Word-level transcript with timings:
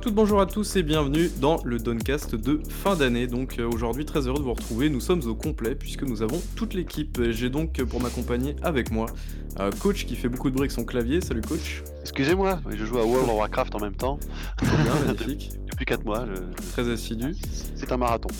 bonjour 0.00 0.08
à 0.08 0.12
toutes, 0.12 0.14
bonjour 0.14 0.40
à 0.40 0.46
tous 0.46 0.76
et 0.76 0.82
bienvenue 0.82 1.30
dans 1.40 1.60
le 1.64 1.78
Doncast 1.78 2.34
de 2.34 2.62
fin 2.68 2.96
d'année. 2.96 3.26
Donc 3.26 3.58
euh, 3.58 3.68
aujourd'hui 3.68 4.06
très 4.06 4.26
heureux 4.26 4.38
de 4.38 4.44
vous 4.44 4.54
retrouver, 4.54 4.88
nous 4.88 5.00
sommes 5.00 5.22
au 5.26 5.34
complet 5.34 5.74
puisque 5.74 6.04
nous 6.04 6.22
avons 6.22 6.40
toute 6.56 6.72
l'équipe. 6.72 7.20
J'ai 7.30 7.50
donc 7.50 7.78
euh, 7.78 7.84
pour 7.84 8.00
m'accompagner 8.00 8.56
avec 8.62 8.90
moi 8.90 9.06
euh, 9.58 9.70
coach 9.70 10.06
qui 10.06 10.16
fait 10.16 10.28
beaucoup 10.28 10.48
de 10.48 10.54
bruit 10.54 10.64
avec 10.64 10.70
son 10.70 10.84
clavier. 10.84 11.20
Salut 11.20 11.42
coach. 11.42 11.82
Excusez-moi, 12.00 12.60
je 12.70 12.84
joue 12.84 12.98
à 12.98 13.04
World 13.04 13.28
of 13.28 13.36
Warcraft 13.36 13.74
en 13.74 13.80
même 13.80 13.94
temps. 13.94 14.18
Bien, 14.62 14.72
magnifique. 15.06 15.50
Depuis 15.70 15.84
4 15.84 16.04
mois. 16.04 16.24
Très 16.72 16.88
assidu. 16.90 17.34
C'est 17.74 17.92
un 17.92 17.98
marathon. 17.98 18.30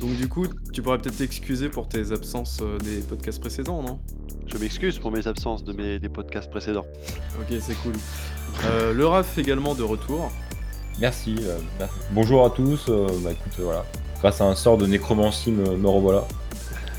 Donc 0.00 0.14
du 0.16 0.28
coup, 0.28 0.46
tu 0.72 0.82
pourrais 0.82 0.98
peut-être 0.98 1.16
t'excuser 1.16 1.70
pour 1.70 1.88
tes 1.88 2.12
absences 2.12 2.60
des 2.84 3.00
podcasts 3.00 3.40
précédents, 3.40 3.82
non? 3.82 3.98
Je 4.46 4.58
m'excuse 4.58 4.98
pour 4.98 5.10
mes 5.10 5.26
absences 5.26 5.64
de 5.64 5.72
mes, 5.72 5.98
des 5.98 6.08
podcasts 6.08 6.50
précédents. 6.50 6.86
Ok, 7.40 7.56
c'est 7.60 7.76
cool. 7.82 7.92
le 8.94 9.06
RAF 9.06 9.38
également 9.38 9.74
de 9.74 9.82
retour. 9.82 10.30
Merci. 11.00 11.36
Euh, 11.42 11.86
bonjour 12.10 12.44
à 12.44 12.50
tous. 12.50 12.86
Euh, 12.88 13.06
bah, 13.22 13.30
écoute, 13.30 13.52
voilà. 13.58 13.84
Grâce 14.20 14.40
à 14.40 14.44
un 14.44 14.54
sort 14.54 14.78
de 14.78 14.86
nécromancie, 14.86 15.52
me, 15.52 15.88
revoilà. 15.88 16.24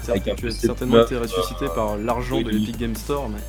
tu 0.05 0.11
as 0.11 0.51
certainement 0.51 1.03
été 1.03 1.17
ressuscité 1.17 1.65
par 1.75 1.97
l'argent 1.97 2.41
de 2.41 2.49
l'Epic 2.49 2.77
Game 2.77 2.95
Store. 2.95 3.27
Mais... 3.29 3.39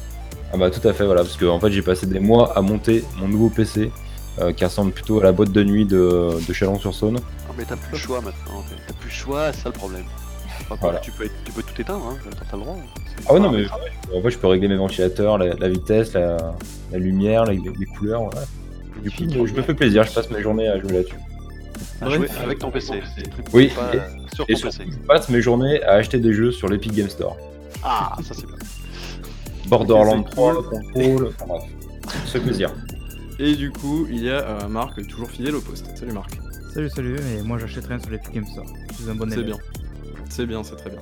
Ah 0.53 0.57
bah 0.57 0.71
tout 0.71 0.87
à 0.87 0.93
fait, 0.93 1.05
voilà. 1.05 1.23
Parce 1.23 1.37
que 1.37 1.47
en 1.47 1.61
fait, 1.61 1.71
j'ai 1.71 1.83
passé 1.83 2.07
des 2.07 2.19
mois 2.19 2.57
à 2.57 2.63
monter 2.63 3.05
mon 3.19 3.29
nouveau 3.29 3.49
PC. 3.49 3.91
Euh, 4.39 4.53
qui 4.53 4.65
ressemble 4.65 4.93
plutôt 4.93 5.19
à 5.21 5.25
la 5.25 5.33
boîte 5.33 5.51
de 5.51 5.63
nuit 5.65 5.85
de, 5.85 6.31
de 6.47 6.53
Chalon-sur-Saône. 6.53 7.19
Ah 7.49 7.53
mais 7.59 7.65
t'as 7.65 7.77
plus 7.77 7.93
le 7.93 7.99
choix 7.99 8.21
maintenant, 8.21 8.63
t'as 8.87 8.95
plus 8.95 9.09
le 9.09 9.15
choix, 9.15 9.53
c'est 9.53 9.63
ça 9.63 9.69
le 9.71 9.75
problème. 9.75 10.05
tu, 11.03 11.11
peux, 11.11 11.29
tu 11.45 11.53
peux 11.53 11.63
tout 11.63 11.81
éteindre, 11.81 12.07
hein, 12.07 12.31
t'as 12.49 12.57
le 12.57 12.63
droit. 12.63 12.77
Ah 13.29 13.35
ouais 13.35 13.41
non 13.41 13.51
mais 13.51 13.67
en 13.67 14.23
fait 14.23 14.31
je 14.31 14.39
peux 14.39 14.47
régler 14.47 14.69
mes 14.69 14.77
ventilateurs, 14.77 15.37
la, 15.37 15.69
vitesse, 15.69 16.15
la, 16.15 16.55
lumière, 16.93 17.45
les, 17.45 17.59
couleurs, 17.99 18.23
voilà. 18.23 18.47
Du 19.03 19.11
coup, 19.11 19.47
je 19.47 19.55
me 19.55 19.63
fais 19.63 19.75
plaisir, 19.75 20.05
je 20.05 20.13
passe 20.13 20.31
mes 20.31 20.43
journées 20.43 20.69
à 20.69 20.79
jouer 20.79 20.93
là-dessus. 20.93 21.17
À 22.01 22.11
jouer 22.11 22.29
avec 22.43 22.59
ton 22.59 22.71
PC. 22.71 23.03
Oui, 23.53 23.71
sur 24.35 24.47
ton 24.47 24.55
PC. 24.55 24.85
Je 24.91 25.07
passe 25.07 25.29
mes 25.29 25.41
journées 25.41 25.83
à 25.83 25.93
acheter 25.93 26.19
des 26.19 26.33
jeux 26.33 26.53
sur 26.53 26.69
l'Epic 26.69 26.93
Game 26.93 27.09
Store. 27.09 27.37
Ah, 27.83 28.17
ça 28.23 28.35
c'est 28.35 28.47
bien. 28.47 28.57
Borderlands 29.69 30.23
3, 30.23 30.63
Control, 30.65 31.29
enfin 31.29 31.47
bref. 31.47 31.63
C'est 32.27 32.41
plaisir. 32.41 32.73
Et 33.39 33.55
du 33.55 33.71
coup, 33.71 34.07
il 34.11 34.25
y 34.25 34.31
a 34.31 34.45
euh, 34.45 34.69
Marc, 34.69 35.07
toujours 35.07 35.31
fidèle 35.31 35.55
au 35.55 35.61
poste. 35.61 35.87
Salut 35.97 36.13
Marc. 36.13 36.33
Salut, 36.75 36.91
salut, 36.91 37.17
et 37.19 37.43
moi 37.43 37.59
j'achète 37.59 37.87
rien 37.87 37.99
sur 37.99 38.11
l'Epic 38.11 38.33
Game 38.33 38.47
Store. 38.47 38.67
Je 38.91 39.03
suis 39.03 39.11
un 39.11 39.15
bon 39.15 39.29
C'est 39.31 39.43
bien. 39.43 39.57
C'est 40.29 40.47
bien, 40.47 40.63
c'est 40.63 40.77
très 40.77 40.91
bien. 40.91 41.01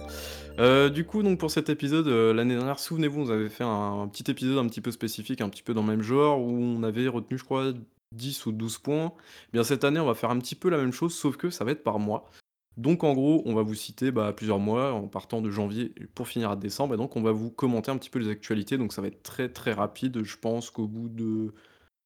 Euh, 0.58 0.88
du 0.88 1.04
coup, 1.04 1.22
donc 1.22 1.38
pour 1.38 1.50
cet 1.50 1.68
épisode, 1.68 2.08
euh, 2.08 2.34
l'année 2.34 2.56
dernière, 2.56 2.80
souvenez-vous, 2.80 3.28
on 3.28 3.30
avait 3.30 3.48
fait 3.48 3.64
un, 3.64 4.08
petit 4.08 4.28
épisode 4.30 4.58
un 4.58 4.66
petit 4.66 4.80
peu 4.80 4.90
spécifique, 4.90 5.40
un 5.40 5.48
petit 5.48 5.62
peu 5.62 5.72
dans 5.72 5.82
le 5.82 5.88
même 5.88 6.02
genre, 6.02 6.40
où 6.40 6.50
on 6.50 6.82
avait 6.82 7.06
retenu, 7.06 7.38
je 7.38 7.44
crois, 7.44 7.72
10 8.12 8.46
ou 8.46 8.52
12 8.52 8.78
points. 8.78 9.12
Eh 9.48 9.52
bien 9.52 9.62
cette 9.62 9.84
année, 9.84 10.00
on 10.00 10.06
va 10.06 10.14
faire 10.14 10.30
un 10.30 10.38
petit 10.38 10.56
peu 10.56 10.68
la 10.68 10.78
même 10.78 10.92
chose, 10.92 11.14
sauf 11.14 11.36
que 11.36 11.50
ça 11.50 11.64
va 11.64 11.70
être 11.70 11.84
par 11.84 12.00
mois. 12.00 12.28
Donc 12.76 13.04
en 13.04 13.12
gros, 13.12 13.42
on 13.44 13.54
va 13.54 13.62
vous 13.62 13.74
citer 13.74 14.10
bah, 14.10 14.32
plusieurs 14.32 14.58
mois, 14.58 14.92
en 14.92 15.06
partant 15.08 15.40
de 15.40 15.50
janvier 15.50 15.92
pour 16.14 16.26
finir 16.28 16.50
à 16.50 16.56
décembre, 16.56 16.94
et 16.94 16.96
donc 16.96 17.16
on 17.16 17.22
va 17.22 17.32
vous 17.32 17.50
commenter 17.50 17.90
un 17.90 17.96
petit 17.98 18.10
peu 18.10 18.18
les 18.18 18.28
actualités, 18.28 18.78
donc 18.78 18.92
ça 18.92 19.02
va 19.02 19.08
être 19.08 19.22
très 19.22 19.48
très 19.48 19.72
rapide. 19.72 20.22
Je 20.24 20.36
pense 20.38 20.70
qu'au 20.70 20.88
bout 20.88 21.08
de 21.08 21.52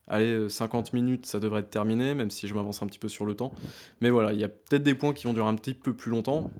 allez, 0.08 0.48
50 0.50 0.92
minutes, 0.92 1.26
ça 1.26 1.40
devrait 1.40 1.60
être 1.60 1.70
terminé, 1.70 2.14
même 2.14 2.30
si 2.30 2.48
je 2.48 2.54
m'avance 2.54 2.82
un 2.82 2.86
petit 2.86 2.98
peu 2.98 3.08
sur 3.08 3.24
le 3.24 3.34
temps. 3.34 3.52
Mais 4.02 4.10
voilà, 4.10 4.32
il 4.34 4.40
y 4.40 4.44
a 4.44 4.48
peut-être 4.48 4.82
des 4.82 4.94
points 4.94 5.14
qui 5.14 5.24
vont 5.24 5.34
durer 5.34 5.48
un 5.48 5.56
petit 5.56 5.74
peu 5.74 5.94
plus 5.94 6.10
longtemps. 6.10 6.50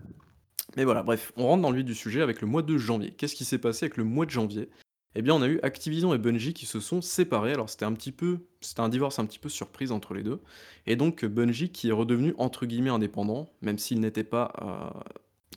Mais 0.77 0.85
voilà, 0.85 1.03
bref, 1.03 1.33
on 1.37 1.47
rentre 1.47 1.63
dans 1.63 1.71
le 1.71 1.77
vif 1.77 1.85
du 1.85 1.95
sujet 1.95 2.23
avec 2.23 2.41
le 2.41 2.47
mois 2.47 2.63
de 2.63 2.79
janvier. 2.79 3.13
Qu'est-ce 3.13 3.35
qui 3.35 3.45
s'est 3.45 3.59
passé 3.59 3.87
avec 3.87 3.97
le 3.97 4.05
mois 4.05 4.27
de 4.27 4.31
janvier? 4.31 4.71
Eh 5.15 5.21
bien, 5.21 5.35
on 5.35 5.43
a 5.43 5.49
eu 5.49 5.61
Activision 5.63 6.15
et 6.15 6.19
Bungie 6.19 6.55
qui 6.55 6.65
se 6.65 6.81
sont 6.81 7.03
séparés. 7.03 7.53
Alors, 7.53 7.69
c'était 7.69 7.85
un 7.85 7.93
petit 7.93 8.13
peu, 8.13 8.47
c'était 8.61 8.81
un 8.81 8.89
divorce 8.89 9.19
un 9.19 9.27
petit 9.27 9.39
peu 9.39 9.51
surprise 9.51 9.93
entre 9.93 10.15
les 10.15 10.23
deux. 10.23 10.41
Et 10.87 10.97
donc, 10.97 11.25
Bungie 11.25 11.71
qui 11.71 11.89
est 11.89 11.93
redevenu 11.93 12.35
entre 12.39 12.65
guillemets 12.65 12.91
indépendant, 12.91 13.53
même 13.61 13.79
s'il 13.79 14.01
n'était 14.01 14.25
pas, 14.25 14.53
euh, 14.63 15.01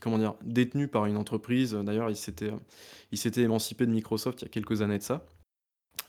comment 0.01 0.17
dire, 0.17 0.35
détenu 0.43 0.89
par 0.89 1.05
une 1.05 1.15
entreprise. 1.15 1.73
D'ailleurs, 1.73 2.09
il 2.09 2.17
s'était, 2.17 2.51
il 3.11 3.17
s'était 3.17 3.43
émancipé 3.43 3.85
de 3.85 3.91
Microsoft 3.91 4.41
il 4.41 4.45
y 4.45 4.47
a 4.47 4.49
quelques 4.49 4.81
années 4.81 4.97
de 4.97 5.03
ça. 5.03 5.25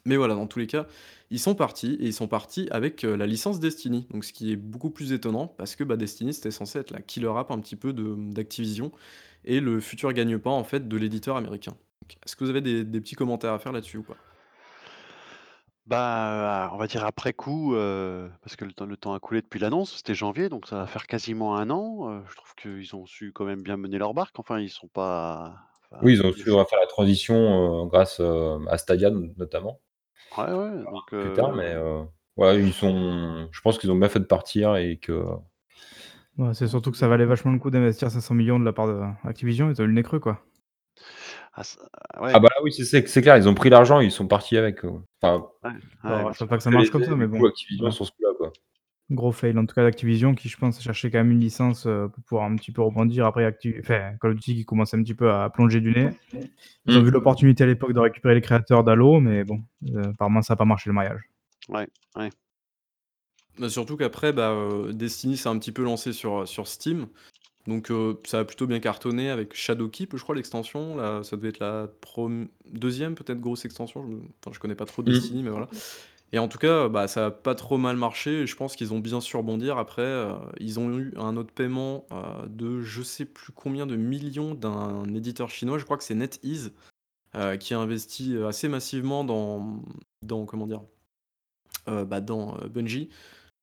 Mais 0.06 0.17
voilà, 0.17 0.37
dans 0.37 0.47
tous 0.47 0.61
les 0.61 0.69
cas, 0.69 0.87
ils 1.31 1.41
sont 1.41 1.56
partis 1.56 1.94
et 1.94 2.05
ils 2.06 2.12
sont 2.12 2.28
partis 2.28 2.69
avec 2.71 3.05
euh, 3.05 3.17
la 3.17 3.27
licence 3.27 3.59
Destiny. 3.59 4.06
Donc, 4.12 4.25
ce 4.25 4.33
qui 4.33 4.53
est 4.53 4.56
beaucoup 4.56 4.91
plus 4.91 5.12
étonnant 5.12 5.49
parce 5.49 5.75
que 5.75 5.83
bah, 5.83 5.97
Destiny 5.97 6.33
c'était 6.33 6.53
censé 6.53 6.78
être 6.78 6.93
la 6.93 7.03
killer 7.03 7.33
app 7.37 7.50
un 7.50 7.59
petit 7.59 7.75
peu 7.75 7.93
d'Activision 7.93 8.93
et 9.45 9.59
le 9.59 9.81
futur 9.81 10.12
gagne-pain 10.12 10.50
en 10.50 10.62
fait 10.62 10.89
de 10.89 10.97
l'éditeur 10.97 11.37
américain. 11.37 11.77
Est-ce 12.25 12.37
que 12.37 12.45
vous 12.45 12.50
avez 12.50 12.61
des, 12.61 13.00
petits 13.00 13.16
commentaires 13.16 13.53
à 13.53 13.59
faire 13.59 13.72
là-dessus 13.72 13.99
ou 13.99 14.05
pas? 14.05 14.16
Bah, 15.87 16.71
on 16.72 16.77
va 16.77 16.87
dire 16.87 17.05
après 17.05 17.33
coup, 17.33 17.75
euh, 17.75 18.28
parce 18.43 18.55
que 18.55 18.65
le 18.65 18.72
temps, 18.72 18.87
le 18.87 18.97
temps 18.97 19.15
a 19.15 19.19
coulé 19.19 19.43
depuis 19.43 19.59
l'annonce, 19.59 19.97
c'était 19.97 20.15
janvier, 20.15 20.49
donc 20.49 20.69
ça 20.69 20.77
va 20.77 20.87
faire 20.87 21.09
quasiment 21.09 21.56
un 21.56 21.69
an. 21.71 22.11
Euh, 22.11 22.21
je 22.28 22.37
trouve 22.37 22.55
qu'ils 22.55 22.95
ont 22.95 23.06
su 23.06 23.33
quand 23.33 23.45
même 23.45 23.62
bien 23.62 23.77
mener 23.77 23.99
leur 23.99 24.15
barque. 24.15 24.39
Enfin, 24.39 24.61
ils 24.61 24.71
sont 24.71 24.89
pas. 24.89 25.56
Oui, 26.03 26.12
ils 26.12 26.22
ont 26.22 26.33
su 26.33 26.45
faire 26.45 26.78
la 26.81 26.87
transition 26.87 27.87
grâce 27.87 28.21
à 28.21 28.78
Stadia 28.78 29.11
notamment. 29.11 29.81
Ouais, 30.39 30.53
ouais, 30.53 30.85
donc 30.85 31.09
plus 31.11 31.33
tard, 31.35 31.55
mais 31.55 31.75
euh, 31.75 32.05
ils 32.59 32.73
sont 32.73 33.49
je 33.51 33.61
pense 33.61 33.79
qu'ils 33.79 33.91
ont 33.91 33.97
bien 33.97 34.09
fait 34.09 34.21
de 34.21 34.25
partir 34.25 34.77
et 34.77 34.99
que 34.99 35.25
Ouais, 36.39 36.53
c'est 36.53 36.67
surtout 36.67 36.91
que 36.91 36.99
ça 36.99 37.09
valait 37.09 37.25
vachement 37.25 37.53
le 37.53 37.59
coup 37.59 37.71
d'investir 37.71 38.11
500 38.11 38.35
millions 38.35 38.61
de 38.61 38.65
la 38.65 38.75
part 38.75 38.89
d'Activision, 39.25 39.71
ils 39.71 39.81
ont 39.81 39.85
eu 39.85 39.89
le 39.89 39.95
nez 39.95 40.03
creux, 40.03 40.21
quoi. 40.21 40.43
Ah 41.55 41.63
ah 42.23 42.39
bah, 42.39 42.51
oui, 42.63 42.73
c'est 42.73 43.07
c'est 43.07 43.23
clair, 43.23 43.37
ils 43.39 43.49
ont 43.49 43.55
pris 43.55 43.71
l'argent, 43.71 44.01
ils 44.01 44.13
sont 44.13 44.27
partis 44.27 44.59
avec, 44.59 44.85
enfin 45.23 45.47
Ouais, 45.65 46.33
je 46.33 46.39
sais 46.39 46.47
pas 46.47 46.59
que 46.59 46.63
ça 46.63 46.71
marche 46.71 46.91
comme 46.91 47.05
ça, 47.05 47.17
mais 47.17 47.27
bon. 47.27 47.43
Activision 47.45 47.91
sur 47.91 48.05
ce 48.07 48.11
coup-là, 48.13 48.31
quoi. 48.37 48.53
Gros 49.09 49.31
fail, 49.31 49.56
en 49.56 49.65
tout 49.67 49.75
cas 49.75 49.84
d'Activision 49.84 50.34
qui, 50.34 50.49
je 50.49 50.56
pense, 50.56 50.83
cherchait 50.83 51.12
quand 51.12 51.19
même 51.19 51.31
une 51.31 51.41
licence 51.41 51.87
euh, 51.87 52.09
pour 52.09 52.25
pouvoir 52.25 52.50
un 52.50 52.56
petit 52.56 52.72
peu 52.72 52.83
rebondir 52.83 53.25
après 53.25 53.44
Activ 53.44 53.77
enfin, 53.78 54.15
Call 54.21 54.33
of 54.33 54.37
Duty 54.37 54.56
qui 54.56 54.65
commence 54.65 54.94
un 54.94 55.03
petit 55.03 55.15
peu 55.15 55.31
à 55.31 55.49
plonger 55.49 55.81
du 55.81 55.93
nez. 55.93 56.11
Ils 56.87 56.97
ont 56.97 57.03
mm. 57.03 57.05
vu 57.05 57.11
l'opportunité 57.12 57.62
à 57.62 57.69
l'époque 57.69 57.93
de 57.93 58.00
récupérer 58.00 58.34
les 58.34 58.41
créateurs 58.41 58.83
d'Halo, 58.83 59.21
mais 59.21 59.45
bon, 59.45 59.62
euh, 59.95 60.11
apparemment 60.11 60.43
ça 60.43 60.55
n'a 60.55 60.56
pas 60.56 60.65
marché 60.65 60.91
le 60.91 60.95
mariage. 60.95 61.21
Ouais, 61.69 61.87
ouais. 62.16 62.31
Bah, 63.61 63.69
surtout 63.69 63.97
qu'après, 63.97 64.33
bah, 64.33 64.50
euh, 64.50 64.93
Destiny 64.93 65.37
s'est 65.37 65.49
un 65.49 65.59
petit 65.59 65.72
peu 65.72 65.84
lancé 65.84 66.12
sur, 66.12 66.49
sur 66.49 66.66
Steam. 66.66 67.06
Donc 67.69 67.93
ça 68.25 68.41
a 68.41 68.45
plutôt 68.45 68.66
bien 68.69 68.78
cartonné 68.78 69.28
avec 69.28 69.55
Shadowkeep, 69.55 70.16
je 70.16 70.22
crois, 70.22 70.37
l'extension. 70.37 70.97
Là, 70.97 71.22
ça 71.25 71.37
devait 71.37 71.49
être 71.49 71.59
la 71.59 71.89
deuxième, 72.72 73.16
peut-être, 73.16 73.41
grosse 73.41 73.65
extension. 73.65 74.05
Je, 74.09 74.16
enfin, 74.16 74.53
je 74.53 74.59
connais 74.61 74.77
pas 74.77 74.84
trop 74.84 75.03
mm. 75.03 75.06
Destiny, 75.06 75.43
mais 75.43 75.50
voilà. 75.50 75.69
Et 76.33 76.39
en 76.39 76.49
tout 76.49 76.59
cas, 76.59 76.89
bah, 76.89 77.07
ça 77.09 77.27
a 77.27 77.31
pas 77.31 77.55
trop 77.55 77.79
mal 77.79 77.97
marché 77.97 78.47
je 78.47 78.57
pense 78.57 78.77
qu'ils 78.77 78.93
ont 78.93 78.99
bien 78.99 79.21
su 79.21 79.37
rebondir. 79.37 79.79
Après, 79.79 80.03
euh, 80.03 80.35
ils 80.59 80.81
ont 80.81 80.99
eu 80.99 81.13
un 81.17 81.37
autre 81.37 81.53
paiement, 81.53 82.07
euh, 82.13 82.47
de 82.49 82.81
je 82.83 83.03
sais 83.03 83.25
plus 83.25 83.53
combien 83.53 83.87
de 83.87 83.97
millions 83.97 84.55
d'un 84.55 85.05
éditeur 85.15 85.51
chinois, 85.51 85.79
je 85.79 85.85
crois 85.85 85.97
que 85.97 86.05
c'est 86.05 86.15
NetEase, 86.15 86.73
euh, 87.37 87.57
qui 87.57 87.75
a 87.75 87.79
investi, 87.79 88.37
assez 88.39 88.69
massivement 88.69 89.25
dans 89.25 89.83
comment 90.47 90.67
dire? 90.67 90.83
bah, 91.87 92.21
dans, 92.21 92.57
Bungie 92.69 93.11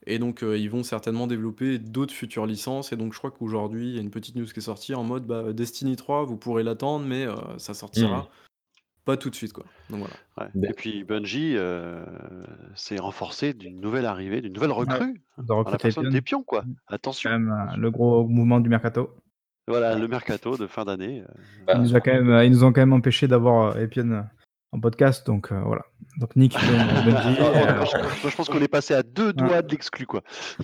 et 0.05 0.19
donc, 0.19 0.41
ils 0.43 0.69
vont 0.69 0.83
certainement 0.83 1.27
développer 1.27 1.79
d'autres 1.79 2.13
futures 2.13 2.45
licences 2.45 2.91
et 2.91 2.97
donc 2.97 3.13
je 3.13 3.17
crois 3.19 3.31
qu'aujourd'hui, 3.31 3.89
il 3.89 3.95
y 3.95 3.97
a 3.97 4.01
une 4.01 4.11
petite 4.11 4.35
news 4.35 4.45
qui 4.45 4.59
est 4.59 4.61
sortie 4.61 4.93
en 4.95 5.03
mode, 5.03 5.25
bah, 5.25 5.53
Destiny 5.53 5.95
3, 5.95 6.25
vous 6.25 6.37
pourrez 6.37 6.63
l'attendre 6.63 7.05
mais, 7.05 7.25
ça 7.57 7.73
sortira 7.73 8.19
mmh. 8.19 8.27
Pas 9.05 9.17
tout 9.17 9.29
de 9.29 9.35
suite, 9.35 9.51
quoi. 9.51 9.65
Donc 9.89 9.99
voilà. 10.37 10.69
Et 10.69 10.73
puis 10.73 11.03
Bungie 11.03 11.55
euh, 11.57 12.05
s'est 12.73 12.97
renforcé 12.97 13.53
d'une 13.53 13.81
nouvelle 13.81 14.05
arrivée, 14.05 14.39
d'une 14.39 14.53
nouvelle 14.53 14.71
recrue, 14.71 15.21
dans 15.37 15.63
la 15.63 15.77
personne 15.77 16.09
des 16.09 16.21
pions, 16.21 16.43
quoi. 16.43 16.61
Mmh. 16.61 16.75
Attention. 16.87 17.29
Même, 17.31 17.51
euh, 17.51 17.75
le 17.75 17.91
gros 17.91 18.25
mouvement 18.25 18.61
du 18.61 18.69
mercato. 18.69 19.09
Voilà, 19.67 19.95
le 19.95 20.07
mercato 20.07 20.57
de 20.57 20.67
fin 20.67 20.85
d'année. 20.85 21.23
Euh. 21.69 21.73
Ils, 21.75 21.81
nous 21.81 21.99
quand 21.99 22.13
même, 22.13 22.43
ils 22.43 22.51
nous 22.51 22.63
ont 22.63 22.71
quand 22.71 22.81
même 22.81 22.93
empêché 22.93 23.27
d'avoir 23.27 23.77
Epion 23.77 24.25
en 24.71 24.79
podcast, 24.79 25.27
donc 25.27 25.51
voilà. 25.51 25.83
Donc 26.17 26.35
Nick, 26.37 26.53
Bungie. 27.05 27.35
je 27.35 28.35
pense 28.35 28.47
qu'on 28.47 28.61
est 28.61 28.69
passé 28.69 28.93
à 28.93 29.03
deux 29.03 29.33
doigts 29.33 29.61
de 29.61 29.69
l'exclu, 29.69 30.05
quoi. 30.05 30.21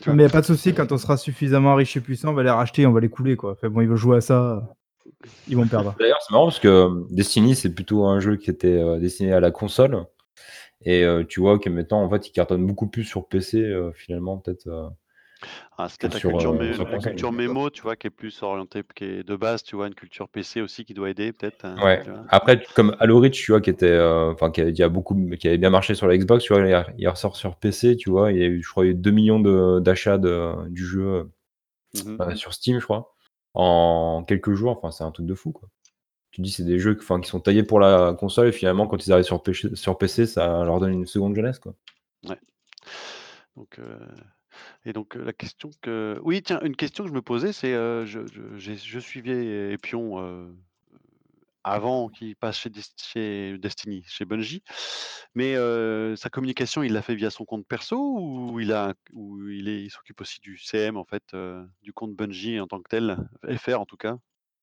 Mais 0.07 0.13
il 0.13 0.17
n'y 0.17 0.23
a 0.23 0.29
pas 0.29 0.41
de 0.41 0.45
souci, 0.45 0.73
quand 0.73 0.91
on 0.93 0.97
sera 0.97 1.17
suffisamment 1.17 1.75
riche 1.75 1.97
et 1.97 2.01
puissant, 2.01 2.29
on 2.29 2.33
va 2.33 2.43
les 2.43 2.49
racheter, 2.49 2.85
on 2.85 2.93
va 2.93 3.01
les 3.01 3.09
couler, 3.09 3.35
quoi. 3.35 3.51
Enfin, 3.51 3.69
bon, 3.69 3.81
ils 3.81 3.87
veulent 3.87 3.97
jouer 3.97 4.17
à 4.17 4.21
ça 4.21 4.75
ils 5.47 5.57
vont 5.57 5.67
perdre. 5.67 5.95
D'ailleurs, 5.99 6.19
c'est 6.21 6.31
marrant 6.31 6.45
parce 6.45 6.59
que 6.59 6.67
euh, 6.67 7.05
Destiny, 7.09 7.55
c'est 7.55 7.73
plutôt 7.73 8.05
un 8.05 8.19
jeu 8.19 8.37
qui 8.37 8.49
était 8.49 8.67
euh, 8.67 8.99
destiné 8.99 9.33
à 9.33 9.39
la 9.39 9.51
console. 9.51 10.05
Et 10.85 11.03
euh, 11.03 11.23
tu 11.27 11.41
vois 11.41 11.59
que 11.59 11.69
maintenant, 11.69 12.01
en 12.01 12.09
fait, 12.09 12.27
il 12.27 12.31
cartonne 12.31 12.65
beaucoup 12.65 12.87
plus 12.87 13.03
sur 13.03 13.27
PC, 13.27 13.73
finalement, 13.95 14.37
peut-être. 14.37 14.93
Ah, 15.77 15.87
c'est 15.87 16.01
peut-être 16.01 16.15
la 16.15 16.19
culture, 16.99 17.31
mémo, 17.31 17.69
tu 17.69 17.81
vois, 17.81 17.95
qui 17.95 18.07
est 18.07 18.09
plus 18.09 18.43
orientée, 18.43 18.83
qui 18.93 19.05
est 19.05 19.23
de 19.23 19.35
base, 19.35 19.63
tu 19.63 19.77
vois, 19.77 19.87
une 19.87 19.95
culture 19.95 20.27
PC 20.27 20.61
aussi 20.61 20.83
qui 20.83 20.93
doit 20.93 21.09
aider, 21.09 21.31
peut-être. 21.31 21.63
Hein, 21.63 21.75
ouais. 21.81 22.03
Après, 22.27 22.61
comme 22.75 22.95
Halo 22.99 23.19
Reach, 23.19 23.41
tu 23.41 23.51
vois, 23.51 23.61
qui 23.61 23.69
était, 23.69 23.97
enfin, 23.99 24.51
qui, 24.51 24.61
avait, 24.61 24.89
beaucoup, 24.89 25.15
qui 25.39 25.47
avait 25.47 25.57
bien 25.57 25.69
marché 25.69 25.95
sur 25.95 26.07
la 26.07 26.17
Xbox, 26.17 26.43
tu 26.43 26.53
vois, 26.53 26.65
il, 26.97 27.07
ressort 27.07 27.37
sur 27.37 27.55
PC, 27.55 27.95
tu 27.95 28.09
vois, 28.09 28.31
il 28.31 28.39
y 28.39 28.43
a 28.43 28.47
eu, 28.47 28.61
je 28.61 28.69
crois, 28.69 28.85
2 28.85 29.11
millions 29.11 29.79
d'achats 29.79 30.17
du 30.17 30.85
jeu 30.85 31.29
mmh 31.95 32.35
sur 32.35 32.53
Steam, 32.53 32.79
je 32.79 32.83
crois 32.83 33.15
en 33.53 34.23
quelques 34.27 34.53
jours. 34.53 34.77
Enfin, 34.77 34.91
c'est 34.91 35.03
un 35.03 35.11
truc 35.11 35.25
de 35.25 35.35
fou. 35.35 35.53
Tu 36.31 36.41
dis, 36.41 36.51
c'est 36.51 36.63
des 36.63 36.79
jeux 36.79 36.95
qui 36.95 37.05
sont 37.05 37.39
taillés 37.39 37.63
pour 37.63 37.79
la 37.79 38.13
console 38.13 38.47
et 38.47 38.51
finalement, 38.51 38.87
quand 38.87 39.05
ils 39.05 39.11
arrivent 39.11 39.25
sur 39.25 39.97
PC, 39.97 40.27
ça 40.27 40.63
leur 40.63 40.79
donne 40.79 40.93
une 40.93 41.07
seconde 41.07 41.35
jeunesse, 41.35 41.59
quoi. 41.59 41.73
Ouais. 42.27 42.39
Donc, 43.57 43.79
euh, 43.79 43.97
Et 44.85 44.93
donc, 44.93 45.15
la 45.15 45.33
question 45.33 45.69
que 45.81 46.19
oui, 46.23 46.41
tiens, 46.43 46.59
une 46.61 46.75
question 46.75 47.03
que 47.03 47.09
je 47.09 47.15
me 47.15 47.21
posais, 47.21 47.51
c'est, 47.51 47.73
heu, 47.73 48.05
je 48.05 48.99
suivais 48.99 49.73
Epion, 49.73 50.51
avant 51.63 52.09
qu'il 52.09 52.35
passe 52.35 52.57
chez 52.59 52.69
Des 52.69 52.81
chez 52.97 53.57
Destiny, 53.59 54.03
chez 54.07 54.25
Bungie, 54.25 54.63
mais 55.35 55.55
sa 56.17 56.29
communication, 56.29 56.83
il 56.83 56.93
l'a 56.93 57.01
fait 57.01 57.15
via 57.15 57.29
son 57.31 57.45
compte 57.45 57.67
perso 57.67 57.97
ou 58.19 58.59
il 58.59 58.73
a 58.73 58.93
ou 59.13 59.47
il 59.49 59.67
est 59.69 59.83
il 59.83 59.89
s'occupe 59.91 60.21
aussi 60.21 60.39
du 60.41 60.57
CM, 60.57 60.97
en 60.97 61.05
fait, 61.05 61.35
du 61.81 61.93
compte 61.93 62.15
Bungie 62.15 62.59
en 62.59 62.67
tant 62.67 62.79
que 62.81 62.89
tel? 62.89 63.17
FR, 63.57 63.81
en 63.81 63.85
tout 63.85 63.97
cas? 63.97 64.17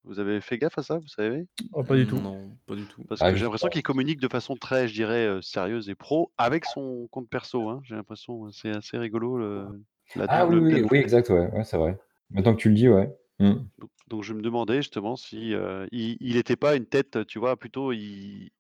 Vous 0.05 0.21
avez 0.21 0.41
fait 0.41 0.59
gaffe 0.59 0.79
à 0.79 0.83
ça, 0.85 0.99
vous 0.99 1.09
savez? 1.09 1.47
Oh, 1.73 1.85
pas 1.85 1.97
du 1.97 2.07
tout. 2.07 2.19
Non, 2.19 2.57
pas 2.67 2.77
du 2.77 2.87
tout. 2.87 3.05
Parce 3.05 3.21
Ah, 3.21 3.31
que 3.31 3.37
je 3.37 3.39
j'ai 3.39 3.45
sais 3.45 3.45
l'impression 3.45 3.69
pas. 3.69 3.71
qu'il 3.71 3.83
communique 3.83 4.21
de 4.21 4.29
façon 4.29 4.57
très, 4.57 4.89
je 4.89 4.95
dirais, 4.95 5.39
sérieuse 5.43 5.89
et 5.91 5.95
pro 5.97 6.33
avec 6.39 6.65
son 6.65 7.09
compte 7.11 7.29
perso, 7.31 7.69
hein. 7.71 7.81
J'ai 7.85 7.95
l'impression, 7.97 8.51
c'est 8.53 8.71
assez 8.71 8.99
rigolo 8.99 9.39
le 9.39 9.69
la 10.15 10.29
Ah 10.29 10.47
oui, 10.47 10.57
double 10.57 10.59
oui, 10.59 10.83
oui, 10.91 10.99
exact, 10.99 11.31
ouais, 11.31 11.49
ouais, 11.53 11.65
c'est 11.65 11.77
vrai. 11.77 11.99
Maintenant 12.31 12.55
que 12.55 12.61
tu 12.61 12.69
le 12.69 12.75
dis, 12.75 12.89
ouais. 12.89 13.15
Mmh. 13.39 13.55
Donc 13.79 13.91
donc 14.09 14.23
je 14.23 14.33
me 14.35 14.43
demandais 14.43 14.77
justement 14.83 15.17
si, 15.17 15.53
il 15.93 16.17
il 16.21 16.37
était 16.37 16.57
pas 16.57 16.77
une 16.77 16.87
tête, 16.87 17.27
tu 17.27 17.39
vois, 17.39 17.57
plutôt 17.57 17.93
il 17.93 18.51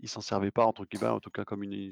il 0.00 0.08
s'en 0.08 0.20
servait 0.20 0.50
pas 0.50 0.64
entre 0.66 0.84
guillemets, 0.86 1.08
en 1.08 1.20
tout 1.20 1.30
cas 1.30 1.44
comme 1.44 1.62
une 1.62 1.90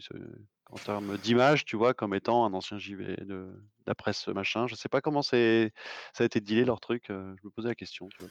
en 0.70 0.78
termes 0.80 1.18
d'image, 1.18 1.64
tu 1.64 1.76
vois, 1.76 1.94
comme 1.94 2.14
étant 2.14 2.44
un 2.46 2.52
ancien 2.54 2.78
JV 2.78 3.16
de 3.18 3.24
de 3.26 3.86
la 3.86 3.94
presse, 3.94 4.28
machin. 4.28 4.66
Je 4.68 4.74
sais 4.76 4.88
pas 4.90 5.00
comment 5.00 5.22
c'est 5.22 5.72
ça 6.14 6.24
a 6.24 6.26
été 6.26 6.40
dealé 6.40 6.64
leur 6.64 6.80
truc, 6.80 7.10
heu, 7.10 7.34
je 7.40 7.46
me 7.46 7.50
posais 7.50 7.68
la 7.68 7.74
question, 7.74 8.08
tu 8.08 8.22
vois? 8.22 8.30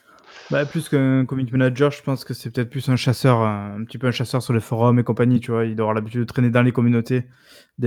Bah, 0.49 0.65
plus 0.65 0.89
qu'un 0.89 1.25
community 1.25 1.51
manager, 1.53 1.91
je 1.91 2.01
pense 2.01 2.25
que 2.25 2.33
c'est 2.33 2.49
peut-être 2.51 2.69
plus 2.71 2.89
un 2.89 2.95
chasseur, 2.95 3.41
un 3.41 3.83
petit 3.85 3.97
peu 3.99 4.07
un 4.07 4.11
chasseur 4.11 4.41
sur 4.41 4.53
les 4.53 4.59
forums 4.59 4.97
et 4.99 5.03
compagnie, 5.03 5.39
tu 5.39 5.51
vois? 5.51 5.65
Il 5.65 5.75
doit 5.75 5.83
avoir 5.85 5.93
l'habitude 5.93 6.21
de 6.21 6.25
traîner 6.25 6.49
dans 6.49 6.63
les 6.63 6.71
communautés 6.71 7.25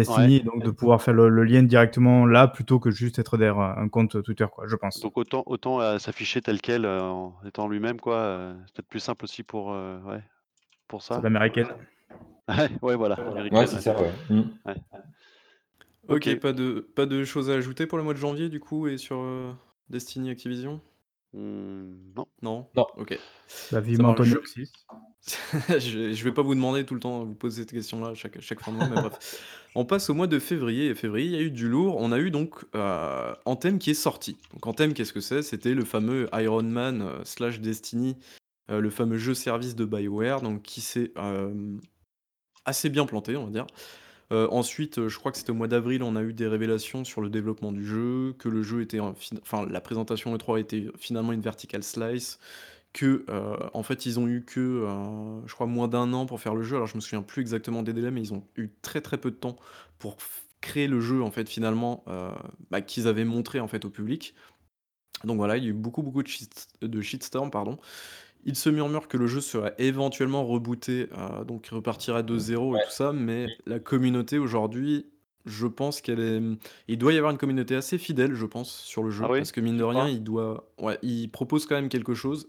Ouais. 0.06 0.30
Destiny, 0.30 0.42
donc 0.42 0.62
de 0.62 0.70
pouvoir 0.70 1.02
faire 1.02 1.14
le 1.14 1.28
le 1.28 1.44
lien 1.44 1.62
directement 1.64 2.24
là, 2.26 2.46
plutôt 2.48 2.78
que 2.80 2.90
juste 2.90 3.18
être 3.18 3.36
derrière 3.36 3.58
un 3.60 3.88
compte 3.88 4.22
Twitter, 4.22 4.46
quoi, 4.52 4.66
je 4.68 4.76
pense. 4.76 5.02
Donc 5.02 5.16
autant 5.16 5.42
autant, 5.46 5.80
heu, 5.80 5.98
s'afficher 5.98 6.40
tel 6.42 6.60
quel, 6.60 6.84
heu, 6.84 7.00
en 7.00 7.38
étant 7.44 7.68
lui-même 7.68 8.00
quoi, 8.00 8.54
c'est 8.66 8.74
peut-être 8.74 8.88
plus 8.88 9.00
simple 9.00 9.24
aussi 9.24 9.42
pour, 9.42 9.68
ouais, 9.68 10.22
pour 10.92 11.02
C'est 11.02 11.14
ça. 11.14 11.20
l'américaine. 11.22 11.68
Ouais, 12.48 12.68
ouais, 12.82 12.96
voilà, 12.96 13.16
Ouais, 13.18 13.30
américaine, 13.30 13.66
c'est 13.66 13.76
ouais. 13.76 13.80
ça, 13.80 13.98
ouais. 13.98 14.12
Mmh. 14.28 14.42
Ouais. 14.66 14.74
OK, 16.08 16.28
OK. 16.28 16.38
pas 16.40 16.52
de 16.52 16.80
pas 16.94 17.06
de 17.06 17.24
choses 17.24 17.48
à 17.48 17.54
ajouter 17.54 17.86
pour 17.86 17.96
le 17.96 18.04
mois 18.04 18.12
de 18.12 18.18
janvier 18.18 18.50
du 18.50 18.60
coup 18.60 18.88
et 18.88 18.98
sur, 18.98 19.16
heu, 19.16 19.52
Destiny 19.88 20.28
Activision? 20.28 20.82
Mmh, 21.32 21.38
non. 22.14 22.26
Non? 22.42 22.66
Non. 22.76 22.86
OK. 22.98 23.18
Ça 23.46 23.80
vivement 23.80 24.08
marche. 24.08 24.18
Tony 24.18 24.30
Je 24.30 24.36
Hawk 24.36 24.46
6. 24.48 24.72
je 25.78 26.24
vais 26.24 26.32
pas 26.32 26.42
vous 26.42 26.54
demander 26.54 26.84
tout 26.84 26.92
le 26.92 27.00
temps, 27.00 27.24
vous 27.24 27.34
poser 27.34 27.62
cette 27.62 27.72
question-là 27.72 28.08
à 28.08 28.14
chaque 28.14 28.38
chaque 28.42 28.60
fin 28.60 28.72
de 28.72 28.76
mois, 28.76 28.88
mais 28.88 29.00
bref. 29.00 29.42
On 29.74 29.86
passe 29.86 30.10
au 30.10 30.14
mois 30.14 30.26
de 30.26 30.38
février 30.38 30.88
et 30.88 30.94
février, 30.94 31.26
il 31.28 31.32
y 31.32 31.38
a 31.38 31.40
eu 31.40 31.50
du 31.50 31.68
lourd. 31.70 31.96
On 31.98 32.12
a 32.12 32.18
eu 32.18 32.30
donc, 32.30 32.64
heu, 32.74 33.34
Anthem 33.46 33.78
qui 33.78 33.92
est 33.92 33.94
sorti. 33.94 34.36
Donc 34.52 34.66
Anthem, 34.66 34.92
qu'est-ce 34.92 35.14
que 35.14 35.20
c'est? 35.22 35.40
C'était 35.40 35.72
le 35.72 35.86
fameux 35.86 36.28
Iron 36.34 36.64
Man, 36.64 37.00
heu, 37.00 37.20
slash 37.24 37.60
Destiny, 37.60 38.18
heu, 38.70 38.80
le 38.80 38.90
fameux 38.90 39.18
jeu 39.18 39.34
service 39.34 39.74
de 39.76 39.84
BioWare, 39.84 40.40
donc 40.42 40.62
qui 40.62 40.80
s'est, 40.80 41.12
hem, 41.16 41.80
assez 42.64 42.90
bien 42.90 43.06
planté, 43.06 43.36
on 43.36 43.46
va 43.46 43.50
dire. 43.50 43.66
Heu, 44.32 44.48
ensuite, 44.52 45.08
je 45.08 45.18
crois 45.18 45.32
que 45.32 45.38
c'était 45.38 45.50
au 45.52 45.54
mois 45.54 45.68
d'avril, 45.68 46.02
on 46.02 46.16
a 46.16 46.22
eu 46.22 46.32
des 46.34 46.48
révélations 46.48 47.04
sur 47.04 47.20
le 47.22 47.30
développement 47.30 47.72
du 47.72 47.84
jeu, 47.86 48.34
que 48.38 48.48
le 48.48 48.62
jeu 48.62 48.82
était 48.82 49.00
en 49.00 49.14
fin 49.14 49.36
enfin 49.42 49.66
la 49.70 49.80
présentation 49.80 50.34
E3 50.36 50.60
était 50.60 50.86
finalement 50.98 51.32
une 51.32 51.40
vertical 51.42 51.82
slice, 51.84 52.38
que, 52.92 53.24
heu, 53.30 53.56
en 53.74 53.82
fait 53.84 54.06
ils 54.06 54.20
ont 54.20 54.28
eu 54.28 54.44
que, 54.44 54.86
je 55.46 55.54
crois 55.54 55.66
moins 55.66 55.88
d'un 55.88 56.12
an 56.14 56.26
pour 56.26 56.40
faire 56.40 56.54
le 56.54 56.62
jeu. 56.64 56.76
Alors 56.76 56.88
je 56.88 56.96
me 56.96 57.00
souviens 57.02 57.22
plus 57.22 57.42
exactement 57.42 57.82
des 57.82 57.92
délais, 57.94 58.10
mais 58.12 58.22
ils 58.22 58.34
ont 58.34 58.44
eu 58.56 58.70
très, 58.82 59.00
très 59.02 59.18
peu 59.18 59.30
de 59.30 59.36
temps 59.36 59.56
pour 59.98 60.16
créer 60.62 60.88
le 60.88 61.00
jeu 61.00 61.22
en 61.22 61.30
fait 61.32 61.48
finalement, 61.48 62.04
bah, 62.70 62.80
qu'ils 62.82 63.08
avaient 63.08 63.24
montré 63.24 63.60
en 63.60 63.68
fait 63.68 63.84
au 63.84 63.90
public. 63.90 64.34
Donc 65.24 65.36
voilà, 65.38 65.56
il 65.56 65.64
y 65.64 65.66
a 65.66 65.70
eu 65.70 65.74
beaucoup, 65.74 66.02
beaucoup 66.02 66.22
de 66.22 66.28
shit 66.28 67.30
pardon. 67.52 67.78
Il 68.44 68.56
se 68.56 68.70
murmure 68.70 69.06
que 69.08 69.16
le 69.16 69.26
jeu 69.28 69.40
serait 69.40 69.74
éventuellement 69.78 70.44
rebooté, 70.44 71.08
heu, 71.12 71.44
donc 71.44 71.66
repartirait 71.68 72.24
de 72.24 72.38
zéro 72.38 72.76
et 72.76 72.80
Ouais. 72.80 72.82
tout 72.82 72.90
ça, 72.90 73.12
mais 73.12 73.54
la 73.66 73.78
communauté 73.78 74.38
aujourd'hui, 74.38 75.06
je 75.46 75.66
pense 75.66 76.00
qu'elle 76.00 76.20
est, 76.20 76.40
il 76.88 76.98
doit 76.98 77.12
y 77.12 77.16
avoir 77.18 77.30
une 77.32 77.38
communauté 77.38 77.76
assez 77.76 77.98
fidèle, 77.98 78.34
je 78.34 78.46
pense, 78.46 78.72
sur 78.80 79.02
le 79.04 79.10
Ah 79.20 79.28
jeu, 79.28 79.30
oui? 79.30 79.38
parce 79.38 79.52
que 79.52 79.60
mine 79.60 79.76
Tu 79.76 79.78
de 79.78 79.84
rien, 79.84 80.08
crois? 80.08 80.08
il 80.08 80.22
doit 80.24 80.72
ouais, 80.78 80.98
il 81.02 81.30
propose 81.30 81.66
quand 81.66 81.76
même 81.76 81.88
quelque 81.88 82.14
chose, 82.14 82.48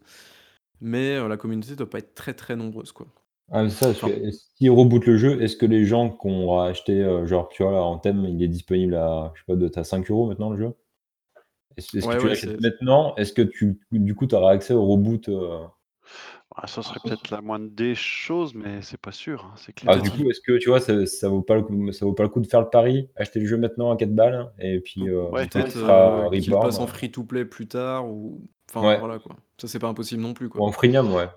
mais 0.81 1.17
heu, 1.17 1.27
la 1.29 1.37
communauté 1.37 1.75
doit 1.75 1.89
pas 1.89 1.99
être 1.99 2.15
très, 2.15 2.33
très 2.35 2.55
nombreuse, 2.57 2.91
quoi. 2.93 3.07
Ah, 3.51 3.63
mais 3.63 3.69
ça, 3.69 3.87
parce 3.87 4.01
Enfin 4.01 4.15
que 4.15 4.31
s'ils 4.31 4.69
rebootent 4.71 5.05
le 5.05 5.17
jeu, 5.17 5.41
est-ce 5.41 5.55
que 5.57 5.65
les 5.65 5.85
gens 5.85 6.09
qui 6.09 6.27
ont 6.27 6.59
acheté, 6.59 7.01
heu, 7.01 7.25
genre, 7.25 7.49
tu 7.49 7.63
vois, 7.63 7.71
là, 7.73 7.83
Anthem, 7.83 8.25
il 8.25 8.41
est 8.41 8.47
disponible 8.47 8.95
à, 8.95 9.31
je 9.35 9.41
sais 9.41 9.45
pas, 9.45 9.55
doit 9.55 9.67
être 9.67 9.77
à 9.77 9.83
5 9.83 10.25
€ 10.25 10.27
maintenant 10.29 10.49
le 10.49 10.57
jeu? 10.57 10.75
Est-ce 11.77 11.97
est-ce 11.97 12.07
que 12.07 12.15
ouais, 12.15 12.17
tu 12.17 12.27
ouais, 12.27 12.29
l'achètes 12.29 12.51
c'est 12.51 12.57
maintenant? 12.59 13.15
Est-ce 13.15 13.33
que 13.33 13.41
tu 13.43 13.79
du 13.91 14.15
coup, 14.15 14.27
tu 14.27 14.35
auras 14.35 14.51
accès 14.53 14.73
au 14.73 14.85
reboot, 14.87 15.29
heu? 15.29 15.49
Ah, 16.55 16.67
ça 16.67 16.83
serait 16.83 16.99
peut-être 16.99 17.31
la 17.31 17.41
moindre 17.41 17.69
des 17.71 17.95
choses, 17.95 18.53
mais 18.53 18.81
c'est 18.81 18.99
pas 18.99 19.11
sûr, 19.11 19.45
hein, 19.45 19.53
c'est 19.57 19.73
Ah, 19.87 19.97
du 19.97 20.09
hein. 20.09 20.13
coup, 20.15 20.29
est-ce 20.29 20.39
que, 20.41 20.57
tu 20.59 20.69
vois, 20.69 20.79
ça 20.79 21.05
ça 21.07 21.27
vaut 21.27 21.41
pas 21.41 21.55
le 21.55 21.63
coup 21.63 21.91
ça 21.91 22.05
vaut 22.05 22.13
pas 22.13 22.23
le 22.23 22.29
coup 22.29 22.39
de 22.41 22.47
faire 22.47 22.61
le 22.61 22.69
pari, 22.69 23.09
acheter 23.15 23.39
le 23.39 23.47
jeu 23.47 23.57
maintenant 23.57 23.91
à 23.91 23.97
4 23.97 24.13
balles 24.13 24.51
et 24.59 24.79
puis, 24.79 25.01
Ouais. 25.01 25.45
il 25.45 25.49
peut-être, 25.49 25.71
qu'il 25.73 26.53
reborn, 26.53 26.65
passe 26.67 26.79
en 26.79 26.83
heu 26.83 26.87
free 26.87 27.11
to 27.11 27.23
play 27.23 27.45
plus 27.45 27.67
tard 27.67 28.07
ou 28.07 28.41
enfin 28.69 28.87
ouais, 28.87 28.99
voilà, 28.99 29.17
quoi. 29.19 29.35
Ça, 29.59 29.67
c'est 29.67 29.79
pas 29.79 29.87
impossible 29.87 30.21
non 30.21 30.33
plus, 30.33 30.45
ou 30.45 30.49
quoi. 30.49 30.61
en 30.61 30.71
freemium, 30.71 31.11
ouais. 31.13 31.27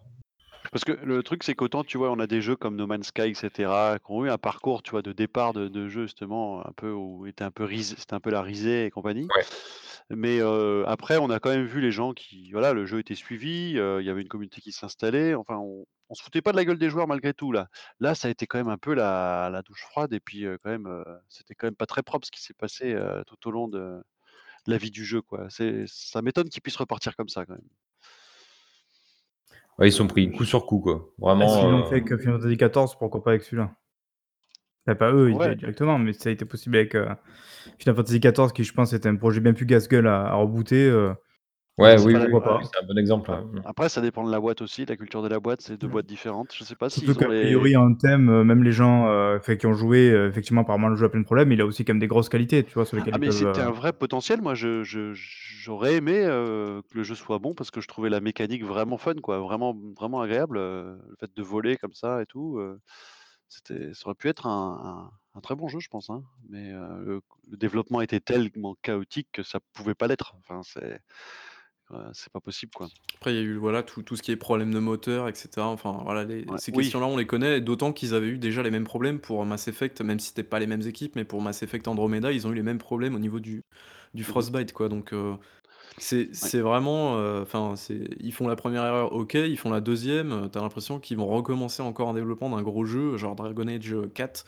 Parce 0.73 0.85
que 0.85 0.93
le 0.93 1.23
truc, 1.23 1.45
c'est 1.45 1.55
qu'autant, 1.55 1.85
tu 1.85 1.97
vois, 1.97 2.11
on 2.11 2.19
a 2.19 2.27
des 2.27 2.41
jeux 2.43 2.57
comme 2.57 2.77
No 2.77 2.87
Man's 2.87 3.07
Sky 3.07 3.23
et 3.31 3.35
cetera, 3.35 3.99
qui 3.99 4.11
ont 4.13 4.25
eu 4.25 4.31
un 4.31 4.37
parcours, 4.39 4.83
tu 4.83 4.91
vois, 4.91 5.01
de 5.03 5.13
départ 5.13 5.53
de 5.53 5.69
de 5.69 5.89
jeu 5.89 6.03
justement 6.03 6.67
un 6.67 6.73
peu 6.77 6.91
où 6.93 7.27
était 7.27 7.45
un 7.45 7.51
peu 7.53 7.65
ris 7.65 7.85
c'était 7.85 8.15
un 8.15 8.21
peu 8.21 8.31
la 8.31 8.43
risée 8.43 8.87
et 8.87 8.91
compagnie. 8.91 9.29
Ouais. 9.37 9.45
Mais 10.11 10.39
heu, 10.41 10.85
après, 10.87 11.17
on 11.19 11.31
a 11.31 11.41
quand 11.41 11.51
même 11.51 11.67
vu 11.67 11.81
les 11.81 11.91
gens 11.91 12.13
qui 12.13 12.53
voilà, 12.53 12.73
le 12.73 12.87
jeu 12.87 13.01
était 13.01 13.17
suivi, 13.17 13.77
heu, 13.77 14.01
il 14.01 14.07
y 14.07 14.11
avait 14.11 14.23
une 14.23 14.29
communauté 14.29 14.61
qui 14.61 14.71
s'installait, 14.73 15.35
enfin 15.35 15.57
on 15.59 15.85
on 16.09 16.15
se 16.15 16.23
foutait 16.23 16.41
pas 16.43 16.53
de 16.53 16.57
la 16.57 16.65
gueule 16.65 16.79
des 16.79 16.89
joueurs 16.89 17.09
malgré 17.09 17.35
tout 17.35 17.51
là. 17.51 17.67
Là, 17.99 18.15
ça 18.15 18.29
a 18.29 18.31
été 18.31 18.47
quand 18.47 18.59
même 18.59 18.69
un 18.69 18.79
peu 18.79 18.95
la 18.95 19.51
la 19.51 19.63
douche 19.63 19.83
froide 19.83 20.13
et 20.13 20.21
puis, 20.21 20.45
heu, 20.47 20.59
quand 20.63 20.71
même, 20.71 20.87
heu, 20.87 21.05
c'était 21.29 21.55
quand 21.57 21.67
même 21.67 21.75
pas 21.77 21.87
très 21.87 22.03
propre 22.05 22.27
ce 22.27 22.31
qui 22.31 22.41
s'est 22.43 22.55
passé, 22.55 22.93
heu, 22.95 23.25
tout 23.27 23.49
au 23.49 23.51
long 23.51 23.67
de 23.69 24.01
la 24.67 24.79
vie 24.79 24.91
du 24.93 25.05
jeu, 25.05 25.23
quoi. 25.23 25.49
C'est 25.51 25.85
ça 25.89 26.23
m'étonne 26.23 26.49
qu'ils 26.51 26.63
puissent 26.63 26.77
repartir 26.77 27.17
comme 27.17 27.29
ça 27.31 27.47
quand 27.47 27.55
même. 27.55 27.69
Ouais, 29.79 29.89
ils 29.89 29.93
sont 29.93 30.07
pris 30.07 30.31
coup 30.31 30.45
je 30.45 30.49
sur 30.49 30.67
coup, 30.67 30.81
quoi. 30.81 31.11
Ah, 31.39 31.49
s'ils 31.49 31.69
Vraiment, 31.69 31.71
l'ont 31.71 31.83
heu 31.83 31.85
fait 31.85 31.97
avec, 31.97 32.11
heu, 32.13 32.19
Final 32.19 32.41
Fantasy 32.41 32.57
XIV, 32.57 32.97
pourquoi 32.99 33.23
pas 33.23 33.31
avec 33.31 33.43
celui-là? 33.43 33.75
Enfin, 34.87 34.95
pas 34.97 35.13
eux, 35.13 35.33
ouais. 35.33 35.57
directement, 35.57 35.99
mais 35.99 36.13
ça 36.13 36.29
a 36.29 36.33
été 36.33 36.45
possible 36.45 36.77
avec, 36.77 36.95
heu, 36.95 37.07
Final 37.79 37.97
Fantasy 37.97 38.21
XIV 38.21 38.53
qui, 38.55 38.65
je 38.65 38.73
pense, 38.73 38.93
était 38.93 39.09
un 39.09 39.17
projet 39.17 39.41
bien 39.41 39.53
plus 39.55 39.67
casse-gueule 39.67 40.07
à 40.09 40.27
à 40.29 40.35
rebooter, 40.37 40.91
je 40.91 41.15
ouais, 41.79 41.97
dis: 41.97 41.99
oui, 41.99 42.15
Après 42.15 42.21
oui, 42.29 42.29
«Pourquoi 42.31 42.43
oui, 42.57 42.65
pas?» 42.65 42.71
c'est 42.73 42.83
un 42.83 42.87
bon 42.87 42.99
exemple, 42.99 43.31
ouais. 43.31 43.39
Mmh. 43.43 43.65
après 43.65 43.89
ça 43.91 44.01
dépend 44.03 44.25
de 44.27 44.31
la 44.33 44.41
boîte 44.41 44.63
aussi, 44.63 44.85
de 44.87 44.91
la 44.93 44.97
culture 44.97 45.23
de 45.23 45.29
la 45.29 45.41
boîte, 45.41 45.63
c'est 45.63 45.77
2 45.79 45.89
Mmh. 45.89 45.89
boîtes 45.89 46.07
différentes. 46.07 46.55
Je 46.55 46.65
sais 46.65 46.77
pas 46.77 46.91
Surtout 46.91 47.15
s'ils 47.15 47.19
ont 47.21 47.25
qu'a 47.25 47.29
les 47.29 47.71
priori, 47.71 47.77
Anthem, 47.77 48.31
heu, 48.31 48.45
même 48.45 48.63
les 48.65 48.73
gens, 48.73 49.07
qui 49.59 49.67
ont 49.67 49.75
joué, 49.75 50.11
heu, 50.13 50.29
effectivement, 50.29 50.63
apparemment, 50.63 50.89
le 50.89 50.97
jeu 50.97 51.07
a 51.07 51.09
plein 51.11 51.21
de 51.21 51.25
problèmes, 51.27 51.53
il 51.53 51.61
a 51.61 51.67
aussi 51.67 51.85
quand 51.85 51.95
même 51.95 52.01
des 52.01 52.09
grosses 52.09 52.29
qualités, 52.31 52.65
tu 52.65 52.75
vois? 52.75 52.87
Sur 52.87 52.97
lesquelles 52.97 53.15
ah 53.15 53.19
ils 53.19 53.21
mais 53.21 53.31
peuvent, 53.31 53.31
c'était 53.31 53.61
un 53.61 53.71
vrai 53.71 53.93
potentiel. 53.93 54.41
Moi 54.43 54.55
je 54.55 54.83
je 54.85 55.13
j'aurais 55.15 55.97
aimé, 55.97 56.13
que 56.23 56.83
le 56.97 57.03
jeu 57.03 57.15
soit 57.15 57.39
bon 57.39 57.55
parce 57.55 57.71
que 57.71 57.81
je 57.81 57.89
trouvais 57.89 58.09
la 58.11 58.21
mécanique 58.21 58.65
vraiment 58.65 58.99
fun 58.99 59.15
quoi, 59.23 59.39
vraiment 59.41 59.77
vraiment 59.99 60.21
agréable, 60.21 60.59
le 60.59 60.99
fait 61.21 61.31
de 61.35 61.43
voler 61.43 61.77
comme 61.77 61.93
ça 61.95 62.23
et 62.23 62.27
tout, 62.27 62.59
c'était 63.49 63.95
ça 63.95 64.07
aurait 64.07 64.15
pu 64.17 64.29
être 64.29 64.47
un 64.47 65.11
un 65.13 65.39
un 65.39 65.41
très 65.41 65.55
bon 65.57 65.69
jeu 65.69 65.81
je 65.81 65.89
pense, 65.89 66.11
hein. 66.11 66.25
Mais, 66.49 66.73
heu, 66.73 67.05
le 67.05 67.23
le 67.49 67.57
développement 67.57 68.01
était 68.01 68.21
tellement 68.21 68.75
chaotique 68.83 69.29
que 69.33 69.43
ça 69.43 69.61
pouvait 69.75 69.95
pas 69.95 70.09
l'être. 70.09 70.35
Enfin 70.39 70.63
c'est, 70.65 71.01
heu, 71.93 72.11
c'est 72.15 72.33
pas 72.33 72.41
possible 72.41 72.73
quoi. 72.75 72.91
Après, 73.17 73.33
il 73.33 73.37
y 73.37 73.39
a 73.41 73.43
eu, 73.43 73.57
voilà, 73.57 73.83
tout 73.83 74.03
tout 74.03 74.15
ce 74.17 74.23
qui 74.23 74.31
est 74.31 74.37
problème 74.37 74.73
de 74.75 74.79
moteur 74.79 75.29
et 75.29 75.35
cetera. 75.35 75.69
Enfin, 75.69 76.01
voilà, 76.05 76.25
les 76.25 76.45
Ouais, 76.47 76.59
ces 76.59 76.71
oui, 76.71 76.93
questions-là, 76.93 77.07
on 77.07 77.17
les 77.17 77.27
connaît, 77.27 77.61
d'autant 77.63 77.93
qu'ils 77.95 78.15
avaient 78.15 78.29
eu 78.29 78.39
déjà 78.39 78.63
les 78.63 78.71
mêmes 78.71 78.85
problèmes 78.85 79.21
pour 79.21 79.45
Mass 79.47 79.69
Effect, 79.69 80.01
même 80.03 80.19
si 80.21 80.29
c'était 80.29 80.43
pas 80.43 80.59
les 80.59 80.67
mêmes 80.67 80.83
équipes, 80.83 81.17
mais 81.17 81.25
pour 81.25 81.41
Mass 81.41 81.63
Effect 81.63 81.89
Andromeda, 81.89 82.31
ils 82.33 82.47
ont 82.47 82.53
eu 82.53 82.55
les 82.55 82.63
mêmes 82.63 82.79
problèmes 82.79 83.15
au 83.15 83.19
niveau 83.19 83.41
du 83.41 83.63
du 84.15 84.23
mmh 84.27 84.33
mh, 84.41 84.47
frostbite, 84.47 84.73
quoi. 84.73 84.89
Donc, 84.91 85.13
heu, 85.15 85.37
c'est 85.99 86.29
ouais. 86.43 86.53
c'est 86.53 86.61
vraiment, 86.61 87.17
heu, 87.19 87.41
enfin, 87.43 87.75
c'est 87.77 88.09
ils 88.21 88.33
font 88.33 88.49
la 88.49 88.57
première 88.57 88.85
erreur, 88.85 89.13
OK, 89.13 89.35
ils 89.35 89.57
font 89.59 89.71
la 89.71 89.81
deuxième 89.81 90.33
e 90.47 90.49
tu 90.49 90.59
l'impression 90.59 91.01
qu'ils 91.01 91.17
vont 91.17 91.27
recommencer 91.27 91.83
encore 91.83 92.09
un 92.11 92.15
développement 92.15 92.51
d'un 92.51 92.63
gros 92.63 92.85
jeu, 92.85 93.17
genre 93.17 93.35
Dragon 93.37 93.67
Age, 93.69 93.93
heu, 93.93 94.09
4. 94.09 94.45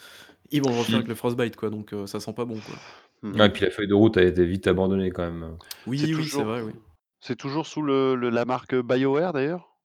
Ils 0.50 0.62
vont 0.62 0.71
le 0.71 0.76
refaire 0.76 0.97
avec 0.99 1.09
Mmh. 1.09 1.11
le 1.11 1.14
frostbite, 1.14 1.57
quoi, 1.57 1.71
donc, 1.71 1.92
heu, 1.92 2.07
ça 2.07 2.21
sent 2.21 2.33
pas 2.35 2.45
bon, 2.45 2.61
quoi. 2.62 2.83
Mmh 3.23 3.38
Ouais, 3.38 3.50
puis 3.50 3.64
la 3.64 3.71
feuille 3.71 3.88
de 3.88 3.95
route 3.95 4.16
a 4.18 4.23
été 4.23 4.45
vite 4.47 4.66
abandonnée 4.66 5.11
quand 5.11 5.23
même, 5.25 5.42
heu. 5.42 5.59
C'est 5.95 6.09
Oui, 6.09 6.14
oui, 6.14 6.28
c'est 6.28 6.42
toujours 6.42 6.45
vrai, 6.45 6.61
oui. 6.62 6.75
c'est 7.21 7.37
toujours 7.37 7.66
sous 7.66 7.83
le 7.83 8.14
le 8.16 8.30
la 8.30 8.45
marque, 8.45 8.75
BioWare 8.76 9.33
d'ailleurs? 9.33 9.76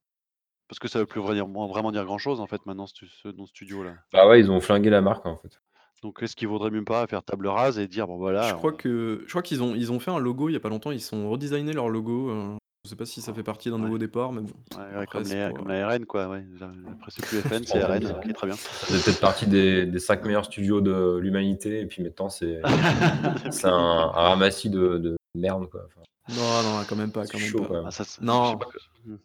Parce 0.69 0.79
que 0.79 0.88
ça 0.89 1.00
veut 1.00 1.07
plus 1.07 1.22
vraiment 1.22 1.67
vraiment 1.67 1.91
dire 1.91 2.05
grand-chose 2.05 2.41
en 2.41 2.48
fait 2.48 2.65
maintenant 2.67 2.88
ce 2.88 3.05
ce 3.07 3.29
nom 3.29 3.45
studio-là. 3.48 3.98
Bah, 4.12 4.27
ouais, 4.27 4.39
ils 4.39 4.50
ont 4.51 4.60
flingué 4.62 4.89
la 4.89 5.01
marque, 5.01 5.25
en 5.25 5.38
fait. 5.38 5.62
Donc 6.03 6.22
est-ce 6.22 6.36
qu'il 6.36 6.50
vaudrait 6.50 6.69
même 6.69 6.83
pas 6.83 7.07
faire 7.07 7.24
table 7.24 7.48
rase 7.48 7.79
et 7.79 7.88
dire: 7.88 8.07
«Bon 8.07 8.15
Je 8.15 8.19
voilà, 8.19 8.53
crois 8.53 8.74
on» 8.74 8.75
que 8.75 9.24
je 9.25 9.29
crois 9.29 9.41
qu'ils 9.41 9.63
ont 9.63 9.74
ils 9.74 9.91
ont 9.91 10.00
fait 10.00 10.12
un 10.12 10.19
logo 10.19 10.50
il 10.50 10.53
y 10.53 10.55
a 10.57 10.60
pas 10.60 10.69
longtemps, 10.69 10.91
ils 10.91 11.00
sont 11.00 11.29
redesignés 11.29 11.72
leur 11.72 11.88
logo, 11.88 12.29
heu 12.29 12.57
Je 12.83 12.89
sais 12.89 12.98
pas 12.98 13.05
si 13.05 13.22
ça 13.22 13.33
fait 13.33 13.43
partie 13.43 13.69
d'un 13.69 13.77
nouveau 13.77 13.98
départ, 13.98 14.33
mais 14.33 14.41
bon. 14.41 14.51
Ouais, 14.77 15.05
comme, 15.05 15.24
la 15.69 15.88
RN, 15.88 16.05
quoi. 16.05 16.27
Ouais. 16.27 16.43
Après, 16.91 17.10
c'est 17.12 17.25
plus 17.25 17.39
FN, 17.39 17.63
c'est 17.63 17.81
RN. 17.81 18.05
Ok, 18.05 18.33
très 18.33 18.48
bien. 18.48 18.57
Ça 18.57 18.88
peut-être 18.88 19.22
partie 19.22 19.48
des, 19.48 19.86
des 19.86 20.00
5 20.00 20.25
meilleurs 20.25 20.43
studios 20.43 20.81
de 20.81 21.17
l'humanité, 21.22 21.79
et 21.79 21.86
puis 21.86 22.03
maintenant, 22.03 22.27
c'est 22.27 22.60
un, 23.63 23.69
un, 23.69 24.07
ramassis 24.07 24.69
de, 24.69 24.98
de 24.98 25.15
merde, 25.36 25.69
quoi. 25.69 25.88
non, 26.27 26.63
non, 26.63 26.83
quand 26.89 26.98
même 26.98 27.13
pas. 27.13 27.25
Quand 27.25 27.38
même 27.38 27.48
chaud, 27.48 27.63
pas. 27.63 27.83
Ah, 27.86 27.91
ça, 27.91 28.03
non. 28.22 28.60
Hmm. 29.05 29.15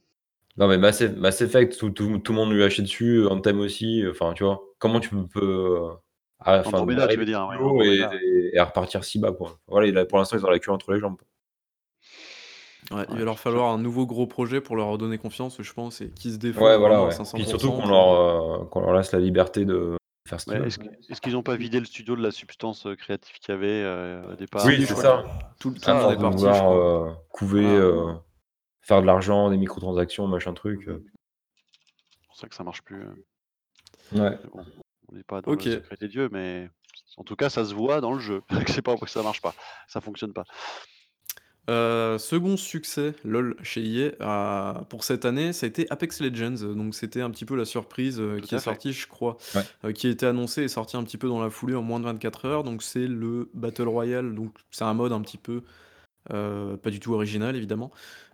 Non, 0.59 0.69
mais 0.69 0.79
Mass, 0.79 1.03
Mass 1.03 1.41
Effect, 1.41 1.77
tout, 1.77 1.91
tout, 1.91 2.19
tout, 2.19 2.33
le 2.33 2.37
monde 2.37 2.53
lui 2.53 2.63
a 2.63 2.67
acheté 2.67 2.83
dessus, 2.83 3.27
Anthem 3.27 3.59
aussi. 3.59 4.05
Enfin, 4.09 4.33
tu 4.35 4.45
vois, 4.45 4.61
comment 4.79 5.01
tu 5.01 5.11
peux. 5.11 5.89
Ah, 6.41 6.63
enfin, 6.65 6.87
tu 6.87 7.17
veux 7.17 7.25
dire, 7.25 7.49
ouais, 7.49 7.89
et, 7.89 8.51
et, 8.55 8.59
à 8.59 8.65
repartir 8.65 9.05
si 9.05 9.19
bas, 9.19 9.33
quoi. 9.33 9.59
Voilà, 9.67 10.05
pour 10.07 10.19
l'instant, 10.19 10.37
ils 10.37 10.47
ont 10.47 10.51
la 10.51 10.59
queue 10.59 10.71
entre 10.71 10.93
les 10.93 11.01
jambes. 11.01 11.19
Ouais, 12.91 13.05
il 13.11 13.19
va 13.19 13.25
leur 13.25 13.39
falloir 13.39 13.73
un 13.73 13.79
nouveau 13.79 14.07
gros 14.07 14.27
projet 14.27 14.61
pour 14.61 14.77
leur 14.77 14.87
redonner 14.87 15.19
confiance, 15.19 15.61
je 15.61 15.73
pense, 15.73 16.01
et 16.01 16.11
qui 16.11 16.33
se 16.33 16.39
défendent 16.39 16.65
ouais, 16.65 16.79
voilà, 16.79 17.05
ouais. 17.05 17.13
à 17.13 17.19
500%. 17.19 17.41
Et 17.41 17.45
surtout 17.45 17.73
qu'on 17.73 17.87
leur, 17.87 18.13
euh, 18.13 18.81
leur, 18.81 18.95
laisse 18.95 19.13
la 19.13 19.19
liberté 19.19 19.67
de 19.67 19.97
faire 20.27 20.41
ce 20.41 20.47
qu'ils 20.47 20.63
Est-ce 20.63 20.79
est 20.81 21.21
qu'ils 21.21 21.33
n'ont 21.35 21.43
pas 21.43 21.57
vidé 21.57 21.81
le 21.81 21.87
studio 21.87 22.17
de 22.17 22.23
la 22.23 22.31
substance 22.31 22.87
euh, 22.87 22.95
créative 22.95 23.39
qu'il 23.41 23.55
y 23.55 23.59
avait 23.59 23.83
euh, 23.85 24.33
au 24.33 24.37
départ? 24.37 24.65
Oui, 24.65 24.87
c'est 24.87 24.95
ça. 24.95 25.25
Tout, 25.59 25.71
le 25.71 25.81
parti. 25.81 26.37
Vouloir, 26.37 26.73
euh, 26.73 27.13
couver, 27.31 27.67
euh, 27.67 28.15
faire 28.81 29.03
de 29.03 29.07
l'argent, 29.07 29.51
des 29.51 29.59
microtransactions, 29.59 30.27
machin 30.27 30.55
truc. 30.55 30.85
C'est 30.87 32.27
pour 32.27 32.37
ça 32.37 32.49
que 32.49 32.55
ça 32.55 32.65
marche 32.65 32.83
plus. 32.83 33.05
Ouais. 34.13 34.39
Bon, 34.55 34.65
on 35.09 35.17
n'est 35.17 35.23
pas 35.23 35.41
dans 35.41 35.53
okay. 35.53 35.71
le 35.71 35.77
secret 35.77 35.97
des 36.01 36.09
dieux, 36.09 36.29
mais 36.33 36.69
en 37.17 37.25
tout 37.25 37.37
cas, 37.37 37.49
ça 37.49 37.65
se 37.65 37.75
voit 37.75 38.01
dans 38.01 38.13
le 38.13 38.21
jeu. 38.21 38.43
c'est 38.67 38.83
pas 38.83 38.93
pourquoi 38.93 39.09
ça 39.09 39.23
marche 39.23 39.43
pas, 39.43 39.55
ça 39.87 40.01
fonctionne 40.01 40.33
pas. 40.33 40.45
Euh, 41.69 42.17
second 42.17 42.57
succès 42.57 43.15
LOL 43.25 43.55
chez 43.63 43.85
EA 43.85 44.13
euh, 44.23 44.73
pour 44.85 45.05
cette 45.05 45.27
année, 45.27 45.53
ça 45.53 45.67
a 45.67 45.69
été 45.69 45.87
Apex 45.91 46.23
Legends. 46.23 46.75
Donc 46.75 46.95
c'était 46.95 47.21
un 47.21 47.31
petit 47.31 47.45
peu 47.45 47.57
la 47.57 47.67
surprise 47.67 48.19
euh, 48.21 48.41
qui 48.41 48.55
est 48.55 48.59
sortie, 48.59 48.95
je 48.95 49.07
crois, 49.07 49.37
ouais. 49.55 49.63
euh, 49.85 49.93
qui 49.93 50.07
a 50.07 50.11
été 50.11 50.25
annoncée 50.25 50.63
et 50.63 50.69
sortie 50.69 50.97
un 50.97 51.05
petit 51.05 51.19
peu 51.19 51.29
dans 51.29 51.43
la 51.43 51.51
foulée 51.51 51.75
en 51.75 51.83
moins 51.83 52.01
de 52.01 52.05
24 52.05 52.47
heures. 52.47 52.65
Donc 52.65 52.83
c'est 52.83 53.07
le 53.07 53.51
Battle 53.53 53.89
Royale. 53.89 54.35
Donc 54.35 54.55
c'est 54.71 54.85
un 54.85 54.95
mode 54.95 55.13
un 55.13 55.21
petit 55.21 55.37
peu 55.37 55.63
euh, 56.33 56.77
pas 56.77 56.91
du 56.91 57.01
tout 57.01 57.15
original 57.15 57.57
évidemment. 57.57 57.91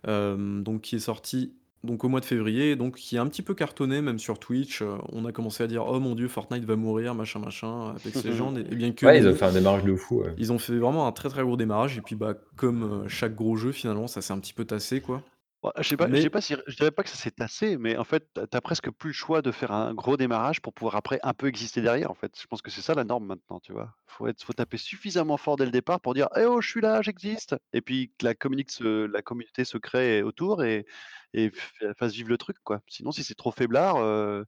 Euh, 0.07 0.61
donc 0.61 0.81
qui 0.81 0.95
est 0.95 0.99
sorti 0.99 1.53
donc 1.85 2.03
au 2.03 2.09
mois 2.09 2.19
de 2.19 2.25
février, 2.25 2.75
donc 2.75 2.95
qui 2.95 3.17
a 3.17 3.21
un 3.21 3.27
petit 3.27 3.41
peu 3.41 3.53
cartonné, 3.53 4.01
même 4.01 4.19
sur 4.19 4.39
Twitch. 4.39 4.81
Euh, 4.81 4.97
on 5.11 5.25
a 5.25 5.31
commencé 5.31 5.63
à 5.63 5.67
dire 5.67 5.85
Oh 5.87 5.99
mon 5.99 6.15
dieu, 6.15 6.27
Fortnite 6.27 6.65
va 6.65 6.75
mourir, 6.75 7.15
machin, 7.15 7.39
machin, 7.39 7.95
Apex 7.95 8.23
Legends. 8.25 8.55
Et, 8.55 8.61
et 8.61 8.75
bien 8.75 8.91
que. 8.91 9.05
Ouais, 9.05 9.19
ils 9.19 9.27
ont 9.27 9.35
fait 9.35 9.45
un 9.45 9.53
démarrage 9.53 9.83
de 9.83 9.95
fou. 9.95 10.21
Ouais. 10.21 10.33
Ils 10.37 10.51
ont 10.51 10.59
fait 10.59 10.77
vraiment 10.77 11.07
un 11.07 11.11
très 11.11 11.29
très 11.29 11.43
gros 11.43 11.57
démarrage. 11.57 11.97
Et 11.97 12.01
puis, 12.01 12.15
bah, 12.15 12.33
comme 12.55 12.83
euh, 12.83 13.07
chaque 13.07 13.35
gros 13.35 13.55
jeu, 13.55 13.71
finalement, 13.71 14.07
ça 14.07 14.21
s'est 14.21 14.33
un 14.33 14.39
petit 14.39 14.53
peu 14.53 14.65
tassé, 14.65 15.01
quoi. 15.01 15.21
Ouais, 15.65 15.71
je 15.79 15.89
sais 15.89 15.97
pas, 15.97 16.07
Mais- 16.07 16.17
je 16.17 16.21
sais 16.21 16.29
pas 16.29 16.41
si, 16.41 16.55
je 16.67 16.75
dirais 16.75 16.91
pas 16.91 17.01
que 17.01 17.09
ça 17.09 17.15
s'est 17.15 17.31
tassé, 17.31 17.77
mais 17.77 17.97
en 17.97 18.03
fait, 18.03 18.27
t'as- 18.33 18.45
t'as 18.45 18.61
presque 18.61 18.91
plus 18.91 19.09
le 19.09 19.13
choix 19.13 19.41
de 19.41 19.51
faire 19.51 19.71
un 19.71 19.95
gros 19.95 20.15
démarrage 20.15 20.61
pour 20.61 20.73
pouvoir 20.73 20.95
après 20.95 21.19
un 21.23 21.33
peu 21.33 21.47
exister 21.47 21.81
derrière. 21.81 22.11
En 22.11 22.13
fait, 22.13 22.39
je 22.39 22.45
pense 22.45 22.61
que 22.61 22.69
c'est 22.69 22.81
ça 22.81 22.93
la 22.93 23.03
norme 23.03 23.25
maintenant, 23.25 23.59
tu 23.59 23.71
vois. 23.71 23.93
Faut 24.05 24.27
être, 24.27 24.43
faut 24.43 24.53
taper 24.53 24.77
suffisamment 24.77 25.37
fort 25.37 25.55
dès 25.57 25.65
le 25.65 25.71
départ 25.71 25.99
pour 26.01 26.13
dire, 26.13 26.27
eh 26.35 26.45
oh, 26.45 26.61
je 26.61 26.69
suis 26.69 26.81
là, 26.81 27.01
j'existe, 27.01 27.55
et 27.73 27.81
puis 27.81 28.13
que 28.19 28.25
la 28.25 28.35
communique 28.35 28.69
se, 28.69 29.05
la 29.07 29.21
communauté 29.23 29.65
se 29.65 29.77
crée 29.79 30.21
autour 30.21 30.63
et 30.63 30.85
et 31.33 31.49
f- 31.49 31.93
fasse 31.97 32.13
vivre 32.13 32.29
le 32.29 32.37
truc, 32.37 32.57
quoi. 32.63 32.81
Sinon, 32.87 33.11
si 33.11 33.23
c'est 33.23 33.35
trop 33.35 33.51
faiblard, 33.51 33.95
euh, 33.97 34.43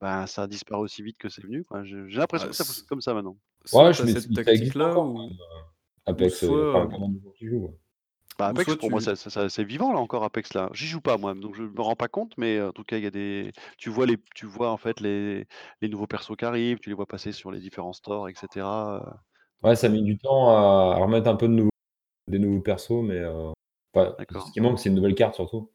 ben 0.00 0.26
ça 0.26 0.46
disparaît 0.48 0.80
aussi 0.82 1.02
vite 1.02 1.18
que 1.18 1.28
c'est 1.28 1.42
venu, 1.42 1.64
quoi. 1.64 1.84
J'ai 1.84 1.96
l'impression 2.18 2.48
Ah, 2.48 2.50
que 2.50 2.56
ça 2.56 2.64
fonctionne 2.64 2.86
comme 2.86 3.00
ça 3.00 3.14
maintenant. 3.14 3.38
soit 3.64 3.84
Ouais, 3.84 3.90
t'as 3.92 3.98
je 3.98 4.02
mets 4.04 4.12
cette 4.12 4.22
ça 4.22 4.28
existe 4.28 4.44
tactique-là, 4.44 4.88
encore. 4.90 5.06
ou, 5.08 5.20
euh, 5.20 5.34
Apex, 6.06 6.38
soit, 6.40 6.56
euh, 6.56 6.70
enfin, 6.70 6.84
euh, 6.86 6.88
comment. 6.90 7.12
Bah, 8.38 8.46
Apex, 8.48 8.76
pour 8.76 8.90
moi, 8.90 9.00
tu. 9.00 9.06
c'est 9.48 9.64
vivant 9.64 9.92
là 9.92 9.98
encore 9.98 10.22
Apex 10.24 10.54
là. 10.54 10.70
J'y 10.72 10.86
joue 10.86 11.00
pas 11.00 11.18
moi, 11.18 11.34
donc 11.34 11.54
je 11.56 11.62
me 11.62 11.80
rends 11.80 11.96
pas 11.96 12.08
compte, 12.08 12.32
mais 12.38 12.60
en 12.60 12.72
tout 12.72 12.84
cas, 12.84 12.96
il 12.96 13.02
y 13.04 13.06
a 13.06 13.10
des. 13.10 13.52
Tu 13.78 13.90
vois 13.90 14.06
les, 14.06 14.16
tu 14.34 14.46
vois 14.46 14.70
en 14.70 14.76
fait 14.76 15.00
les, 15.00 15.46
les 15.80 15.88
nouveaux 15.88 16.06
persos 16.06 16.36
qui 16.36 16.44
arrivent, 16.44 16.78
tu 16.78 16.88
les 16.88 16.94
vois 16.94 17.06
passer 17.06 17.32
sur 17.32 17.50
les 17.50 17.58
différents 17.60 17.92
stores, 17.92 18.28
etc. 18.28 19.02
euh, 19.04 19.10
Ouais, 19.62 19.74
ça 19.76 19.88
euh, 19.88 19.92
met 19.92 20.02
du 20.02 20.18
temps 20.18 20.50
à, 20.50 20.96
à 20.96 20.98
remettre 21.00 21.28
un 21.28 21.36
peu 21.36 21.48
de 21.48 21.52
nouveaux, 21.52 21.70
des 22.28 22.38
nouveaux 22.38 22.62
persos, 22.62 23.02
mais 23.04 23.18
euh, 23.18 23.52
pas- 23.92 24.16
ce 24.18 24.52
qui 24.52 24.60
manque, 24.60 24.78
c'est 24.80 24.90
une 24.90 24.96
nouvelle 24.96 25.14
carte 25.16 25.34
surtout. 25.36 25.70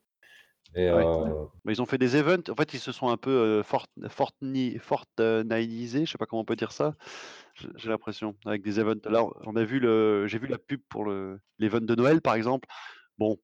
Et, 0.75 0.89
Ouais. 0.91 1.03
euh, 1.05 1.45
Bah, 1.65 1.71
ils 1.71 1.81
ont 1.81 1.85
fait 1.85 1.97
des 1.97 2.17
events. 2.17 2.49
En 2.49 2.55
fait, 2.55 2.73
ils 2.73 2.79
se 2.79 2.91
sont 2.91 3.07
un 3.09 3.15
peu 3.17 3.29
euh, 3.31 3.63
fort, 3.63 3.87
fortni- 4.09 4.79
fortnitisés, 4.79 6.05
je 6.05 6.11
sais 6.11 6.17
pas 6.17 6.25
comment 6.25 6.41
on 6.41 6.45
peut 6.45 6.55
dire 6.57 6.71
ça. 6.73 6.95
J'ai 7.75 7.89
l'impression 7.89 8.35
avec 8.45 8.61
des 8.63 8.79
events. 8.79 8.99
Là, 9.05 9.23
on 9.45 9.55
a 9.55 9.63
vu 9.63 9.79
le, 9.79 10.27
j'ai 10.27 10.39
vu 10.39 10.47
la 10.47 10.57
pub 10.57 10.81
pour 10.89 11.05
le 11.05 11.39
l'event 11.59 11.79
de 11.79 11.95
Noël, 11.95 12.21
par 12.21 12.35
exemple. 12.35 12.67
Bon, 13.17 13.39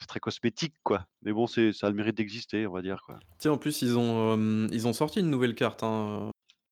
c'est 0.00 0.06
très 0.08 0.18
cosmétique, 0.20 0.74
quoi. 0.82 1.06
Mais 1.22 1.32
bon, 1.32 1.46
c'est, 1.46 1.72
ça 1.72 1.86
a 1.86 1.90
le 1.90 1.96
mérite 1.96 2.16
d'exister, 2.16 2.66
on 2.66 2.72
va 2.72 2.82
dire, 2.82 3.02
quoi. 3.06 3.20
Tiens, 3.38 3.52
en 3.52 3.58
plus, 3.58 3.82
ils 3.82 3.96
ont, 3.96 4.36
euh, 4.36 4.66
ils 4.72 4.88
ont 4.88 4.92
sorti 4.92 5.20
une 5.20 5.30
nouvelle 5.30 5.54
carte. 5.54 5.82
hein. 5.84 6.30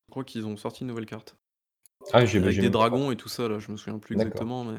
Je 0.09 0.11
crois 0.11 0.23
qu'ils 0.25 0.45
ont 0.45 0.57
sorti 0.57 0.81
une 0.81 0.87
nouvelle 0.87 1.05
carte. 1.05 1.37
Ah, 2.11 2.25
j'ai 2.25 2.39
Avec 2.39 2.59
des 2.59 2.69
dragons 2.69 3.11
et 3.11 3.15
tout 3.15 3.29
ça, 3.29 3.47
là, 3.47 3.59
je 3.59 3.71
me 3.71 3.77
souviens 3.77 3.99
plus 3.99 4.15
exactement, 4.15 4.65
mais. 4.65 4.77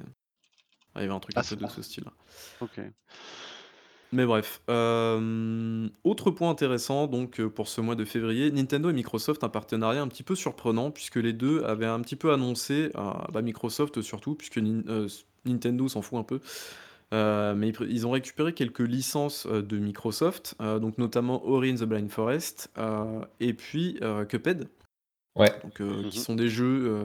Ah, 0.95 1.01
il 1.01 1.03
y 1.03 1.05
avait 1.07 1.15
un 1.15 1.21
truc 1.21 1.37
Ah, 1.37 1.41
un 1.41 1.57
peu 1.57 1.57
de 1.57 1.71
ce 1.71 1.83
style. 1.83 2.05
Ok. 2.61 2.81
Mais 4.13 4.25
bref. 4.25 4.63
euh, 4.71 5.89
autre 6.05 6.31
point 6.31 6.51
intéressant, 6.51 7.07
donc 7.07 7.41
euh, 7.41 7.49
pour 7.51 7.69
ce 7.69 7.81
mois 7.81 7.97
de 7.97 8.05
février, 8.05 8.51
Nintendo 8.51 8.89
et 8.89 8.93
Microsoft, 8.93 9.43
un 9.45 9.49
partenariat 9.49 10.01
un 10.01 10.09
petit 10.09 10.23
peu 10.23 10.35
surprenant, 10.35 10.91
puisque 10.91 11.17
les 11.17 11.33
deux 11.33 11.65
avaient 11.65 11.87
un 11.87 12.01
petit 12.01 12.17
peu 12.17 12.33
annoncé, 12.33 12.91
euh, 12.97 13.13
bah, 13.33 13.43
Microsoft 13.43 14.01
surtout, 14.03 14.35
puisque 14.35 14.59
Nin- 14.59 14.85
euh, 14.89 15.09
Nintendo 15.45 15.89
s'en 15.89 16.03
fout 16.03 16.19
un 16.19 16.23
peu, 16.23 16.41
euh, 17.15 17.55
mais 17.57 17.69
ils, 17.71 17.91
ils 17.91 18.07
ont 18.07 18.13
récupéré 18.13 18.53
quelques 18.55 18.81
licences 18.81 19.47
euh, 19.47 19.61
de 19.61 19.77
Microsoft, 19.79 20.55
euh, 20.61 20.79
donc 20.79 20.99
notamment 20.99 21.45
Ori 21.47 21.73
and 21.73 21.77
the 21.77 21.85
Blind 21.85 22.11
Forest, 22.11 22.71
euh, 22.79 23.21
et 23.41 23.55
puis 23.55 23.99
euh, 24.03 24.25
Cuphead, 24.25 24.69
Ouais. 25.35 25.53
donc, 25.63 25.81
euh, 25.81 26.03
qui 26.09 26.19
Mhm. 26.19 26.25
sont 26.25 26.35
des 26.37 26.49
jeux 26.49 26.87
euh, 26.87 27.05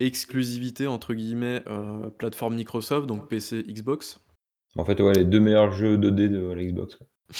exclusivité 0.00 0.86
entre 0.86 1.14
guillemets 1.14 1.62
euh, 1.68 2.10
plateforme 2.10 2.56
Microsoft, 2.56 3.06
donc 3.06 3.28
PC, 3.28 3.62
Xbox. 3.62 4.20
En 4.76 4.84
fait, 4.84 5.00
ouais, 5.00 5.12
les 5.14 5.24
deux 5.24 5.40
meilleurs 5.40 5.72
jeux 5.72 5.96
2D 5.96 6.28
de 6.28 6.52
la 6.52 6.62
Xbox. 6.64 6.96
quoi. 6.96 7.06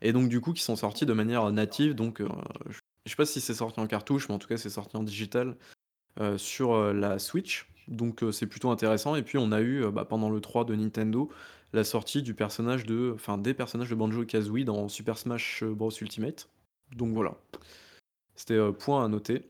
Et 0.00 0.12
donc 0.12 0.28
du 0.28 0.40
coup 0.40 0.52
qui 0.52 0.62
sont 0.62 0.76
sortis 0.76 1.06
de 1.06 1.12
manière 1.12 1.50
native, 1.50 1.94
donc 1.94 2.20
euh, 2.20 2.28
je 2.68 2.78
je 3.04 3.10
sais 3.10 3.16
pas 3.16 3.24
si 3.26 3.40
c'est 3.40 3.54
sorti 3.54 3.80
en 3.80 3.86
cartouche, 3.86 4.28
mais 4.28 4.34
en 4.34 4.38
tout 4.38 4.46
cas 4.48 4.58
c'est 4.58 4.68
sorti 4.70 4.96
en 4.96 5.02
digital 5.02 5.56
euh, 6.20 6.36
sur 6.38 6.74
euh, 6.74 6.92
la 6.92 7.18
Switch, 7.18 7.68
donc 7.88 8.22
euh, 8.22 8.32
c'est 8.32 8.46
plutôt 8.46 8.70
intéressant. 8.70 9.16
Et 9.16 9.22
puis 9.22 9.38
on 9.38 9.50
a 9.50 9.60
eu 9.60 9.82
euh, 9.84 9.90
bah, 9.90 10.04
pendant 10.04 10.30
le 10.30 10.40
3 10.40 10.64
de 10.66 10.74
Nintendo 10.74 11.30
la 11.72 11.84
sortie 11.84 12.22
du 12.22 12.34
personnage 12.34 12.84
de, 12.86 13.12
enfin 13.14 13.38
des 13.38 13.54
personnages 13.54 13.90
de 13.90 13.94
Banjo 13.94 14.24
Kazooie 14.24 14.64
dans 14.64 14.88
Super 14.88 15.18
Smash 15.18 15.64
Bros 15.64 15.90
Ultimate. 15.90 16.48
Donc 16.94 17.14
voilà, 17.14 17.34
c'était 18.36 18.54
euh, 18.54 18.72
point 18.72 19.04
à 19.04 19.08
noter. 19.08 19.48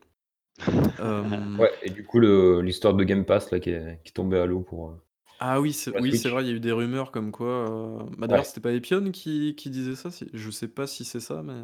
Euh, 1.01 1.23
Ouais, 1.59 1.71
et 1.83 1.91
du 1.91 2.05
coup, 2.05 2.19
le- 2.19 2.61
l'histoire 2.61 2.95
de 2.95 3.05
Game 3.05 3.25
Pass 3.25 3.51
là, 3.53 3.61
qui, 3.61 3.71
est, 3.71 4.01
qui 4.03 4.11
est 4.11 4.13
tombée 4.15 4.39
à 4.39 4.47
l'eau 4.47 4.61
pour. 4.61 4.91
euh, 4.91 5.01
Ah 5.41 5.61
oui, 5.61 5.73
c'est 5.73 5.93
La 5.93 6.01
oui, 6.01 6.15
c'est 6.15 6.29
Switch. 6.29 6.31
vrai, 6.31 6.45
il 6.45 6.49
y 6.49 6.51
a 6.51 6.55
eu 6.55 6.61
des 6.61 6.73
rumeurs 6.73 7.13
comme 7.13 7.31
quoi. 7.33 7.71
euh, 7.71 8.11
Bah 8.19 8.27
d'ailleurs, 8.27 8.45
Ouais. 8.45 8.47
c'était 8.47 8.61
pas 8.61 8.73
Epion 8.73 9.11
qui, 9.13 9.55
qui 9.57 9.71
disait 9.71 9.95
ça. 9.95 10.11
si- 10.11 10.29
Je 10.33 10.51
sais 10.51 10.69
pas 10.69 10.87
si 10.87 11.05
c'est 11.05 11.21
ça, 11.21 11.43
mais. 11.43 11.55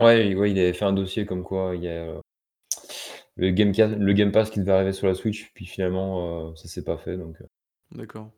Ouais, 0.00 0.34
ouais, 0.34 0.50
il 0.50 0.58
avait 0.58 0.72
fait 0.72 0.84
un 0.84 0.92
dossier 0.92 1.26
comme 1.26 1.44
quoi 1.44 1.76
il 1.76 1.84
y 1.84 1.88
a 1.88 1.90
euh, 1.92 2.20
le, 3.36 3.48
le 3.50 4.12
Game 4.12 4.32
Pass 4.32 4.50
qui 4.50 4.60
devait 4.60 4.72
arriver 4.72 4.92
sur 4.92 5.06
la 5.06 5.14
Switch, 5.14 5.50
puis 5.54 5.66
finalement, 5.66 6.50
euh, 6.50 6.54
ça 6.56 6.68
s'est 6.68 6.84
pas 6.84 6.98
fait. 6.98 7.16
Donc, 7.16 7.36
euh, 7.40 7.46
D'accord. 7.92 8.30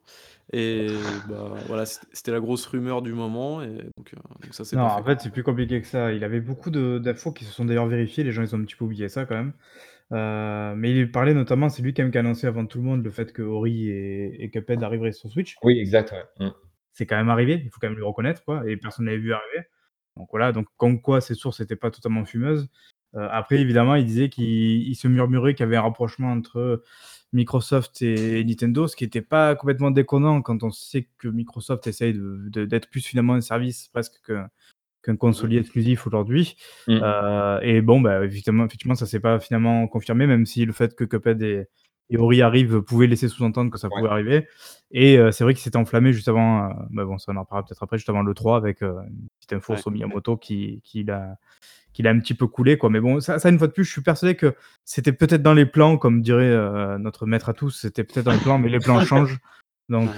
Et 0.52 1.20
bah 1.24 1.62
voilà, 1.66 1.86
c'était 1.86 2.06
c'était 2.12 2.32
la 2.32 2.40
grosse 2.40 2.66
rumeur 2.66 3.02
du 3.02 3.14
moment, 3.14 3.62
et 3.62 3.68
donc, 3.96 4.14
euh, 4.14 4.18
donc 4.42 4.54
ça 4.54 4.64
c'est 4.64 4.76
Non, 4.76 4.82
pas 4.82 4.88
en 4.88 5.04
fait. 5.04 5.04
fait, 5.04 5.20
c'est 5.20 5.30
plus 5.30 5.42
compliqué 5.42 5.80
que 5.82 5.86
ça. 5.86 6.12
Il 6.12 6.24
avait 6.24 6.40
beaucoup 6.40 6.70
de- 6.70 6.98
d'infos 6.98 7.32
qui 7.32 7.44
se 7.44 7.52
sont 7.52 7.64
d'ailleurs 7.66 7.86
vérifiées. 7.86 8.24
Les 8.24 8.32
gens, 8.32 8.42
ils 8.42 8.54
ont 8.54 8.58
un 8.58 8.64
petit 8.64 8.74
peu 8.76 8.84
oublié 8.84 9.08
ça 9.08 9.26
quand 9.26 9.34
même. 9.34 9.52
Euh, 10.12 10.74
mais 10.76 10.90
il 10.92 11.10
parlait 11.10 11.34
notamment, 11.34 11.68
c'est 11.68 11.82
lui 11.82 11.94
quand 11.94 12.02
même 12.02 12.12
qui 12.12 12.18
a 12.18 12.20
annoncé 12.20 12.46
avant 12.46 12.66
tout 12.66 12.78
le 12.78 12.84
monde 12.84 13.02
le 13.02 13.10
fait 13.10 13.32
que 13.32 13.42
Ori 13.42 13.88
et, 13.88 14.44
et 14.44 14.50
Cuphead 14.50 14.82
arriveraient 14.82 15.12
sur 15.12 15.30
Switch. 15.30 15.56
Oui, 15.62 15.78
exact. 15.78 16.12
Ouais. 16.38 16.46
Mm. 16.46 16.52
C'est 16.92 17.06
quand 17.06 17.16
même 17.16 17.30
arrivé, 17.30 17.62
il 17.64 17.70
faut 17.70 17.78
quand 17.80 17.88
même 17.88 17.98
le 17.98 18.04
reconnaître, 18.04 18.44
quoi. 18.44 18.68
Et 18.68 18.76
personne 18.76 19.06
n'avait 19.06 19.16
vu 19.16 19.32
arriver. 19.32 19.66
Donc 20.16 20.28
voilà, 20.30 20.52
donc 20.52 20.66
comme 20.76 21.00
quoi 21.00 21.22
ces 21.22 21.34
sources 21.34 21.60
n'étaient 21.60 21.76
pas 21.76 21.90
totalement 21.90 22.24
fumeuses. 22.26 22.68
Euh, 23.14 23.28
après, 23.30 23.58
évidemment, 23.58 23.94
il 23.94 24.04
disait 24.04 24.28
qu'il 24.28 24.44
il 24.88 24.94
se 24.94 25.08
murmurait 25.08 25.54
qu'il 25.54 25.64
y 25.64 25.66
avait 25.66 25.76
un 25.76 25.82
rapprochement 25.82 26.30
entre 26.32 26.82
Microsoft 27.32 28.02
et 28.02 28.44
Nintendo, 28.44 28.86
ce 28.88 28.96
qui 28.96 29.04
n'était 29.04 29.22
pas 29.22 29.54
complètement 29.54 29.90
déconnant 29.90 30.42
quand 30.42 30.62
on 30.62 30.70
sait 30.70 31.08
que 31.16 31.28
Microsoft 31.28 31.86
essaye 31.86 32.12
de- 32.12 32.48
de- 32.50 32.64
d'être 32.66 32.90
plus 32.90 33.00
finalement 33.06 33.34
un 33.34 33.40
service 33.40 33.88
presque 33.88 34.20
que- 34.22 34.42
qu'un 35.02 35.16
consolier 35.16 35.58
exclusif 35.58 36.06
aujourd'hui. 36.06 36.56
Mm. 36.88 37.00
Euh, 37.02 37.58
et 37.62 37.80
bon, 37.82 38.00
bah, 38.00 38.24
effectivement, 38.24 38.64
effectivement 38.64 38.94
ça 38.94 39.06
s'est 39.06 39.20
pas 39.20 39.38
finalement 39.40 39.86
confirmé, 39.88 40.26
même 40.26 40.46
si 40.46 40.64
le 40.64 40.72
fait 40.72 40.94
que 40.94 41.04
Cuphead 41.04 41.42
et, 41.42 41.64
et 42.10 42.16
Ori 42.18 42.42
arrivent 42.42 42.82
pouvait 42.82 43.06
laisser 43.06 43.28
sous-entendre 43.28 43.70
que 43.70 43.78
ça 43.78 43.88
Ouais. 43.88 43.98
pouvait 43.98 44.10
arriver. 44.10 44.46
Et 44.90 45.18
euh, 45.18 45.30
c'est 45.32 45.44
vrai 45.44 45.54
qu'il 45.54 45.62
s'était 45.62 45.76
enflammé 45.78 46.12
juste 46.12 46.28
avant, 46.28 46.64
euh, 46.66 46.68
bah 46.90 47.04
bon, 47.04 47.18
ça 47.18 47.32
en 47.32 47.44
parlera 47.44 47.66
peut-être 47.66 47.82
après, 47.82 47.96
juste 47.98 48.08
avant 48.10 48.22
le 48.22 48.34
3 48.34 48.56
avec 48.56 48.82
une 48.82 49.28
petite 49.38 49.52
info 49.54 49.72
Ouais. 49.74 49.78
sur 49.78 49.90
Miyamoto 49.90 50.36
qui, 50.36 50.80
qui 50.84 51.04
l'a 51.04 51.36
qui 51.94 52.02
l'a 52.02 52.10
un 52.10 52.18
petit 52.20 52.32
peu 52.32 52.46
coulé 52.46 52.78
quoi 52.78 52.88
mais 52.88 53.00
bon 53.00 53.20
ça, 53.20 53.38
ça 53.38 53.50
une 53.50 53.58
fois 53.58 53.66
de 53.66 53.72
plus 53.74 53.84
je 53.84 53.92
suis 53.92 54.00
persuadé 54.00 54.34
que 54.34 54.54
c'était 54.86 55.12
peut-être 55.12 55.42
dans 55.42 55.52
les 55.52 55.66
plans 55.66 55.98
comme 55.98 56.22
dirait 56.22 56.56
notre 56.98 57.26
maître 57.26 57.50
à 57.50 57.52
tous 57.52 57.70
c'était 57.70 58.02
peut-être 58.02 58.24
dans 58.24 58.32
les 58.32 58.38
plans 58.38 58.56
mais 58.58 58.70
les 58.70 58.78
plans 58.78 58.98
changent 59.04 59.38
donc 59.90 60.08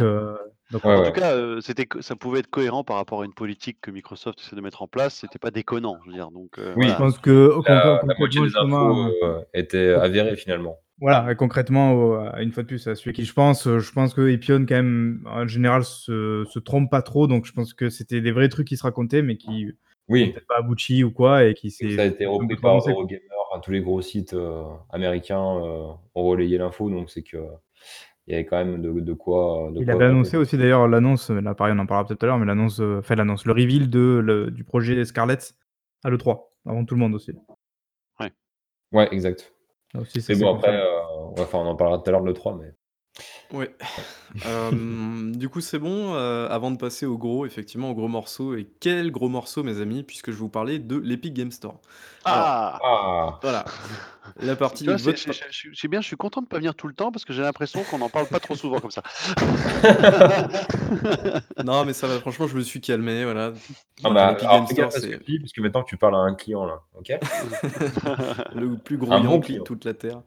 euh, 0.73 0.79
En 0.85 1.05
tout 1.05 1.13
cas, 1.13 1.61
c'était 1.61 1.87
ça 2.01 2.17
pouvait 2.17 2.41
être 2.41 2.51
cohérent 2.51 2.85
par 2.85 2.97
rapport 2.97 3.23
à 3.23 3.25
une 3.25 3.35
politique 3.35 3.79
que 3.81 3.91
Microsoft 3.91 4.41
essaie 4.41 4.57
de 4.57 4.61
mettre 4.61 4.83
en 4.83 4.89
place, 4.89 5.15
c'était 5.15 5.39
pas 5.39 5.51
déconnant, 5.51 5.99
je 6.05 6.11
veux 6.11 6.17
dire, 6.17 6.31
donc 6.31 6.59
Oui, 6.77 6.89
je 6.89 6.97
pense 6.97 7.19
que 7.19 7.53
La 7.67 8.01
la 8.07 8.15
moitié 8.19 8.41
des 8.41 8.57
infos, 8.57 9.11
étaient 9.53 9.95
avérées 9.95 10.37
finalement. 10.37 10.79
Voilà 11.01 11.31
et 11.31 11.35
concrètement, 11.35 12.25
une 12.39 12.53
fois 12.53 12.63
de 12.63 12.69
plus, 12.69 12.87
à 12.87 12.95
celui 12.95 13.13
qui 13.13 13.25
je 13.25 13.33
pense, 13.33 13.65
je 13.65 13.93
pense 13.93 14.15
que 14.15 14.29
Epion 14.29 14.65
quand 14.67 14.77
même, 14.77 15.25
en 15.27 15.47
général, 15.47 15.85
se 15.85 16.45
se 16.49 16.59
trompe 16.59 16.91
pas 16.91 17.03
trop, 17.03 17.27
donc 17.27 17.47
je 17.47 17.53
pense 17.53 17.75
que 17.75 17.91
c'était 17.91 18.21
des 18.21 18.33
vrais 18.33 18.49
trucs 18.49 18.69
qui 18.69 18.77
se 18.77 18.85
racontaient, 18.85 19.23
mais 19.23 19.37
qui 19.37 19.73
Oui. 20.09 20.33
peut-être 20.33 20.47
pas 20.47 20.59
abouti 20.59 21.03
ou 21.03 21.11
quoi 21.11 21.45
et 21.45 21.55
qui 21.55 21.69
Et 21.69 21.71
s'est 21.71 21.97
ça 21.97 22.03
a 22.03 22.05
été 22.07 22.27
repris 22.27 22.57
par 22.57 22.77
Eurogamer, 22.77 23.21
enfin 23.51 23.61
tous 23.61 23.73
les 23.73 23.81
gros 23.81 24.03
sites, 24.03 24.37
américains, 24.91 25.41
ont 25.41 25.99
relayé 26.15 26.59
l'info, 26.59 26.91
donc 26.91 27.11
c'est 27.11 27.23
qu'il 28.25 28.33
y 28.33 28.37
avait 28.37 28.47
quand 28.47 28.57
même 28.57 28.81
de 28.81 29.01
de 29.01 29.13
quoi 29.13 29.71
de 29.73 29.81
Il 29.81 29.85
quoi 29.85 29.95
avait 29.95 30.07
annoncé 30.07 30.37
aussi 30.37 30.57
d'ailleurs 30.57 30.89
l'annonce, 30.89 31.31
là 31.31 31.55
pareil 31.55 31.75
on 31.77 31.81
en 31.81 31.87
parlera 31.87 32.07
peut-être 32.07 32.21
tout 32.21 32.27
à 32.27 32.29
l'heure, 32.29 32.39
mais 32.39 32.47
l'annonce, 32.47 32.81
enfin 32.81 33.15
l'annonce, 33.15 33.45
le 33.47 33.53
reveal 33.53 33.91
de 33.91 34.21
le 34.23 34.51
du 34.51 34.65
projet 34.65 35.05
Scarlett 35.05 35.55
à 36.03 36.11
l'E3, 36.11 36.41
avant 36.67 36.85
tout 36.85 36.95
le 36.95 37.01
monde 37.01 37.15
aussi. 37.15 37.33
Ouais. 38.21 38.33
Ouais, 38.93 39.09
exact. 39.13 39.53
Là 39.93 40.01
aussi, 40.01 40.21
ça 40.21 40.33
Mais 40.33 40.39
s'est 40.39 40.45
bon 40.45 40.55
après, 40.57 40.71
ouais, 40.77 41.41
enfin 41.41 41.59
on 41.59 41.67
en 41.67 41.77
parlera 41.77 41.99
tout 41.99 42.09
à 42.09 42.13
l'heure 42.13 42.23
de 42.23 42.31
l'E3, 42.31 42.59
mais 42.61 42.75
Ouais. 43.55 43.75
Hem, 44.45 45.37
du 45.37 45.49
coup, 45.49 45.61
c'est 45.61 45.79
bon, 45.79 46.15
heu, 46.15 46.49
avant 46.51 46.71
de 46.71 46.77
passer 46.77 47.07
au 47.07 47.17
gros, 47.17 47.47
effectivement, 47.47 47.91
au 47.91 47.95
gros 47.95 48.09
morceau 48.09 48.57
et 48.57 48.69
quel 48.81 49.11
gros 49.13 49.29
morceau, 49.29 49.63
mes 49.63 49.81
amis, 49.81 50.03
puisque 50.03 50.27
je 50.27 50.33
vais 50.37 50.41
vous 50.41 50.49
parler 50.49 50.79
de 50.79 50.97
l'Epic 50.97 51.35
Game 51.35 51.53
Store. 51.53 51.79
Alors 52.25 52.45
Ah! 52.47 52.81
Ah! 52.85 53.39
voilà, 53.43 53.65
la 54.41 54.53
Tu 54.53 54.57
partie 54.57 54.85
vois, 54.85 54.99
c'est 54.99 55.05
votre 55.05 55.19
c'est 55.19 55.27
pa 55.27 55.33
je 55.51 55.69
je 55.71 55.75
c'est 55.75 55.89
bien, 55.89 56.01
je 56.01 56.07
suis 56.07 56.17
content 56.17 56.41
de 56.43 56.47
pas 56.47 56.57
venir 56.57 56.75
tout 56.75 56.89
le 56.89 56.95
temps 56.95 57.13
parce 57.13 57.25
que 57.25 57.33
j'ai 57.33 57.43
l'impression 57.43 57.83
qu'on 57.85 58.01
en 58.01 58.09
parle 58.09 58.27
pas 58.27 58.41
trop 58.41 58.57
souvent 58.57 58.81
comme 58.81 58.91
ça. 58.91 59.03
Non, 61.65 61.85
mais 61.85 61.93
ça 61.93 62.07
va, 62.09 62.19
franchement, 62.21 62.47
je 62.47 62.57
me 62.57 62.63
suis 62.63 62.81
calmé, 62.81 63.25
voilà. 63.25 63.53
Ah 64.03 64.11
bah, 64.11 64.31
l'Epic 64.31 64.49
alors 64.49 64.51
Game 64.51 64.67
fais 64.67 64.75
gaffe 64.75 64.91
Store, 64.91 64.95
à 64.95 65.01
ce 65.01 65.07
que 65.07 65.13
c'est 65.13 65.25
tu 65.25 65.33
dis, 65.33 65.39
parce 65.39 65.53
que 65.53 65.61
maintenant 65.61 65.83
tu 65.83 65.97
parles 65.97 66.17
à 66.17 66.19
un 66.19 66.35
client 66.35 66.67
là, 66.67 66.81
OK? 66.99 67.11
le 68.55 68.77
plus 68.79 68.97
Un 69.09 69.21
gros 69.21 69.21
bon 69.21 69.33
Yankee 69.35 69.41
de 69.55 69.57
client. 69.59 69.63
toute 69.63 69.85
la 69.85 69.95
terre. 69.95 70.23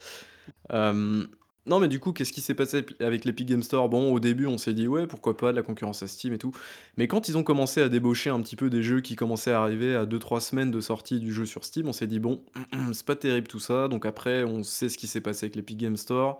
Hem, 0.69 1.27
non, 1.67 1.79
mais 1.79 1.87
du 1.87 1.99
coup, 1.99 2.13
qu'est-ce 2.13 2.31
qui 2.31 2.41
s'est 2.41 2.53
passé 2.53 2.85
avec 2.99 3.25
l'Epic 3.25 3.47
Game 3.47 3.61
Store? 3.61 3.89
Bon, 3.89 4.13
au 4.13 4.19
début, 4.19 4.47
on 4.47 4.57
s'est 4.57 4.73
dit: 4.73 4.87
«Ouais, 4.87 5.05
pourquoi 5.07 5.35
pas, 5.35 5.51
de 5.51 5.57
la 5.57 5.63
concurrence 5.63 6.01
à 6.01 6.07
Steam 6.07 6.33
et 6.33 6.37
tout». 6.37 6.55
Mais 6.97 7.07
quand 7.07 7.29
ils 7.29 7.37
ont 7.37 7.43
commencé 7.43 7.81
à 7.81 7.89
débaucher 7.89 8.29
un 8.29 8.41
petit 8.41 8.55
peu 8.55 8.69
des 8.69 8.81
jeux 8.83 9.01
qui 9.01 9.15
commençaient 9.15 9.51
à 9.51 9.61
arriver 9.61 9.95
à 9.95 10.05
2-3 10.05 10.39
semaines 10.39 10.71
de 10.71 10.79
sortie 10.81 11.19
du 11.19 11.33
jeu 11.33 11.45
sur 11.45 11.65
Steam, 11.65 11.87
on 11.87 11.93
s'est 11.93 12.07
dit: 12.07 12.19
«Bon, 12.19 12.43
c'est 12.93 13.05
pas 13.05 13.15
terrible 13.15 13.47
tout 13.47 13.59
ça». 13.59 13.87
Donc 13.89 14.05
après, 14.05 14.43
on 14.43 14.63
sait 14.63 14.89
ce 14.89 14.97
qui 14.97 15.07
s'est 15.07 15.21
passé 15.21 15.45
avec 15.45 15.55
l'Epic 15.55 15.77
Game 15.77 15.97
Store, 15.97 16.39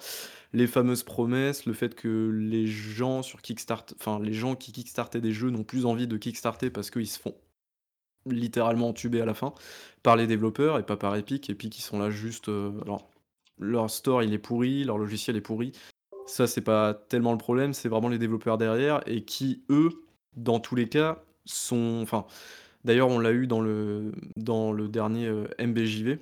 les 0.54 0.68
fameuses 0.68 1.04
promesses, 1.04 1.66
le 1.66 1.74
fait 1.74 1.94
que 1.96 2.30
les 2.34 2.66
gens 2.66 3.22
sur 3.22 3.42
Kickstart 3.42 3.86
enfin, 4.00 4.20
les 4.24 4.34
gens 4.34 4.56
qui 4.56 4.72
kickstartaient 4.72 5.22
des 5.22 5.34
jeux 5.34 5.50
n'ont 5.50 5.64
plus 5.64 5.86
envie 5.86 6.08
de 6.08 6.18
kickstarter 6.18 6.70
parce 6.70 6.90
qu'ils 6.90 7.08
se 7.08 7.20
font 7.20 7.36
littéralement 8.26 8.90
entuber 8.90 9.22
à 9.22 9.26
la 9.26 9.34
fin 9.34 9.54
par 10.04 10.16
les 10.16 10.28
développeurs 10.28 10.80
et 10.80 10.86
pas 10.86 10.98
par 10.98 11.16
Epic. 11.16 11.50
Epic, 11.50 11.78
ils 11.78 11.82
sont 11.82 12.00
là 12.00 12.10
juste, 12.10 12.50
heu, 12.50 12.74
alors 12.84 13.10
leur 13.60 13.90
store, 13.90 14.24
il 14.24 14.34
est 14.34 14.38
pourri, 14.40 14.84
leur 14.84 14.98
logiciel 14.98 15.36
est 15.36 15.42
pourri. 15.42 15.72
Ça, 16.26 16.48
c'est 16.48 16.62
pas 16.62 16.94
tellement 16.94 17.32
le 17.32 17.38
problème, 17.38 17.74
c'est 17.74 17.90
vraiment 17.90 18.10
les 18.10 18.18
développeurs 18.20 18.58
derrière 18.58 19.02
et 19.06 19.24
qui, 19.24 19.64
eux, 19.70 19.90
dans 20.36 20.60
tous 20.60 20.76
les 20.76 20.90
cas, 20.90 21.24
sont 21.46 22.00
enfin, 22.02 22.26
d'ailleurs, 22.84 23.10
on 23.10 23.20
l'a 23.20 23.32
eu 23.32 23.48
dans 23.48 23.62
le 23.62 24.12
dans 24.36 24.72
le 24.74 24.88
dernier, 24.90 25.28
heu, 25.28 25.48
MBJV. 25.60 26.20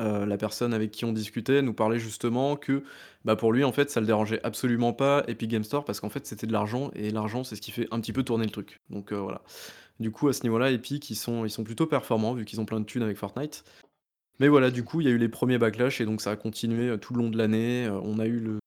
Heu, 0.00 0.24
la 0.26 0.36
personne 0.38 0.74
avec 0.74 0.92
qui 0.92 1.04
on 1.04 1.12
discutait 1.12 1.60
nous 1.62 1.74
parlait 1.74 1.98
justement 1.98 2.56
que, 2.56 2.84
bah, 3.24 3.34
pour 3.34 3.52
lui, 3.52 3.64
en 3.64 3.72
fait, 3.72 3.90
ça 3.90 4.00
le 4.00 4.06
dérangeait 4.06 4.40
absolument 4.44 4.92
pas 4.92 5.24
Epic 5.26 5.50
Game 5.50 5.64
Store 5.64 5.84
parce 5.84 5.98
qu'en 6.00 6.08
fait, 6.08 6.24
c'était 6.26 6.46
de 6.46 6.52
l'argent 6.52 6.90
et 6.94 7.10
l'argent, 7.10 7.42
c'est 7.42 7.56
ce 7.56 7.60
qui 7.60 7.72
fait 7.72 7.88
un 7.90 8.00
petit 8.00 8.12
peu 8.12 8.22
tourner 8.22 8.44
le 8.44 8.50
truc. 8.52 8.80
Donc, 8.90 9.12
heu, 9.12 9.16
voilà. 9.16 9.42
Du 10.00 10.12
coup, 10.12 10.28
à 10.28 10.32
ce 10.32 10.44
niveau-là, 10.44 10.70
Epic, 10.70 11.10
ils 11.10 11.16
sont 11.16 11.44
ils 11.44 11.50
sont 11.50 11.64
plutôt 11.64 11.86
performants 11.86 12.34
vu 12.34 12.44
qu'ils 12.44 12.60
ont 12.60 12.66
plein 12.66 12.80
de 12.80 12.84
thunes 12.84 13.02
avec 13.02 13.16
Fortnite. 13.16 13.64
Mais 14.40 14.48
voilà, 14.48 14.70
du 14.70 14.84
coup, 14.84 15.00
il 15.00 15.06
y 15.06 15.10
a 15.10 15.12
eu 15.12 15.18
les 15.18 15.28
premiers 15.28 15.58
backlash 15.58 16.00
et 16.00 16.04
donc 16.04 16.20
ça 16.20 16.30
a 16.32 16.36
continué, 16.36 16.88
heu, 16.88 16.98
tout 16.98 17.14
le 17.14 17.22
long 17.22 17.30
de 17.30 17.36
l'année, 17.38 17.86
heu, 17.86 17.92
on 18.02 18.18
a 18.18 18.26
eu 18.26 18.38
le 18.40 18.58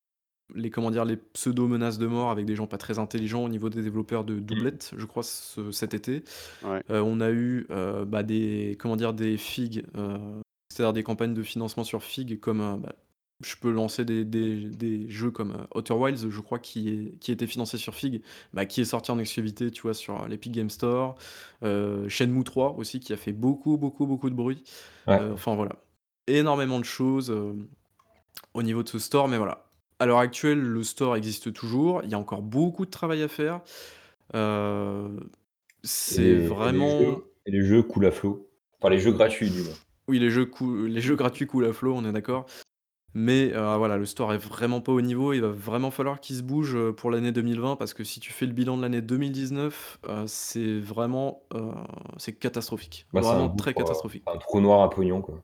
les 0.54 0.70
comment 0.70 0.92
dire? 0.92 1.06
Les 1.06 1.16
pseudo 1.16 1.68
menaces 1.68 1.98
de 1.98 2.08
mort 2.08 2.30
avec 2.30 2.46
des 2.46 2.56
gens 2.58 2.68
pas 2.68 2.78
très 2.78 3.00
intelligents 3.00 3.44
au 3.46 3.50
niveau 3.50 3.70
des 3.70 3.82
développeurs 3.82 4.26
de 4.26 4.34
Mmh. 4.36 4.40
Doublette, 4.42 4.92
je 4.98 5.06
crois, 5.06 5.24
ce 5.24 5.72
cet 5.72 5.94
été. 5.94 6.24
Ouais. 6.64 6.82
Heu, 6.90 7.02
on 7.02 7.22
a 7.22 7.32
eu, 7.32 7.68
bah, 8.08 8.24
des 8.24 8.76
comment 8.80 8.98
dire? 8.98 9.14
Des 9.14 9.38
FIG, 9.38 9.86
c'est-à-dire 10.70 10.94
des 10.94 11.04
campagnes 11.04 11.34
de 11.34 11.44
financement 11.44 11.86
sur 11.86 12.04
FIG 12.04 12.40
comme, 12.42 12.82
bah, 12.82 12.94
je 13.44 13.56
peux 13.56 13.72
lancer 13.72 14.06
des 14.06 14.26
des 14.26 14.56
des 14.70 15.10
jeux 15.10 15.32
comme, 15.32 15.52
heu, 15.52 15.68
Outer 15.76 15.94
Wilds, 15.94 16.30
je 16.30 16.42
crois, 16.42 16.60
qui 16.60 16.90
est 16.90 17.20
qui 17.20 17.32
était 17.32 17.48
financé 17.48 17.78
sur 17.78 17.96
FIG, 17.96 18.22
bah, 18.54 18.66
qui 18.66 18.82
est 18.82 18.86
sorti 18.86 19.12
en 19.12 19.20
exclusivité, 19.20 19.72
tu 19.72 19.82
vois, 19.84 19.94
sur 19.94 20.28
l'Epic 20.28 20.52
Game 20.52 20.70
Store. 20.70 21.16
Heu, 21.64 22.08
Shenmue 22.10 22.44
3 22.44 22.74
aussi 22.78 23.00
qui 23.00 23.14
a 23.14 23.18
fait 23.18 23.34
beaucoup, 23.34 23.78
beaucoup, 23.78 24.06
beaucoup 24.08 24.30
de 24.30 24.36
bruit. 24.36 24.64
Ouais. 25.08 25.20
Heu, 25.20 25.32
enfin 25.34 25.56
voilà, 25.56 25.76
énormément 26.28 26.80
de 26.80 26.86
choses, 26.86 27.34
au 28.54 28.64
niveau 28.64 28.84
de 28.84 28.90
ce 28.90 29.00
store, 29.00 29.28
mais 29.28 29.38
voilà. 29.38 29.66
À 30.00 30.06
l'heure 30.08 30.18
actuelle, 30.20 30.60
le 30.60 30.84
store 30.84 31.16
existe 31.16 31.54
toujours, 31.54 32.02
il 32.04 32.10
y 32.10 32.16
a 32.16 32.20
encore 32.20 32.42
beaucoup 32.42 32.86
de 32.86 32.92
travail 32.92 33.22
à 33.22 33.28
faire. 33.28 33.62
C'est 35.84 36.22
Et 36.22 36.24
et 36.24 36.28
les 36.28 36.48
vraiment 36.48 36.90
jeux 37.00 37.24
et 37.46 37.52
les 37.52 37.64
jeux 37.66 37.84
coulent 37.84 38.06
à 38.06 38.12
flot. 38.12 38.48
Enfin 38.80 38.90
les 38.90 39.00
jeux 39.00 39.12
gratuits 39.12 39.50
du 39.50 39.62
moins. 39.62 39.74
Oui, 40.08 40.20
les 40.20 40.30
jeux 40.30 40.46
cou 40.46 40.86
les 40.86 41.02
jeux 41.02 41.16
gratuits 41.16 41.48
coulent 41.48 41.66
à 41.66 41.74
flot, 41.74 41.96
on 41.96 42.06
est 42.06 42.12
d'accord. 42.12 42.46
Mais, 43.14 43.52
heu, 43.54 43.76
voilà, 43.78 43.98
le 43.98 44.06
store 44.06 44.34
est 44.34 44.38
vraiment 44.38 44.80
pas 44.82 44.92
au 44.94 45.02
niveau, 45.02 45.34
il 45.34 45.42
va 45.42 45.50
vraiment 45.50 45.92
falloir 45.92 46.20
qu'il 46.22 46.36
se 46.38 46.44
bouge, 46.44 46.76
heu, 46.76 46.94
pour 46.94 47.12
l'année 47.12 47.32
2020 47.34 47.76
parce 47.76 47.94
que 47.94 48.04
si 48.06 48.20
tu 48.22 48.32
fais 48.32 48.46
le 48.46 48.54
bilan 48.54 48.78
de 48.78 48.82
l'année 48.82 49.02
2019, 49.02 50.00
heu, 50.08 50.24
c'est 50.28 50.80
vraiment, 50.80 51.44
heu, 51.54 51.72
c'est 52.18 52.34
catastrophique. 52.34 53.08
Bah, 53.14 53.22
c'est 53.22 53.36
un 53.36 53.44
Vraiment 53.44 53.50
très 53.50 53.74
gouffre, 53.74 53.80
heu, 53.80 53.84
catastrophique. 53.84 54.26
un 54.26 54.38
trou 54.38 54.60
noir 54.60 54.82
à 54.82 54.90
pognon, 54.90 55.22
quoi. 55.22 55.44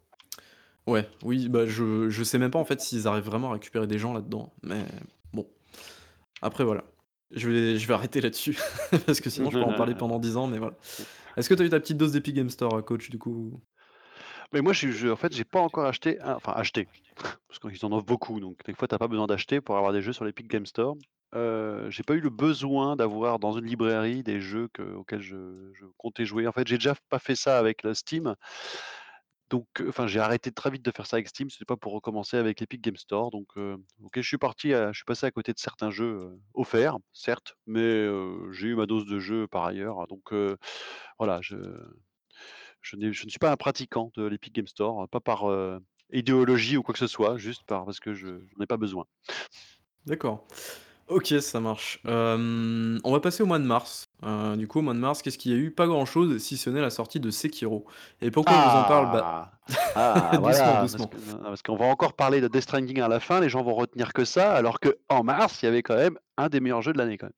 Ouais, 0.88 1.10
oui, 1.24 1.50
bah, 1.50 1.66
je 1.66 2.10
je 2.10 2.24
sais 2.24 2.38
même 2.38 2.52
pas 2.52 2.60
en 2.60 2.66
fait 2.66 2.80
s'ils 2.80 3.08
arrivent 3.08 3.26
vraiment 3.26 3.50
à 3.50 3.54
récupérer 3.54 3.88
des 3.88 3.98
gens 4.00 4.14
là-dedans, 4.14 4.54
mais 4.64 4.86
bon. 5.34 5.50
Après 6.42 6.64
voilà, 6.66 6.86
je 7.32 7.50
vais 7.50 7.78
je 7.80 7.88
vais 7.88 7.94
arrêter 7.96 8.22
là-dessus 8.22 8.58
parce 9.08 9.22
que 9.22 9.30
sinon 9.30 9.52
je 9.52 9.58
peux 9.60 9.66
en 9.66 9.74
parler 9.74 9.96
pendant 9.96 10.20
10 10.20 10.38
ans, 10.38 10.48
mais 10.48 10.60
voilà. 10.60 10.78
Est-ce 11.38 11.50
que 11.50 11.56
tu 11.56 11.64
as 11.64 11.66
eu 11.66 11.70
ta 11.70 11.80
petite 11.80 11.98
dose 11.98 12.14
d'Epic 12.14 12.36
Game 12.36 12.50
Store, 12.50 12.84
coach, 12.86 13.10
du 13.12 13.20
coup? 13.20 13.62
Mais 14.54 14.62
moi, 14.62 14.74
en 15.12 15.16
fait, 15.16 15.34
j'ai 15.34 15.44
pas 15.46 15.60
encore 15.60 15.86
acheté 15.86 16.18
enfin 16.24 16.54
acheté, 16.54 16.88
parce 17.48 17.60
qu'ils 17.60 17.86
en 17.86 17.92
offrent 17.92 18.06
beaucoup, 18.06 18.40
donc 18.40 18.58
des 18.66 18.74
fois, 18.74 18.88
tu 18.88 18.96
as 18.96 19.00
pas 19.00 19.08
besoin 19.08 19.28
d'acheter 19.28 19.62
pour 19.62 19.78
avoir 19.78 19.94
des 19.94 20.02
jeux 20.02 20.14
sur 20.14 20.26
l'Epic 20.26 20.48
Game 20.48 20.66
Store. 20.66 20.96
Heu, 21.36 21.88
j'ai 21.90 22.04
pas 22.04 22.14
eu 22.16 22.22
le 22.22 22.30
besoin 22.30 22.96
d'avoir 22.96 23.40
dans 23.40 23.54
une 23.58 23.66
librairie 23.66 24.24
des 24.24 24.40
jeux 24.42 24.70
que 24.74 24.82
auxquels 24.84 25.22
je 25.22 25.36
comptais 25.98 26.26
jouer. 26.26 26.48
En 26.48 26.54
fait, 26.54 26.68
j'ai 26.68 26.78
déjà 26.78 26.96
pas 27.10 27.20
fait 27.20 27.36
ça 27.36 27.60
avec 27.60 27.84
le 27.84 27.94
Steam. 27.94 28.36
Donc, 29.50 29.66
enfin, 29.88 30.08
j'ai 30.08 30.20
arrêté 30.20 30.52
très 30.52 30.70
vite 30.70 30.84
de 30.84 30.92
faire 30.92 31.06
ça 31.06 31.16
avec 31.16 31.30
Steam, 31.30 31.50
c'était 31.50 31.64
pas 31.64 31.78
pour 31.78 31.94
recommencer 31.94 32.36
avec 32.36 32.60
l'Epic 32.60 32.82
Game 32.82 32.98
Store, 32.98 33.32
donc, 33.32 33.48
heu, 33.56 33.78
OK, 34.04 34.12
je 34.18 34.28
suis 34.28 34.38
parti 34.38 34.72
je 34.72 34.92
suis 34.94 35.06
passé 35.06 35.26
à 35.26 35.32
côté 35.32 35.54
de 35.54 35.60
certains 35.60 35.90
jeux, 35.90 36.06
heu, 36.34 36.40
offerts, 36.54 36.98
certes, 37.14 37.56
mais, 37.66 37.80
heu, 37.82 38.52
j'ai 38.52 38.68
eu 38.70 38.76
ma 38.76 38.86
dose 38.88 39.06
de 39.06 39.20
jeux 39.20 39.48
par 39.48 39.64
ailleurs, 39.66 40.06
donc, 40.08 40.34
heu, 40.34 40.58
voilà, 41.18 41.40
je 41.42 41.56
je 42.92 43.26
ne 43.26 43.30
suis 43.30 43.40
pas 43.40 43.52
un 43.52 43.58
pratiquant 43.58 44.12
de 44.16 44.26
l'Epic 44.26 44.54
Game 44.54 44.68
Store, 44.68 45.08
pas 45.10 45.20
par, 45.20 45.50
heu, 45.50 45.80
idéologie 46.14 46.78
ou 46.78 46.84
quoi 46.84 46.94
que 46.94 47.00
ce 47.00 47.08
soit, 47.08 47.38
juste 47.38 47.64
par 47.66 47.86
parce 47.86 48.00
que 48.00 48.14
je 48.14 48.28
j'en 48.28 48.64
ai 48.64 48.68
pas 48.68 48.78
besoin. 48.78 49.06
D'accord. 50.06 50.48
OK, 51.08 51.34
ça 51.42 51.60
marche. 51.60 52.00
On 52.06 53.12
va 53.12 53.20
passer 53.20 53.44
au 53.44 53.46
mois 53.46 53.60
de 53.60 53.66
mars. 53.66 54.07
Heu, 54.24 54.58
du 54.58 54.68
coup, 54.68 54.80
au 54.80 54.82
mois 54.82 54.94
de 54.96 55.00
mars, 55.00 55.22
qu'est-ce 55.22 55.38
qu'il 55.38 55.52
y 55.52 55.56
a 55.56 55.58
eu? 55.58 55.72
Pas 55.72 55.86
grand-chose, 55.88 56.38
si 56.40 56.58
ce 56.58 56.70
n'est 56.70 56.82
la 56.82 56.90
sortie 56.90 57.20
de 57.20 57.30
Sekiro. 57.30 57.86
Et 58.22 58.32
pourquoi 58.32 58.58
je 58.58 58.64
vous 58.64 58.76
en 58.76 58.84
parle? 58.84 59.10
Bah 59.10 59.22
Ah! 59.22 59.52
Ah 59.96 60.40
doucement, 60.44 60.78
voilà, 60.78 60.90
parce 60.92 61.06
doucement. 61.06 61.08
que 61.08 61.18
non, 61.18 61.40
parce 61.42 61.62
qu'on 61.64 61.76
va 61.76 61.86
encore 61.86 62.14
parler 62.16 62.40
de 62.42 62.48
Death 62.48 62.62
Stranding 62.64 63.00
à 63.02 63.08
la 63.08 63.20
fin, 63.20 63.40
les 63.42 63.50
gens 63.50 63.64
vont 63.64 63.74
retenir 63.74 64.14
que 64.14 64.26
ça, 64.26 64.54
alors 64.54 64.80
qu'en 64.80 65.24
mars, 65.24 65.62
il 65.62 65.66
y 65.66 65.70
avait 65.70 65.82
quand 65.84 65.96
même 65.96 66.18
un 66.38 66.50
des 66.50 66.60
meilleurs 66.60 66.84
jeux 66.84 66.94
de 66.94 67.00
l'année, 67.00 67.18
quand 67.18 67.28
même. 67.28 67.34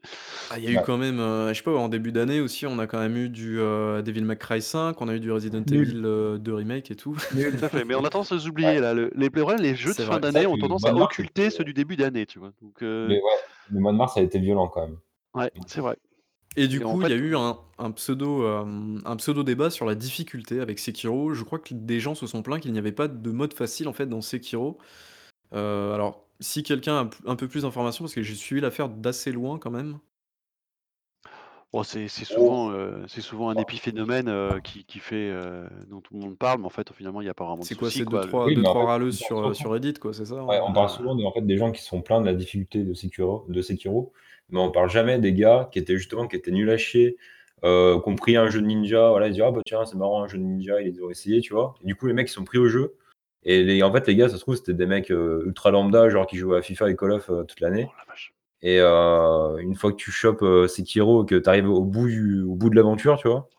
Ah, 0.52 0.58
il 0.58 0.66
y 0.66 0.68
a 0.68 0.72
eu 0.72 0.82
Ouais. 0.82 0.82
quand 0.82 0.98
même, 0.98 1.20
heu, 1.20 1.50
je 1.50 1.54
sais 1.54 1.62
pas, 1.64 1.76
en 1.76 1.90
début 1.90 2.12
d'année 2.12 2.40
aussi, 2.42 2.66
on 2.66 2.80
a 2.80 2.88
quand 2.88 2.98
même 3.00 3.16
eu 3.18 3.30
du, 3.30 3.58
Devil 3.58 4.24
May 4.24 4.36
Cry 4.36 4.64
5, 4.64 5.00
on 5.00 5.08
a 5.08 5.14
eu 5.14 5.20
du 5.20 5.32
Resident 5.32 5.64
Nul. 5.66 5.94
Evil, 5.94 6.02
heu, 6.04 6.40
2 6.40 6.56
remake 6.56 6.90
et 6.90 6.96
tout. 6.96 7.16
Tout 7.48 7.58
à 7.66 7.70
fait, 7.70 7.86
mais 7.86 7.96
on 7.96 8.04
a 8.04 8.10
tendance 8.10 8.32
à 8.32 8.38
Ouais. 8.64 8.74
oublier 8.76 8.80
là, 8.80 8.94
le 8.94 9.12
les 9.16 9.30
les 9.60 9.76
jeux 9.76 9.94
de 9.94 10.00
C'est 10.00 10.04
fin 10.04 10.20
vrai. 10.20 10.22
C'est 10.26 10.38
vrai 10.40 10.46
d'année 10.46 10.48
ont 10.48 10.56
que 10.56 10.58
le 10.58 10.68
tendance 10.68 10.82
mois 10.82 10.90
à 10.90 10.94
de 10.94 10.96
mars, 10.96 11.16
occulter 11.18 11.50
ceux 11.52 11.64
du 11.64 11.74
début 11.74 11.96
d'année, 11.96 12.26
tu 12.26 12.40
vois? 12.40 12.52
Donc, 12.62 12.82
Mais 13.04 13.16
heu 13.16 13.20
ouais, 13.22 13.38
le 13.70 13.80
mois 13.80 13.92
de 13.94 13.98
mars 13.98 14.18
a 14.18 14.22
été 14.22 14.40
violent 14.40 14.68
quand 14.68 14.82
même. 14.82 15.00
Ouais, 15.36 15.52
c'est 15.68 15.82
vrai. 15.82 15.98
Et 16.56 16.68
du 16.68 16.82
Et 16.82 16.84
en 16.84 16.96
coup, 16.96 17.02
il 17.02 17.10
y 17.10 17.12
fait 17.12 17.14
a 17.14 17.16
eu 17.16 17.36
un 17.36 17.60
un 17.78 17.92
pseudo, 17.92 18.46
hem, 18.46 19.02
un 19.06 19.16
pseudo 19.16 19.44
débat 19.44 19.70
sur 19.70 19.86
la 19.86 19.96
difficulté 19.96 20.60
avec 20.60 20.80
Sekiro. 20.80 21.34
Je 21.34 21.44
crois 21.44 21.60
que 21.60 21.74
des 21.74 22.00
gens 22.02 22.14
se 22.16 22.28
sont 22.28 22.42
plaints 22.42 22.60
qu'il 22.60 22.74
n'y 22.74 22.80
avait 22.80 22.92
pas 22.92 23.08
de 23.08 23.32
mode 23.32 23.54
facile, 23.54 23.88
en 23.88 23.94
fait, 23.94 24.06
dans 24.08 24.20
Sekiro. 24.22 24.78
Heu, 25.54 25.94
alors, 25.94 26.28
si 26.42 26.64
quelqu'un 26.64 27.00
a 27.02 27.06
p 27.06 27.18
un 27.28 27.36
peu 27.38 27.48
plus 27.50 27.64
d'informations, 27.64 28.06
parce 28.06 28.16
que 28.16 28.24
j'ai 28.24 28.36
suivi 28.36 28.62
l'affaire 28.62 28.90
d'assez 28.90 29.32
loin 29.34 29.60
quand 29.60 29.72
même. 29.72 30.00
Oh, 31.74 31.84
c'est 31.84 32.08
c'est 32.08 32.26
souvent, 32.26 32.72
heu, 32.72 33.06
c'est 33.08 33.22
souvent 33.22 33.50
un 33.52 33.58
épiphénomène, 33.58 34.28
heu, 34.28 34.60
qui 34.64 34.86
qui 34.86 34.98
fait, 35.00 35.30
heu, 35.30 35.70
dont 35.88 36.02
tout 36.02 36.16
le 36.16 36.20
monde 36.20 36.36
parle, 36.38 36.60
mais 36.62 36.66
en 36.66 36.70
fait, 36.72 36.92
finalement, 36.94 37.22
il 37.22 37.26
y 37.28 37.30
a 37.30 37.36
pas 37.36 37.46
vraiment 37.46 37.66
de 37.66 37.70
C'est 37.70 37.76
quoi? 37.76 37.92
souci, 37.92 37.92
C'est 37.92 38.06
deux 38.06 38.18
quoi, 38.18 38.26
le 38.26 38.38
trois 38.38 38.50
Oui, 38.50 38.56
deux 38.56 38.64
mais 38.64 38.68
en 38.68 38.76
trois 38.76 38.86
fait, 38.88 38.88
râleuses 38.88 39.18
sur, 39.20 39.40
heu, 39.42 39.54
souvent 39.54 39.54
sur 39.54 39.72
Reddit, 39.72 39.94
quoi, 39.94 40.14
c'est 40.14 40.26
ça, 40.26 40.42
ouais, 40.50 40.60
hein? 40.60 40.62
on 40.68 40.74
parle 40.74 40.90
souvent 40.90 41.16
de 41.16 41.24
en 41.24 41.34
fait, 41.34 41.42
des 41.42 41.58
gens 41.58 41.72
qui 41.72 41.82
se 41.82 41.88
sont 41.90 42.02
plaints 42.02 42.22
de 42.22 42.28
la 42.28 42.34
difficulté 42.36 42.84
de 42.84 42.94
Sekiro 42.94 43.46
de 43.50 43.62
Sekiro, 43.62 44.14
mais 44.50 44.60
on 44.60 44.72
parle 44.72 44.90
jamais 44.90 45.20
des 45.20 45.34
gars 45.34 45.70
qui 45.72 45.80
étaient 45.80 45.98
justement 45.98 46.28
qui 46.28 46.36
étaient 46.38 46.52
nuls 46.52 46.70
à 46.72 46.78
chier, 46.78 47.18
heu, 47.66 48.00
qui 48.04 48.10
ont 48.10 48.16
pris 48.16 48.38
un 48.38 48.50
jeu 48.50 48.62
de 48.62 48.68
ninja, 48.68 49.10
voilà, 49.12 49.28
ils 49.28 49.34
disent: 49.34 49.44
«Ah 49.44 49.52
bah 49.52 49.62
tiens, 49.66 49.86
c'est 49.86 49.98
marrant 49.98 50.24
un 50.24 50.28
jeu 50.28 50.38
de 50.40 50.44
ninja», 50.44 50.82
ils 50.82 51.04
ont 51.04 51.10
essayé, 51.12 51.42
tu 51.42 51.54
vois? 51.54 51.76
Et 51.84 51.88
du 51.88 51.96
coup, 51.96 52.08
les 52.08 52.14
mecs, 52.14 52.30
ils 52.30 52.34
sont 52.34 52.46
pris 52.46 52.58
au 52.60 52.68
jeu 52.70 52.96
et 53.44 53.64
les 53.64 53.84
en 53.84 53.94
fait, 53.94 54.08
les 54.08 54.16
gars, 54.18 54.30
ça 54.30 54.36
se 54.38 54.42
trouve, 54.42 54.56
c'était 54.58 54.74
des 54.76 54.86
mecs, 54.88 55.12
heu, 55.12 55.44
ultra 55.48 55.72
lambda, 55.72 56.10
genre 56.10 56.28
qui 56.28 56.38
jouaient 56.38 56.58
à 56.60 56.62
FIFA 56.64 56.92
et 56.92 56.96
Call 56.98 57.12
of, 57.14 57.30
heu, 57.32 57.46
toute 57.48 57.60
Oh 57.82 57.82
l'année 57.82 57.90
la 57.98 58.06
vache. 58.06 58.34
Et 58.62 58.80
heu, 58.80 59.60
une 59.60 59.76
fois 59.76 59.92
que 59.92 59.98
tu 59.98 60.12
chopes, 60.12 60.42
heu, 60.44 60.68
Sekiro, 60.68 61.24
que 61.26 61.36
tu 61.36 61.50
arrives 61.50 61.70
au 61.70 61.84
bout 61.84 62.08
du 62.08 62.42
au 62.44 62.56
bout 62.56 62.70
de 62.70 62.76
l'aventure, 62.76 63.18
tu 63.18 63.28
vois? 63.28 63.50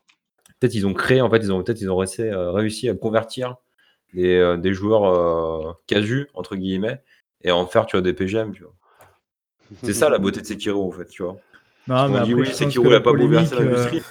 Peut-être 0.59 0.75
ils 0.75 0.87
ont 0.87 0.93
créé, 0.93 1.21
en 1.21 1.29
fait, 1.29 1.39
ils 1.39 1.51
ont 1.53 1.63
peut-être 1.63 1.81
ils 1.81 1.89
ont 1.91 1.97
réussi, 1.97 2.23
réussi 2.31 2.89
à 2.89 2.95
convertir 2.95 3.55
des, 4.13 4.37
heu, 4.37 4.57
des 4.57 4.73
joueurs, 4.73 5.79
«casus» 5.87 6.27
entre 6.33 6.55
guillemets 6.55 7.01
et 7.43 7.51
en 7.51 7.65
faire, 7.65 7.85
tu 7.85 7.95
vois, 7.97 8.01
des 8.01 8.13
PGM, 8.13 8.51
tu 8.53 8.63
vois? 8.63 8.73
C'est 9.83 9.93
ça 9.93 10.09
la 10.09 10.19
beauté 10.19 10.41
de 10.41 10.45
Sekiro, 10.45 10.87
en 10.87 10.91
fait, 10.91 11.05
tu 11.05 11.23
vois? 11.23 11.37
Non, 11.87 12.09
mais 12.09 12.21
dit: 12.25 12.31
après, 12.33 12.33
«Oui, 12.33 12.53
Sekiro, 12.53 12.85
il 12.85 12.91
la 12.91 12.97
a 12.97 13.01
pas 13.01 13.13
bouleversé 13.13 13.55
l'industrie». 13.55 14.01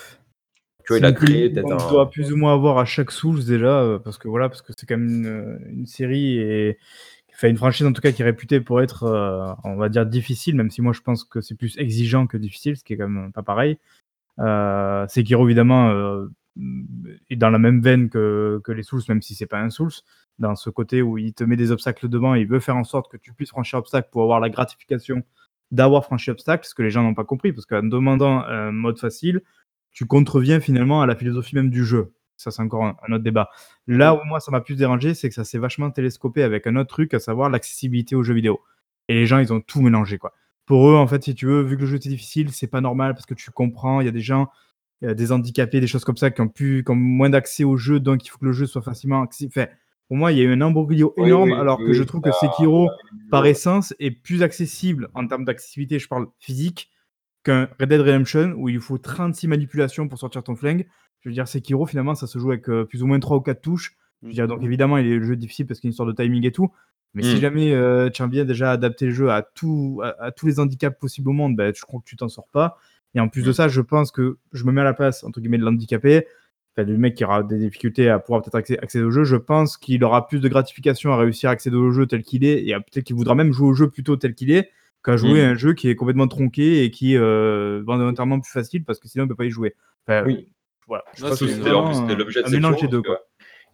Tu 0.84 0.94
vois, 0.94 0.98
il 0.98 1.04
a 1.04 1.12
créé 1.12 1.50
peut-être 1.50 1.72
un 1.72 1.90
doit 1.92 2.10
plus 2.10 2.32
ou 2.32 2.36
moins 2.36 2.54
avoir 2.54 2.78
à 2.78 2.84
chaque 2.84 3.12
Souls 3.12 3.44
déjà, 3.44 4.00
parce 4.02 4.18
que 4.18 4.28
voilà, 4.28 4.48
parce 4.48 4.62
que 4.62 4.72
c'est 4.76 4.86
quand 4.86 4.96
même 4.96 5.08
une, 5.08 5.78
une 5.78 5.86
série 5.86 6.38
et 6.38 6.78
une 7.48 7.56
franchise 7.56 7.86
en 7.86 7.92
tout 7.92 8.02
cas 8.02 8.12
qui 8.12 8.22
est 8.22 8.24
réputée 8.24 8.60
pour 8.60 8.80
être, 8.82 9.04
heu, 9.06 9.54
on 9.64 9.76
va 9.76 9.88
dire 9.88 10.06
difficile, 10.06 10.56
même 10.56 10.70
si 10.70 10.82
moi 10.82 10.92
je 10.92 11.00
pense 11.00 11.24
que 11.24 11.40
c'est 11.40 11.54
plus 11.56 11.76
exigeant 11.78 12.26
que 12.26 12.36
difficile, 12.36 12.76
ce 12.76 12.84
qui 12.84 12.94
est 12.94 12.96
quand 12.96 13.08
même 13.08 13.32
pas 13.32 13.42
pareil. 13.42 13.78
Heu, 14.40 15.06
Sekiro 15.08 15.46
évidemment, 15.48 15.90
heu, 15.92 16.30
mmh, 16.56 16.84
est 17.30 17.36
dans 17.36 17.50
la 17.50 17.58
même 17.58 17.80
veine 17.82 18.10
que 18.10 18.62
les 18.72 18.82
Souls, 18.84 19.02
même 19.08 19.22
si 19.22 19.34
c'est 19.34 19.46
pas 19.46 19.60
un 19.60 19.70
Souls, 19.70 19.92
dans 20.38 20.56
ce 20.56 20.70
côté 20.70 21.02
où 21.02 21.18
il 21.18 21.34
te 21.34 21.44
met 21.44 21.56
des 21.56 21.72
obstacles 21.72 22.08
devant, 22.08 22.34
il 22.34 22.46
veut 22.48 22.60
faire 22.60 22.76
en 22.76 22.84
sorte 22.84 23.10
que 23.10 23.16
tu 23.18 23.32
puisses 23.34 23.50
franchir 23.50 23.78
l'obstacle 23.78 24.08
pour 24.12 24.22
avoir 24.22 24.40
la 24.40 24.50
gratification 24.50 25.22
d'avoir 25.72 26.04
franchi 26.04 26.30
l'obstacle, 26.30 26.66
ce 26.66 26.74
que 26.74 26.82
les 26.82 26.90
gens 26.90 27.02
n'ont 27.04 27.14
pas 27.14 27.24
compris, 27.24 27.52
parce 27.52 27.66
qu'en 27.66 27.82
demandant 27.84 28.40
un 28.44 28.72
mode 28.72 28.98
facile, 28.98 29.42
tu 29.92 30.06
contreviens 30.06 30.60
finalement 30.60 31.02
à 31.02 31.06
la 31.06 31.16
philosophie 31.16 31.54
même 31.56 31.70
du 31.70 31.84
jeu. 31.84 32.12
Ça, 32.40 32.50
c'est 32.50 32.62
encore 32.62 32.84
un 32.84 32.96
un 33.06 33.12
autre 33.12 33.24
débat. 33.24 33.50
Là 33.86 34.14
où 34.14 34.18
moi 34.24 34.40
ça 34.40 34.50
m'a 34.50 34.60
plus 34.60 34.76
dérangé, 34.76 35.14
c'est 35.14 35.28
que 35.28 35.34
ça 35.34 35.44
s'est 35.44 35.58
vachement 35.58 35.90
télescopé 35.90 36.42
avec 36.42 36.66
un 36.66 36.76
autre 36.76 36.90
truc, 36.90 37.14
à 37.14 37.18
savoir 37.18 37.50
l'accessibilité 37.50 38.16
aux 38.16 38.22
jeux 38.22 38.34
vidéo 38.34 38.60
et 39.10 39.14
les 39.14 39.26
gens, 39.26 39.38
ils 39.38 39.52
ont 39.52 39.60
tout 39.60 39.82
mélangé, 39.82 40.18
quoi. 40.18 40.32
Pour 40.66 40.88
eux, 40.88 40.94
en 40.94 41.08
fait, 41.08 41.24
si 41.24 41.34
tu 41.34 41.46
veux, 41.46 41.62
vu 41.62 41.74
que 41.74 41.80
le 41.80 41.86
jeu 41.88 41.96
était 41.96 42.08
difficile, 42.08 42.52
c'est 42.52 42.68
pas 42.68 42.80
normal 42.80 43.14
parce 43.14 43.26
que 43.26 43.34
tu 43.34 43.50
comprends, 43.50 44.00
il 44.00 44.04
y 44.04 44.08
a 44.08 44.12
des 44.12 44.20
gens, 44.20 44.48
heu, 45.02 45.16
des 45.16 45.32
handicapés, 45.32 45.80
des 45.80 45.88
choses 45.88 46.04
comme 46.04 46.16
ça 46.16 46.30
qui 46.30 46.40
ont 46.40 46.48
plus 46.48 46.84
qui 46.84 46.92
ont 46.92 46.94
moins 46.94 47.28
d'accès 47.28 47.64
au 47.64 47.76
jeu, 47.76 47.98
donc 47.98 48.24
il 48.24 48.28
faut 48.28 48.38
que 48.38 48.44
le 48.44 48.52
jeu 48.52 48.66
soit 48.66 48.82
facilement 48.82 49.22
accessi 49.22 49.48
enfin, 49.48 49.66
pour 50.06 50.16
moi, 50.16 50.30
il 50.30 50.38
y 50.38 50.40
a 50.40 50.44
eu 50.44 50.52
un 50.52 50.60
imbroglio 50.60 51.12
énorme, 51.16 51.50
oui, 51.50 51.58
alors 51.58 51.80
oui, 51.80 51.86
que 51.86 51.92
je 51.92 52.04
trouve 52.04 52.20
que 52.20 52.30
Sekiro, 52.30 52.88
a 52.88 52.92
mis 53.12 53.18
du 53.18 53.28
par 53.30 53.46
essence, 53.46 53.94
est 53.98 54.12
plus 54.12 54.44
accessible 54.44 55.08
en 55.14 55.26
termes 55.26 55.44
d'accessibilité, 55.44 55.98
je 55.98 56.06
parle 56.06 56.28
physique, 56.38 56.90
qu'un 57.42 57.68
Red 57.80 57.88
Dead 57.88 58.00
Redemption 58.00 58.54
où 58.56 58.68
il 58.68 58.80
faut 58.80 58.98
36 58.98 59.48
manipulations 59.48 60.06
pour 60.06 60.18
sortir 60.18 60.44
ton 60.44 60.54
flingue. 60.54 60.86
Je 61.22 61.28
veux 61.28 61.32
dire, 61.34 61.46
Sekiro, 61.48 61.86
finalement, 61.86 62.14
ça 62.14 62.26
se 62.26 62.38
joue 62.38 62.50
avec, 62.50 62.68
heu, 62.68 62.86
plus 62.86 63.02
ou 63.02 63.06
moins 63.06 63.20
3 63.20 63.36
ou 63.36 63.40
4 63.40 63.60
touches. 63.62 63.96
Je 64.22 64.28
veux 64.28 64.32
dire, 64.34 64.48
donc 64.48 64.62
évidemment, 64.62 64.98
il 64.98 65.06
est 65.06 65.16
le 65.16 65.24
jeu 65.24 65.36
difficile 65.36 65.66
parce 65.66 65.80
qu'il 65.80 65.86
y 65.86 65.88
a 65.88 65.90
une 65.90 65.92
histoire 65.92 66.08
de 66.08 66.12
timing 66.12 66.44
et 66.46 66.52
tout, 66.52 66.70
mais 67.14 67.22
si 67.22 67.36
Mmh. 67.36 67.40
jamais, 67.40 68.10
tu 68.12 68.22
aimes 68.22 68.28
bien 68.30 68.44
déjà 68.44 68.72
adapter 68.72 69.06
le 69.06 69.12
jeu 69.12 69.30
à 69.30 69.42
tous 69.42 70.00
à 70.02 70.24
à 70.26 70.30
tous 70.30 70.46
les 70.46 70.60
handicaps 70.60 70.98
possibles 70.98 71.28
au 71.30 71.32
monde, 71.32 71.56
bah, 71.56 71.72
je 71.74 71.80
crois 71.82 72.00
que 72.00 72.04
tu 72.04 72.16
t'en 72.16 72.28
sors 72.28 72.48
pas 72.52 72.76
et 73.14 73.20
en 73.20 73.28
plus 73.28 73.42
de 73.42 73.50
Mmh. 73.50 73.54
ça, 73.54 73.68
je 73.68 73.80
pense 73.80 74.12
que 74.12 74.36
je 74.52 74.64
me 74.64 74.72
mets 74.72 74.82
à 74.82 74.84
la 74.84 74.92
place, 74.94 75.24
entre 75.24 75.40
guillemets, 75.40 75.58
«de 75.58 75.64
l'handicapé», 75.64 76.26
enfin 76.76 76.84
du 76.86 76.96
mec 76.98 77.14
qui 77.16 77.24
aura 77.24 77.42
des 77.42 77.58
difficultés 77.58 78.08
à 78.10 78.18
pouvoir 78.20 78.42
peut-être 78.42 78.54
accé 78.54 78.78
accéder 78.78 79.04
au 79.04 79.10
jeu. 79.10 79.24
Je 79.24 79.36
pense 79.36 79.76
qu'il 79.78 80.04
aura 80.04 80.26
plus 80.28 80.40
de 80.40 80.48
gratification 80.48 81.12
à 81.12 81.16
réussir 81.16 81.48
à 81.50 81.52
accéder 81.54 81.76
au 81.76 81.90
jeu 81.90 82.06
tel 82.06 82.22
qu'il 82.22 82.44
est 82.44 82.64
et 82.64 82.74
à 82.74 82.80
peut-être 82.80 83.04
qu'il 83.04 83.16
voudra 83.16 83.34
même 83.34 83.52
jouer 83.52 83.68
au 83.68 83.74
jeu 83.74 83.88
plutôt 83.90 84.16
tel 84.16 84.34
qu'il 84.34 84.50
est, 84.52 84.70
qu'à 85.04 85.16
jouer 85.16 85.42
à 85.42 85.48
un 85.50 85.54
jeu 85.54 85.72
qui 85.74 85.88
est 85.88 85.96
complètement 85.96 86.28
tronqué 86.28 86.84
et 86.84 86.90
qui 86.92 87.14
est, 87.14 87.18
heu, 87.18 87.82
fondamentalement 87.86 88.38
plus 88.38 88.52
facile 88.52 88.84
parce 88.84 89.00
que 89.00 89.08
sinon 89.08 89.24
il 89.24 89.28
peut 89.28 89.34
pas 89.34 89.46
y 89.46 89.50
jouer. 89.50 89.74
Enfin, 90.06 90.22
Oui. 90.26 90.48
Voilà, 90.90 91.04
je 91.14 91.22
pense 91.22 91.40
que 91.40 91.48
c'était 91.48 91.70
l'objet 92.16 92.42
de 92.42 92.48
un 92.48 92.50
mélange 92.50 92.76
Sekiro 92.76 92.82
des 92.82 92.88
parce 92.88 92.90
2, 92.90 93.02
quoi. 93.02 93.20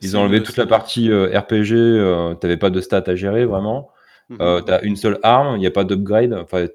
c'est 0.01 0.17
ont 0.17 0.21
enlevé 0.23 0.43
toute 0.43 0.57
la 0.59 0.67
partie, 0.67 1.11
heu, 1.11 1.27
RPG, 1.37 1.73
heu, 1.75 2.37
tu 2.41 2.47
avais 2.47 2.59
pas 2.59 2.71
de 2.71 2.81
stats 2.81 3.05
à 3.07 3.17
gérer 3.17 3.47
vraiment. 3.47 3.91
Mmh 4.29 4.37
Heu, 4.41 4.61
mh. 4.61 4.65
tu 4.67 4.73
as 4.73 4.83
une 4.85 4.97
seule 4.97 5.19
arme, 5.23 5.57
il 5.57 5.63
y 5.63 5.67
a 5.67 5.73
pas 5.73 5.85
d'upgrade, 5.85 6.35
enfin, 6.35 6.67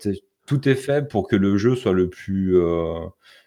tout 0.47 0.67
est 0.69 0.75
fait 0.75 1.07
pour 1.07 1.27
que 1.27 1.35
le 1.37 1.57
jeu 1.57 1.75
soit 1.75 1.93
le 1.93 2.09
plus, 2.09 2.55
heu, 2.57 2.95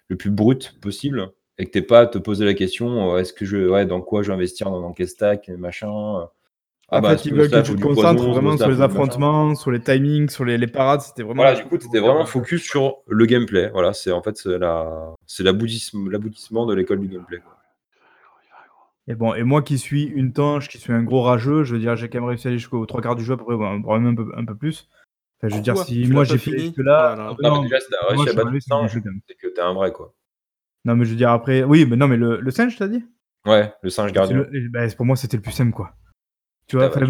le 0.09 0.17
plus 0.17 0.31
brut 0.31 0.79
possible 0.81 1.31
et 1.59 1.67
que 1.67 1.71
tu 1.73 1.79
aies 1.79 1.83
pas 1.83 2.01
à 2.03 2.07
te 2.07 2.19
poser 2.19 2.45
la 2.45 2.55
question, 2.55 3.17
«Est-ce 3.19 3.33
que 3.33 3.45
je 3.47 3.69
ouais, 3.69 3.87
dans 3.87 4.01
quoi 4.03 4.23
je 4.23 4.29
vais 4.29 4.35
investir, 4.35 4.71
dans 4.71 4.81
dans 4.81 4.93
quel 4.93 5.09
stack, 5.09 5.49
machin, 5.51 6.29
Ah 6.91 6.99
En 6.99 7.01
bah, 7.01 7.11
fait, 7.11 7.19
ce 7.19 7.29
ils 7.29 7.35
veulent 7.35 7.51
que 7.51 7.63
tu 7.63 7.75
te 7.75 7.81
concentres 7.81 8.17
poison, 8.17 8.33
vraiment 8.33 8.57
sur 8.57 8.69
les 8.69 8.75
faut 8.75 8.83
du 8.83 8.89
machin». 8.89 9.01
affrontements, 9.01 9.55
sur 9.55 9.71
les 9.71 9.81
timings, 9.81 10.29
sur 10.29 10.45
les 10.45 10.59
les 10.59 10.67
parades, 10.67 11.01
c'était 11.01 11.23
vraiment 11.23 11.43
Voilà, 11.43 11.59
du 11.59 11.65
coup, 11.65 11.79
tu 11.79 11.87
étais 11.87 11.99
vraiment 11.99 12.27
focus 12.27 12.63
sur 12.63 12.99
le 13.07 13.25
gameplay. 13.27 13.71
Voilà, 13.71 13.93
c'est 13.95 14.13
en 14.13 14.23
fait, 14.23 14.37
c'est 14.37 14.59
la 14.59 15.15
c'est 15.27 15.43
l'aboutissem 15.43 16.11
l'aboutissement 16.11 16.67
de 16.67 16.75
l'école 16.75 17.01
du 17.01 17.09
gameplay, 17.09 17.39
quoi. 17.39 17.57
Et 19.07 19.15
bon 19.15 19.35
et 19.35 19.43
moi 19.43 19.61
qui 19.63 19.79
suis 19.79 20.05
une 20.05 20.33
tanche, 20.33 20.69
qui 20.69 20.79
suis 20.79 20.93
un 20.93 21.03
gros 21.03 21.23
rageux, 21.23 21.63
je 21.65 21.75
veux 21.75 21.81
dire, 21.81 21.95
j'ai 21.97 22.09
quand 22.09 22.21
même 22.21 22.29
réussi 22.29 22.47
à 22.47 22.51
aller 22.51 22.59
jusqu'aux 22.59 22.87
3/4 22.87 23.17
du 23.17 23.25
jeu 23.25 23.35
à 23.35 23.37
peu 23.37 23.45
près, 23.45 23.55
voire 23.55 23.79
voire 23.81 24.01
même 24.01 24.13
un 24.13 24.15
peu 24.15 24.33
un 24.37 24.45
peu 24.45 24.55
plus. 24.57 24.89
Enfin, 25.39 25.49
je 25.49 25.57
veux 25.57 25.63
dire, 25.63 25.77
si 25.79 26.03
Tu 26.03 26.13
moi 26.13 26.25
j'ai 26.25 26.39
fini? 26.39 26.59
jusque 26.59 26.79
là, 26.79 27.11
ah 27.13 27.17
là. 27.17 27.25
Non, 27.29 27.37
mais 27.39 27.49
non, 27.49 27.63
déjà, 27.63 27.81
si 27.81 27.89
tu 27.89 27.95
as 27.95 28.03
moi 28.03 28.25
réussi 28.25 28.29
à 28.31 28.45
battre 28.45 28.57
c'est 29.27 29.35
que 29.35 29.47
tu 29.49 29.55
es 29.55 29.61
un 29.61 29.75
vrai, 29.75 29.93
quoi. 29.93 30.15
Non, 30.87 30.97
mais 30.97 31.05
je 31.05 31.11
veux 31.11 31.17
dire 31.17 31.31
après 31.31 31.65
oui, 31.65 31.87
mais 31.89 31.97
non, 31.97 32.09
mais 32.09 32.17
le 32.17 32.41
le 32.41 32.51
singe, 32.51 32.77
tu 32.77 32.83
as 32.83 32.89
dit? 32.89 33.05
Ouais, 33.47 33.73
le 33.83 33.91
singe 33.91 34.13
gardien. 34.13 34.39
le 34.39 34.57
et 34.57 34.69
bah, 34.69 34.87
pour 34.97 35.05
moi, 35.05 35.17
c'était 35.17 35.37
le 35.37 35.43
plus 35.43 35.53
simple, 35.53 35.73
quoi. 35.73 35.95
Tu 36.67 36.77
vois? 36.77 36.89
t'as 36.89 37.01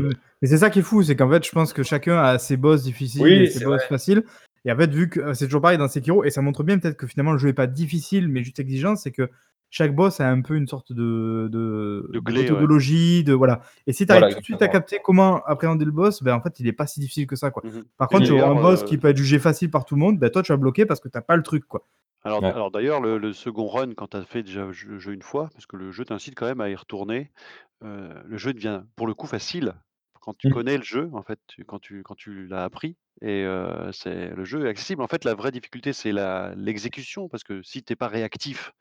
mais 0.43 0.49
c'est 0.49 0.59
ça 0.59 0.69
qui 0.69 0.81
est 0.81 0.83
fou, 0.83 1.03
c'est 1.03 1.17
qu'en 1.17 1.31
fait, 1.31 1.45
je 1.47 1.51
pense 1.53 1.73
que 1.73 1.83
chacun 1.83 2.19
a 2.19 2.39
ses 2.39 2.57
boss 2.57 2.83
difficiles 2.83 3.27
et 3.27 3.47
ses 3.47 3.65
boss 3.65 3.77
vrai. 3.77 3.89
faciles 3.89 4.25
et 4.67 4.73
en 4.73 4.77
fait, 4.77 4.91
vu 4.91 5.09
que 5.09 5.35
c'est 5.35 5.45
toujours 5.47 5.61
pareil 5.61 5.79
dans 5.79 5.89
Sekiro 5.89 6.25
et 6.25 6.31
ça 6.31 6.41
montre 6.41 6.63
bien 6.65 6.79
peut-être 6.79 6.97
que 6.97 7.07
finalement 7.07 7.33
le 7.33 7.39
jeu 7.39 7.49
est 7.49 7.53
pas 7.55 7.67
difficile, 7.67 8.29
mais 8.29 8.43
juste 8.43 8.59
exigeant, 8.59 8.97
c'est 8.97 9.11
que 9.11 9.29
chaque 9.71 9.95
boss 9.95 10.21
a 10.21 10.31
un 10.31 10.41
peu 10.41 10.55
une 10.57 10.69
sorte 10.69 10.93
de 10.93 11.49
de 11.51 12.09
De 12.13 12.21
ouais. 12.21 13.37
voilà 13.37 13.61
et 13.87 13.93
si 13.93 14.07
tu 14.07 14.13
arrives 14.13 14.23
Voilà, 14.23 14.35
tout 14.35 14.41
de 14.41 14.45
suite 14.45 14.63
à 14.63 14.69
capter 14.69 15.01
comment 15.03 15.43
appréhender 15.45 15.85
le 15.85 15.91
boss, 15.91 16.23
ben, 16.23 16.35
en 16.35 16.41
fait, 16.41 16.61
il 16.61 16.67
est 16.69 16.73
pas 16.73 16.87
si 16.87 17.01
difficile 17.01 17.27
que 17.27 17.37
ça, 17.37 17.51
quoi. 17.51 17.63
Mmh 17.65 17.79
mh. 17.79 17.83
Par 17.99 18.09
contre, 18.09 18.27
tu 18.27 18.39
un 18.41 18.55
boss 18.55 18.85
qui 18.85 18.95
heu 18.95 18.99
peut 18.99 19.09
être 19.09 19.17
jugé 19.17 19.39
facile 19.39 19.71
par 19.71 19.85
tout 19.85 19.97
le 19.97 20.01
monde, 20.01 20.19
bah, 20.19 20.31
toi, 20.31 20.43
tu 20.43 20.53
vas 20.53 20.57
bloquer 20.57 20.87
parce 20.87 21.01
que 21.01 21.09
tu 21.09 21.19
as 21.19 21.23
pas 21.23 21.37
le 21.37 21.43
truc, 21.43 21.67
quoi. 21.67 21.87
alors 22.23 22.43
Ouais. 22.43 22.51
alors 22.51 22.71
d'ailleurs, 22.71 23.01
le 23.01 23.19
le 23.19 23.33
second 23.33 23.67
run, 23.67 23.95
quand 23.95 24.09
tu 24.09 24.17
as 24.17 24.23
fait 24.23 24.43
déjà 24.43 24.67
le 24.67 24.73
jeu 24.99 25.13
une 25.13 25.23
fois, 25.23 25.51
parce 25.53 25.67
que 25.67 25.77
le 25.77 25.91
jeu 25.91 26.05
t'incite 26.05 26.35
quand 26.37 26.47
même 26.47 26.61
à 26.61 26.71
y 26.71 26.75
retourner, 26.75 27.31
heu, 27.85 28.23
le 28.25 28.37
jeu 28.39 28.53
devient 28.55 28.83
pour 28.97 29.07
le 29.07 29.15
coup 29.15 29.27
facile. 29.27 29.75
Quand 30.21 30.35
tu 30.35 30.47
Mmh. 30.47 30.55
connais 30.55 30.77
le 30.79 30.83
jeu, 30.85 31.11
en 31.13 31.23
fait, 31.23 31.39
tu 31.49 31.65
quand 31.65 31.79
tu 31.81 32.03
quand 32.03 32.15
tu 32.15 32.47
l'as 32.47 32.65
appris 32.65 32.97
et 33.23 33.43
heu, 33.45 33.91
c'est 33.93 34.31
le 34.31 34.45
jeu 34.45 34.67
est 34.67 34.69
accessible. 34.71 35.03
En 35.03 35.09
fait, 35.09 35.25
la 35.25 35.35
vraie 35.35 35.53
difficulté, 35.53 35.93
c'est 35.93 36.13
la 36.13 36.55
l'exécution 36.57 37.29
parce 37.29 37.45
que 37.45 37.63
si 37.63 37.83
tu 37.85 37.93
es 37.93 37.97
pas 37.97 38.09
réactif, 38.09 38.73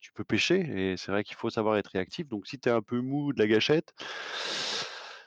tu 0.00 0.12
peux 0.12 0.24
pêcher 0.24 0.92
et 0.92 0.96
c'est 0.96 1.12
vrai 1.12 1.24
qu'il 1.24 1.36
faut 1.36 1.50
savoir 1.50 1.76
être 1.76 1.88
réactif. 1.92 2.28
Donc 2.28 2.46
si 2.46 2.58
tu 2.60 2.68
es 2.68 2.72
un 2.72 2.82
peu 2.82 3.00
mou, 3.00 3.32
de 3.32 3.38
la 3.40 3.48
gâchette, 3.48 3.92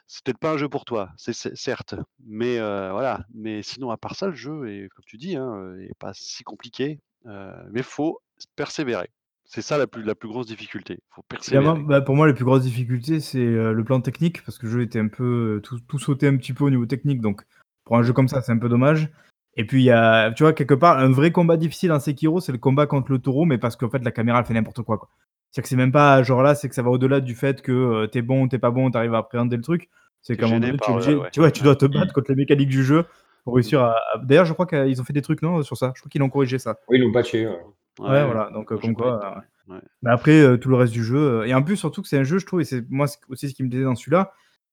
c'est 0.06 0.24
peut-être 0.24 0.38
pas 0.38 0.52
un 0.52 0.56
jeu 0.58 0.68
pour 0.68 0.84
toi, 0.84 1.10
c'est 1.16 1.32
c'est 1.32 1.56
certes, 1.56 1.94
mais 2.24 2.58
heu, 2.58 2.90
voilà. 2.90 3.24
Mais 3.34 3.62
sinon, 3.62 3.90
à 3.90 3.96
part 3.96 4.14
ça, 4.16 4.26
le 4.28 4.34
jeu 4.34 4.68
est, 4.68 4.88
comme 4.88 5.04
tu 5.06 5.16
dis, 5.16 5.36
hein, 5.36 5.76
est 5.80 5.94
pas 5.98 6.12
si 6.14 6.44
compliqué, 6.44 7.00
mais 7.24 7.82
faut 7.82 8.20
persévérer. 8.56 9.10
C'est 9.46 9.62
ça 9.62 9.78
la 9.78 9.86
plus 9.86 10.02
la 10.02 10.14
plus 10.14 10.28
grosse 10.28 10.46
difficulté, 10.46 10.98
faut 11.10 11.22
persévérer. 11.28 11.82
bah, 11.86 12.00
pour 12.00 12.16
moi, 12.16 12.26
les 12.26 12.34
plus 12.34 12.44
grosses 12.44 12.62
difficultés, 12.62 13.20
c'est, 13.20 13.38
heu, 13.38 13.72
le 13.72 13.84
plan 13.84 14.00
technique 14.00 14.42
parce 14.44 14.58
que 14.58 14.66
le 14.66 14.72
jeu 14.72 14.82
était 14.82 14.98
un 14.98 15.08
peu, 15.08 15.56
heu, 15.56 15.60
tout 15.62 15.78
tout 15.80 15.98
sautait 15.98 16.28
un 16.28 16.36
petit 16.36 16.52
peu 16.52 16.64
au 16.64 16.70
niveau 16.70 16.86
technique 16.86 17.20
donc 17.20 17.42
pour 17.84 17.96
un 17.96 18.02
jeu 18.02 18.12
comme 18.12 18.28
ça, 18.28 18.42
c'est 18.42 18.52
un 18.52 18.58
peu 18.58 18.68
dommage 18.68 19.08
et 19.56 19.64
puis 19.66 19.80
il 19.82 19.84
y 19.84 19.90
a 19.90 20.32
tu 20.32 20.42
vois, 20.42 20.52
quelque 20.52 20.74
part, 20.74 20.98
un 20.98 21.10
vrai 21.12 21.30
combat 21.32 21.56
difficile 21.56 21.90
dans 21.90 22.00
Sekiro, 22.00 22.40
c'est 22.40 22.52
le 22.52 22.58
combat 22.58 22.86
contre 22.86 23.12
le 23.12 23.18
taureau 23.18 23.44
mais 23.44 23.58
parce 23.58 23.76
qu'en 23.76 23.88
fait, 23.90 24.02
la 24.04 24.10
caméra, 24.10 24.40
elle 24.40 24.46
fait 24.46 24.54
n'importe 24.54 24.82
quoi, 24.82 24.98
quoi. 24.98 25.08
C'est-à-dire 25.50 25.62
que 25.64 25.68
c'est 25.70 25.76
même 25.76 25.92
pas 25.92 26.22
genre 26.22 26.42
là, 26.42 26.54
c'est 26.54 26.68
que 26.68 26.74
ça 26.74 26.82
va 26.82 26.90
au-delà 26.90 27.20
du 27.20 27.34
fait 27.34 27.62
que, 27.62 27.72
heu, 27.72 28.08
tu 28.10 28.18
es 28.18 28.22
bon, 28.22 28.48
tu 28.48 28.56
es 28.56 28.58
pas 28.58 28.70
bon, 28.70 28.90
tu 28.90 28.96
arrives 28.98 29.14
à 29.14 29.18
appréhender 29.18 29.56
le 29.56 29.62
truc. 29.62 29.88
C'est 30.22 30.36
qu'à 30.36 30.46
un 30.46 30.48
moment 30.48 30.60
gêné 30.60 30.66
donné, 30.76 30.78
tu 30.78 30.90
ouais, 30.90 31.30
tu 31.32 31.40
vois, 31.40 31.50
tu 31.50 31.62
dois 31.62 31.76
te 31.76 31.86
battre 31.86 32.12
contre 32.12 32.30
les 32.30 32.36
mécaniques 32.36 32.68
du 32.68 32.82
jeu 32.84 33.04
pour 33.44 33.54
mh. 33.54 33.56
réussir 33.56 33.80
à 33.82 33.94
à 34.14 34.18
d'ailleurs, 34.18 34.44
je 34.46 34.52
crois 34.52 34.66
qu'ils 34.66 35.00
ont 35.00 35.04
fait 35.04 35.12
des 35.12 35.22
trucs, 35.22 35.42
non, 35.42 35.62
sur 35.62 35.76
ça? 35.76 35.92
Je 35.94 36.00
crois 36.00 36.10
qu'ils 36.10 36.20
l'ont 36.20 36.28
corrigé 36.30 36.58
ça. 36.58 36.76
Oui, 36.88 36.98
ils 36.98 37.02
l'ont 37.02 37.12
patché, 37.12 37.46
ouais. 37.46 37.60
Ouais, 37.98 38.24
Ouais, 38.24 38.24
voilà, 38.24 38.50
donc 38.50 38.72
heu, 38.72 38.78
comme 38.78 38.94
quoi, 38.94 39.14
temps, 39.18 39.36
heu 39.38 39.42
ouais. 39.68 39.74
Ouais. 39.76 39.82
mais 40.02 40.10
après, 40.12 40.40
heu, 40.42 40.58
tout 40.60 40.68
le 40.70 40.76
reste 40.76 40.92
du 40.94 41.04
jeu, 41.04 41.42
heu 41.44 41.46
et 41.48 41.54
en 41.54 41.62
plus, 41.64 41.76
surtout 41.76 42.02
que 42.02 42.08
c'est 42.08 42.18
un 42.18 42.24
jeu, 42.24 42.38
je 42.38 42.46
trouve 42.46 42.60
et 42.62 42.64
c'est 42.64 42.88
moi, 42.90 43.08
c'est 43.08 43.18
aussi 43.30 43.50
ce 43.50 43.54
qui 43.54 43.64
me 43.64 43.70
plaisait 43.70 43.84
dans 43.84 43.96
celui-là, 43.96 44.32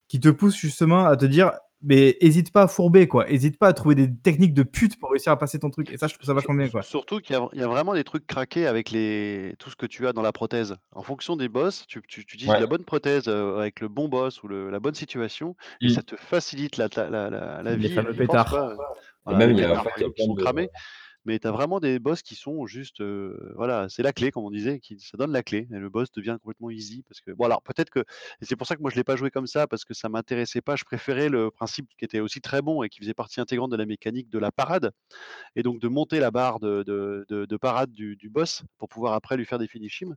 qui 0.10 0.20
te 0.22 0.30
pousse 0.30 0.58
justement 0.58 1.06
à 1.08 1.18
te 1.18 1.26
dire: 1.26 1.54
«Mais 1.82 2.18
hésite 2.22 2.52
pas 2.54 2.64
à 2.64 2.68
fourber, 2.70 3.08
quoi. 3.10 3.30
Hésite 3.32 3.60
pas 3.60 3.70
à 3.70 3.74
trouver 3.74 3.96
des 3.96 4.14
techniques 4.16 4.54
de 4.56 4.64
pute 4.64 5.00
pour 5.00 5.12
réussir 5.12 5.32
à 5.34 5.38
passer 5.40 5.60
ton 5.60 5.70
truc» 5.72 5.92
et 5.92 5.98
ça, 5.98 6.08
je 6.08 6.16
trouve 6.16 6.28
ça 6.28 6.34
Sur 6.36 6.50
vachement 6.50 6.56
bien, 6.56 6.70
quoi. 6.70 6.88
surtout 6.92 7.20
qu'il 7.20 7.36
y 7.36 7.40
a 7.40 7.48
il 7.54 7.60
y 7.60 7.64
a 7.64 7.68
vraiment 7.68 7.94
des 7.94 8.04
trucs 8.04 8.26
craqués 8.26 8.66
avec 8.68 8.90
les 8.90 9.56
tout 9.60 9.70
ce 9.70 9.76
que 9.76 9.86
tu 9.86 10.08
as 10.08 10.14
dans 10.14 10.22
la 10.24 10.32
prothèse. 10.32 10.76
En 10.92 11.04
fonction 11.04 11.36
des 11.36 11.48
boss, 11.50 11.86
tu 11.88 12.02
tu 12.08 12.26
tu 12.26 12.36
utilises 12.36 12.56
Ouais. 12.56 12.60
la 12.60 12.68
bonne 12.68 12.84
prothèse, 12.86 13.28
heu, 13.28 13.58
avec 13.60 13.80
le 13.82 13.88
bon 13.88 14.08
boss 14.08 14.42
ou 14.44 14.48
le 14.48 14.70
la 14.72 14.80
bonne 14.80 14.96
situation 14.96 15.56
et 15.84 15.90
ça 15.90 16.02
Mmh. 16.02 16.04
te 16.04 16.16
facilite 16.16 16.78
la 16.78 16.90
ta 16.90 17.10
la 17.10 17.30
la 17.30 17.62
la 17.64 17.76
Les 17.76 17.78
vie 17.78 18.00
et 18.00 18.08
fameux 18.08 18.16
pétards. 18.16 18.66
quoi, 18.76 18.94
Et 19.28 19.34
voilà, 19.34 19.36
même, 19.36 19.52
les 19.52 19.56
il 19.56 19.60
y 19.60 19.64
a 19.66 19.72
en 19.74 19.78
pétards, 19.78 19.84
fait, 19.84 19.90
par 19.90 19.98
il 19.98 20.02
y 20.02 20.06
a 20.06 20.10
exemple, 20.10 20.16
qui 20.16 20.24
plein 20.24 20.28
sont 20.28 20.36
de 20.36 20.36
cramés. 20.36 20.70
Mais 21.26 21.40
tu 21.40 21.48
as 21.48 21.52
vraiment 21.52 21.80
des 21.80 22.00
boss 22.00 22.22
qui 22.22 22.36
sont 22.36 22.66
juste, 22.66 23.02
voilà, 23.56 23.88
c'est 23.90 24.04
la 24.04 24.14
clé 24.14 24.32
comme 24.32 24.44
on 24.46 24.52
disait, 24.52 24.80
qui 24.80 25.00
ça 25.00 25.18
donne 25.18 25.32
la 25.32 25.44
clé 25.44 25.68
et 25.72 25.78
le 25.78 25.90
boss 25.90 26.12
devient 26.12 26.38
complètement 26.42 26.70
easy 26.70 27.04
parce 27.04 27.22
que 27.22 27.32
bon 27.32 27.46
alors 27.46 27.62
peut-être 27.62 27.90
que 27.90 28.04
c'est 28.42 28.56
pour 28.56 28.68
ça 28.68 28.76
que 28.76 28.82
moi 28.82 28.92
je 28.92 28.96
l'ai 28.96 29.04
pas 29.04 29.16
joué 29.16 29.32
comme 29.32 29.48
ça 29.48 29.68
parce 29.68 29.86
que 29.86 29.94
ça 29.94 30.10
m'intéressait 30.10 30.62
pas. 30.62 30.76
Je 30.76 30.84
préférais 30.84 31.30
le 31.30 31.52
principe 31.52 31.88
qui 31.98 32.06
était 32.06 32.20
aussi 32.20 32.42
très 32.42 32.62
bon 32.62 32.84
et 32.84 32.90
qui 32.90 33.00
faisait 33.00 33.14
partie 33.14 33.42
intégrante 33.42 33.72
de 33.72 33.78
la 33.78 33.86
mécanique 33.86 34.30
de 34.30 34.40
la 34.40 34.52
parade 34.52 34.92
et 35.56 35.64
donc 35.64 35.80
de 35.80 35.88
monter 35.88 36.20
la 36.20 36.32
barre 36.32 36.60
de 36.60 36.84
de 36.84 37.26
de 37.30 37.46
de 37.46 37.58
parade 37.58 37.92
du 37.92 38.16
du 38.16 38.30
boss 38.30 38.64
pour 38.78 38.90
pouvoir 38.90 39.14
après 39.14 39.38
lui 39.38 39.46
faire 39.46 39.60
des 39.60 39.68
finishings 39.68 40.14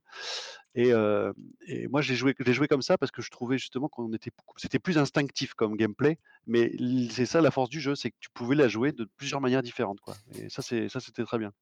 et 0.76 0.92
heu 0.92 1.32
et 1.66 1.88
moi 1.88 2.02
j'ai 2.02 2.14
joué 2.14 2.34
comme 2.68 2.82
ça 2.82 2.96
parce 2.98 3.10
que 3.10 3.22
je 3.22 3.30
trouvais 3.30 3.58
justement 3.58 3.88
qu'on 3.88 4.12
était 4.12 4.30
c'était 4.56 4.78
plus 4.78 4.98
instinctif 4.98 5.54
comme 5.54 5.74
gameplay, 5.76 6.18
mais 6.46 6.70
c'est 7.10 7.26
ça 7.26 7.40
la 7.40 7.50
force 7.50 7.70
du 7.70 7.80
jeu, 7.80 7.94
c'est 7.96 8.10
que 8.10 8.16
tu 8.20 8.28
pouvais 8.32 8.54
la 8.54 8.68
jouer 8.68 8.92
de 8.92 9.08
plusieurs 9.16 9.40
manières 9.40 9.62
différentes, 9.62 10.00
quoi 10.00 10.14
et 10.38 10.48
ça 10.48 10.62
c'est 10.62 10.88
ça 10.88 11.00
c'était 11.00 11.24
très 11.24 11.38
bien. 11.38 11.52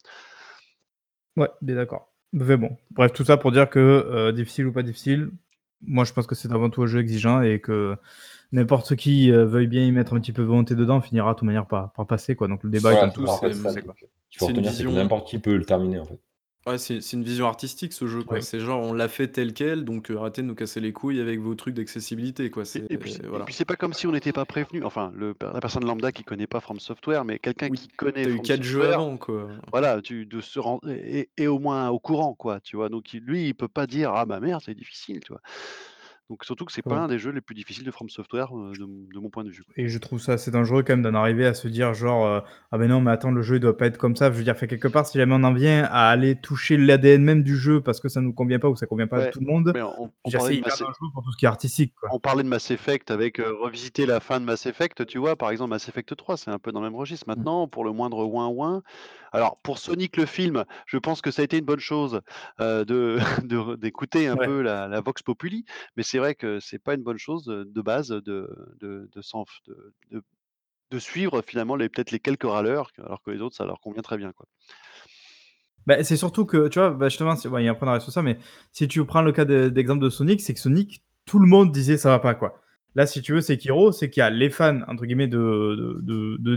Ouais, 1.36 1.48
bien 1.62 1.76
d'accord. 1.76 2.12
Mais 2.32 2.56
bon, 2.56 2.76
bref, 2.90 3.12
tout 3.12 3.24
ça 3.24 3.36
pour 3.36 3.52
dire 3.52 3.70
que, 3.70 3.78
heu, 3.78 4.32
difficile 4.32 4.66
ou 4.66 4.72
pas 4.72 4.82
difficile, 4.82 5.30
moi 5.82 6.04
je 6.04 6.12
pense 6.12 6.26
que 6.26 6.34
c'est 6.34 6.50
avant 6.52 6.70
tout 6.70 6.82
un 6.82 6.86
jeu 6.86 7.00
exigeant 7.00 7.42
et 7.42 7.60
que 7.60 7.96
n'importe 8.52 8.96
qui, 8.96 9.30
heu, 9.30 9.44
veuille 9.44 9.68
bien 9.68 9.84
y 9.84 9.92
mettre 9.92 10.14
un 10.14 10.20
petit 10.20 10.32
peu 10.32 10.42
de 10.42 10.48
volonté 10.48 10.74
dedans 10.74 11.00
finira 11.00 11.34
de 11.34 11.38
toute 11.38 11.46
manière 11.46 11.66
par 11.66 11.92
par 11.92 12.06
passer, 12.06 12.36
quoi, 12.36 12.48
donc 12.48 12.62
le 12.64 12.70
débat 12.70 12.92
Voilà, 12.92 13.08
étant 13.08 13.22
tout, 13.22 13.28
en 13.28 13.38
fait, 13.38 13.54
c'est 13.54 14.52
n'importe 14.90 15.28
qui 15.28 15.38
peut 15.38 15.56
le 15.56 15.64
terminer, 15.64 16.00
en 16.00 16.06
fait. 16.06 16.18
Ouais, 16.66 16.78
c'est 16.78 17.00
c'est 17.02 17.16
une 17.18 17.24
vision 17.24 17.46
artistique 17.46 17.92
ce 17.92 18.06
jeu, 18.06 18.22
quoi. 18.24 18.40
C'est 18.40 18.58
genre 18.60 18.80
on 18.82 18.94
l'a 18.94 19.08
fait 19.08 19.28
tel 19.30 19.52
quel, 19.52 19.84
donc 19.84 20.10
heu, 20.10 20.16
arrêtez 20.16 20.40
de 20.42 20.46
nous 20.46 20.54
casser 20.54 20.80
les 20.80 20.92
couilles 20.94 21.20
avec 21.20 21.38
vos 21.40 21.54
trucs 21.54 21.74
d'accessibilité, 21.74 22.50
quoi. 22.50 22.64
Et 22.76 22.84
C'est 22.88 22.90
et 22.90 22.98
puis 22.98 23.10
c'est 23.10 23.26
et 23.26 23.26
voilà. 23.26 23.44
puis 23.44 23.54
c'est 23.54 23.64
pas 23.64 23.76
comme 23.76 23.92
si 23.92 24.06
on 24.06 24.12
n'était 24.12 24.32
pas 24.32 24.44
prévenu, 24.46 24.82
enfin 24.84 25.12
le 25.14 25.34
la 25.40 25.60
personne 25.60 25.84
lambda 25.84 26.10
qui 26.12 26.24
connaît 26.24 26.46
pas 26.48 26.60
From 26.60 26.80
Software, 26.80 27.24
mais 27.24 27.38
quelqu'un 27.38 27.70
Oui, 27.70 27.78
qui 27.78 27.88
connaît 27.88 28.26
tu 28.26 28.28
as 28.28 28.32
eu 28.32 28.40
From 28.40 28.42
4 28.42 28.62
jeux 28.62 28.86
Software, 28.86 28.88
avant, 28.88 29.16
quoi. 29.18 29.50
voilà, 29.72 30.02
tu 30.02 30.26
de 30.26 30.40
se 30.40 30.58
ren 30.60 30.80
est 30.88 31.30
est 31.38 31.46
au 31.48 31.58
moins 31.60 31.90
au 31.90 32.00
courant, 32.00 32.34
quoi, 32.34 32.60
tu 32.60 32.76
vois? 32.76 32.88
Donc 32.90 33.14
il 33.14 33.22
lui, 33.24 33.48
il 33.48 33.54
peut 33.54 33.68
pas 33.68 33.86
dire: 33.86 34.12
«Ah 34.14 34.26
bah 34.26 34.40
merde, 34.40 34.62
c'est 34.64 34.74
difficile», 34.74 35.20
tu 35.20 35.32
vois? 35.32 35.42
Donc 36.30 36.44
surtout 36.44 36.64
que 36.64 36.72
c'est 36.72 36.82
pas 36.82 36.96
Ouais. 36.96 37.00
un 37.00 37.08
des 37.08 37.18
jeux 37.18 37.30
les 37.32 37.40
plus 37.40 37.54
difficiles 37.54 37.84
de 37.84 37.90
From 37.90 38.08
Software, 38.08 38.48
de 38.50 38.84
mon 38.84 39.06
de 39.12 39.18
mon 39.18 39.30
point 39.30 39.44
de 39.44 39.50
vue, 39.50 39.62
quoi. 39.64 39.74
Et 39.76 39.88
je 39.88 39.98
trouve 39.98 40.20
ça 40.20 40.32
assez 40.34 40.50
dangereux 40.50 40.82
quand 40.82 40.94
même 40.94 41.02
d'en 41.02 41.14
arriver 41.14 41.46
à 41.46 41.52
se 41.54 41.68
dire 41.68 41.92
genre, 41.94 42.44
«Ah 42.72 42.78
ben 42.78 42.88
non, 42.88 43.00
mais 43.00 43.10
attends, 43.10 43.30
le 43.30 43.42
jeu 43.42 43.56
il 43.56 43.60
doit 43.60 43.76
pas 43.76 43.86
être 43.86 43.98
comme 43.98 44.16
ça». 44.16 44.30
Je 44.32 44.36
veux 44.38 44.44
dire, 44.44 44.56
fait 44.56 44.66
quelque 44.68 44.88
part, 44.88 45.06
si 45.06 45.18
jamais 45.18 45.34
on 45.34 45.42
en 45.44 45.52
vient 45.52 45.84
à 45.84 46.08
aller 46.08 46.36
toucher 46.36 46.76
l'ADN 46.76 47.22
même 47.22 47.42
du 47.42 47.56
jeu 47.56 47.80
parce 47.82 48.00
que 48.00 48.08
ça 48.08 48.20
nous 48.20 48.32
convient 48.32 48.58
pas 48.58 48.68
ou 48.68 48.76
ça 48.76 48.86
convient 48.86 49.06
pas 49.06 49.18
à 49.18 49.20
Ouais, 49.20 49.30
tout 49.30 49.40
le 49.40 49.46
monde, 49.46 49.72
mais 49.74 49.82
on 49.82 50.12
je 50.24 50.24
on 50.24 50.30
veux 50.30 50.30
dire, 50.30 50.38
parlait 50.38 50.48
c'est 50.48 50.54
de 50.54 50.58
hyper 50.60 50.72
Mass 50.72 50.80
E 50.80 50.84
dangereux 50.84 51.08
pour 51.12 51.22
tout 51.22 51.32
ce 51.32 51.36
qui 51.36 51.44
est 51.44 51.48
artistique, 51.48 51.94
quoi. 52.00 52.10
on 52.12 52.20
parlait 52.20 52.42
de 52.42 52.48
Mass 52.48 52.70
Effect 52.70 53.10
avec, 53.10 53.38
revisiter 53.38 54.06
la 54.06 54.20
fin 54.20 54.40
de 54.40 54.44
Mass 54.44 54.66
Effect, 54.66 55.04
tu 55.06 55.18
vois? 55.18 55.36
Par 55.36 55.50
exemple, 55.50 55.70
Mass 55.70 55.88
Effect 55.88 56.14
3, 56.16 56.36
c'est 56.36 56.50
un 56.50 56.58
peu 56.58 56.72
dans 56.72 56.80
le 56.80 56.86
même 56.90 56.96
registre. 56.96 57.26
Mmh. 57.26 57.30
Maintenant, 57.36 57.68
pour 57.68 57.84
le 57.84 57.92
moindre 57.92 58.24
ouin-ouin 58.24 58.82
alors 59.34 59.60
pour 59.62 59.78
Sonic 59.78 60.16
le 60.16 60.26
film, 60.26 60.64
je 60.86 60.98
pense 60.98 61.20
que 61.22 61.30
ça 61.30 61.42
a 61.42 61.44
été 61.44 61.58
une 61.58 61.64
bonne 61.64 61.80
chose, 61.80 62.20
heu, 62.60 62.84
de 63.44 63.76
d'écouter 63.76 64.28
un 64.28 64.36
Ouais. 64.36 64.48
peu 64.48 64.62
la 64.62 64.88
la 64.88 65.00
vox 65.00 65.22
populi, 65.22 65.64
mais 65.96 66.02
c'est 66.02 66.18
vrai 66.18 66.34
que 66.34 66.60
c'est 66.60 66.78
pas 66.78 66.94
une 66.94 67.02
bonne 67.02 67.18
chose, 67.18 67.48
heu, 67.48 67.64
de 67.66 67.82
base 67.82 68.08
de 68.08 68.48
de 68.80 69.08
de 69.12 69.22
s'en 69.22 69.44
f 69.44 69.60
de 69.66 69.94
de 70.10 70.22
de 70.92 70.98
suivre 71.00 71.42
finalement 71.42 71.76
les 71.76 71.88
peut-être 71.90 72.12
les 72.12 72.20
quelques 72.20 72.44
râleurs, 72.44 72.90
alors 72.98 73.22
que 73.22 73.30
les 73.32 73.40
autres, 73.42 73.56
ça 73.56 73.66
leur 73.66 73.80
convient 73.80 74.02
très 74.02 74.18
bien, 74.18 74.32
quoi. 74.32 74.46
Bah, 75.86 76.02
c'est 76.02 76.16
surtout 76.16 76.46
que, 76.46 76.68
tu 76.68 76.78
vois, 76.78 76.90
bah, 76.90 77.08
justement, 77.08 77.36
c'est 77.36 77.48
ouais, 77.48 77.62
il 77.62 77.66
y 77.66 77.68
a 77.68 77.72
un 77.72 77.74
point 77.74 77.86
d'arrêt 77.86 78.00
sur 78.00 78.12
ça, 78.12 78.22
mais 78.22 78.38
si 78.72 78.88
tu 78.88 79.04
prends 79.04 79.20
le 79.22 79.32
cas 79.32 79.44
de 79.44 79.68
d'exemple 79.68 80.02
de 80.02 80.08
Sonic, 80.10 80.40
c'est 80.40 80.54
que 80.54 80.60
Sonic, 80.60 81.04
tout 81.26 81.38
le 81.38 81.46
monde 81.46 81.72
disait: 81.72 81.98
«Ça 81.98 82.08
va 82.10 82.18
pas», 82.20 82.34
quoi. 82.34 82.60
Là, 82.96 83.06
si 83.06 83.22
tu 83.22 83.32
veux, 83.32 83.40
Sekiro, 83.40 83.90
c'est 83.92 84.08
qu'il 84.08 84.20
y 84.20 84.22
a 84.24 84.30
les 84.30 84.50
fans, 84.50 84.80
entre 84.88 85.04
guillemets, 85.04 85.26
de 85.26 85.98
de 86.02 86.56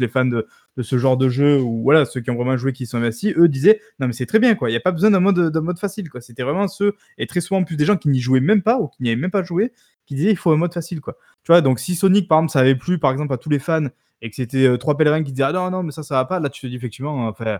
les 0.00 0.08
fans 0.08 0.24
de 0.24 0.46
ce 0.82 0.96
genre 0.98 1.16
de 1.18 1.28
jeu 1.28 1.60
ou 1.60 1.82
voilà, 1.82 2.04
ceux 2.06 2.20
qui 2.20 2.30
ont 2.30 2.34
vraiment 2.36 2.56
joué, 2.56 2.72
qui 2.72 2.86
sont 2.86 2.96
investis, 2.98 3.34
eux 3.36 3.48
disaient: 3.48 3.80
«Non, 4.00 4.06
mais 4.06 4.12
c'est 4.14 4.26
très 4.26 4.38
bien, 4.38 4.54
quoi, 4.54 4.70
il 4.70 4.72
y 4.72 4.76
a 4.76 4.80
pas 4.80 4.92
besoin 4.92 5.10
d'un 5.10 5.20
mode, 5.20 5.38
d'un 5.52 5.60
mode 5.60 5.78
facile, 5.78 6.08
quoi». 6.10 6.20
C'était 6.22 6.42
vraiment 6.44 6.66
ceux 6.68 6.94
et 7.18 7.26
très 7.26 7.40
souvent, 7.42 7.60
en 7.60 7.64
plus, 7.64 7.76
des 7.76 7.84
gens 7.84 7.96
qui 7.96 8.08
n'y 8.08 8.20
jouaient 8.20 8.40
même 8.40 8.62
pas 8.62 8.78
ou 8.80 8.88
qui 8.88 9.02
n'y 9.02 9.10
avaient 9.10 9.20
même 9.20 9.30
pas 9.30 9.42
joué, 9.42 9.72
qui 10.06 10.14
disaient: 10.14 10.30
«Il 10.30 10.36
faut 10.36 10.50
un 10.52 10.56
mode 10.56 10.72
facile», 10.72 11.00
quoi. 11.00 11.16
Tu 11.44 11.52
vois? 11.52 11.60
Donc 11.60 11.78
si 11.80 11.94
Sonic, 11.94 12.26
par 12.28 12.38
exemple, 12.38 12.52
ça 12.52 12.60
avait 12.60 12.74
plu, 12.76 12.98
par 12.98 13.12
exemple, 13.12 13.32
à 13.34 13.38
tous 13.38 13.50
les 13.50 13.58
fans 13.58 13.86
et 14.22 14.30
que 14.30 14.36
c'était, 14.36 14.66
heu, 14.66 14.78
3 14.78 14.96
pèlerins 14.96 15.22
qui 15.22 15.32
disaient: 15.32 15.44
«Ah 15.44 15.52
non, 15.52 15.70
non, 15.70 15.82
mais 15.82 15.92
ça, 15.92 16.02
ça 16.02 16.14
va 16.16 16.24
pas», 16.24 16.40
là, 16.40 16.48
tu 16.50 16.60
te 16.62 16.66
dis 16.66 16.76
effectivement, 16.76 17.26
enfin, 17.28 17.58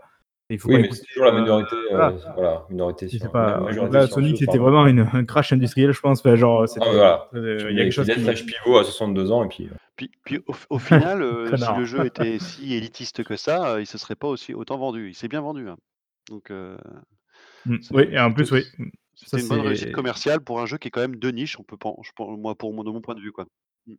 il 0.50 0.58
faut 0.58 0.68
Oui, 0.68 0.74
pas 0.74 0.80
mais 0.80 0.86
écouter, 0.86 1.02
c'est 1.02 1.12
toujours 1.14 1.24
la 1.32 1.40
minorité, 1.40 1.76
voilà. 1.90 2.14
voilà, 2.34 2.66
minorité 2.70 3.08
c'est 3.08 3.18
sur 3.18 3.30
pas 3.32 3.58
ma 3.58 3.64
majorité 3.64 3.96
là, 3.96 4.06
Sonic, 4.06 4.38
c'était 4.38 4.58
vraiment 4.58 4.86
une 4.86 5.08
un 5.12 5.24
crash 5.24 5.52
industriel, 5.52 5.92
je 5.92 6.00
pense, 6.00 6.20
enfin, 6.20 6.36
genre, 6.36 6.62
Ah 6.62 6.66
c'était, 6.66 6.86
voilà. 6.86 7.28
Qui 7.32 7.38
il 7.38 7.76
y 7.76 7.80
a 7.80 7.84
quelque 7.84 7.92
chose 7.92 8.08
qui 8.08 8.20
l'âge 8.20 8.46
pivot 8.46 8.78
à 8.78 8.84
62 8.84 9.32
ans 9.32 9.44
et 9.44 9.48
puis, 9.48 9.64
heu 9.64 9.76
Puis 9.96 10.10
puis 10.24 10.40
au 10.70 10.78
final, 10.78 11.24
si 11.56 11.78
le 11.78 11.84
jeu 11.84 12.06
était 12.06 12.38
si 12.38 12.74
élitiste 12.74 13.24
que 13.24 13.36
ça, 13.36 13.80
il 13.80 13.86
se 13.86 13.98
serait 13.98 14.14
pas 14.14 14.28
aussi 14.28 14.54
autant 14.54 14.78
vendu. 14.78 15.08
Il 15.08 15.14
s'est 15.14 15.28
bien 15.28 15.40
vendu, 15.40 15.68
hein. 15.68 15.76
Donc 16.28 16.52
c'est 17.82 17.94
oui 17.94 18.08
et 18.10 18.18
en 18.20 18.32
plus, 18.32 18.50
oui, 18.52 18.64
c'était 19.14 19.42
une 19.42 19.48
bonne 19.48 19.60
réussite 19.60 19.86
c'est 19.86 19.92
commerciale 19.92 20.40
pour 20.40 20.60
un 20.60 20.66
jeu 20.66 20.78
qui 20.78 20.88
est 20.88 20.90
quand 20.90 21.00
même 21.00 21.16
de 21.16 21.30
niche, 21.30 21.58
on 21.58 21.62
peut 21.64 21.76
je 22.02 22.10
moi, 22.36 22.54
pour 22.54 22.72
mon 22.72 22.84
de 22.84 22.90
mon 22.90 23.00
point 23.00 23.14
de 23.14 23.20
vue, 23.20 23.32
quoi. 23.32 23.46
Mmh 23.86 23.94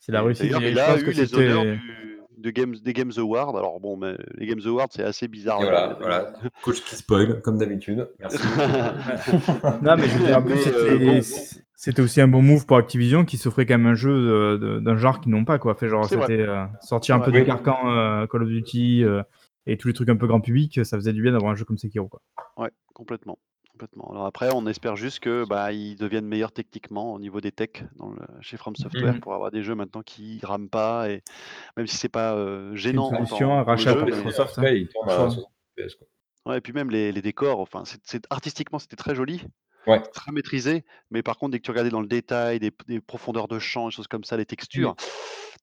c'est 0.00 0.12
la 0.12 0.20
réussite 0.22 0.50
d'ailleurs, 0.50 0.62
il 0.62 0.78
a 0.78 0.86
pense 0.92 1.02
que 1.02 1.10
eu 1.10 1.14
les 1.14 1.34
honneurs 1.34 1.62
c'était 1.62 1.76
du 1.76 2.13
de 2.36 2.50
Games 2.50 2.74
des 2.82 2.92
Games 2.92 3.12
Awards. 3.16 3.56
Alors 3.56 3.80
bon, 3.80 3.96
mais 3.96 4.16
les 4.36 4.46
Games 4.46 4.60
Awards, 4.66 4.88
c'est 4.90 5.02
assez 5.02 5.28
bizarre 5.28 5.60
et 5.60 5.64
voilà, 5.64 5.96
voilà, 6.00 6.32
coach 6.62 6.82
qui 6.82 6.96
spoil 6.96 7.40
comme 7.42 7.58
d'habitude. 7.58 8.08
Merci. 8.20 8.38
non, 9.82 9.96
mais 9.96 10.08
je 10.08 10.18
veux 10.18 10.24
dire, 10.24 10.38
en 10.38 10.42
plus, 10.42 10.54
mais 10.54 10.72
heu, 10.72 10.78
c'était 10.78 11.04
bon 11.04 11.22
c 11.22 11.60
c'était 11.76 12.00
aussi 12.00 12.20
un 12.20 12.28
bon 12.28 12.40
move 12.40 12.64
pour 12.66 12.78
Activision 12.78 13.24
qui 13.24 13.36
s'offrait 13.36 13.66
quand 13.66 13.76
même 13.76 13.86
un 13.86 13.94
jeu, 13.94 14.80
d'un 14.80 14.96
genre 14.96 15.20
qu'ils 15.20 15.32
n'ont 15.32 15.44
pas, 15.44 15.58
quoi. 15.58 15.72
Enfin, 15.72 15.86
genre, 15.88 16.08
c'était, 16.08 16.46
c'est 16.80 16.86
sortir 16.86 17.16
un 17.16 17.20
peu 17.20 17.30
du 17.30 17.40
Oui. 17.40 17.44
carcan, 17.44 17.76
heu, 17.90 18.26
Call 18.26 18.42
of 18.42 18.48
Duty, 18.48 19.02
heu 19.04 19.22
et 19.66 19.76
tous 19.76 19.88
les 19.88 19.94
trucs 19.94 20.08
un 20.10 20.16
peu 20.16 20.26
grand 20.26 20.40
public, 20.40 20.84
ça 20.84 20.96
faisait 20.98 21.12
du 21.12 21.22
bien 21.22 21.32
d'avoir 21.32 21.50
un 21.52 21.54
jeu 21.54 21.64
comme 21.64 21.78
Sekiro, 21.78 22.08
quoi. 22.08 22.20
Ouais, 22.56 22.70
complètement, 22.92 23.38
complètement. 23.74 24.10
Alors 24.12 24.26
après, 24.26 24.50
on 24.54 24.66
espère 24.66 24.94
juste 24.96 25.18
que, 25.20 25.44
bah, 25.44 25.72
ils 25.72 25.96
deviennent 25.96 26.26
meilleurs 26.26 26.52
techniquement 26.52 27.12
au 27.12 27.18
niveau 27.18 27.40
des 27.40 27.50
techs 27.52 27.84
dans 27.96 28.10
le 28.10 28.20
chez 28.40 28.56
From 28.56 28.76
Software 28.76 29.16
Mmh 29.16 29.20
pour 29.20 29.34
avoir 29.34 29.50
des 29.50 29.62
jeux 29.64 29.74
maintenant 29.74 30.02
qui 30.02 30.40
rament 30.44 30.68
pas 30.70 31.10
et 31.10 31.22
même 31.76 31.86
si 31.88 31.96
c'est 31.96 32.08
pas, 32.08 32.34
une 32.34 32.76
gênant 32.76 33.06
en 33.08 33.26
solution, 33.26 33.26
temps 33.26 33.58
un 33.58 33.64
pour 33.72 33.80
le 33.80 33.84
rachat 33.84 33.90
jeu, 33.90 33.98
par 33.98 34.08
Après, 34.08 34.22
mais 34.22 34.32
Microsoft, 34.32 34.58
hein, 34.58 34.62
après, 34.62 34.80
il 34.80 34.88
tourne 34.88 35.08
le 35.08 35.12
à 35.12 35.16
choix. 35.16 35.30
60 35.30 35.52
FPS, 35.76 35.94
quoi. 35.96 36.06
ouais 36.46 36.58
et 36.58 36.60
puis 36.60 36.72
même 36.72 36.90
les 36.90 37.12
les 37.12 37.22
décors, 37.22 37.60
enfin, 37.60 37.84
c'est 37.86 38.26
artistiquement, 38.30 38.78
c'était 38.78 38.96
très 38.96 39.14
joli, 39.14 39.42
Ouais. 39.86 40.02
très 40.12 40.32
maîtrisé, 40.32 40.84
mais 41.10 41.22
par 41.22 41.38
contre, 41.38 41.52
dès 41.52 41.58
que 41.60 41.64
tu 41.64 41.70
regardais 41.72 41.90
dans 41.90 42.00
le 42.02 42.08
détail, 42.08 42.60
des 42.60 42.72
profondeurs 43.02 43.48
de 43.48 43.58
champ, 43.58 43.86
des 43.88 43.92
choses 43.92 44.08
comme 44.08 44.24
ça, 44.24 44.36
les 44.36 44.46
textures, 44.46 44.92
Mmh. 44.92 44.96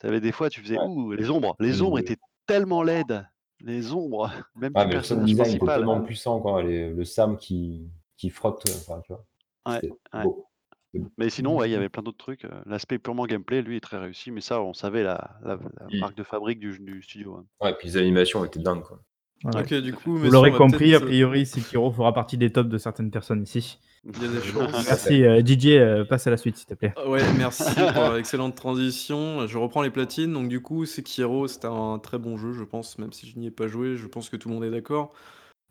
tu 0.01 0.07
avais 0.07 0.21
des 0.21 0.31
fois, 0.33 0.49
tu 0.49 0.61
faisais: 0.61 0.77
Ouais. 0.77 0.85
«Ouh!» 0.85 1.13
les 1.13 1.29
ombres 1.31 1.55
les 1.59 1.81
ombres 1.83 1.97
Le 1.97 2.01
étaient 2.01 2.17
tellement 2.47 2.83
laides, 2.83 3.27
les 3.61 3.93
ombres, 3.93 4.31
même 4.55 4.73
ah 4.75 4.85
le 4.85 4.99
design 5.25 5.59
principal. 5.59 5.79
tellement 5.79 6.01
puissant, 6.01 6.39
quoi, 6.41 6.63
les 6.63 6.89
le 6.91 7.03
SAM 7.05 7.37
qui 7.37 7.89
qui 8.21 8.29
frotte, 8.29 8.63
enfin, 8.67 9.01
tu 9.01 9.13
vois? 9.13 9.25
Ouais, 9.65 9.73
C'était 9.73 9.87
ouais. 10.13 10.23
beau. 10.23 10.47
C'était 10.91 11.03
beau. 11.03 11.11
Mais 11.17 11.29
sinon, 11.29 11.57
ouais, 11.57 11.69
il 11.69 11.73
y 11.73 11.75
avait 11.75 11.89
plein 11.89 12.03
d'autres 12.03 12.17
trucs, 12.17 12.45
heu, 12.45 12.51
l'aspect 12.65 12.99
purement 12.99 13.25
gameplay, 13.25 13.61
lui, 13.61 13.77
est 13.77 13.81
très 13.81 13.97
réussi, 13.97 14.31
mais 14.31 14.41
ça, 14.41 14.61
on 14.61 14.73
savait 14.73 15.03
la 15.03 15.39
la 15.43 15.55
la 15.79 15.89
Mmh. 15.89 15.99
marque 15.99 16.15
de 16.15 16.23
fabrique 16.23 16.59
du 16.59 17.01
studio, 17.03 17.35
hein. 17.35 17.45
Ouais, 17.61 17.73
puis 17.77 17.87
les 17.89 17.97
animations 17.97 18.43
étaient 18.45 18.59
dingues, 18.59 18.83
quoi. 18.83 18.99
OK, 19.45 19.73
du 19.75 19.93
coup, 19.93 20.17
Vous 20.21 20.29
l'aurez 20.31 20.51
compris, 20.51 20.93
a 20.93 20.99
heu 20.99 21.05
priori, 21.05 21.45
Sekiro 21.45 21.91
fera 21.91 22.13
partie 22.13 22.37
des 22.37 22.51
tops 22.51 22.69
de 22.69 22.77
certaines 22.77 23.11
personnes 23.11 23.41
ici. 23.43 23.79
Il 24.03 24.21
y 24.21 24.25
a 24.25 24.27
des. 24.29 24.41
Merci, 24.85 25.23
Didier, 25.43 25.79
heu, 25.79 26.05
passe 26.05 26.27
à 26.27 26.29
la 26.31 26.37
suite, 26.37 26.57
s'il 26.57 26.67
te 26.67 26.73
plaît. 26.75 26.93
Ouais, 27.07 27.23
merci 27.37 27.73
pour 27.93 28.11
l'excellente 28.13 28.55
transition. 28.55 29.47
Je 29.47 29.57
reprends 29.57 29.81
les 29.81 29.89
platines. 29.91 30.33
Donc 30.33 30.49
du 30.49 30.61
coup, 30.61 30.85
Sekiro, 30.85 31.47
c'était 31.47 31.67
un 31.67 31.99
très 31.99 32.17
bon 32.17 32.37
jeu, 32.37 32.53
je 32.53 32.63
pense, 32.63 32.97
même 32.97 33.13
si 33.13 33.27
je 33.29 33.39
n'y 33.39 33.47
ai 33.47 33.51
pas 33.51 33.67
joué, 33.67 33.95
je 33.97 34.07
pense 34.07 34.29
que 34.29 34.35
tout 34.37 34.49
le 34.49 34.55
monde 34.55 34.63
est 34.65 34.71
d'accord 34.71 35.13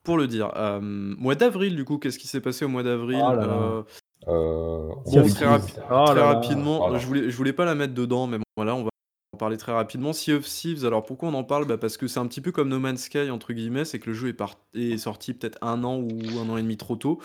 pour 0.03 0.17
le 0.17 0.27
dire. 0.27 0.51
Hem, 0.57 1.15
mois 1.19 1.35
d'avril, 1.35 1.77
du 1.77 1.85
coup, 1.85 1.99
qu'est-ce 1.99 2.19
qui 2.19 2.29
s'est 2.29 2.41
passé 2.41 2.65
au 2.65 2.69
mois 2.69 2.83
d'avril? 2.83 3.21
Oh 3.23 3.33
là 3.33 3.47
là. 3.47 3.85
Bon, 4.27 5.03
of 5.07 5.35
très 5.35 5.47
rapi. 5.47 5.73
Oh 5.91 6.05
très 6.07 6.15
là 6.15 6.21
là. 6.21 6.27
rapidement, 6.35 6.99
je 6.99 7.07
voulais 7.07 7.31
je 7.31 7.37
voulais 7.37 7.53
pas 7.53 7.65
la 7.65 7.75
mettre 7.75 7.95
dedans, 7.95 8.27
mais 8.27 8.39
bon, 8.39 8.45
voilà, 8.57 8.75
on 8.75 8.85
va 8.85 8.91
parler 9.41 9.57
très 9.57 9.73
rapidement. 9.73 10.13
Sea 10.13 10.35
of 10.35 10.45
Thieves, 10.47 10.85
alors 10.85 11.05
pourquoi 11.05 11.31
on 11.31 11.35
en 11.35 11.45
parle? 11.45 11.65
Bah, 11.67 11.79
parce 11.79 11.97
que 11.97 12.07
c'est 12.07 12.21
un 12.21 12.27
petit 12.27 12.41
peu 12.43 12.53
comme 12.53 12.69
No 12.69 12.79
Man's 12.79 13.05
Sky, 13.05 13.31
entre 13.31 13.53
guillemets, 13.55 13.85
c'est 13.87 13.99
que 13.99 14.11
le 14.11 14.15
jeu 14.15 14.29
est 14.29 14.33
part 14.35 14.57
est 14.75 14.99
sorti 14.99 15.35
peut-être 15.35 15.59
1 15.63 15.83
an 15.83 15.97
ou 15.97 16.21
1 16.39 16.49
an 16.49 16.57
et 16.59 16.63
demi 16.63 16.77
trop 16.77 16.95
tôt. 16.97 17.19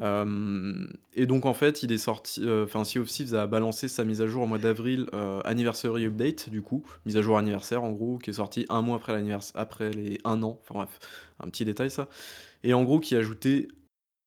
Hem 0.00 0.88
et 1.14 1.26
donc 1.26 1.46
en 1.46 1.54
fait, 1.54 1.82
il 1.82 1.90
est 1.92 1.98
sorti, 1.98 2.42
heu, 2.44 2.64
enfin 2.64 2.84
Sea 2.84 2.98
of 3.00 3.08
Thieves 3.08 3.34
a 3.34 3.46
balancé 3.46 3.88
sa 3.88 4.04
mise 4.04 4.20
à 4.22 4.26
jour 4.26 4.42
au 4.42 4.46
mois 4.46 4.58
d'avril, 4.58 5.06
heu, 5.14 5.40
anniversary 5.44 6.06
update 6.06 6.50
du 6.50 6.62
coup, 6.62 6.84
mise 7.06 7.16
à 7.16 7.22
jour 7.22 7.38
anniversaire 7.38 7.82
en 7.82 7.92
gros, 7.92 8.18
qui 8.18 8.30
est 8.30 8.34
sortie 8.34 8.66
1 8.68 8.82
mois 8.82 8.96
après 8.96 9.12
l'annivers 9.12 9.40
après 9.54 9.90
les 9.90 10.18
1 10.24 10.42
an, 10.42 10.58
enfin 10.62 10.74
bref, 10.74 10.98
un 11.40 11.48
petit 11.48 11.64
détail 11.64 11.90
ça 11.90 12.08
et 12.62 12.74
en 12.74 12.84
gros 12.84 13.00
qui 13.00 13.16
a 13.16 13.18
ajouté 13.20 13.68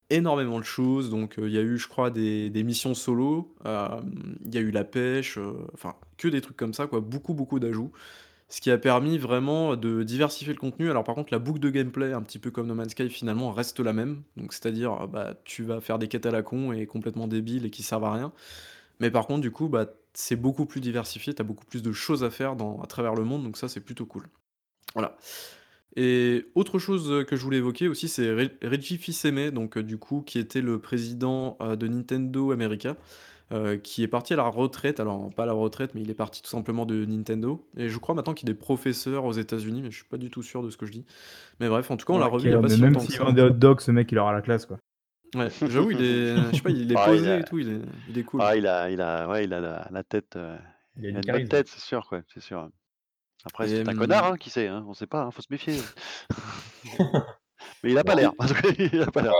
énormément 0.10 0.60
de 0.60 0.66
choses 0.66 1.10
donc 1.10 1.38
heu, 1.40 1.48
il 1.48 1.54
y 1.54 1.58
a 1.58 1.62
eu 1.62 1.78
je 1.78 1.88
crois 1.88 2.10
des 2.10 2.64
missions 2.64 2.94
solo, 2.94 3.54
hem, 3.66 4.38
il 4.46 4.54
y 4.56 4.58
a 4.58 4.62
eu 4.62 4.72
la 4.72 4.84
pêche, 4.84 5.38
heu, 5.38 5.56
enfin 5.74 5.96
que 6.18 6.28
des 6.28 6.42
trucs 6.42 6.58
comme 6.58 6.74
ça 6.74 6.88
quoi, 6.88 7.00
beaucoup, 7.02 7.34
beaucoup 7.34 7.60
d'ajouts. 7.60 7.92
Ce 8.50 8.62
qui 8.62 8.72
a 8.72 8.80
permis 8.80 9.20
vraiment 9.20 9.76
de 9.76 10.04
diversifier 10.04 10.54
le 10.54 10.60
contenu. 10.60 10.90
Alors 10.90 11.04
par 11.04 11.14
contre, 11.16 11.32
la 11.32 11.40
boucle 11.40 11.60
de 11.60 11.70
gameplay, 11.70 12.14
un 12.14 12.22
petit 12.24 12.40
peu 12.40 12.50
comme 12.52 12.68
No 12.68 12.74
Man's 12.76 12.92
Sky, 12.92 13.10
finalement, 13.10 13.52
reste 13.52 13.80
la 13.80 13.94
même. 13.94 14.24
Donc 14.38 14.54
c'est-à-dire, 14.54 15.08
bah, 15.08 15.36
tu 15.46 15.64
vas 15.64 15.82
faire 15.82 16.00
des 16.00 16.08
quêtes 16.08 16.26
à 16.26 16.32
la 16.32 16.42
con 16.42 16.74
et 16.74 16.88
complètement 16.88 17.28
débiles 17.28 17.66
et 17.66 17.70
qui 17.70 17.84
servent 17.84 18.06
à 18.06 18.14
rien. 18.14 18.34
Mais 19.00 19.12
par 19.12 19.28
contre, 19.28 19.42
du 19.42 19.52
coup, 19.52 19.70
bah, 19.70 19.88
c'est 20.14 20.36
beaucoup 20.36 20.66
plus 20.66 20.82
diversifié, 20.82 21.34
tu 21.34 21.42
as 21.42 21.46
beaucoup 21.46 21.66
plus 21.66 21.84
de 21.84 21.92
choses 21.92 22.24
à 22.24 22.30
faire 22.32 22.56
dans 22.56 22.82
à 22.82 22.88
travers 22.88 23.16
le 23.16 23.24
monde, 23.24 23.44
donc 23.44 23.58
ça, 23.58 23.70
c'est 23.70 23.82
plutôt 23.82 24.06
cool. 24.06 24.28
Voilà. 24.96 25.18
Et 25.96 26.46
autre 26.56 26.80
chose, 26.80 27.26
que 27.26 27.36
je 27.36 27.44
voulais 27.44 27.58
évoquer 27.58 27.88
aussi, 27.88 28.08
c'est 28.08 28.32
Reggie 28.64 28.98
Fils-Aimé, 28.98 29.52
donc 29.52 29.78
du 29.80 29.98
coup, 29.98 30.22
qui 30.22 30.40
était 30.40 30.62
le 30.62 30.80
président, 30.80 31.58
de 31.62 31.88
Nintendo 31.88 32.52
America, 32.52 32.96
qui 33.84 34.04
est 34.04 34.08
parti 34.08 34.34
à 34.34 34.38
la 34.38 34.44
retraite. 34.44 35.00
Alors 35.00 35.34
pas 35.34 35.44
à 35.44 35.46
la 35.48 35.54
retraite, 35.54 35.96
mais 35.96 36.02
il 36.02 36.10
est 36.12 36.14
parti 36.16 36.42
tout 36.44 36.50
simplement 36.50 36.86
de 36.86 37.06
Nintendo 37.06 37.68
et 37.76 37.90
je 37.90 37.98
crois 37.98 38.14
maintenant 38.16 38.34
qu'il 38.36 38.50
est 38.50 38.54
professeur 38.54 39.26
aux 39.26 39.34
États-Unis, 39.34 39.82
mais 39.82 39.90
je 39.92 39.98
suis 39.98 40.06
pas 40.08 40.18
du 40.18 40.30
tout 40.30 40.44
sûr 40.44 40.62
de 40.64 40.70
ce 40.70 40.78
que 40.78 40.86
je 40.86 40.92
dis. 40.92 41.06
Mais 41.60 41.68
bref, 41.70 41.90
en 41.92 41.98
tout 41.98 42.06
cas, 42.06 42.14
on 42.14 42.20
l'a 42.20 42.28
revu 42.28 42.50
il 42.50 42.52
y 42.52 42.54
a 42.54 42.58
pas 42.60 42.70
si 42.70 42.82
même 42.82 42.94
longtemps 42.94 43.06
que 43.06 43.06
s'il 43.06 43.16
ça. 43.16 43.24
vend 43.24 43.34
des 43.34 43.42
hot 43.42 43.50
dogs, 43.52 43.82
ce 43.82 43.92
mec, 43.92 44.12
il 44.12 44.20
aura 44.20 44.34
la 44.34 44.42
classe, 44.42 44.66
quoi. 44.68 44.78
Ouais, 45.36 45.50
j'avoue, 45.62 45.92
il 45.92 46.02
est 46.02 46.36
je 46.52 46.56
sais 46.56 46.62
pas, 46.62 46.70
il 46.72 46.92
est 46.92 46.96
Ah, 46.96 47.16
il 47.16 47.16
posé 47.16 47.28
a 47.28 47.38
et 47.38 47.44
tout, 47.44 47.60
il 47.60 47.70
est 47.70 47.82
il 48.08 48.18
est 48.18 48.24
cool. 48.24 48.42
ah, 48.42 48.56
il 48.56 48.66
a 48.68 48.90
il 48.92 49.02
a 49.02 49.28
ouais, 49.30 49.44
il 49.46 49.54
a 49.54 49.60
la 49.60 49.88
la 49.92 50.04
tête, 50.04 50.36
heu, 50.36 50.56
Il 50.98 51.06
a 51.08 51.10
il 51.10 51.16
du 51.16 51.18
a 51.18 51.22
une 51.22 51.30
bonne 51.30 51.48
charisme. 51.48 51.48
tête, 51.48 51.68
c'est 51.68 51.80
sûr, 51.82 52.08
quoi, 52.08 52.22
c'est 52.28 52.40
sûr, 52.42 52.70
Après, 53.46 53.68
c'est 53.68 53.88
un 53.88 53.96
connard, 53.96 54.26
hein, 54.34 54.38
qui 54.38 54.50
sait, 54.50 54.68
hein, 54.68 54.86
on 54.88 54.94
sait 54.94 55.08
pas, 55.08 55.24
hein, 55.24 55.32
faut 55.32 55.42
se 55.42 55.48
méfier. 55.52 55.78
Mais 57.84 57.92
il 57.92 57.98
a 57.98 58.04
pas 58.04 58.16
l'air, 58.16 58.34
il 58.78 59.02
a 59.02 59.12
pas 59.12 59.22
l'air. 59.22 59.34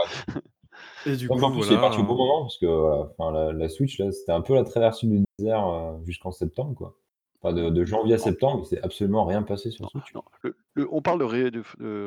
Et 1.06 1.16
du 1.16 1.28
Donc 1.28 1.38
coup, 1.38 1.44
en 1.44 1.52
plus, 1.52 1.66
il 1.66 1.72
est 1.74 1.80
parti 1.80 1.98
au 1.98 2.04
bon 2.04 2.14
moment 2.16 2.42
parce 2.42 2.58
que, 2.58 2.66
voilà, 3.18 3.46
la 3.46 3.52
la 3.52 3.68
Switch 3.68 3.98
là, 3.98 4.10
c'était 4.12 4.32
un 4.32 4.40
peu 4.40 4.54
la 4.54 4.64
traversée 4.64 5.06
du 5.06 5.22
désert, 5.38 5.66
heu, 5.66 6.04
jusqu'en 6.06 6.30
septembre, 6.30 6.74
quoi. 6.74 6.96
Enfin 7.42 7.54
de 7.54 7.70
de 7.70 7.84
janvier 7.84 8.14
à 8.14 8.18
septembre, 8.18 8.62
il 8.64 8.66
s'est 8.66 8.82
absolument 8.82 9.24
rien 9.24 9.42
passé 9.42 9.70
sur 9.70 9.84
Non, 9.84 9.88
Switch. 9.90 10.14
non, 10.14 10.22
le 10.42 10.56
le 10.74 10.88
on 10.92 11.00
parle 11.00 11.20
de 11.20 11.24
Ré 11.24 11.50
de 11.50 11.62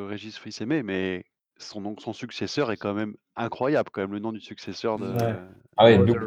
Régis 0.08 0.38
Fils-Aimé, 0.38 0.84
mais 0.84 1.26
son 1.64 1.82
donc 1.82 2.02
son 2.02 2.14
successeur 2.14 2.72
est 2.72 2.78
quand 2.78 2.94
même 2.94 3.16
incroyable, 3.36 3.90
quand 3.92 4.02
même, 4.02 4.12
le 4.14 4.20
nom 4.20 4.32
du 4.32 4.42
successeur 4.42 5.00
de 5.00 5.16
Ouais. 5.16 5.36
Ah 5.78 5.86
ouais, 5.86 5.98
Bowser. 6.00 6.20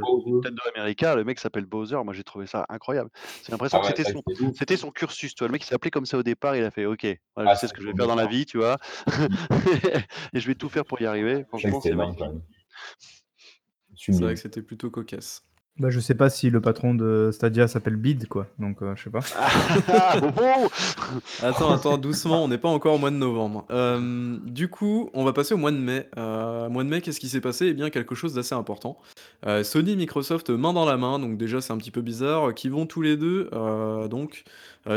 Nintendo 0.44 0.62
America, 0.76 1.14
le 1.16 1.24
mec 1.24 1.38
s'appelle 1.40 1.66
Bowser, 1.66 1.96
moi 2.04 2.14
j'ai 2.14 2.24
trouvé 2.24 2.46
ça 2.46 2.66
incroyable. 2.68 3.10
J'ai 3.44 3.52
l'impression 3.52 3.78
Ah 3.78 3.80
que 3.80 3.86
ouais, 3.86 3.88
c'était 3.88 4.04
son 4.04 4.22
que 4.26 4.32
c'était 4.32 4.42
ouf. 4.42 4.56
c'était 4.56 4.76
son 4.76 4.90
cursus, 4.90 5.34
tu 5.34 5.42
vois? 5.44 5.48
Le 5.48 5.52
mec 5.52 5.64
s'est 5.64 5.74
appelé 5.74 5.90
comme 5.90 6.06
ça 6.06 6.18
au 6.18 6.22
départ, 6.24 6.56
il 6.56 6.64
a 6.64 6.70
fait: 6.70 6.86
«OK, 6.86 7.06
voilà, 7.36 7.48
Ah, 7.48 7.54
je 7.54 7.54
sais 7.56 7.68
ce 7.68 7.72
que 7.72 7.82
je 7.82 7.86
vais 7.88 7.94
faire 7.96 8.06
dans 8.08 8.14
la 8.16 8.26
vie», 8.26 8.46
tu 8.46 8.58
vois? 8.58 8.78
Et 10.34 10.40
je 10.40 10.46
vais 10.46 10.54
tout 10.56 10.68
faire 10.68 10.84
pour 10.86 11.00
y 11.00 11.06
arriver. 11.06 11.44
C'est 11.54 11.68
vrai 11.68 11.72
que 11.72 11.78
Franchement, 11.78 11.80
c'est 11.80 11.94
magnifique. 11.94 12.26
vrai 14.20 14.34
que 14.34 14.40
c'était 14.40 14.62
plutôt 14.62 14.90
cocasse. 14.90 15.42
Bah, 15.78 15.90
je 15.90 16.00
sais 16.00 16.14
pas 16.14 16.30
si 16.30 16.48
le 16.48 16.62
patron 16.62 16.94
de 16.94 17.28
Stadia 17.32 17.68
s'appelle 17.68 17.96
Bid, 17.96 18.28
quoi, 18.28 18.46
donc 18.58 18.80
heu, 18.82 18.94
je 18.96 19.04
sais 19.04 19.10
pas. 19.10 19.20
Attends, 21.42 21.70
attends, 21.70 21.98
doucement, 21.98 22.44
on 22.44 22.48
n'est 22.48 22.56
pas 22.56 22.70
encore 22.70 22.94
au 22.94 22.98
mois 22.98 23.10
de 23.10 23.16
novembre. 23.16 23.66
Hem, 23.68 24.40
du 24.46 24.68
coup, 24.68 25.10
on 25.12 25.22
va 25.22 25.34
passer 25.34 25.52
au 25.52 25.58
mois 25.58 25.70
de 25.70 25.76
mai. 25.76 26.08
Heu, 26.16 26.68
mois 26.70 26.82
de 26.82 26.88
mai, 26.88 27.02
qu'est-ce 27.02 27.20
qui 27.20 27.28
s'est 27.28 27.42
passé? 27.42 27.66
Eh 27.66 27.74
bien, 27.74 27.90
quelque 27.90 28.14
chose 28.14 28.32
d'assez 28.32 28.54
important. 28.54 28.98
Heu, 29.46 29.62
Sony 29.62 29.92
et 29.92 29.96
Microsoft, 29.96 30.48
main 30.48 30.72
dans 30.72 30.86
la 30.86 30.96
main, 30.96 31.18
donc 31.18 31.36
déjà 31.36 31.60
c'est 31.60 31.74
un 31.74 31.76
petit 31.76 31.90
peu 31.90 32.00
bizarre, 32.00 32.54
qui 32.54 32.70
vont 32.70 32.86
tous 32.86 33.02
les 33.02 33.18
2, 33.18 33.50
heu, 33.52 34.08
donc, 34.08 34.44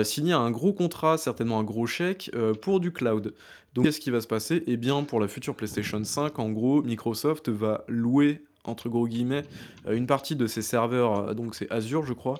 signer 0.03 0.33
un 0.33 0.49
gros 0.49 0.71
contrat, 0.71 1.17
certainement 1.17 1.59
un 1.59 1.63
gros 1.63 1.87
chèque, 1.87 2.31
pour 2.61 2.79
du 2.79 2.93
cloud? 2.93 3.33
Donc 3.73 3.85
qu'est-ce 3.85 3.99
qui 3.99 4.11
va 4.11 4.21
se 4.21 4.27
passer? 4.27 4.63
Eh 4.65 4.77
bien, 4.77 5.03
pour 5.03 5.19
la 5.19 5.27
future 5.27 5.55
PlayStation 5.55 6.01
5, 6.03 6.39
en 6.39 6.49
gros, 6.51 6.81
Microsoft 6.83 7.49
va 7.49 7.83
«louer» 7.87 8.41
entre 8.65 8.89
gros 8.89 9.07
guillemets, 9.07 9.45
heu, 9.87 9.95
une 9.95 10.07
partie 10.07 10.35
de 10.35 10.47
ses 10.47 10.61
serveurs, 10.61 11.29
heu, 11.31 11.35
donc 11.35 11.55
c'est 11.55 11.69
Azure, 11.71 12.05
je 12.05 12.13
crois, 12.13 12.35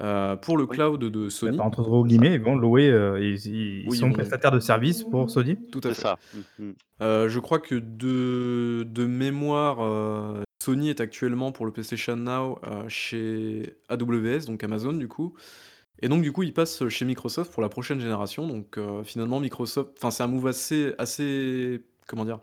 heu, 0.00 0.36
pour 0.42 0.56
le 0.58 0.66
Oui. 0.68 0.76
cloud 0.76 1.00
de 1.04 1.28
Bah, 1.44 1.52
Sony. 1.52 1.56
pas 1.56 1.64
entre 1.64 1.82
gros 1.82 2.04
guillemets, 2.04 2.34
ils 2.34 2.40
vont 2.42 2.56
louer, 2.56 2.86
ils 3.20 3.46
ils 3.46 3.86
Oui, 3.86 4.00
ils 4.00 4.08
sont 4.08 4.12
vont 4.12 4.12
prestataires 4.12 4.50
de 4.52 4.60
services 4.60 5.04
pour 5.04 5.30
Sony? 5.30 5.58
tout 5.70 5.80
à 5.84 5.92
C'est 5.92 5.94
fait. 5.94 6.02
ça. 6.02 6.18
Mmh 6.32 6.42
mh. 6.58 6.72
Heu, 7.02 7.28
je 7.28 7.40
crois 7.40 7.60
que 7.60 7.76
de 7.76 8.84
de 8.88 9.06
mémoire, 9.06 9.78
Sony 10.62 10.90
est 10.90 11.00
actuellement 11.00 11.52
pour 11.52 11.66
le 11.66 11.72
PlayStation 11.72 12.16
Now, 12.16 12.60
chez 12.88 13.76
AWS, 13.88 14.46
donc 14.46 14.64
Amazon 14.64 14.94
du 14.94 15.08
coup 15.08 15.34
et 16.02 16.08
donc 16.08 16.22
du 16.22 16.32
coup, 16.32 16.44
ils 16.44 16.54
passent, 16.54 16.88
chez 16.90 17.04
Microsoft 17.06 17.52
pour 17.52 17.62
la 17.62 17.68
prochaine 17.70 18.00
génération 18.00 18.46
donc 18.48 18.78
finalement 19.04 19.40
Microsoft 19.40 19.92
enfin 19.98 20.10
c'est 20.12 20.22
un 20.24 20.28
move 20.28 20.46
assez 20.48 20.94
assez 20.98 21.82
comment 22.08 22.24
dire? 22.26 22.40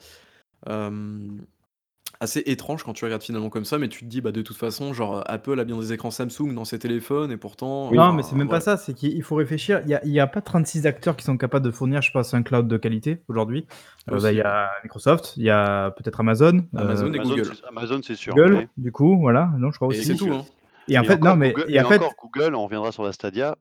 Assez 2.20 2.42
étrange 2.46 2.84
quand 2.84 2.94
tu 2.94 3.06
regardes 3.06 3.24
finalement 3.24 3.50
comme 3.50 3.66
ça, 3.66 3.78
mais 3.78 3.90
tu 3.90 4.00
te 4.02 4.06
dis: 4.06 4.22
«Bah, 4.22 4.32
de 4.32 4.42
toute 4.42 4.58
façon, 4.58 4.94
genre, 4.94 5.24
Apple 5.28 5.60
a 5.60 5.66
bien 5.66 5.78
des 5.80 5.94
écrans 5.94 6.12
Samsung 6.12 6.54
dans 6.54 6.66
ses 6.66 6.80
téléphones 6.80 7.32
et 7.32 7.38
pourtant, 7.38 7.90
Oui. 7.90 7.98
Non, 7.98 8.14
mais 8.14 8.24
c'est 8.24 8.36
enfin 8.36 8.44
même 8.44 8.50
pas 8.50 8.60
voilà». 8.60 8.62
ça, 8.62 8.78
c'est 8.78 8.94
qu'il 8.96 9.14
il 9.16 9.22
faut 9.24 9.36
réfléchir. 9.36 9.82
Il 9.84 9.90
y 9.90 9.94
a 9.94 10.04
il 10.06 10.12
y 10.12 10.20
a 10.20 10.26
pas 10.28 10.42
36 10.42 10.88
acteurs 10.88 11.16
qui 11.16 11.24
sont 11.24 11.38
capables 11.38 11.66
de 11.66 11.72
fournir, 11.72 12.02
je 12.02 12.12
pense, 12.12 12.34
un 12.34 12.42
cloud 12.42 12.68
de 12.68 12.78
qualité 12.78 13.24
aujourd'hui. 13.28 13.68
Heu, 14.10 14.20
bah, 14.20 14.32
Aussi, 14.32 14.34
il 14.34 14.38
y 14.38 14.42
a 14.42 14.70
Microsoft, 14.84 15.34
il 15.38 15.44
y 15.44 15.50
a 15.52 15.92
peut-être 15.92 16.20
Amazon, 16.20 16.68
et 16.74 17.12
Amazon, 17.12 17.12
Google. 17.20 17.54
c'est 17.54 17.66
Amazon, 17.68 18.02
c'est 18.02 18.16
sûr, 18.16 18.38
Google, 18.38 18.48
mais 18.48 18.70
du 18.78 18.92
coup, 18.92 19.18
voilà, 19.20 19.52
non, 19.60 19.72
je 19.72 19.78
crois 19.78 19.90
Et 19.90 20.02
c'est 20.02 20.14
aussi. 20.14 20.16
tout, 20.16 20.32
hein. 20.32 20.46
Et 20.88 21.00
en 21.00 21.04
Et 21.04 21.06
fait, 21.06 21.22
non, 21.22 21.36
mais 21.38 21.58
Google 21.58 21.68
et 21.68 21.80
en 21.80 21.86
fait 21.86 22.04
encore 22.04 22.16
Google, 22.22 22.56
on 22.56 22.64
reviendra 22.66 22.92
sur 22.92 23.04
la 23.04 23.14
Stadia, 23.14 23.56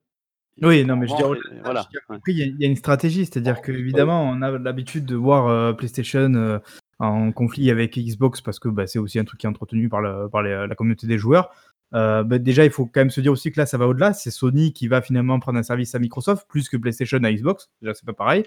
Oui, 0.62 0.84
non, 0.84 0.96
mais 0.96 1.08
je 1.08 1.12
veux 1.12 1.16
dire, 1.16 1.26
et 1.50 1.60
voilà, 1.62 1.90
après, 2.20 2.32
il 2.32 2.38
y 2.38 2.42
a 2.42 2.46
il 2.46 2.60
y 2.60 2.64
a 2.64 2.68
une 2.68 2.76
stratégie, 2.76 3.26
c'est-à-dire 3.26 3.60
qu'évidemment, 3.62 4.22
on 4.30 4.40
a 4.42 4.50
l'habitude 4.52 5.04
de 5.06 5.16
voir, 5.16 5.48
heu, 5.48 5.76
PlayStation, 5.76 6.60
en 6.98 7.32
conflit 7.32 7.70
avec 7.70 7.98
Xbox 7.98 8.40
parce 8.40 8.58
que, 8.58 8.68
bah, 8.68 8.86
c'est 8.86 8.98
aussi 8.98 9.18
un 9.18 9.24
truc 9.24 9.40
qui 9.40 9.46
est 9.46 9.50
entretenu 9.50 9.88
par 9.88 10.00
le 10.00 10.28
par 10.28 10.42
la 10.42 10.74
communauté 10.74 11.06
des 11.06 11.18
joueurs. 11.18 11.50
Heu, 11.94 12.22
bah, 12.24 12.38
déjà, 12.38 12.64
il 12.64 12.70
faut 12.70 12.86
quand 12.86 13.00
même 13.00 13.10
se 13.10 13.20
dire 13.20 13.32
aussi 13.32 13.52
que 13.52 13.60
là, 13.60 13.66
ça 13.66 13.78
va 13.78 13.86
au-delà. 13.88 14.12
C'est 14.12 14.30
Sony 14.30 14.72
qui 14.72 14.88
va 14.88 15.02
finalement 15.02 15.38
prendre 15.40 15.58
un 15.58 15.62
service 15.62 15.94
à 15.94 15.98
Microsoft 15.98 16.46
plus 16.48 16.68
que 16.68 16.76
PlayStation 16.76 17.18
à 17.24 17.32
Xbox. 17.32 17.70
Déjà, 17.82 17.94
c'est 17.94 18.06
pas 18.06 18.12
pareil. 18.12 18.44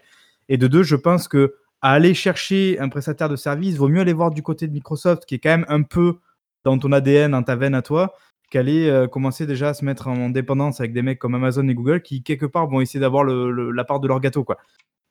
Et 0.49 0.57
de 0.57 0.67
2, 0.67 0.83
je 0.83 0.95
pense 0.95 1.27
qu'à 1.27 1.47
aller 1.81 2.13
chercher 2.13 2.79
un 2.79 2.89
prestataire 2.89 3.29
de 3.29 3.35
service, 3.35 3.77
vaut 3.77 3.87
mieux 3.89 4.01
aller 4.01 4.13
voir 4.13 4.31
du 4.31 4.41
côté 4.43 4.67
de 4.67 4.73
Microsoft 4.73 5.25
qui 5.25 5.35
est 5.35 5.39
quand 5.39 5.49
même 5.49 5.65
un 5.69 5.83
peu 5.83 6.15
dans 6.63 6.77
ton 6.77 6.91
ADN, 6.91 7.31
dans 7.31 7.43
ta 7.43 7.55
veine 7.55 7.75
à 7.75 7.81
toi, 7.81 8.13
qu'aller, 8.49 8.89
heu, 8.89 9.07
commencer 9.07 9.45
déjà 9.45 9.69
à 9.69 9.73
se 9.73 9.85
mettre 9.85 10.07
en 10.07 10.29
dépendance 10.29 10.79
avec 10.79 10.93
des 10.93 11.01
mecs 11.01 11.19
comme 11.19 11.35
Amazon 11.35 11.67
et 11.67 11.73
Google 11.75 12.01
qui, 12.01 12.23
quelque 12.23 12.45
part, 12.45 12.67
vont 12.67 12.81
essayer 12.81 12.99
d'avoir 12.99 13.23
le 13.23 13.71
la 13.71 13.83
part 13.85 13.99
de 13.99 14.07
leur 14.07 14.19
gâteau, 14.21 14.43
quoi. 14.43 14.57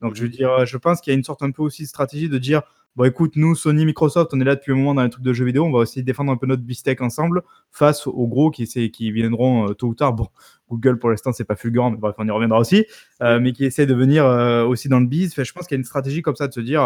Donc 0.01 0.15
je 0.15 0.23
veux 0.23 0.29
dire, 0.29 0.65
je 0.65 0.77
pense 0.77 1.01
qu'il 1.01 1.11
y 1.11 1.15
a 1.15 1.17
une 1.17 1.23
sorte 1.23 1.41
un 1.43 1.51
peu 1.51 1.63
aussi 1.63 1.83
de 1.83 1.87
stratégie 1.87 2.29
de 2.29 2.37
dire: 2.37 2.61
«Bon 2.97 3.03
écoute, 3.03 3.33
nous, 3.35 3.53
Sony, 3.53 3.85
Microsoft, 3.85 4.31
on 4.33 4.41
est 4.41 4.43
là 4.43 4.55
depuis 4.55 4.71
un 4.71 4.75
moment 4.75 4.95
dans 4.95 5.03
les 5.03 5.11
trucs 5.11 5.23
de 5.23 5.31
jeux 5.31 5.45
vidéo, 5.45 5.65
on 5.65 5.71
va 5.71 5.83
essayer 5.83 6.01
de 6.01 6.07
défendre 6.07 6.31
un 6.31 6.35
peu 6.35 6.47
notre 6.47 6.63
beefsteak 6.63 6.99
ensemble 7.01 7.43
face 7.71 8.07
aux 8.07 8.25
gros 8.27 8.49
qui 8.49 8.65
qui 8.89 9.11
viendront, 9.11 9.69
heu, 9.69 9.75
tôt 9.75 9.89
ou 9.89 9.93
tard». 9.93 10.13
Bon, 10.13 10.29
Google 10.71 10.97
pour 10.97 11.11
l'instant, 11.11 11.31
c'est 11.31 11.43
pas 11.45 11.55
fulgurant, 11.55 11.91
mais 11.91 11.97
bref, 11.97 12.15
on 12.17 12.27
y 12.27 12.31
reviendra 12.31 12.57
aussi, 12.59 12.87
heu, 13.21 13.39
mais 13.39 13.53
qui 13.53 13.65
essaient 13.65 13.85
de 13.85 13.93
venir, 13.93 14.25
heu, 14.25 14.63
aussi 14.65 14.89
dans 14.89 14.99
le 14.99 15.05
biz. 15.05 15.35
Je 15.37 15.51
pense 15.53 15.67
qu'il 15.67 15.75
y 15.75 15.77
a 15.77 15.81
une 15.81 15.83
stratégie 15.83 16.23
comme 16.23 16.35
ça 16.35 16.47
de 16.47 16.53
se 16.53 16.59
dire, 16.59 16.81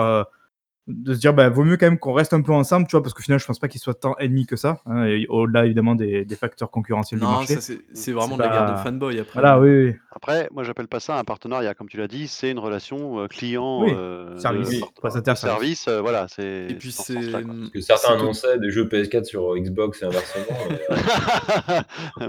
de 0.87 1.13
se 1.13 1.19
dire: 1.19 1.33
«Bah, 1.33 1.49
vaut 1.49 1.63
mieux 1.63 1.77
quand 1.77 1.85
même 1.85 1.99
qu'on 1.99 2.13
reste 2.13 2.33
un 2.33 2.41
peu 2.41 2.51
ensemble», 2.51 2.87
tu 2.87 2.91
vois? 2.91 3.03
Parce 3.03 3.13
qu'au 3.13 3.21
final, 3.21 3.39
je 3.39 3.45
pense 3.45 3.59
pas 3.59 3.67
qu'ils 3.67 3.79
soient 3.81 3.93
tant 3.93 4.15
ennemis 4.17 4.45
que 4.45 4.55
ça, 4.55 4.79
hein, 4.85 5.05
et 5.05 5.25
au-delà 5.29 5.65
évidemment 5.65 5.95
des 5.95 6.25
des 6.25 6.35
facteurs 6.35 6.71
concurrentiels 6.71 7.19
du 7.19 7.25
marché. 7.25 7.57
c'est 7.93 8.11
vraiment 8.11 8.37
de 8.37 8.43
la 8.43 8.49
guerre 8.49 8.65
de 8.71 8.75
fanboy 8.83 9.19
après, 9.19 9.33
voilà, 9.39 9.59
oui, 9.59 9.69
oui. 9.85 9.95
Après, 10.13 10.49
moi, 10.51 10.63
j'appelle 10.63 10.87
pas 10.89 10.99
ça 10.99 11.17
un 11.17 11.23
partenariat, 11.23 11.73
comme 11.73 11.87
tu 11.87 11.97
l'as 11.97 12.07
dit, 12.07 12.27
c'est 12.27 12.51
une 12.51 12.59
relation, 12.59 13.21
heu, 13.23 13.27
client, 13.27 13.81
Oui, 13.81 13.93
de 13.93 14.37
service, 14.37 14.81
prestataire 14.99 15.37
service. 15.37 15.79
service, 15.81 15.87
heu, 15.87 15.99
voilà, 16.01 16.25
Et 16.25 16.27
c'est 16.67 16.75
puis 16.79 16.91
c'est 16.91 17.13
dans 17.13 17.65
ce 17.65 17.69
que 17.71 17.79
certains 17.79 18.13
annonçaient 18.15 18.59
des 18.59 18.71
jeux 18.71 18.85
PS4 18.85 19.23
sur 19.23 19.55
Xbox 19.55 20.01
et 20.01 20.05
inversement, 20.05 20.45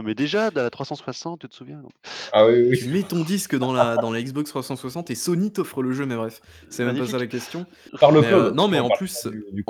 mais 0.05 0.15
déjà, 0.15 0.51
de 0.51 0.61
la 0.61 0.71
360, 0.71 1.41
tu 1.41 1.49
te 1.49 1.55
souviens? 1.55 1.83
Ah 2.33 2.47
oui, 2.47 2.69
oui, 2.71 2.79
Tu 2.79 2.89
mets 2.89 3.03
ton 3.03 3.23
disque 3.25 3.57
dans 3.57 3.73
la 3.73 3.97
dans 3.97 4.11
la 4.11 4.23
Xbox 4.23 4.51
360 4.51 5.11
et 5.11 5.15
Sony 5.15 5.53
t'offre 5.53 5.83
le 5.83 5.93
jeu, 5.93 6.07
mais 6.07 6.17
bref, 6.17 6.41
c'est 6.69 6.85
même 6.85 6.99
pas 6.99 7.07
ça 7.07 7.19
la 7.19 7.27
question. 7.27 7.67
Par 8.01 8.13
le 8.13 8.21
Mais 8.21 8.29
code, 8.45 8.55
non, 8.55 8.69
mais 8.69 8.81
en 8.81 8.91
plus, 8.91 9.23
pas 9.23 9.31
du 9.31 9.45
du 9.53 9.65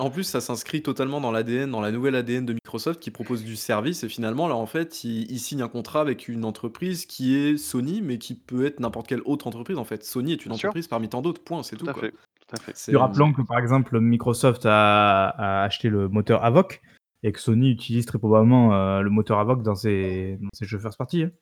en 0.00 0.06
à 0.06 0.10
plus, 0.10 0.22
ça 0.22 0.40
s'inscrit 0.40 0.80
totalement 0.80 1.20
dans 1.20 1.32
l'ADN, 1.32 1.72
dans 1.72 1.80
la 1.80 1.90
nouvelle 1.90 2.14
ADN 2.14 2.46
de 2.46 2.52
Microsoft 2.52 3.00
qui 3.00 3.10
propose 3.10 3.42
du 3.42 3.56
service 3.56 4.04
et 4.04 4.08
finalement, 4.08 4.46
là, 4.46 4.54
en 4.54 4.66
fait, 4.66 5.02
ils 5.02 5.28
ils 5.30 5.40
signent 5.40 5.62
un 5.62 5.68
contrat 5.68 6.00
avec 6.00 6.28
une 6.28 6.44
entreprise 6.44 7.04
qui 7.04 7.36
est 7.36 7.56
Sony, 7.56 8.00
mais 8.00 8.18
qui 8.18 8.34
peut 8.36 8.64
être 8.64 8.78
n'importe 8.78 9.08
quelle 9.08 9.22
autre 9.24 9.48
entreprise, 9.48 9.76
en 9.76 9.84
fait. 9.84 10.04
Sony 10.04 10.32
est 10.32 10.44
une 10.44 10.50
Bien 10.52 10.58
sûr. 10.58 10.68
entreprise 10.68 10.86
parmi 10.86 11.08
tant 11.08 11.20
d'autres, 11.20 11.42
point, 11.42 11.64
c'est 11.64 11.74
Tout 11.74 11.84
tout, 11.84 11.90
à 11.90 11.94
quoi. 11.94 12.02
fait, 12.04 12.12
tout 12.12 12.56
à 12.56 12.60
fait. 12.60 12.72
C'est, 12.76 12.92
Puis 12.92 12.96
rappelons 12.96 13.32
que 13.32 13.42
par 13.42 13.58
exemple, 13.58 13.98
Microsoft 13.98 14.66
a 14.66 15.30
a 15.30 15.64
acheté 15.64 15.88
le 15.88 16.08
moteur 16.08 16.44
Avoc 16.44 16.80
et 17.24 17.32
que 17.32 17.40
Sony 17.40 17.72
utilise 17.72 18.06
très 18.06 18.20
probablement, 18.20 18.72
heu, 18.72 19.02
le 19.02 19.10
moteur 19.10 19.40
Avoc 19.40 19.64
dans 19.64 19.74
ses 19.74 20.38
dans 20.40 20.48
ses 20.52 20.66
jeux 20.66 20.78
first 20.78 20.96
party, 20.96 21.24
hein. 21.24 21.32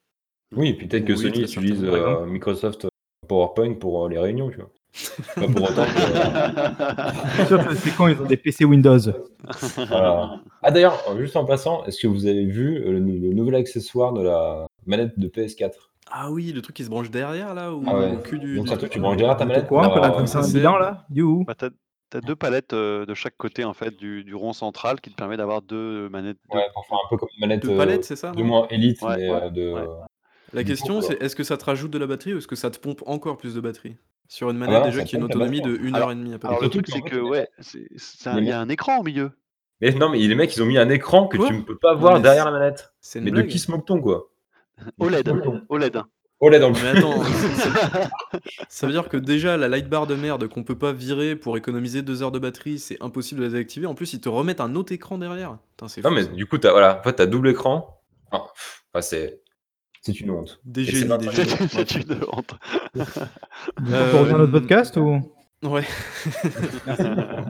Oui, 0.56 0.72
puis 0.72 0.86
peut-être 0.88 1.04
que 1.04 1.12
Oui, 1.12 1.18
Sony 1.18 1.42
utilise, 1.42 1.84
heu, 1.84 2.24
Microsoft 2.24 2.86
PowerPoint 3.28 3.74
pour, 3.74 4.08
les 4.08 4.18
réunions, 4.18 4.48
tu 4.48 4.56
vois? 4.56 4.70
C'est 4.96 5.34
pas 5.40 5.48
pour 5.48 5.62
autant 5.64 5.84
que 5.86 5.90
Je 7.36 7.38
suis 7.38 7.46
sûr 7.46 7.68
que 7.68 7.74
ces 7.74 7.90
cons, 7.92 8.08
ils 8.08 8.20
ont 8.20 8.24
des 8.26 8.36
PC 8.36 8.64
Windows. 8.64 8.98
Voilà. 9.88 10.40
Ah 10.62 10.70
d'ailleurs, 10.70 10.98
juste 11.18 11.36
en 11.36 11.44
passant, 11.44 11.84
est-ce 11.84 12.00
que 12.00 12.06
vous 12.06 12.26
avez 12.26 12.44
vu, 12.46 12.78
heu, 12.78 12.92
le 12.92 13.00
nou 13.00 13.12
le 13.20 13.34
nouvel 13.34 13.54
accessoire 13.56 14.12
de 14.12 14.22
la 14.22 14.66
manette 14.86 15.18
de 15.18 15.28
PS4? 15.28 15.90
Ah 16.10 16.30
oui, 16.30 16.52
le 16.52 16.62
truc 16.62 16.76
qui 16.76 16.84
se 16.84 16.88
branche 16.90 17.10
derrière 17.10 17.54
là 17.54 17.72
ou 17.74 17.84
Ah 17.86 17.98
ouais. 17.98 18.12
au 18.14 18.18
cul 18.20 18.38
du 18.38 18.56
Donc 18.56 18.66
du 18.66 18.70
ça, 18.70 18.76
tu 18.88 19.00
branches 19.00 19.16
derrière 19.16 19.36
ta 19.36 19.44
manette? 19.44 19.66
Courant 19.66 19.82
pour, 19.84 19.92
qu'on 19.92 20.02
a 20.02 20.08
heu 20.08 20.12
trouvé 20.12 20.26
ça 20.26 20.42
sert. 20.42 20.78
là? 20.78 21.06
Youhou! 21.12 21.44
Bah, 21.44 21.54
tu 21.58 21.64
as 21.66 21.70
tu 22.10 22.16
as 22.18 22.20
2 22.20 22.36
palettes, 22.36 22.72
heu, 22.72 23.04
de 23.04 23.14
chaque 23.14 23.36
côté, 23.36 23.64
en 23.64 23.74
fait, 23.74 23.90
du 23.96 24.22
du 24.22 24.34
rond 24.34 24.52
central 24.52 25.00
qui 25.00 25.10
te 25.10 25.16
permet 25.16 25.36
d'avoir 25.36 25.60
2 25.60 26.08
manettes, 26.08 26.38
2 26.50 26.58
Ouais, 26.58 26.64
pour 26.72 26.86
faire 26.86 26.98
un 27.04 27.08
peu 27.10 27.16
comme 27.16 27.28
une 27.36 27.40
manette, 27.40 27.62
2 27.64 27.72
heu, 27.72 27.76
palettes, 27.76 28.04
c'est 28.04 28.14
ça, 28.16 28.32
non? 28.32 28.44
moins 28.44 28.68
élite, 28.70 29.02
Ouais, 29.02 29.16
mais, 29.16 29.28
ouais, 29.28 29.46
heu, 29.46 29.50
de 29.50 29.72
ouais. 29.72 29.86
La 30.52 30.62
du 30.62 30.68
question, 30.68 31.00
c'est 31.02 31.20
est-ce 31.20 31.34
que 31.34 31.42
ça 31.44 31.56
te 31.56 31.64
rajoute 31.64 31.90
de 31.90 31.98
la 31.98 32.06
batterie 32.06 32.34
ou 32.34 32.38
est-ce 32.38 32.46
que 32.46 32.56
ça 32.56 32.70
te 32.70 32.78
pompe 32.78 33.02
encore 33.06 33.36
plus 33.36 33.54
de 33.54 33.60
batterie? 33.60 33.96
Sur 34.28 34.50
une 34.50 34.58
Ah 34.64 34.70
manette 34.70 34.82
non, 34.86 34.90
déjà 34.90 35.02
ça 35.02 35.04
qui 35.04 35.16
a 35.16 35.18
une 35.18 35.24
autonomie 35.24 35.62
de 35.62 35.76
hein. 35.76 35.78
1 35.82 35.96
heure 35.98 36.10
Alors 36.10 36.12
et 36.12 36.14
demie 36.14 36.34
à 36.34 36.38
peu 36.38 36.48
Et 36.48 36.50
alors 36.50 36.60
près. 36.60 36.60
le 36.60 36.68
surtout 36.68 36.82
truc, 36.82 36.86
c'est 36.88 37.02
que, 37.02 37.16
ouais, 37.16 37.48
c'est 37.60 37.88
c'est 37.96 38.28
un 38.30 38.38
les 38.38 38.42
il 38.42 38.46
y 38.46 38.52
mecs 38.52 38.52
a 38.52 38.60
un 38.60 38.68
écran 38.68 38.98
au 38.98 39.02
milieu. 39.02 39.32
mais 39.80 39.92
non, 39.92 40.08
mais 40.10 40.18
les 40.18 40.34
mecs, 40.34 40.54
ils 40.56 40.62
ont 40.62 40.66
mis 40.66 40.76
un 40.78 40.88
écran 40.90 41.28
que 41.28 41.36
Quoi? 41.36 41.48
tu 41.48 41.54
ne 41.54 41.62
peux 41.62 41.78
pas 41.78 41.94
Non 41.98 42.10
voir 42.10 42.12
mais 42.12 42.20
derrière 42.20 42.44
la 42.44 42.50
manette. 42.50 42.92
c'est 43.00 43.20
une 43.20 43.24
Mais 43.24 43.30
de 43.30 43.42
qui 43.42 43.58
se 43.58 43.70
moque-t-on, 43.70 44.00
quoi? 44.00 44.30
OLED? 44.98 45.28
OLED. 45.68 46.04
Dans 46.60 46.68
le 46.70 46.76
Mais 46.82 46.88
attends, 46.88 47.22
ça 48.68 48.86
veut 48.86 48.92
dire 48.92 49.08
que 49.08 49.16
déjà 49.16 49.56
la 49.56 49.68
light 49.68 49.88
bar 49.88 50.06
de 50.06 50.14
merde 50.14 50.48
qu'on 50.48 50.64
peut 50.64 50.78
pas 50.78 50.92
virer 50.92 51.36
pour 51.36 51.56
économiser 51.56 52.02
2 52.02 52.22
heures 52.22 52.32
de 52.32 52.38
batterie, 52.38 52.78
c'est 52.78 53.02
impossible 53.02 53.40
de 53.40 53.46
la 53.46 53.52
désactiver. 53.52 53.86
En 53.86 53.94
plus, 53.94 54.12
ils 54.12 54.20
te 54.20 54.28
remettent 54.28 54.60
un 54.60 54.74
autre 54.74 54.92
écran 54.92 55.18
derrière. 55.18 55.58
Putain, 55.70 55.88
c'est 55.88 56.02
Non, 56.04 56.10
fou 56.10 56.16
mais 56.16 56.24
ça. 56.24 56.32
du 56.32 56.46
coup, 56.46 56.58
tu 56.58 56.68
voilà, 56.68 57.00
en 57.00 57.02
fait, 57.02 57.16
tu 57.16 57.26
double 57.28 57.48
écran. 57.50 58.02
Ah, 58.30 58.46
pff, 58.54 58.84
ah, 58.94 59.02
c'est 59.02 59.42
c'est 60.06 60.20
une 60.20 60.30
honte. 60.30 60.60
Des 60.64 60.84
génies. 60.84 61.12
C'est 61.68 61.94
une 61.96 62.20
honte. 62.32 62.54
Du 62.94 63.02
coup, 63.02 63.20
on 63.80 64.18
revenir 64.18 64.36
à 64.36 64.38
notre 64.38 64.52
podcast 64.52 64.96
ou? 64.96 65.20
ouais. 65.64 65.84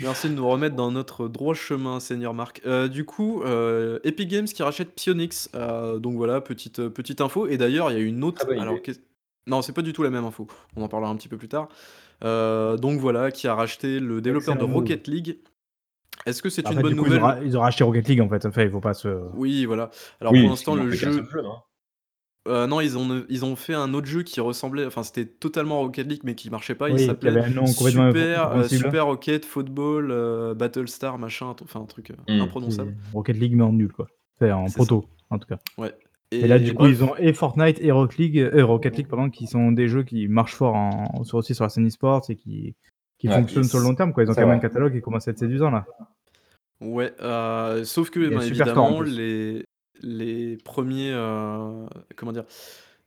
Merci. 0.00 0.28
De 0.28 0.34
nous 0.34 0.48
remettre 0.48 0.76
dans 0.76 0.92
notre 0.92 1.26
droit 1.26 1.54
chemin, 1.54 1.98
seigneur 1.98 2.32
Marc. 2.32 2.62
Heu, 2.64 2.88
du 2.88 3.04
coup, 3.04 3.42
heu, 3.42 4.00
Epic 4.04 4.28
Games 4.28 4.44
qui 4.46 4.62
rachète 4.62 4.94
Psyonix, 4.94 5.50
heu, 5.56 5.98
donc 5.98 6.14
voilà, 6.14 6.40
petite, 6.40 6.88
petite 6.88 7.20
info 7.20 7.48
et 7.48 7.56
d'ailleurs, 7.56 7.90
il 7.90 7.98
y 7.98 8.00
a 8.00 8.04
une 8.04 8.22
autre 8.22 8.46
bonne 8.46 8.60
alors 8.60 8.74
idée. 8.74 8.82
qu'est 8.82 9.00
non, 9.48 9.60
c'est 9.60 9.72
pas 9.72 9.82
du 9.82 9.92
tout 9.92 10.04
la 10.04 10.10
même 10.10 10.24
info. 10.24 10.46
On 10.76 10.82
en 10.82 10.88
parlera 10.88 11.10
un 11.10 11.16
petit 11.16 11.28
peu 11.28 11.36
plus 11.36 11.48
tard. 11.48 11.68
Donc 12.22 13.00
voilà, 13.00 13.32
qui 13.32 13.48
a 13.48 13.54
racheté 13.56 13.98
le 13.98 14.20
développeur 14.20 14.54
de 14.54 14.60
Excellent. 14.60 14.74
Rocket 14.74 15.08
League. 15.08 15.38
Est-ce 16.26 16.42
que 16.42 16.50
c'est 16.50 16.68
une 16.68 16.76
fait, 16.76 16.82
bonne 16.82 16.96
coup, 16.96 17.04
nouvelle? 17.04 17.42
ils 17.44 17.56
ont 17.56 17.60
racheté 17.60 17.82
Rocket 17.82 18.06
League 18.08 18.20
en 18.20 18.28
fait. 18.28 18.44
Enfin, 18.44 18.62
il 18.62 18.70
faut 18.70 18.80
pas 18.80 18.94
se. 18.94 19.08
Oui, 19.34 19.64
voilà. 19.64 19.90
Alors 20.20 20.32
pour 20.32 20.42
l'instant, 20.42 20.74
le 20.74 20.90
jeu 20.90 21.12
jeu, 21.12 21.42
non 21.42 21.56
heu, 22.48 22.66
non, 22.66 22.80
ils 22.80 22.96
ont 22.98 23.24
ils 23.28 23.44
ont 23.44 23.56
fait 23.56 23.74
un 23.74 23.94
autre 23.94 24.06
jeu 24.06 24.22
qui 24.22 24.40
ressemblait 24.40 24.86
enfin, 24.86 25.02
c'était 25.02 25.26
totalement 25.26 25.80
Rocket 25.80 26.06
League, 26.06 26.20
mais 26.24 26.34
qui 26.34 26.50
marchait 26.50 26.74
pas. 26.74 26.88
Il 26.88 26.94
Oui, 26.94 27.00
qui 27.00 27.06
s'appelait 27.06 27.30
avait 27.30 27.40
un 27.40 27.50
nom 27.50 27.66
complètement 27.66 28.08
Super, 28.08 28.42
heu, 28.42 28.42
incompréhensible. 28.42 28.84
Super 28.84 29.06
Rocket 29.06 29.44
Football, 29.44 30.10
heu, 30.10 30.54
Battlestar, 30.54 31.18
machin, 31.18 31.54
enfin 31.62 31.80
un 31.80 31.86
truc, 31.86 32.10
heu, 32.10 32.16
Mmh. 32.28 32.40
imprononçable. 32.42 32.94
C'est 33.04 33.12
Rocket 33.14 33.36
League, 33.36 33.54
mais 33.54 33.62
en 33.64 33.72
nul 33.72 33.92
quoi. 33.92 34.08
En 34.40 34.66
C'est 34.66 34.72
ça. 34.72 34.76
proto, 34.76 35.04
en 35.30 35.38
tout 35.38 35.48
cas. 35.48 35.58
Ouais. 35.78 35.92
Et, 36.30 36.46
là, 36.46 36.56
Et 36.56 36.60
du 36.60 36.74
coup, 36.74 36.84
bref, 36.84 36.92
ils 36.98 37.04
ont 37.04 37.16
et 37.16 37.32
Fortnite 37.32 37.80
et 37.80 37.90
Rocket 37.90 38.18
League, 38.18 38.38
euh, 38.38 38.64
Rocket 38.64 38.96
League 38.96 39.08
pardon, 39.08 39.30
qui 39.30 39.46
sont 39.46 39.72
des 39.72 39.88
jeux 39.88 40.02
qui 40.02 40.28
marchent 40.28 40.54
fort 40.54 40.74
en, 40.74 41.24
sur, 41.24 41.38
aussi 41.38 41.54
sur 41.54 41.64
la 41.64 41.70
scène 41.70 41.86
e-sport 41.86 42.22
et 42.28 42.36
qui, 42.36 42.74
qui 43.18 43.28
Ouais, 43.28 43.34
fonctionnent 43.34 43.64
sur 43.64 43.78
le 43.78 43.84
long 43.84 43.94
terme. 43.94 44.12
Quoi. 44.12 44.24
Ils 44.24 44.30
ont 44.30 44.34
C'est 44.34 44.40
quand 44.42 44.46
même 44.46 44.56
un 44.56 44.58
vrai. 44.58 44.68
catalogue 44.68 44.92
qui 44.94 45.00
commence 45.00 45.26
à 45.26 45.30
être 45.30 45.38
séduisant 45.38 45.70
là. 45.70 45.86
Ouais, 46.80 47.12
heu, 47.20 47.84
sauf 47.84 48.10
que, 48.10 48.20
ben, 48.28 48.38
en 48.38 48.42
évidemment, 48.42 49.00
plus. 49.00 49.16
les 49.16 49.64
les 50.02 50.56
premiers, 50.58 51.12
heu, 51.12 51.86
comment 52.16 52.32
dire? 52.32 52.44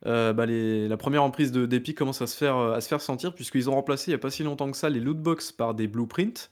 Heu, 0.06 0.34
bah, 0.34 0.46
les 0.46 0.88
la 0.88 0.98
première 0.98 1.24
emprise 1.24 1.52
de 1.52 1.66
d'Epic 1.66 1.96
commence 1.98 2.22
à 2.22 2.28
se 2.28 2.36
faire, 2.36 2.58
heu, 2.58 2.74
à 2.74 2.82
se 2.82 2.88
faire 2.88 3.02
sentir 3.02 3.34
puisqu'ils 3.36 3.70
ont 3.70 3.74
remplacé 3.76 4.10
il 4.10 4.14
y 4.14 4.16
a 4.16 4.20
pas 4.20 4.32
si 4.32 4.44
longtemps 4.44 4.72
que 4.72 4.78
ça 4.78 4.90
les 4.90 5.00
loot 5.00 5.18
box 5.18 5.52
par 5.52 5.76
des 5.76 5.88
blueprints 5.88 6.50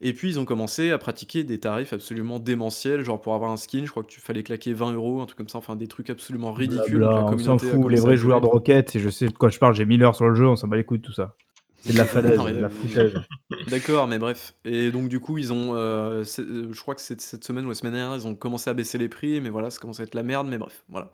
et 0.00 0.12
puis 0.12 0.28
ils 0.28 0.40
ont 0.40 0.44
commencé 0.44 0.90
à 0.90 0.98
pratiquer 0.98 1.44
des 1.44 1.58
tarifs 1.60 1.92
absolument 1.92 2.38
démentiels, 2.38 3.02
genre 3.04 3.20
pour 3.20 3.34
avoir 3.34 3.50
un 3.50 3.56
skin, 3.56 3.84
je 3.84 3.90
crois 3.90 4.04
que 4.04 4.08
tu 4.08 4.20
fallait 4.20 4.42
claquer 4.42 4.72
20 4.72 4.94
€, 4.94 5.20
un 5.20 5.26
truc 5.26 5.36
comme 5.36 5.48
ça, 5.48 5.58
enfin 5.58 5.76
des 5.76 5.88
trucs 5.88 6.08
absolument 6.08 6.52
ridicules, 6.52 7.00
donc 7.00 7.10
Blabla, 7.10 7.16
la 7.16 7.20
on 7.20 7.24
s'en 7.24 7.30
communauté 7.30 7.66
a 7.66 7.70
fout. 7.70 7.90
Les 7.90 7.96
commencé 7.96 8.00
à 8.00 8.04
vrais 8.06 8.16
joueurs 8.16 8.40
de. 8.40 8.46
Rocket, 8.46 8.96
et 8.96 9.00
je 9.00 9.10
sais 9.10 9.26
de 9.26 9.32
quoi 9.36 9.48
je 9.48 9.58
parle, 9.58 9.74
j'ai 9.74 9.84
1000 9.84 10.02
heures 10.04 10.14
sur 10.14 10.28
le 10.28 10.34
jeu, 10.34 10.46
on 10.46 10.56
s'en 10.56 10.68
bat 10.68 10.76
les 10.76 10.84
couilles 10.84 11.00
de 11.00 11.04
tout 11.06 11.12
ça. 11.12 11.34
C'est 11.80 11.92
de 11.92 11.98
la 11.98 12.04
falaise, 12.04 12.38
de 12.38 12.60
la 12.60 12.68
foutaise. 12.68 13.14
d'accord, 13.68 14.08
mais 14.08 14.18
bref 14.18 14.54
et 14.64 14.90
donc 14.90 15.08
du 15.08 15.20
coup, 15.20 15.38
ils 15.38 15.52
ont, 15.52 15.74
c'est 16.24 16.42
heu, 16.42 16.72
je 16.72 16.80
crois 16.80 16.94
que 16.94 17.00
c'est 17.00 17.20
cette 17.20 17.44
semaine 17.44 17.64
ou 17.66 17.68
la 17.68 17.74
semaine 17.74 17.94
dernière, 17.94 18.16
ils 18.16 18.26
ont 18.26 18.34
commencé 18.34 18.68
à 18.68 18.74
baisser 18.74 18.98
les 18.98 19.08
prix, 19.08 19.40
mais 19.40 19.48
voilà, 19.48 19.70
ça 19.70 19.78
commence 19.78 20.00
à 20.00 20.02
être 20.02 20.14
la 20.14 20.22
merde, 20.22 20.48
mais 20.48 20.58
bref, 20.58 20.84
voilà. 20.88 21.12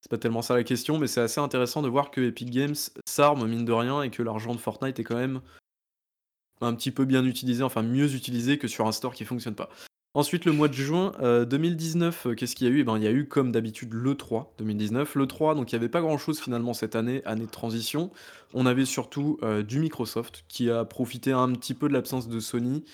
C'est 0.00 0.10
pas 0.10 0.18
tellement 0.18 0.42
ça 0.42 0.54
la 0.54 0.64
question, 0.64 0.98
mais 0.98 1.08
c'est 1.08 1.20
assez 1.20 1.40
intéressant 1.40 1.82
de 1.82 1.88
voir 1.88 2.10
que 2.10 2.20
Epic 2.20 2.50
Games 2.50 2.76
s'arme, 3.06 3.46
mine 3.48 3.64
de 3.64 3.72
rien, 3.72 4.02
et 4.02 4.10
que 4.10 4.22
l'argent 4.22 4.54
de 4.54 4.60
Fortnite 4.60 4.98
est 4.98 5.04
quand 5.04 5.16
même 5.16 5.40
un 6.60 6.74
petit 6.74 6.90
peu 6.90 7.04
bien 7.04 7.24
utilisé, 7.24 7.62
enfin 7.62 7.82
mieux 7.82 8.14
utilisé 8.14 8.58
que 8.58 8.68
sur 8.68 8.86
un 8.86 8.92
store 8.92 9.14
qui 9.14 9.24
fonctionne 9.24 9.54
pas. 9.54 9.68
Ensuite, 10.14 10.46
le 10.46 10.52
mois 10.52 10.68
de 10.68 10.72
juin, 10.74 11.12
heu, 11.20 11.46
2019, 11.46 12.26
heu, 12.26 12.34
qu'est-ce 12.34 12.56
qu'il 12.56 12.66
y 12.66 12.70
a 12.70 12.72
eu? 12.72 12.80
Eh 12.80 12.84
ben, 12.84 12.96
il 12.96 13.04
y 13.04 13.06
a 13.06 13.12
eu 13.12 13.28
comme 13.28 13.52
d'habitude 13.52 13.92
l'E3 13.92 14.52
2019. 14.58 15.14
L'E3, 15.14 15.54
donc 15.54 15.70
il 15.70 15.74
y 15.74 15.76
avait 15.76 15.88
pas 15.88 16.00
grand-chose 16.00 16.40
finalement 16.40 16.72
cette 16.74 16.96
année, 16.96 17.22
année 17.24 17.44
de 17.46 17.50
transition. 17.50 18.10
On 18.54 18.66
avait 18.66 18.86
surtout, 18.86 19.38
heu, 19.42 19.62
du 19.62 19.78
Microsoft 19.78 20.44
qui 20.48 20.70
a 20.70 20.84
profité 20.84 21.32
un 21.32 21.52
petit 21.52 21.74
peu 21.74 21.88
de 21.88 21.92
l'absence 21.92 22.26
de 22.28 22.40
Sony, 22.40 22.84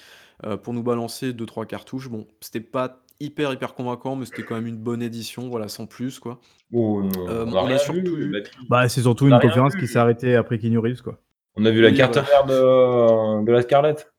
heu, 0.45 0.57
pour 0.57 0.75
nous 0.75 0.83
balancer 0.83 1.33
2-3 1.33 1.67
cartouches. 1.67 2.09
Bon, 2.11 2.27
c'était 2.41 2.61
pas 2.61 3.03
hyper, 3.21 3.53
hyper 3.53 3.75
convaincant, 3.75 4.17
mais 4.17 4.27
c'était 4.27 4.43
quand 4.45 4.57
même 4.57 4.67
une 4.67 4.77
bonne 4.77 5.01
édition, 5.03 5.49
voilà, 5.49 5.69
sans 5.69 5.87
plus, 5.87 6.19
quoi. 6.19 6.41
Oh 6.73 7.01
Hem, 7.29 7.49
on 7.49 7.55
a 7.57 7.63
rien 7.63 7.79
surtout 7.79 8.17
vu, 8.17 8.23
eu. 8.23 8.43
Bah, 8.69 8.89
c'est 8.89 9.03
surtout 9.03 9.25
On 9.25 9.29
une 9.29 9.33
rien 9.33 9.41
conférence 9.41 9.75
vu. 9.75 9.81
qui 9.81 9.87
s'est 9.87 9.99
arrêtée 9.99 10.35
après 10.35 10.59
Keanu 10.59 10.79
Reeves, 10.79 11.03
quoi. 11.03 11.21
On 11.57 11.65
a 11.65 11.71
vu 11.71 11.81
la 11.81 11.91
Oui, 11.91 11.97
carte 11.97 12.17
voilà. 12.17 12.29
mère 12.29 12.47
de, 12.47 13.45
de 13.45 13.53
la 13.53 13.63
Scarlett. 13.63 14.14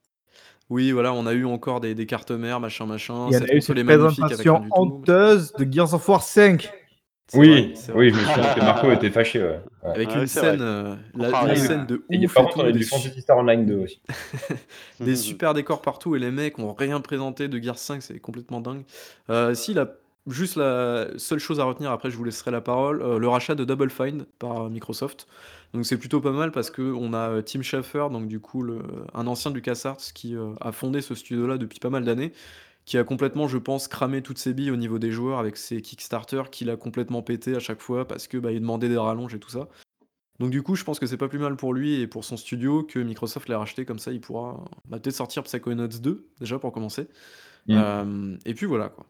Oui, 0.68 0.90
voilà, 0.90 1.12
on 1.12 1.26
a 1.26 1.32
eu 1.32 1.44
encore 1.44 1.80
des 1.80 1.94
des 1.94 2.06
cartes 2.06 2.32
mères, 2.32 2.58
machin, 2.58 2.86
machin, 2.86 3.26
Il 3.28 3.32
y 3.32 3.36
a 3.36 3.54
eu 3.54 3.60
cette 3.60 3.84
présentation 3.84 4.64
honteuse 4.72 5.52
de 5.52 5.72
Gears 5.72 5.94
of 5.94 6.08
War 6.08 6.22
5. 6.22 6.72
C'est 7.28 7.38
vrai, 7.38 7.46
Oui, 7.48 7.74
vrai. 7.88 7.92
oui, 7.96 8.10
je 8.10 8.14
me 8.14 8.20
souviens 8.24 8.54
que 8.54 8.60
Marco 8.60 8.90
était 8.92 9.10
fâché, 9.10 9.42
ouais. 9.42 9.48
Ouais. 9.48 9.90
Avec 9.94 10.08
Ouais, 10.10 10.20
une 10.20 10.26
scène, 10.26 10.60
heu, 10.60 10.96
la 11.16 11.44
oui, 11.44 11.56
scène 11.58 11.86
de 11.86 11.96
Et 12.10 12.16
il 12.16 12.20
y 12.20 12.24
a- 12.24 12.26
ouf 12.26 12.34
par 12.34 12.44
contre, 12.44 12.58
on 12.58 12.60
tout, 12.62 12.66
a 12.68 12.72
des 12.72 12.78
du 12.80 12.84
Fantasy 12.84 13.20
Star 13.20 13.38
Online 13.38 13.66
2 13.66 13.76
aussi. 13.78 14.00
des 15.00 15.16
super 15.16 15.54
décors 15.54 15.82
partout 15.82 16.14
et 16.16 16.18
les 16.18 16.30
mecs 16.30 16.58
ont 16.58 16.72
rien 16.72 17.00
présenté 17.00 17.48
de 17.48 17.58
Gears 17.62 17.78
5, 17.78 18.02
c'est 18.02 18.18
complètement 18.18 18.60
dingue. 18.60 18.84
Heu, 19.30 19.54
si 19.54 19.74
la 19.74 19.88
juste 20.28 20.56
la 20.56 21.06
seule 21.18 21.38
chose 21.38 21.60
à 21.60 21.64
retenir, 21.64 21.92
après 21.92 22.10
je 22.10 22.16
vous 22.16 22.24
laisserai 22.24 22.50
la 22.50 22.60
parole, 22.60 23.00
heu, 23.02 23.18
le 23.18 23.28
rachat 23.28 23.54
de 23.54 23.64
Double 23.64 23.90
Fine 23.90 24.24
par 24.40 24.68
Microsoft. 24.70 25.26
Donc 25.74 25.84
c'est 25.84 25.98
plutôt 25.98 26.20
pas 26.20 26.32
mal 26.32 26.52
parce 26.52 26.70
qu'on 26.70 27.12
a, 27.12 27.30
heu, 27.30 27.42
Tim 27.42 27.62
Schafer, 27.62 28.08
donc 28.10 28.28
du 28.28 28.40
coup 28.40 28.62
le 28.62 28.80
un 29.14 29.26
ancien 29.26 29.50
de 29.50 29.56
LucasArts 29.56 29.98
qui, 30.14 30.34
heu, 30.34 30.54
a 30.60 30.72
fondé 30.72 31.02
ce 31.02 31.14
studio-là 31.14 31.58
depuis 31.58 31.78
pas 31.80 31.90
mal 31.90 32.04
d'années, 32.04 32.32
qui 32.84 32.98
a 32.98 33.04
complètement, 33.04 33.48
je 33.48 33.58
pense, 33.58 33.88
cramé 33.88 34.22
toutes 34.22 34.38
ses 34.38 34.54
billes 34.54 34.70
au 34.70 34.76
niveau 34.76 34.98
des 34.98 35.10
joueurs 35.10 35.38
avec 35.38 35.56
ses 35.56 35.82
Kickstarter 35.82 36.44
qu'il 36.50 36.70
a 36.70 36.76
complètement 36.76 37.22
pété 37.22 37.56
à 37.56 37.60
chaque 37.60 37.80
fois 37.80 38.06
parce 38.06 38.28
que, 38.28 38.38
bah, 38.38 38.52
il 38.52 38.60
demandait 38.60 38.88
des 38.88 38.96
rallonges 38.96 39.34
et 39.34 39.40
tout 39.40 39.50
ça. 39.50 39.68
Donc 40.38 40.50
du 40.50 40.62
coup, 40.62 40.76
je 40.76 40.84
pense 40.84 40.98
que 40.98 41.06
c'est 41.06 41.16
pas 41.16 41.28
plus 41.28 41.38
mal 41.38 41.56
pour 41.56 41.74
lui 41.74 42.00
et 42.00 42.06
pour 42.06 42.24
son 42.24 42.36
studio 42.36 42.82
que 42.82 42.98
Microsoft 42.98 43.48
l'ait 43.48 43.54
racheté 43.54 43.84
comme 43.84 43.98
ça, 43.98 44.12
il 44.12 44.20
pourra, 44.20 44.64
bah, 44.84 45.00
peut-être 45.00 45.16
sortir 45.16 45.42
Psychonauts 45.42 45.88
2, 45.88 46.28
déjà 46.40 46.58
pour 46.58 46.72
commencer. 46.72 47.08
Mmh. 47.66 47.72
Hem, 47.74 48.38
et 48.44 48.54
puis 48.54 48.66
voilà, 48.66 48.88
quoi. 48.90 49.06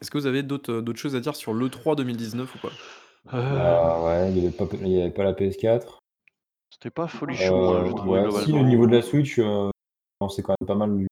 Est-ce 0.00 0.10
que 0.10 0.18
vous 0.18 0.26
avez 0.26 0.42
d'autres 0.42 0.94
choses 0.94 1.16
à 1.16 1.20
dire 1.20 1.34
sur 1.34 1.54
l'E3 1.54 1.96
2019 1.96 2.54
ou 2.54 2.58
pas? 2.58 2.72
Heu, 3.32 3.38
Bah, 3.50 4.00
ouais, 4.04 4.30
il 4.30 4.38
y 4.38 4.46
avait 4.46 4.56
pas 4.56 4.66
il 4.72 4.88
y 4.88 5.00
avait 5.02 5.10
pas 5.10 5.24
la 5.24 5.34
PS4. 5.34 5.98
c'était 6.70 6.90
pas 6.90 7.08
folichon, 7.08 7.74
heu, 7.74 7.84
Heu, 7.84 7.84
j'ai 7.84 7.94
trouvé 7.94 8.20
ouais, 8.20 8.30
si, 8.30 8.52
au 8.52 8.62
niveau 8.62 8.86
de 8.86 8.92
globalement. 8.92 8.96
la 8.96 9.02
Switch, 9.02 9.38
heu, 9.38 9.70
non, 10.20 10.28
c'est 10.28 10.42
quand 10.42 10.54
même 10.60 10.66
pas 10.66 10.74
mal 10.74 10.96
du 10.96 11.06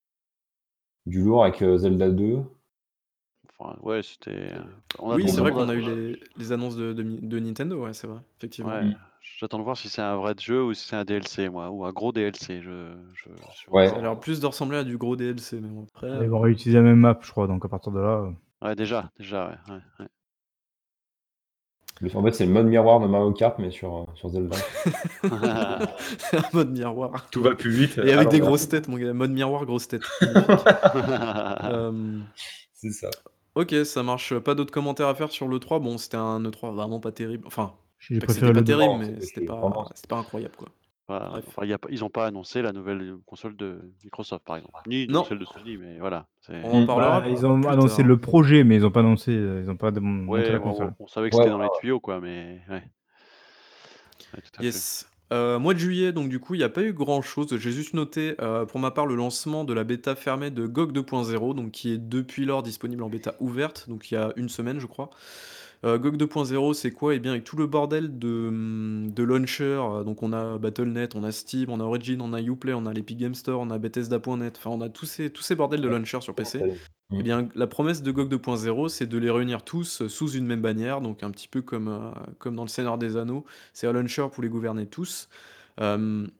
du 1.04 1.20
lourd 1.20 1.42
avec, 1.42 1.62
heu, 1.62 1.76
Zelda 1.78 2.10
2. 2.10 2.44
Enfin, 3.58 3.76
ouais, 3.82 4.02
c'était, 4.02 4.52
heu, 4.54 4.64
on 4.98 5.10
Oui, 5.10 5.28
attend 5.28 5.28
c'est 5.28 5.40
vrai 5.40 5.52
on 5.52 5.52
qu'on 5.52 5.68
a 5.68 5.74
eu 5.74 5.80
les 5.80 6.18
les 6.36 6.52
annonces 6.52 6.76
de 6.76 6.92
de 6.92 7.02
Mi 7.02 7.20
de 7.20 7.38
Nintendo, 7.38 7.82
ouais, 7.84 7.92
c'est 7.94 8.06
vrai, 8.06 8.20
effectivement. 8.38 8.78
ouais, 8.78 8.84
Mmh. 8.84 8.96
j'attends 9.38 9.58
de 9.58 9.62
voir 9.64 9.76
si 9.76 9.88
c'est 9.88 10.02
un 10.02 10.16
vrai 10.16 10.34
jeu 10.38 10.62
ou 10.64 10.74
si 10.74 10.86
c'est 10.86 10.96
un 10.96 11.04
DLC 11.04 11.48
moi, 11.48 11.70
ou 11.70 11.84
un 11.84 11.92
gros 11.92 12.12
DLC, 12.12 12.60
je 12.62 12.94
je 13.14 13.30
je 13.52 13.58
suis 13.58 13.70
Ouais. 13.70 13.88
Ça 13.88 13.96
a 13.98 14.02
l'air 14.02 14.10
encore 14.10 14.20
plus 14.20 14.40
de 14.40 14.46
ressembler 14.46 14.78
à 14.78 14.84
du 14.84 14.98
gros 14.98 15.16
DLC, 15.16 15.60
mais 15.60 15.68
bon 15.68 15.84
après, 15.84 16.08
Ils 16.10 16.26
heu 16.26 16.28
vont 16.28 16.40
réutiliser 16.40 16.78
la 16.78 16.82
même 16.82 16.98
map, 16.98 17.16
je 17.22 17.30
crois, 17.30 17.46
donc 17.46 17.64
à 17.64 17.68
partir 17.68 17.92
de 17.92 18.00
là. 18.00 18.22
euh, 18.22 18.32
ouais, 18.62 18.76
déjà, 18.76 19.10
déjà, 19.18 19.48
ouais, 19.48 19.74
ouais, 19.74 19.80
ouais. 20.00 20.08
Le 22.00 22.14
en 22.14 22.22
fait, 22.22 22.32
c'est 22.32 22.44
le 22.44 22.52
mode 22.52 22.66
miroir 22.66 23.00
de 23.00 23.06
Mario 23.06 23.32
Kart, 23.32 23.58
mais 23.58 23.70
sur, 23.70 23.96
heu, 23.96 24.04
sur 24.14 24.28
Zelda. 24.28 24.56
un 25.24 26.42
mode 26.52 26.70
miroir. 26.70 27.26
Tout 27.30 27.42
va 27.42 27.54
plus 27.54 27.70
vite, 27.70 27.98
Et 27.98 28.12
avec 28.12 28.28
des 28.28 28.40
grosses 28.40 28.68
têtes, 28.68 28.88
mon 28.88 28.98
gars, 28.98 29.12
mode 29.14 29.30
miroir, 29.30 29.64
grosse 29.64 29.88
tête. 29.88 30.02
Magnifique. 30.20 30.46
Hem 31.62 32.26
C'est 32.74 32.90
ça. 32.90 33.08
OK, 33.54 33.74
ça 33.84 34.02
marche. 34.02 34.38
Pas 34.38 34.54
d'autres 34.54 34.72
commentaires 34.72 35.08
à 35.08 35.14
faire 35.14 35.30
sur 35.30 35.48
l'E3? 35.48 35.80
Bon, 35.82 35.96
c'était 35.96 36.18
un 36.18 36.42
E3 36.42 36.74
vraiment 36.74 37.00
pas 37.00 37.12
terrible. 37.12 37.44
Enfin, 37.46 37.72
J'ai 37.98 38.18
pas 38.18 38.26
pas 38.26 38.40
le 38.40 38.60
2. 38.60 38.64
terrible, 38.64 38.98
mais 38.98 39.20
c'était 39.22 39.46
pas 39.46 39.88
c'était 39.94 40.08
pas 40.08 40.18
incroyable, 40.18 40.54
quoi. 40.56 40.68
Voilà, 41.08 41.30
Bref. 41.32 41.44
enfin, 41.46 41.62
il 41.64 41.68
y 41.70 41.72
a 41.72 41.78
pas 41.78 41.88
ils 41.92 42.02
ont 42.04 42.10
pas 42.10 42.26
annoncé 42.26 42.62
la 42.62 42.72
nouvelle, 42.72 43.00
heu, 43.02 43.18
console 43.26 43.56
de 43.56 43.92
Microsoft, 44.02 44.44
par 44.44 44.56
exemple, 44.56 44.80
ni 44.86 45.08
Non. 45.08 45.22
celle 45.22 45.38
de 45.38 45.44
Sony, 45.44 45.76
mais 45.76 45.98
voilà, 46.00 46.26
c'est 46.40 46.52
On 46.62 46.72
en 46.74 46.82
Mmh. 46.82 46.86
parlera 46.86 47.22
Bah, 47.22 47.28
ils 47.28 47.46
ont 47.46 47.54
plus 47.60 47.68
annoncé 47.68 48.02
tard. 48.02 48.02
le 48.02 48.18
projet, 48.18 48.64
mais 48.64 48.76
ils 48.76 48.84
ont 48.86 48.90
pas 48.90 49.00
annoncé, 49.00 49.32
heu, 49.32 49.60
ils 49.62 49.70
ont 49.70 49.76
pas 49.76 49.90
de 49.90 50.00
montré 50.00 50.52
ouais, 50.52 50.52
la 50.52 50.60
on 50.60 50.60
console. 50.60 50.94
on 50.98 51.04
on 51.04 51.06
savait 51.08 51.28
que 51.30 51.34
Ouais, 51.34 51.36
c'était 51.36 51.50
dans 51.50 51.60
les 51.60 51.70
tuyaux, 51.70 52.00
quoi, 52.00 52.20
mais 52.20 52.60
ouais. 52.68 52.90
Ouais, 54.34 54.40
tout 54.42 54.60
à 54.60 54.64
fait. 54.64 54.84
Yes. 54.84 55.06
Heu, 55.32 55.58
mois 55.58 55.74
de 55.74 55.78
juillet, 55.80 56.12
donc 56.12 56.28
du 56.28 56.38
coup, 56.38 56.54
il 56.54 56.60
y 56.60 56.64
a 56.64 56.68
pas 56.68 56.82
eu 56.82 56.92
grand-chose. 56.92 57.56
J'ai 57.58 57.72
juste 57.72 57.94
noté, 57.94 58.34
pour 58.68 58.78
ma 58.80 58.90
part, 58.92 59.06
le 59.06 59.16
lancement 59.16 59.64
de 59.64 59.72
la 59.74 59.82
bêta 59.84 60.14
fermée 60.14 60.50
de 60.50 60.66
GOG 60.66 60.92
2.0, 60.92 61.52
donc 61.54 61.72
qui 61.72 61.92
est 61.92 61.98
depuis 61.98 62.44
lors 62.44 62.62
disponible 62.62 63.02
en 63.02 63.08
bêta 63.10 63.34
ouverte, 63.40 63.88
donc 63.88 64.10
il 64.10 64.14
y 64.14 64.16
a 64.16 64.32
une 64.36 64.48
semaine, 64.48 64.78
je 64.78 64.86
crois. 64.86 65.10
Heu, 65.86 65.98
GOG 65.98 66.16
2.0, 66.16 66.74
c'est 66.74 66.90
quoi? 66.90 67.14
Eh 67.14 67.20
bien, 67.20 67.32
avec 67.32 67.44
tout 67.44 67.56
le 67.56 67.66
bordel 67.66 68.18
de, 68.18 68.50
mmh, 68.50 69.12
de 69.12 69.22
launcher, 69.22 69.64
heu, 69.64 70.04
donc 70.04 70.22
on 70.22 70.32
a 70.32 70.58
Battle.net, 70.58 71.14
on 71.14 71.22
a 71.22 71.30
Steam, 71.32 71.70
on 71.70 71.78
a 71.80 71.84
Origin, 71.84 72.20
on 72.22 72.32
a 72.32 72.40
Uplay, 72.40 72.72
on 72.74 72.86
a 72.86 72.92
l'Epic 72.92 73.18
Game 73.18 73.34
Store, 73.34 73.60
on 73.60 73.70
a 73.70 73.78
Bethesda.net, 73.78 74.56
enfin, 74.58 74.70
on 74.70 74.80
a 74.80 74.88
tous 74.88 75.06
ces 75.06 75.30
tous 75.30 75.42
ces 75.42 75.54
bordels 75.54 75.80
de 75.80 75.88
Ouais. 75.88 75.94
launcher 75.94 76.20
sur 76.22 76.34
PC. 76.34 76.64
Eh 77.18 77.22
bien, 77.22 77.48
la 77.54 77.66
promesse 77.68 78.02
de 78.02 78.10
GOG 78.10 78.28
2.0, 78.28 78.88
c'est 78.88 79.06
de 79.06 79.16
les 79.18 79.30
réunir 79.30 79.62
tous, 79.64 80.02
heu, 80.02 80.08
sous 80.08 80.30
une 80.32 80.44
même 80.46 80.60
bannière, 80.60 81.00
donc 81.00 81.22
un 81.22 81.30
petit 81.30 81.48
peu 81.48 81.62
comme, 81.62 82.12
dans 82.44 82.62
le 82.62 82.68
Seigneur 82.68 82.98
des 82.98 83.16
Anneaux. 83.16 83.44
C'est 83.72 83.86
un 83.86 83.92
launcher 83.92 84.26
pour 84.32 84.42
les 84.42 84.48
gouverner 84.48 84.86
tous. 84.86 85.28
Hem, 85.78 86.30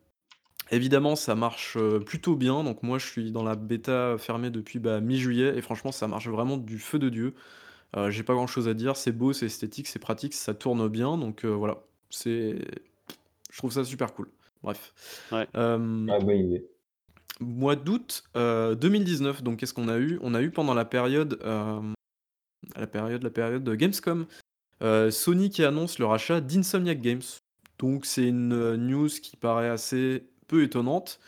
évidemment, 0.71 1.17
ça 1.17 1.35
marche, 1.35 1.79
plutôt 2.07 2.37
bien, 2.37 2.65
donc 2.65 2.83
moi, 2.83 2.99
je 2.99 3.07
suis 3.07 3.33
dans 3.33 3.45
la 3.45 3.55
bêta 3.57 4.17
fermée 4.19 4.51
depuis, 4.51 4.79
bah, 4.81 5.01
mi-juillet 5.01 5.57
et 5.57 5.63
franchement, 5.63 5.93
ça 5.93 6.09
marche 6.09 6.29
vraiment 6.29 6.57
du 6.59 6.79
feu 6.79 6.99
de 6.99 7.09
Dieu. 7.09 7.35
J'ai 8.09 8.23
pas 8.23 8.35
grand 8.35 8.47
chose 8.47 8.69
à 8.69 8.75
dire, 8.75 8.97
c'est 8.97 9.13
beau, 9.13 9.33
c'est 9.33 9.47
esthétique, 9.47 9.87
c'est 9.87 9.99
pratique, 9.99 10.35
ça 10.35 10.55
tourne 10.55 10.89
bien, 10.89 11.17
donc 11.19 11.45
voilà. 11.45 11.79
C'est 12.11 12.59
je 13.51 13.59
trouve 13.59 13.73
ça 13.73 13.85
super 13.85 14.13
cool. 14.13 14.29
Bref. 14.63 14.93
Ouais. 15.33 15.47
Ah, 15.55 15.79
bonne 15.79 16.31
idée. 16.31 16.65
mois 17.41 17.77
d'août, 17.77 18.25
2019, 18.35 19.43
donc 19.43 19.59
qu'est-ce 19.59 19.75
qu'on 19.75 19.89
a 19.89 19.99
eu? 19.99 20.19
On 20.23 20.35
a 20.35 20.43
eu 20.43 20.51
pendant 20.51 20.75
la 20.75 20.85
période, 20.85 21.39
la 22.77 22.87
période 22.87 23.23
la 23.23 23.31
période 23.31 23.65
de 23.65 23.75
Gamescom, 23.75 24.27
Sony 25.11 25.51
qui 25.51 25.65
annonce 25.65 25.99
le 25.99 26.07
rachat 26.07 26.41
d'Insomniac 26.41 27.01
Games. 27.01 27.23
Donc 27.79 28.07
c'est 28.07 28.27
une, 28.27 28.77
news 28.77 29.09
qui 29.09 29.37
paraît 29.37 29.69
assez 29.69 30.25
peu 30.49 30.63
étonnante. 30.63 31.19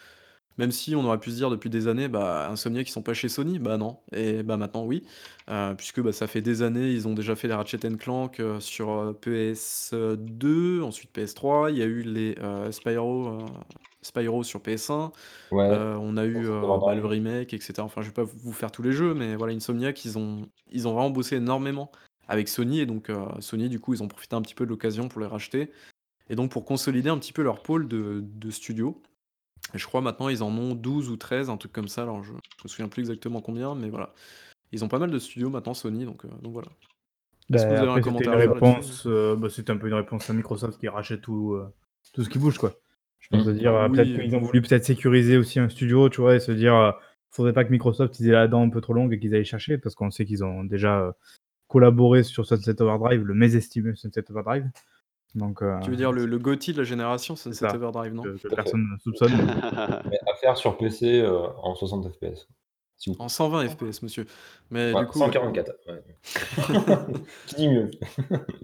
Même 0.59 0.73
si 0.73 0.97
on 0.97 1.05
aurait 1.05 1.19
pu 1.19 1.31
se 1.31 1.37
dire 1.37 1.51
depuis 1.51 1.71
des 1.71 1.87
années, 1.87 2.09
bah, 2.09 2.49
Insomniac, 2.51 2.89
ils 2.89 2.93
sont 2.93 3.03
pas 3.03 3.15
chez 3.15 3.29
Sony, 3.29 3.61
bah 3.61 3.77
non, 3.77 3.99
et 4.13 4.43
bah 4.43 4.57
maintenant 4.57 4.85
oui, 4.85 5.05
euh, 5.49 5.75
puisque 5.75 6.03
bah, 6.03 6.13
ça 6.13 6.27
fait 6.27 6.41
des 6.41 6.63
années, 6.63 6.91
ils 6.91 7.07
ont 7.07 7.15
déjà 7.15 7.37
fait 7.37 7.47
les 7.47 7.55
Ratchet 7.55 7.79
Clank 7.97 8.41
euh, 8.41 8.59
sur 8.59 8.91
euh, 8.91 9.13
PS2, 9.23 10.83
ensuite 10.83 11.17
PS3, 11.17 11.71
il 11.71 11.79
y 11.79 11.83
a 11.83 11.87
eu 11.87 12.03
les 12.03 12.35
Spyro, 12.73 13.39
Spyro 14.03 14.43
sur 14.43 14.59
PS1, 14.61 15.13
on 15.53 16.17
a 16.17 16.27
eu 16.27 16.49
bah, 16.49 16.95
le 16.95 17.07
remake, 17.07 17.55
etc. 17.55 17.75
Enfin, 17.79 18.03
je 18.03 18.09
vais 18.09 18.13
pas 18.13 18.25
vous 18.25 18.53
faire 18.53 18.73
tous 18.73 18.83
les 18.83 18.93
jeux, 18.93 19.15
mais 19.15 19.37
voilà, 19.37 19.55
Insomniac, 19.55 20.05
ils 20.05 20.19
ont, 20.19 20.43
ils 20.73 20.89
ont 20.89 20.93
vraiment 20.93 21.11
bossé 21.11 21.37
énormément 21.37 21.93
avec 22.27 22.49
Sony, 22.49 22.81
et 22.81 22.87
donc 22.87 23.13
Sony, 23.39 23.69
du 23.69 23.79
coup, 23.79 23.95
ils 23.95 24.03
ont 24.03 24.09
profité 24.09 24.35
un 24.35 24.43
petit 24.43 24.57
peu 24.57 24.65
de 24.65 24.71
l'occasion 24.71 25.09
pour 25.09 25.21
les 25.21 25.29
racheter, 25.29 25.71
et 26.31 26.35
donc 26.35 26.51
pour 26.51 26.65
consolider 26.65 27.11
un 27.11 27.19
petit 27.19 27.33
peu 27.33 27.43
leur 27.43 27.63
pôle 27.63 27.87
de, 27.87 28.25
de 28.25 28.51
studio. 28.51 29.01
Et 29.75 29.79
je 29.79 29.87
crois 29.87 30.01
maintenant 30.01 30.29
ils 30.29 30.43
en 30.43 30.51
ont 30.57 30.75
12 30.75 31.11
ou 31.11 31.17
13, 31.17 31.51
un 31.51 31.57
truc 31.57 31.73
comme 31.73 31.89
ça. 31.89 32.03
Alors 32.03 32.23
je, 32.25 32.33
me 32.33 32.69
souviens 32.69 32.89
plus 32.89 33.01
exactement 33.01 33.41
combien, 33.41 33.75
mais 33.75 33.89
voilà. 33.89 34.13
Ils 34.73 34.85
ont 34.85 34.89
pas 34.89 34.99
mal 34.99 35.11
de 35.11 35.19
studios 35.19 35.51
maintenant 35.51 35.75
Sony, 35.75 36.05
donc, 36.05 36.25
euh, 36.25 36.29
donc 36.43 36.53
voilà. 36.53 36.69
Est-ce 37.53 37.65
que 37.65 37.71
vous 37.71 37.77
avez 37.77 37.91
un 37.91 38.01
commentaire 38.01 38.37
réponse, 38.37 39.07
euh, 39.07 39.35
bah, 39.35 39.49
C'était 39.49 39.71
un 39.71 39.79
peu 39.79 39.89
une 39.89 39.95
réponse 39.95 40.29
à 40.29 40.35
Microsoft 40.35 40.79
qui 40.79 40.89
rachète 40.89 41.23
tout, 41.23 41.55
euh, 41.55 41.73
tout 42.13 42.23
ce 42.23 42.29
qui 42.29 42.39
bouge, 42.39 42.59
quoi. 42.59 42.75
Je 43.21 43.29
pense 43.31 43.47
mmh. 43.47 43.53
dire, 43.55 43.89
peut-être 43.91 44.21
qu'ils 44.21 44.37
ont 44.37 44.41
voulu 44.41 44.61
peut-être 44.61 44.85
sécuriser 44.85 45.39
aussi 45.39 45.59
un 45.59 45.69
studio, 45.71 46.09
tu 46.11 46.21
vois, 46.21 46.37
et 46.37 46.41
se 46.41 46.53
dire, 46.53 46.95
faudrait 47.31 47.55
pas 47.55 47.65
que 47.65 47.71
Microsoft 47.71 48.21
ils 48.21 48.29
aient 48.29 48.33
la 48.33 48.49
dent 48.49 48.63
un 48.63 48.69
peu 48.69 48.81
trop 48.81 48.93
longue 48.93 49.13
et 49.13 49.19
qu'ils 49.19 49.35
aillent 49.35 49.45
chercher, 49.45 49.79
parce 49.79 49.95
qu'on 49.95 50.11
sait 50.11 50.25
qu'ils 50.25 50.45
ont 50.45 50.63
déjà 50.65 51.15
collaboré 51.67 52.23
sur 52.23 52.47
Sunset 52.47 52.81
Overdrive, 52.83 53.25
le 53.25 53.35
mésestimé 53.35 53.95
Sunset 53.95 54.31
Overdrive. 54.31 54.67
Donc, 55.35 55.63
euh, 55.63 55.79
Tu 55.81 55.91
veux 55.91 55.97
dire 55.97 56.13
le, 56.13 56.27
le 56.27 56.39
GOTY 56.39 56.73
de 56.73 56.79
la 56.79 56.85
génération 56.85 57.37
Sunset 57.37 57.67
Overdrive, 57.75 58.15
non 58.15 58.23
que, 58.23 58.49
personne 58.49 58.89
ne 58.91 58.99
soupçonne. 58.99 59.33
Mais 60.11 60.19
à 60.27 60.35
faire 60.41 60.57
sur 60.57 60.77
PC 60.79 61.21
euh, 61.21 61.49
en 61.63 61.75
60 61.75 62.09
FPS. 62.13 62.49
En 63.19 63.29
120 63.29 63.69
FPS, 63.69 64.03
monsieur. 64.03 64.27
Mais 64.71 64.93
du 64.93 65.07
coup, 65.07 65.19
144. 65.19 65.73
Qui 67.47 67.55
dit 67.55 67.69
mieux 67.69 67.91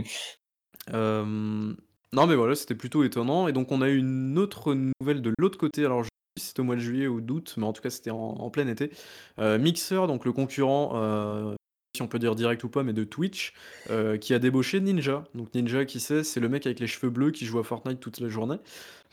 euh, 0.93 1.73
non, 2.13 2.27
mais 2.27 2.35
voilà, 2.35 2.55
c'était 2.55 2.75
plutôt 2.75 3.05
étonnant. 3.05 3.47
Et 3.49 3.53
donc, 3.53 3.71
on 3.71 3.81
a 3.81 3.89
eu 3.89 3.99
une 3.99 4.39
autre 4.39 4.75
nouvelle 4.75 5.23
de 5.23 5.33
l'autre 5.39 5.59
côté. 5.59 5.85
Alors, 5.85 6.03
je 6.03 6.09
sais 6.09 6.41
si 6.41 6.47
c'était 6.49 6.61
au 6.61 6.65
mois 6.65 6.75
de 6.75 6.81
juillet 6.81 7.07
ou 7.07 7.21
d'août, 7.21 7.55
mais 7.57 7.65
en 7.65 7.73
tout 7.73 7.83
cas, 7.83 7.91
c'était 7.91 8.11
en, 8.11 8.51
plein 8.51 8.67
été. 8.67 8.91
Mixer, 9.39 10.07
donc 10.09 10.25
le 10.25 10.33
concurrent 10.33 11.55
si 11.95 12.03
on 12.03 12.09
peut 12.09 12.19
dire 12.19 12.35
direct 12.35 12.63
ou 12.65 12.69
pas, 12.69 12.83
mais 12.83 12.93
de 12.93 13.05
Twitch, 13.05 13.55
euh, 13.91 14.17
qui 14.17 14.35
a 14.35 14.41
débauché 14.41 14.81
Ninja. 14.81 15.25
Donc 15.35 15.55
Ninja, 15.55 15.85
qui 15.85 16.01
c'est 16.01 16.25
C'est 16.25 16.41
le 16.41 16.49
mec 16.49 16.67
avec 16.67 16.81
les 16.81 16.89
cheveux 16.89 17.11
bleus 17.11 17.31
qui 17.31 17.47
joue 17.47 17.61
à 17.61 17.65
Fortnite 17.65 18.01
toute 18.01 18.19
la 18.19 18.29
journée. 18.29 18.57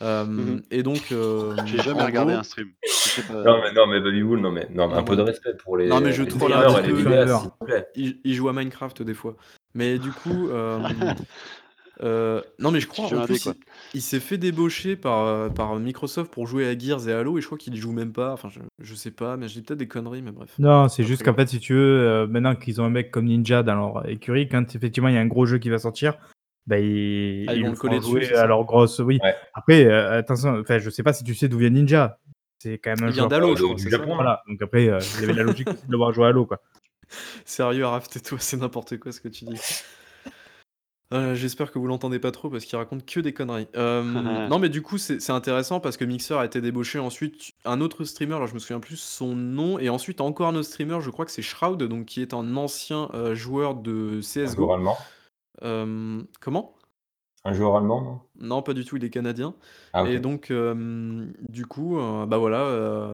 Euh, 0.02 0.24
mhm. 0.24 0.62
Et 0.72 0.82
donc, 0.82 1.12
euh, 1.12 1.54
j'ai 1.64 1.78
jamais 1.78 2.02
regardé 2.02 2.32
un 2.32 2.42
stream. 2.42 2.70
Non 3.30 3.60
mais 3.62 3.72
non 3.72 3.86
mais 3.86 4.00
Baby 4.00 4.22
Wool, 4.22 4.40
non 4.40 4.50
mais 4.50 4.66
non 4.70 4.92
un 4.92 5.02
peu 5.04 5.14
de 5.14 5.22
respect 5.22 5.54
pour 5.62 5.76
les. 5.76 5.86
Non 5.86 6.00
mais 6.00 6.12
je 6.12 6.24
trouve 6.24 6.50
il, 7.94 8.18
il, 8.24 8.34
joue 8.34 8.48
à 8.48 8.52
Minecraft 8.52 9.02
des 9.02 9.14
fois. 9.14 9.36
Mais 9.74 9.98
du 9.98 10.10
coup, 10.10 10.48
Euh, 12.02 12.42
non, 12.58 12.70
mais 12.70 12.80
je 12.80 12.88
crois, 12.88 13.06
en 13.06 13.24
plus, 13.24 13.48
il, 13.94 14.02
s'est 14.02 14.18
fait 14.18 14.38
débaucher 14.38 14.96
par, 14.96 15.26
euh, 15.26 15.48
par 15.48 15.78
Microsoft 15.78 16.32
pour 16.32 16.46
jouer 16.46 16.66
à 16.66 16.76
Gears 16.76 17.08
et 17.08 17.12
Halo, 17.12 17.38
et 17.38 17.40
je 17.40 17.46
crois 17.46 17.58
qu'il 17.58 17.76
joue 17.76 17.92
même 17.92 18.12
pas. 18.12 18.32
Enfin, 18.32 18.48
je, 18.48 18.60
je 18.80 18.94
sais 18.94 19.12
pas, 19.12 19.36
mais 19.36 19.48
j'ai 19.48 19.62
peut-être 19.62 19.78
des 19.78 19.88
conneries, 19.88 20.22
mais 20.22 20.32
bref. 20.32 20.54
Non, 20.58 20.88
c'est 20.88 21.04
juste 21.04 21.22
qu'en 21.22 21.34
fait, 21.34 21.48
si 21.48 21.60
tu 21.60 21.74
veux, 21.74 22.00
euh, 22.00 22.26
maintenant 22.26 22.56
qu'ils 22.56 22.80
ont 22.80 22.84
un 22.84 22.90
mec 22.90 23.10
comme 23.10 23.26
Ninja 23.26 23.62
dans 23.62 23.74
leur 23.74 24.08
écurie, 24.08 24.48
quand 24.48 24.74
effectivement 24.74 25.08
il 25.08 25.14
y 25.14 25.18
a 25.18 25.20
un 25.20 25.26
gros 25.26 25.46
jeu 25.46 25.58
qui 25.58 25.70
va 25.70 25.78
sortir, 25.78 26.14
bah, 26.66 26.78
ils, 26.78 27.46
ah, 27.48 27.54
vont 27.54 27.70
le 27.70 27.76
coller 27.76 28.00
jouer 28.00 28.34
à 28.34 28.46
leur 28.46 28.64
grosse. 28.64 28.98
Oui. 28.98 29.20
Après, 29.54 29.86
attention, 29.86 30.58
enfin, 30.60 30.78
je 30.78 30.90
sais 30.90 31.04
pas 31.04 31.12
si 31.12 31.22
tu 31.22 31.34
sais 31.34 31.48
d'où 31.48 31.58
vient 31.58 31.70
Ninja. 31.70 32.18
C'est 32.58 32.78
quand 32.78 32.90
même 32.90 33.08
un 33.08 33.08
il 33.08 33.14
vient 33.14 33.26
d'Halo, 33.26 33.56
je 33.56 33.62
crois. 33.62 33.74
Du 33.74 33.90
Japon, 33.90 34.14
voilà. 34.14 34.42
Donc 34.48 34.60
après, 34.62 34.84
il 34.84 34.86
y 34.86 35.24
avait 35.24 35.32
la 35.32 35.42
logique 35.42 35.68
de 35.68 35.90
devoir 35.90 36.12
jouer 36.12 36.26
à 36.26 36.28
Halo, 36.28 36.46
quoi. 36.46 36.60
Sérieux, 37.44 37.84
Araf, 37.84 38.08
tais-toi, 38.08 38.38
c'est 38.40 38.56
n'importe 38.56 38.98
quoi 38.98 39.12
ce 39.12 39.20
que 39.20 39.28
tu 39.28 39.44
dis. 39.44 39.60
Euh, 41.12 41.34
j'espère 41.34 41.70
que 41.70 41.78
vous 41.78 41.86
l'entendez 41.86 42.18
pas 42.18 42.30
trop 42.30 42.48
parce 42.48 42.64
qu'il 42.64 42.76
raconte 42.78 43.04
que 43.04 43.20
des 43.20 43.34
conneries. 43.34 43.68
Euh, 43.76 44.02
non, 44.48 44.58
mais 44.58 44.68
du 44.68 44.80
coup, 44.82 44.98
c'est 44.98 45.30
intéressant 45.30 45.78
parce 45.80 45.96
que 45.96 46.04
Mixer 46.04 46.34
a 46.38 46.44
été 46.44 46.60
débauché. 46.60 46.98
Ensuite, 46.98 47.52
un 47.64 47.80
autre 47.80 48.04
streamer, 48.04 48.34
alors 48.36 48.46
je 48.46 48.54
me 48.54 48.58
souviens 48.58 48.80
plus 48.80 48.96
son 48.96 49.34
nom, 49.34 49.78
et 49.78 49.88
ensuite 49.90 50.20
encore 50.20 50.48
un 50.48 50.54
autre 50.54 50.68
streamer, 50.68 51.00
je 51.00 51.10
crois 51.10 51.24
que 51.26 51.30
c'est 51.30 51.42
Shroud, 51.42 51.82
donc 51.82 52.06
qui 52.06 52.22
est 52.22 52.32
un 52.34 52.56
ancien 52.56 53.10
euh, 53.14 53.34
joueur 53.34 53.74
de 53.74 54.18
Un 54.18 54.20
CSGO. 54.20 54.56
joueur 54.56 54.72
allemand. 54.74 56.26
comment? 56.40 56.74
Un 57.44 57.52
joueur 57.52 57.76
allemand, 57.76 58.00
non? 58.00 58.20
Non, 58.40 58.62
pas 58.62 58.72
du 58.72 58.84
tout, 58.84 58.96
il 58.96 59.04
est 59.04 59.10
canadien. 59.10 59.54
Ah, 59.92 60.04
Et 60.08 60.18
donc, 60.20 60.52
du 61.48 61.66
coup, 61.66 61.98
bah 62.26 62.38
voilà, 62.38 63.12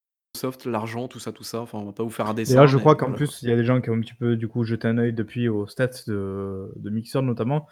l'argent, 0.67 1.09
tout 1.09 1.19
ça, 1.19 1.33
tout 1.33 1.45
ça. 1.45 1.61
Enfin, 1.61 1.79
on 1.79 1.87
va 1.87 1.93
pas 1.93 2.03
vous 2.03 2.11
faire 2.11 2.29
un 2.29 2.35
dessin. 2.35 2.55
D'ailleurs, 2.55 2.69
je 2.69 2.79
crois 2.79 2.97
qu'en 2.97 3.13
plus, 3.13 3.43
il 3.43 3.49
y 3.49 3.53
a 3.53 3.57
des 3.57 3.65
gens 3.65 3.81
qui 3.81 3.91
ont 3.91 3.95
un 3.95 4.01
petit 4.01 4.15
peu 4.15 4.37
du 4.37 4.49
coup 4.49 4.65
jeté 4.65 4.89
un 4.89 4.99
œil 4.99 5.13
depuis 5.13 5.49
aux 5.49 5.67
stats 5.67 5.89
de, 6.07 6.71
de 6.77 6.91
Mixer 6.91 7.23
notamment, 7.23 7.67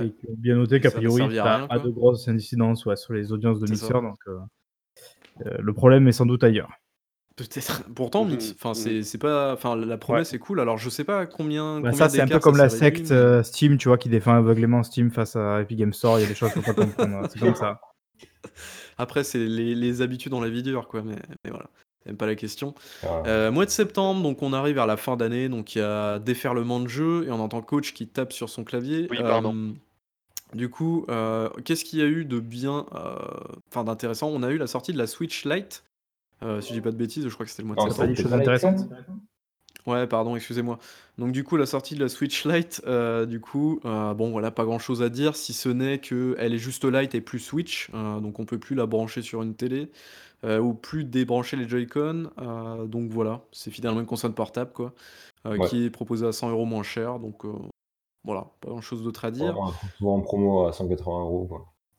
et 0.00 0.10
qui 0.10 0.26
ont 0.28 0.36
bien 0.36 0.56
noté 0.56 0.80
qu'a 0.80 0.90
priori, 0.90 1.22
il 1.24 1.30
n'y 1.30 1.38
a 1.38 1.66
pas 1.66 1.78
de 1.78 1.90
grosses 1.90 2.28
incidences 2.28 2.86
sur 2.94 3.12
les 3.12 3.32
audiences 3.32 3.60
de 3.60 3.70
Mixer. 3.70 3.92
Donc, 3.92 4.18
euh, 4.28 4.38
euh, 5.46 5.56
le 5.58 5.72
problème 5.72 6.08
est 6.08 6.12
sans 6.12 6.26
doute 6.26 6.44
ailleurs. 6.44 6.70
Peut-être. 7.36 7.84
Pourtant, 7.94 8.24
mmh, 8.24 8.38
enfin, 8.54 8.72
mmh. 8.72 9.02
c'est 9.02 9.18
pas, 9.18 9.52
enfin, 9.52 9.76
la 9.76 9.96
promesse 9.96 10.32
est 10.34 10.38
cool. 10.38 10.60
Alors, 10.60 10.78
je 10.78 10.90
sais 10.90 11.04
pas 11.04 11.26
combien. 11.26 11.80
Bah, 11.80 11.92
ça, 11.92 12.08
c'est 12.08 12.20
un 12.20 12.26
peu 12.26 12.38
comme 12.38 12.56
la 12.56 12.68
secte 12.68 13.10
euh, 13.10 13.42
Steam, 13.42 13.78
tu 13.78 13.88
vois, 13.88 13.98
qui 13.98 14.08
défend 14.08 14.34
aveuglément 14.34 14.82
Steam 14.82 15.10
face 15.10 15.36
à 15.36 15.60
Epic 15.62 15.78
Game 15.78 15.92
Store. 15.92 16.18
Il 16.18 16.22
y 16.22 16.24
a 16.26 16.28
des 16.28 16.34
choses 16.34 16.52
qu'on 16.52 16.60
peut 16.60 16.74
pas 16.74 16.84
comprendre. 16.84 17.28
C'est 17.30 17.38
comme 17.38 17.54
ça. 17.54 17.80
Après, 18.98 19.24
c'est 19.24 19.38
les, 19.38 19.74
les, 19.74 20.02
habitudes 20.02 20.32
dans 20.32 20.40
la 20.40 20.50
vie 20.50 20.62
dure, 20.62 20.86
quoi. 20.86 21.02
Mais, 21.02 21.16
mais 21.44 21.50
voilà. 21.50 21.70
Même 22.06 22.16
pas 22.16 22.26
la 22.26 22.34
question. 22.34 22.74
Ah. 23.04 23.22
Euh, 23.26 23.50
mois 23.50 23.64
de 23.64 23.70
septembre, 23.70 24.22
donc 24.22 24.42
on 24.42 24.52
arrive 24.52 24.74
vers 24.76 24.86
la 24.86 24.96
fin 24.96 25.16
d'année, 25.16 25.48
donc 25.48 25.74
il 25.74 25.78
y 25.78 25.82
a 25.82 26.18
déferlement 26.18 26.80
de 26.80 26.88
jeu 26.88 27.24
et 27.26 27.30
on 27.30 27.40
entend 27.40 27.62
coach 27.62 27.92
qui 27.92 28.08
tape 28.08 28.32
sur 28.32 28.48
son 28.48 28.64
clavier. 28.64 29.06
Oui, 29.10 29.18
pardon. 29.20 29.54
Euh, 29.54 29.72
du 30.54 30.68
coup, 30.68 31.06
euh, 31.08 31.48
qu'est-ce 31.64 31.84
qu'il 31.84 32.00
y 32.00 32.02
a 32.02 32.06
eu 32.06 32.24
de 32.24 32.40
bien, 32.40 32.86
enfin 33.70 33.84
d'intéressant? 33.84 34.28
On 34.28 34.42
a 34.42 34.50
eu 34.50 34.58
la 34.58 34.66
sortie 34.66 34.92
de 34.92 34.98
la 34.98 35.06
Switch 35.06 35.44
Lite. 35.44 35.84
si 36.60 36.68
je 36.68 36.72
dis 36.72 36.80
pas 36.80 36.90
de 36.90 36.96
bêtises, 36.96 37.26
je 37.26 37.32
crois 37.32 37.46
que 37.46 37.50
c'était 37.50 37.62
le 37.62 37.68
mois 37.68 37.76
de 37.76 37.88
septembre. 37.88 38.08
des 38.08 38.22
choses 38.22 38.34
intéressantes 38.34 38.88
Ouais, 39.84 40.06
pardon, 40.06 40.36
excusez-moi. 40.36 40.78
Donc 41.18 41.32
du 41.32 41.42
coup, 41.42 41.56
la 41.56 41.66
sortie 41.66 41.96
de 41.96 42.00
la 42.00 42.08
Switch 42.08 42.44
Lite, 42.44 42.82
du 43.28 43.40
coup, 43.40 43.80
bon 43.84 44.30
voilà, 44.30 44.50
pas 44.50 44.64
grand-chose 44.64 45.02
à 45.02 45.08
dire, 45.08 45.36
si 45.36 45.52
ce 45.52 45.68
n'est 45.68 46.00
qu'elle 46.00 46.52
est 46.52 46.58
juste 46.58 46.84
Lite 46.84 47.14
et 47.14 47.20
plus 47.20 47.38
Switch, 47.38 47.90
donc 47.92 48.40
on 48.40 48.44
peut 48.44 48.58
plus 48.58 48.74
la 48.74 48.86
brancher 48.86 49.22
sur 49.22 49.42
une 49.42 49.54
télé. 49.54 49.88
Euh, 50.44 50.58
ou 50.58 50.74
plus 50.74 51.04
débrancher 51.04 51.56
les 51.56 51.68
Joy-Con. 51.68 52.30
Euh, 52.38 52.86
donc 52.86 53.10
voilà, 53.10 53.42
c'est 53.52 53.70
finalement 53.70 54.00
une 54.00 54.06
console 54.06 54.32
portable 54.32 54.72
quoi, 54.72 54.92
euh, 55.46 55.56
qui 55.68 55.84
est 55.84 55.90
proposée 55.90 56.26
à 56.26 56.32
100 56.32 56.50
euros 56.50 56.64
moins 56.64 56.82
cher. 56.82 57.20
Donc 57.20 57.44
voilà, 58.24 58.46
pas 58.60 58.70
grand 58.70 58.80
chose 58.80 59.04
d'autre 59.04 59.24
à 59.24 59.30
dire. 59.30 59.56
Souvent 59.98 60.16
en 60.16 60.20
promo 60.20 60.66
à 60.66 60.72
180 60.72 61.20
euros. 61.20 61.48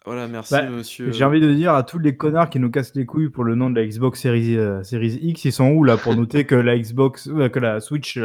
Voilà, 0.06 0.28
merci 0.28 0.54
bah, 0.54 0.70
monsieur. 0.70 1.14
J'ai 1.14 1.24
envie 1.24 1.40
de 1.40 1.54
dire 1.54 1.74
à 1.74 1.84
tous 1.84 2.00
les 2.00 2.18
connards 2.18 2.50
qui 2.50 2.60
nous 2.60 2.70
cassent 2.70 2.96
les 2.96 3.06
couilles 3.06 3.30
pour 3.30 3.46
le 3.46 3.56
nom 3.56 3.70
de 3.70 3.80
la 3.80 3.88
Xbox 3.88 4.20
Series, 4.20 4.58
Series 4.84 5.20
X, 5.22 5.46
ils 5.46 5.54
sont 5.54 5.70
où 5.70 5.86
là 5.86 5.96
pour 5.96 6.14
noter 6.14 6.46
que 6.46 6.56
la 6.56 6.78
Xbox, 6.78 7.30
que 7.30 7.60
la 7.60 7.80
Switch 7.80 8.20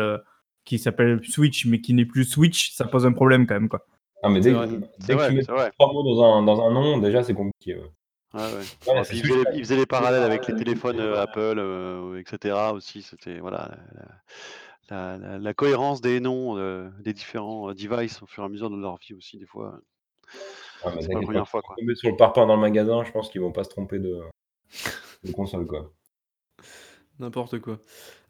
qui 0.64 0.80
s'appelle 0.80 1.20
Switch 1.22 1.64
mais 1.66 1.80
qui 1.80 1.94
n'est 1.94 2.04
plus 2.04 2.24
Switch, 2.24 2.72
ça 2.72 2.86
pose 2.86 3.06
un 3.06 3.12
problème 3.12 3.46
quand 3.46 3.54
même 3.54 3.68
quoi. 3.68 3.86
Ah 4.24 4.28
mais 4.28 4.40
dès, 4.40 4.50
dès 4.50 5.14
que 5.14 5.28
tu 5.28 5.34
mets 5.36 5.42
trois 5.44 5.92
mots 5.92 6.02
dans 6.02 6.24
un, 6.24 6.42
dans 6.42 6.60
un 6.60 6.72
nom, 6.72 6.98
déjà 6.98 7.22
c'est 7.22 7.34
compliqué. 7.34 7.76
Ouais, 7.76 7.82
ouais. 8.38 9.02
il, 9.12 9.60
faisait, 9.60 9.76
les 9.76 9.86
parallèles 9.86 10.22
avec 10.22 10.46
les 10.46 10.56
téléphones 10.56 11.00
euh, 11.00 11.20
Apple, 11.20 11.58
euh, 11.58 12.18
etc. 12.18 12.54
aussi. 12.72 13.02
C'était 13.02 13.38
voilà 13.38 13.70
la, 14.90 15.38
la, 15.38 15.54
cohérence 15.54 16.00
des 16.00 16.20
noms 16.20 16.56
euh, 16.56 16.88
des 17.00 17.12
différents 17.12 17.72
devices 17.72 18.22
au 18.22 18.26
fur 18.26 18.42
et 18.42 18.46
à 18.46 18.48
mesure 18.48 18.70
de 18.70 18.76
leur 18.76 18.96
vie 18.96 19.14
aussi, 19.14 19.38
des 19.38 19.46
fois. 19.46 19.80
c'est 21.00 21.12
la 21.12 21.20
première 21.20 21.48
fois. 21.48 21.62
Quoi. 21.62 21.76
Sur 21.94 22.10
le 22.10 22.16
parpaing 22.16 22.46
dans 22.46 22.56
le 22.56 22.60
magasin, 22.60 23.04
je 23.04 23.12
pense 23.12 23.30
qu'ils 23.30 23.40
vont 23.40 23.52
pas 23.52 23.64
se 23.64 23.70
tromper 23.70 23.98
de, 23.98 24.20
de 25.24 25.32
console. 25.32 25.66
quoi. 25.66 25.92
N'importe 27.20 27.58
quoi. 27.58 27.80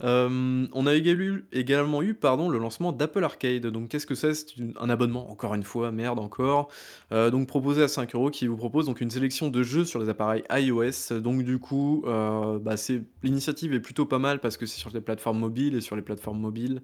on 0.00 0.86
a 0.86 0.94
également 0.94 2.02
eu 2.02 2.14
pardon, 2.14 2.48
le 2.48 2.58
lancement 2.58 2.92
d'Apple 2.92 3.22
Arcade. 3.22 3.66
Donc 3.66 3.88
qu'est-ce 3.88 4.06
que 4.06 4.14
c'est? 4.14 4.34
C'est 4.34 4.54
un 4.80 4.88
abonnement, 4.88 5.30
encore 5.30 5.54
une 5.54 5.62
fois, 5.62 5.92
merde 5.92 6.18
encore, 6.18 6.68
donc 7.10 7.48
proposé 7.48 7.82
à 7.82 7.88
5 7.88 8.14
euros 8.14 8.30
qui 8.30 8.46
vous 8.46 8.56
propose 8.56 8.86
donc 8.86 9.00
une 9.00 9.10
sélection 9.10 9.48
de 9.50 9.62
jeux 9.62 9.84
sur 9.84 10.00
les 10.00 10.08
appareils 10.08 10.44
iOS. 10.50 11.20
Donc 11.20 11.42
du 11.42 11.58
coup, 11.58 12.02
bah, 12.06 12.76
l'initiative 13.22 13.74
est 13.74 13.80
plutôt 13.80 14.06
pas 14.06 14.18
mal 14.18 14.40
parce 14.40 14.56
que 14.56 14.66
c'est 14.66 14.78
sur 14.78 14.90
les 14.90 15.00
plateformes 15.00 15.38
mobiles 15.38 15.74
et 15.74 15.80
sur 15.80 15.96
les 15.96 16.02
plateformes 16.02 16.40
mobiles, 16.40 16.82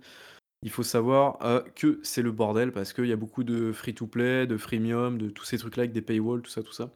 il 0.62 0.70
faut 0.70 0.82
savoir, 0.82 1.38
que 1.74 2.00
c'est 2.02 2.22
le 2.22 2.32
bordel 2.32 2.72
parce 2.72 2.92
qu'il 2.92 3.06
y 3.06 3.12
a 3.12 3.16
beaucoup 3.16 3.44
de 3.44 3.72
free 3.72 3.94
to 3.94 4.06
play, 4.06 4.46
de 4.46 4.56
freemium, 4.56 5.18
de 5.18 5.28
tous 5.28 5.44
ces 5.44 5.58
trucs-là 5.58 5.82
avec 5.82 5.92
des 5.92 6.02
paywalls, 6.02 6.42
tout 6.42 6.50
ça, 6.50 6.62
tout 6.62 6.72
ça. 6.72 6.90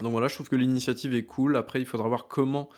Donc 0.00 0.12
voilà, 0.12 0.28
je 0.28 0.34
trouve 0.34 0.48
que 0.48 0.56
l'initiative 0.56 1.14
est 1.14 1.24
cool. 1.24 1.56
Après, 1.56 1.80
il 1.80 1.86
faudra 1.86 2.08
voir 2.08 2.26
comment 2.26 2.70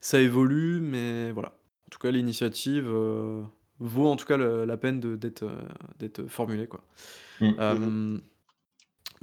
ça 0.00 0.20
évolue, 0.20 0.80
mais 0.80 1.32
voilà. 1.32 1.48
En 1.48 1.90
tout 1.90 1.98
cas, 1.98 2.10
l'initiative, 2.10 2.86
heu, 2.88 3.42
vaut 3.78 4.08
en 4.08 4.16
tout 4.16 4.26
cas 4.26 4.36
le 4.36 4.64
la 4.64 4.76
peine 4.76 5.00
de 5.00 5.16
d'être, 5.16 6.26
formulée, 6.28 6.66
quoi. 6.66 6.84
Mmh. 7.40 7.46
Mmh 7.46 7.60
Hem, 7.60 8.20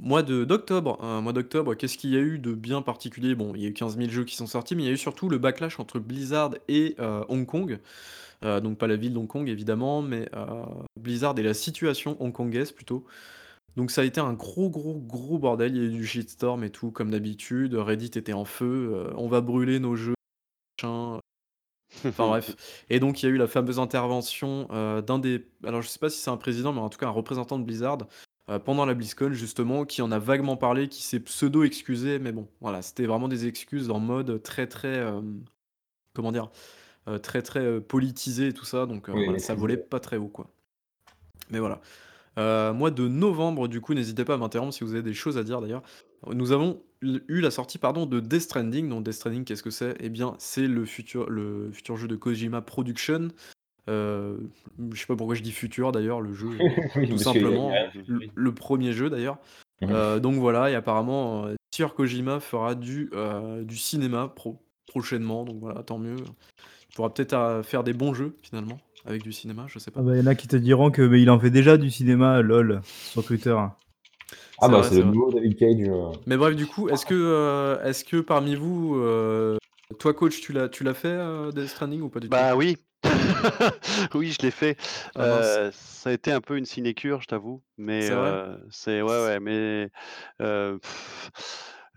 mois 0.00 0.22
de 0.22 0.44
d'octobre, 0.44 0.98
heu, 1.02 1.20
mois 1.20 1.32
d'octobre, 1.32 1.74
qu'est-ce 1.74 1.98
qu'il 1.98 2.10
y 2.10 2.16
a 2.16 2.20
eu 2.20 2.38
de 2.38 2.52
bien 2.52 2.82
particulier? 2.82 3.34
Bon, 3.34 3.54
il 3.54 3.62
y 3.62 3.66
a 3.66 3.68
eu 3.68 3.72
15 3.72 3.96
000 3.96 4.10
jeux 4.10 4.24
qui 4.24 4.36
sont 4.36 4.46
sortis, 4.46 4.74
mais 4.76 4.82
il 4.82 4.86
y 4.86 4.88
a 4.90 4.92
eu 4.92 4.98
surtout 4.98 5.28
le 5.28 5.38
backlash 5.38 5.78
entre 5.80 5.98
Blizzard 5.98 6.54
et 6.68 6.96
Hong 7.28 7.46
Kong. 7.46 7.78
Donc 8.42 8.76
pas 8.76 8.86
la 8.86 8.96
ville 8.96 9.14
d'Hong 9.14 9.26
Kong 9.26 9.48
évidemment, 9.48 10.02
mais 10.02 10.28
Blizzard 11.00 11.38
et 11.38 11.42
la 11.42 11.54
situation 11.54 12.16
hongkongaise 12.20 12.72
plutôt. 12.72 13.06
Donc 13.76 13.90
ça 13.90 14.02
a 14.02 14.04
été 14.04 14.20
un 14.20 14.34
gros, 14.34 14.68
gros, 14.68 15.00
gros 15.00 15.38
bordel. 15.38 15.74
Il 15.74 15.82
y 15.82 15.86
a 15.86 15.88
eu 15.88 15.92
du 15.92 16.06
shitstorm 16.06 16.62
et 16.62 16.70
tout 16.70 16.90
comme 16.90 17.10
d'habitude. 17.10 17.74
Reddit 17.74 18.18
était 18.18 18.34
en 18.34 18.44
feu, 18.44 19.10
on 19.16 19.28
va 19.28 19.40
brûler 19.40 19.80
nos 19.80 19.96
jeux, 19.96 20.14
enfin 22.06 22.28
bref. 22.28 22.84
Et 22.90 23.00
donc 23.00 23.22
il 23.22 23.26
y 23.26 23.28
a 23.28 23.32
eu 23.32 23.36
la 23.36 23.46
fameuse 23.46 23.78
intervention, 23.78 24.68
heu, 24.72 25.02
d'un 25.02 25.18
des 25.18 25.46
alors 25.64 25.82
je 25.82 25.88
sais 25.88 25.98
pas 25.98 26.10
si 26.10 26.20
c'est 26.20 26.30
un 26.30 26.36
président, 26.36 26.72
mais 26.72 26.80
en 26.80 26.88
tout 26.88 26.98
cas 26.98 27.06
un 27.06 27.10
représentant 27.10 27.58
de 27.58 27.64
Blizzard, 27.64 27.98
heu, 28.50 28.58
pendant 28.58 28.86
la 28.86 28.94
BlizzCon 28.94 29.32
justement, 29.32 29.84
qui 29.84 30.02
en 30.02 30.10
a 30.12 30.18
vaguement 30.18 30.56
parlé, 30.56 30.88
qui 30.88 31.02
s'est 31.02 31.20
pseudo 31.20 31.64
excusé, 31.64 32.18
mais 32.18 32.32
bon, 32.32 32.48
voilà, 32.60 32.82
c'était 32.82 33.06
vraiment 33.06 33.28
des 33.28 33.46
excuses 33.46 33.90
en 33.90 34.00
mode 34.00 34.42
très, 34.42 34.66
très, 34.66 34.96
hem, 34.98 35.44
comment 36.14 36.32
dire? 36.32 36.50
Très, 37.22 37.42
très, 37.42 37.82
politisé 37.82 38.48
et 38.48 38.52
tout 38.54 38.64
ça, 38.64 38.86
donc 38.86 39.08
Oui, 39.08 39.24
voilà, 39.24 39.38
ça 39.38 39.54
volait 39.54 39.76
pas 39.76 40.00
très 40.00 40.16
haut, 40.16 40.28
quoi. 40.28 40.46
Mais 41.50 41.58
voilà. 41.58 41.82
Heu, 42.38 42.72
mois 42.72 42.90
de 42.90 43.08
novembre, 43.08 43.68
du 43.68 43.80
coup, 43.80 43.94
n'hésitez 43.94 44.24
pas 44.24 44.34
à 44.34 44.36
m'interrompre 44.36 44.74
si 44.74 44.84
vous 44.84 44.92
avez 44.94 45.02
des 45.02 45.14
choses 45.14 45.38
à 45.38 45.44
dire 45.44 45.60
d'ailleurs. 45.60 45.82
Nous 46.26 46.52
avons 46.52 46.82
eu 47.02 47.40
la 47.40 47.50
sortie, 47.50 47.78
pardon, 47.78 48.06
de 48.06 48.20
Death 48.20 48.42
Stranding. 48.42 48.88
Donc 48.88 49.04
Death 49.04 49.14
Stranding, 49.14 49.44
qu'est-ce 49.44 49.62
que 49.62 49.70
c'est? 49.70 49.94
Eh 50.00 50.08
bien, 50.08 50.34
c'est 50.38 50.66
le 50.66 50.84
futur 50.84 51.28
le 51.30 51.70
futur 51.72 51.96
jeu 51.96 52.08
de 52.08 52.16
Kojima 52.16 52.60
Production. 52.62 53.28
Heu, 53.88 54.50
je 54.92 54.98
sais 55.00 55.06
pas 55.06 55.16
pourquoi 55.16 55.34
je 55.34 55.42
dis 55.42 55.52
futur 55.52 55.92
d'ailleurs, 55.92 56.20
le 56.20 56.32
jeu, 56.32 56.48
Oui, 56.96 57.08
tout 57.08 57.18
simplement, 57.18 57.72
le 58.06 58.54
1er 58.54 58.92
jeu 58.92 59.10
d'ailleurs. 59.10 59.38
Mmh 59.82 59.86
mh. 59.88 59.90
Heu, 59.92 60.20
donc 60.20 60.36
voilà 60.36 60.70
et 60.70 60.74
apparemment, 60.74 61.46
heu, 61.48 61.56
Sir 61.74 61.94
Kojima 61.94 62.40
fera 62.40 62.74
du, 62.74 63.10
du 63.62 63.76
cinéma 63.76 64.28
pro 64.28 64.62
prochainement, 64.86 65.44
donc 65.44 65.58
voilà, 65.60 65.82
tant 65.82 65.98
mieux. 65.98 66.16
Il 66.90 66.94
pourra 66.94 67.12
peut-être, 67.12 67.62
faire 67.64 67.84
des 67.84 67.92
bons 67.92 68.14
jeux 68.14 68.36
finalement, 68.42 68.78
avec 69.04 69.22
du 69.22 69.32
cinéma, 69.32 69.66
je 69.68 69.78
sais 69.78 69.90
Ah 69.90 69.94
pas. 69.96 70.02
bah, 70.02 70.12
il 70.14 70.18
y 70.18 70.22
en 70.22 70.26
a 70.26 70.34
qui 70.34 70.48
te 70.48 70.56
diront 70.56 70.90
que, 70.90 71.14
il 71.16 71.30
en 71.30 71.38
fait 71.38 71.50
déjà 71.50 71.76
du 71.76 71.90
cinéma, 71.90 72.40
lol, 72.42 72.80
sur 72.84 73.24
Twitter. 73.24 73.56
Ah 74.60 74.68
bah, 74.68 74.82
c'est 74.82 74.96
le 74.96 75.04
nouveau 75.04 75.32
David 75.32 75.56
Cage, 75.56 75.80
heu 75.82 76.18
Mais 76.26 76.36
bref, 76.36 76.56
du 76.56 76.66
coup, 76.66 76.88
est-ce 76.88 77.04
que, 77.06 77.14
heu, 77.14 77.78
est-ce 77.86 78.04
que 78.04 78.20
parmi 78.20 78.54
vous, 78.54 78.96
heu, 78.96 79.58
toi 79.98 80.14
coach, 80.14 80.40
tu 80.40 80.52
l'as 80.52 80.68
tu 80.68 80.84
l'as 80.84 80.94
fait, 80.94 81.18
Death 81.52 81.68
Stranding 81.68 82.00
ou 82.02 82.08
pas 82.08 82.20
du 82.20 82.28
tout? 82.28 82.32
Bah 82.32 82.54
oui. 82.56 82.76
Oui, 84.14 84.32
je 84.32 84.42
l'ai 84.42 84.50
fait. 84.50 84.76
Ah 85.16 85.42
ça 85.72 86.10
a 86.10 86.12
été 86.12 86.32
un 86.32 86.40
peu 86.40 86.56
une 86.56 86.64
sinécure, 86.64 87.20
je 87.20 87.26
t'avoue, 87.26 87.62
mais 87.76 88.08
C'est 88.08 88.14
vrai? 88.14 88.30
heu, 88.30 88.56
c'est 88.70 89.02
ouais, 89.02 89.24
ouais, 89.24 89.40
mais 89.40 89.90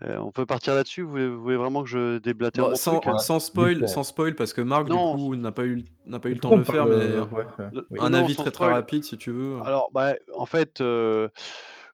heu, 0.04 0.18
on 0.20 0.32
peut 0.32 0.46
partir 0.46 0.74
là-dessus? 0.74 1.02
Vous 1.02 1.10
voulez 1.10 1.28
vous 1.28 1.42
voulez 1.42 1.56
vraiment 1.56 1.82
que 1.82 1.88
je 1.88 2.18
déblatère 2.18 2.66
Bah, 2.66 2.68
mon 2.68 2.78
truc? 2.78 3.04
sans 3.04 3.16
Ouais, 3.16 3.18
sans 3.18 3.40
vite 3.54 3.72
spoil 3.72 3.86
fait. 3.86 3.86
sans 3.88 4.02
spoil 4.04 4.34
parce 4.34 4.52
que 4.54 4.60
Marc, 4.62 4.88
du 4.88 5.00
coup, 5.00 5.34
n'a 5.36 5.52
pas 5.52 5.66
eu 5.66 5.84
n'a 6.06 6.18
pas 6.18 6.30
eu 6.30 6.34
le 6.34 6.40
temps 6.40 6.52
de 6.52 6.58
le 6.58 6.64
faire, 6.64 6.86
mais 6.86 6.96
oui. 7.16 7.34
non, 7.70 7.82
un 7.98 8.12
non, 8.12 8.14
avis 8.14 8.34
sans 8.34 8.46
très, 8.46 8.50
très 8.50 8.66
spoil. 8.66 8.74
rapide 8.74 9.04
si 9.04 9.18
tu 9.18 9.30
veux. 9.32 9.60
Alors, 9.64 9.90
bah, 9.92 10.14
en 10.34 10.46
fait, 10.46 10.80
heu, 10.80 11.30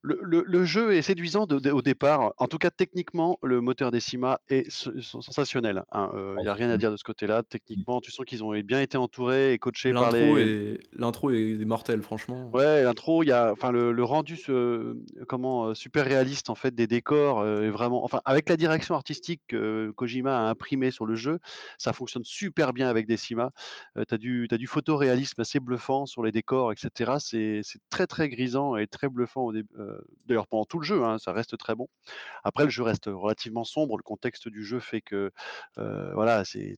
le 0.05 0.19
le 0.23 0.45
le 0.47 0.65
jeu 0.65 0.93
est 0.95 1.03
séduisant 1.03 1.47
de 1.47 1.71
au 1.71 1.83
départ. 1.83 2.33
En 2.39 2.47
tout 2.47 2.59
cas, 2.59 2.71
techniquement, 2.71 3.39
le 3.43 3.61
moteur 3.61 3.91
Decima 3.91 4.39
est 4.49 4.71
se 4.71 5.01
sen 5.01 5.23
sensationnel, 5.23 5.85
hein, 5.93 6.11
heu, 6.15 6.39
il 6.41 6.45
Ouais, 6.45 6.47
y 6.47 6.49
a 6.49 6.55
rien 6.55 6.71
à 6.71 6.77
dire 6.79 6.91
de 6.93 6.97
ce 6.97 7.05
côté-là. 7.05 7.43
Techniquement, 7.43 8.01
tu 8.01 8.11
sens 8.13 8.25
qu'ils 8.27 8.45
ont 8.45 8.53
bien 8.63 8.81
été 8.83 8.99
entourés 8.99 9.53
et 9.55 9.59
coachés 9.59 9.95
par 9.95 10.13
L'intro 10.13 10.37
les 10.37 10.37
est 10.37 10.79
l'intro 10.93 11.31
est 11.31 11.65
mortelle, 11.65 12.03
franchement. 12.03 12.53
Ouais, 12.53 12.85
l'intro, 12.85 13.25
il 13.25 13.27
y 13.31 13.33
a 13.33 13.51
enfin 13.51 13.73
le 13.73 13.91
le 13.91 14.05
rendu 14.05 14.37
comment, 15.27 15.71
heu, 15.71 15.75
super 15.75 16.05
réaliste 16.05 16.51
en 16.51 16.55
fait 16.55 16.73
des 16.73 16.87
décors, 16.87 17.43
heu, 17.43 17.65
est 17.65 17.71
vraiment 17.71 18.05
enfin 18.05 18.21
avec 18.25 18.49
la 18.49 18.57
direction 18.57 18.95
artistique 18.95 19.43
que 19.49 19.91
Kojima 19.97 20.39
a 20.47 20.51
imprimée 20.51 20.93
sur 20.93 21.05
le 21.05 21.17
jeu, 21.17 21.41
ça 21.79 21.93
fonctionne 21.93 22.23
super 22.25 22.73
bien 22.73 22.89
avec 22.89 23.09
Decima. 23.09 23.51
Tu 23.97 24.15
as 24.15 24.19
du 24.19 24.47
tu 24.49 24.55
as 24.55 24.59
du 24.59 24.69
photoréalisme 24.69 25.41
assez 25.41 25.59
bluffant 25.59 26.07
sur 26.07 26.23
les 26.23 26.31
décors 26.31 26.71
et 26.73 26.77
cetera. 26.79 27.19
C'est 27.19 27.63
très, 27.91 28.07
très 28.07 28.29
grisant 28.29 28.77
et 28.77 28.87
très 28.87 29.09
bluffant 29.09 29.43
au 29.43 29.53
déb 29.53 29.67
heu, 29.77 29.94
d'ailleurs 30.27 30.47
pendant 30.49 30.65
tout 30.65 30.79
le 30.81 30.85
jeu, 30.87 31.05
hein, 31.05 31.19
ça 31.19 31.33
reste 31.33 31.57
très 31.59 31.75
bon. 31.75 31.89
Après 32.45 32.65
le 32.65 32.71
jeu 32.71 32.83
reste 32.85 33.07
relativement 33.07 33.65
sombre, 33.65 33.97
le 33.99 34.03
contexte 34.05 34.49
du 34.49 34.65
jeu 34.65 34.81
fait 34.81 35.01
que, 35.03 35.33
heu, 35.79 36.11
voilà, 36.15 36.45
c'est 36.45 36.77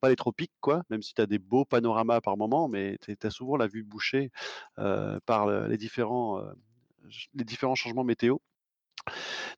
pas 0.00 0.08
les 0.10 0.16
tropiques 0.16 0.52
quoi, 0.60 0.82
même 0.90 1.02
si 1.02 1.14
tu 1.14 1.22
as 1.22 1.26
des 1.26 1.38
beaux 1.40 1.64
panoramas 1.66 2.20
par 2.22 2.36
moment, 2.38 2.68
mais 2.68 2.98
tu 3.02 3.16
as 3.22 3.30
souvent 3.30 3.56
la 3.56 3.66
vue 3.68 3.84
bouchée, 3.84 4.30
heu, 4.78 5.20
par 5.26 5.48
ch 7.10 7.28
les 7.34 7.44
différents 7.44 7.74
changements 7.76 8.04
météo. 8.04 8.38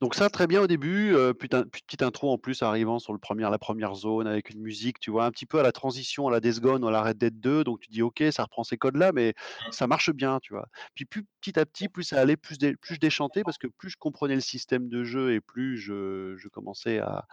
Donc 0.01 0.15
ça, 0.15 0.29
très 0.31 0.47
bien 0.47 0.63
au 0.63 0.67
début, 0.67 1.15
putain 1.39 1.65
petite 1.65 2.03
intro 2.03 2.33
en 2.33 2.39
plus 2.39 2.63
arrivant 2.63 2.99
sur 2.99 3.13
le 3.13 3.19
premier 3.19 3.49
la 3.51 3.59
première 3.59 3.95
zone 3.95 4.27
avec 4.27 4.51
une 4.51 4.61
musique, 4.61 5.01
tu 5.01 5.11
vois? 5.11 5.25
Un 5.25 5.31
petit 5.31 5.47
peu 5.47 5.59
à 5.59 5.63
la 5.63 5.73
transition 5.73 6.29
à 6.29 6.31
la 6.31 6.41
Days 6.41 6.61
Gone 6.61 6.85
à 6.85 6.91
la 6.91 7.03
Red 7.03 7.19
Dead 7.19 7.41
2, 7.41 7.65
donc 7.65 7.81
tu 7.81 7.91
dis: 7.91 8.03
«OK, 8.03 8.23
ça 8.31 8.45
reprend 8.45 8.65
ces 8.65 8.77
codes-là», 8.77 9.13
mais 9.13 9.35
ça 9.71 9.87
marche 9.87 10.11
bien, 10.11 10.39
tu 10.41 10.53
vois? 10.53 10.67
Puis 10.95 11.05
plus 11.05 11.25
petit 11.41 11.59
à 11.59 11.67
petit, 11.67 11.89
plus 11.89 12.05
ça 12.05 12.21
allait, 12.21 12.37
plus 12.37 12.59
dé 12.59 12.77
plus 12.77 12.95
je 12.97 13.01
déchantais 13.01 13.43
parce 13.45 13.59
que 13.59 13.67
plus 13.67 13.91
je 13.91 13.97
comprenais 13.97 14.35
le 14.35 14.41
système 14.41 14.89
de 14.89 15.05
jeu 15.05 15.33
et 15.33 15.41
plus 15.41 15.77
je 15.79 16.37
je 16.37 16.49
commençais 16.49 16.99
à 16.99 17.27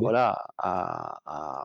voilà, 0.00 0.46
à 0.58 1.20
à 1.26 1.64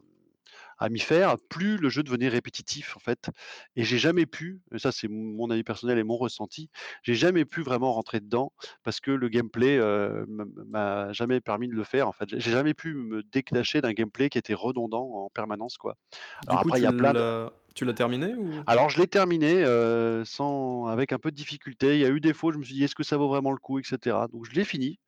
à 0.80 0.90
m'y 0.90 1.00
faire, 1.00 1.38
plus 1.50 1.78
le 1.78 1.90
jeu 1.90 2.04
devenait 2.04 2.30
répétitif 2.30 2.96
en 2.98 3.00
fait 3.00 3.30
et 3.76 3.84
j'ai 3.84 3.98
jamais 3.98 4.26
pu, 4.26 4.62
et 4.74 4.80
ça 4.80 4.92
c'est 4.92 5.08
mon 5.10 5.50
avis 5.50 5.64
personnel 5.64 5.98
et 5.98 6.04
mon 6.04 6.18
ressenti, 6.18 6.70
j'ai 7.04 7.16
jamais 7.16 7.46
pu 7.46 7.62
vraiment 7.62 7.94
rentrer 7.94 8.20
dedans 8.20 8.54
parce 8.84 9.00
que 9.00 9.12
le 9.12 9.30
gameplay, 9.30 9.78
me 9.80 10.46
m'a 10.66 11.12
jamais 11.14 11.42
permis 11.42 11.68
de 11.68 11.74
le 11.74 11.84
faire 11.84 12.08
en 12.08 12.12
fait. 12.12 12.30
J'ai 12.30 12.52
jamais 12.52 12.74
pu 12.74 12.94
me 12.94 13.24
détacher 13.24 13.82
d'un 13.82 13.94
gameplay 13.94 14.30
qui 14.30 14.38
était 14.38 14.54
redondant 14.54 15.04
en 15.26 15.30
permanence 15.30 15.78
quoi. 15.78 15.96
Du 16.44 16.48
Alors 16.48 16.62
coup, 16.62 16.70
après 16.70 16.80
il 16.80 16.84
y 16.84 16.88
a 16.88 16.94
plein 16.94 17.14
de 17.14 17.50
tu 17.76 17.86
l'as 17.86 17.94
terminé 17.94 18.36
ou? 18.36 18.66
alors 18.68 18.90
je 18.90 19.00
l'ai 19.00 19.08
terminé, 19.08 19.64
heu, 19.66 20.24
sans 20.26 20.86
avec 20.88 21.12
un 21.12 21.20
peu 21.20 21.32
de 21.32 21.36
difficulté. 21.36 21.96
Il 21.96 22.02
y 22.02 22.06
a 22.06 22.10
eu 22.10 22.20
des 22.20 22.34
où 22.44 22.52
je 22.52 22.58
me 22.58 22.64
suis 22.64 22.76
dit: 22.76 22.84
«Est-ce 22.84 22.96
que 22.96 23.04
ça 23.04 23.18
vaut 23.18 23.28
vraiment 23.28 23.52
le 23.52 23.58
coup?» 23.58 23.80
et 23.80 23.84
cetera. 23.84 24.28
Donc 24.28 24.46
je 24.46 24.52
l'ai 24.54 24.64
fini, 24.66 25.00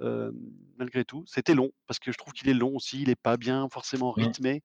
hem, 0.00 0.32
malgré 0.78 1.04
tout. 1.04 1.24
C'était 1.26 1.54
long, 1.54 1.70
parce 1.86 1.98
que 2.00 2.12
je 2.12 2.18
trouve 2.18 2.32
qu'il 2.34 2.48
est 2.50 2.54
long 2.54 2.76
aussi, 2.76 3.02
il 3.02 3.10
est 3.10 3.16
pas 3.20 3.36
bien 3.38 3.68
forcément 3.70 4.12
Mmh. 4.16 4.34
rythmé. 4.34 4.62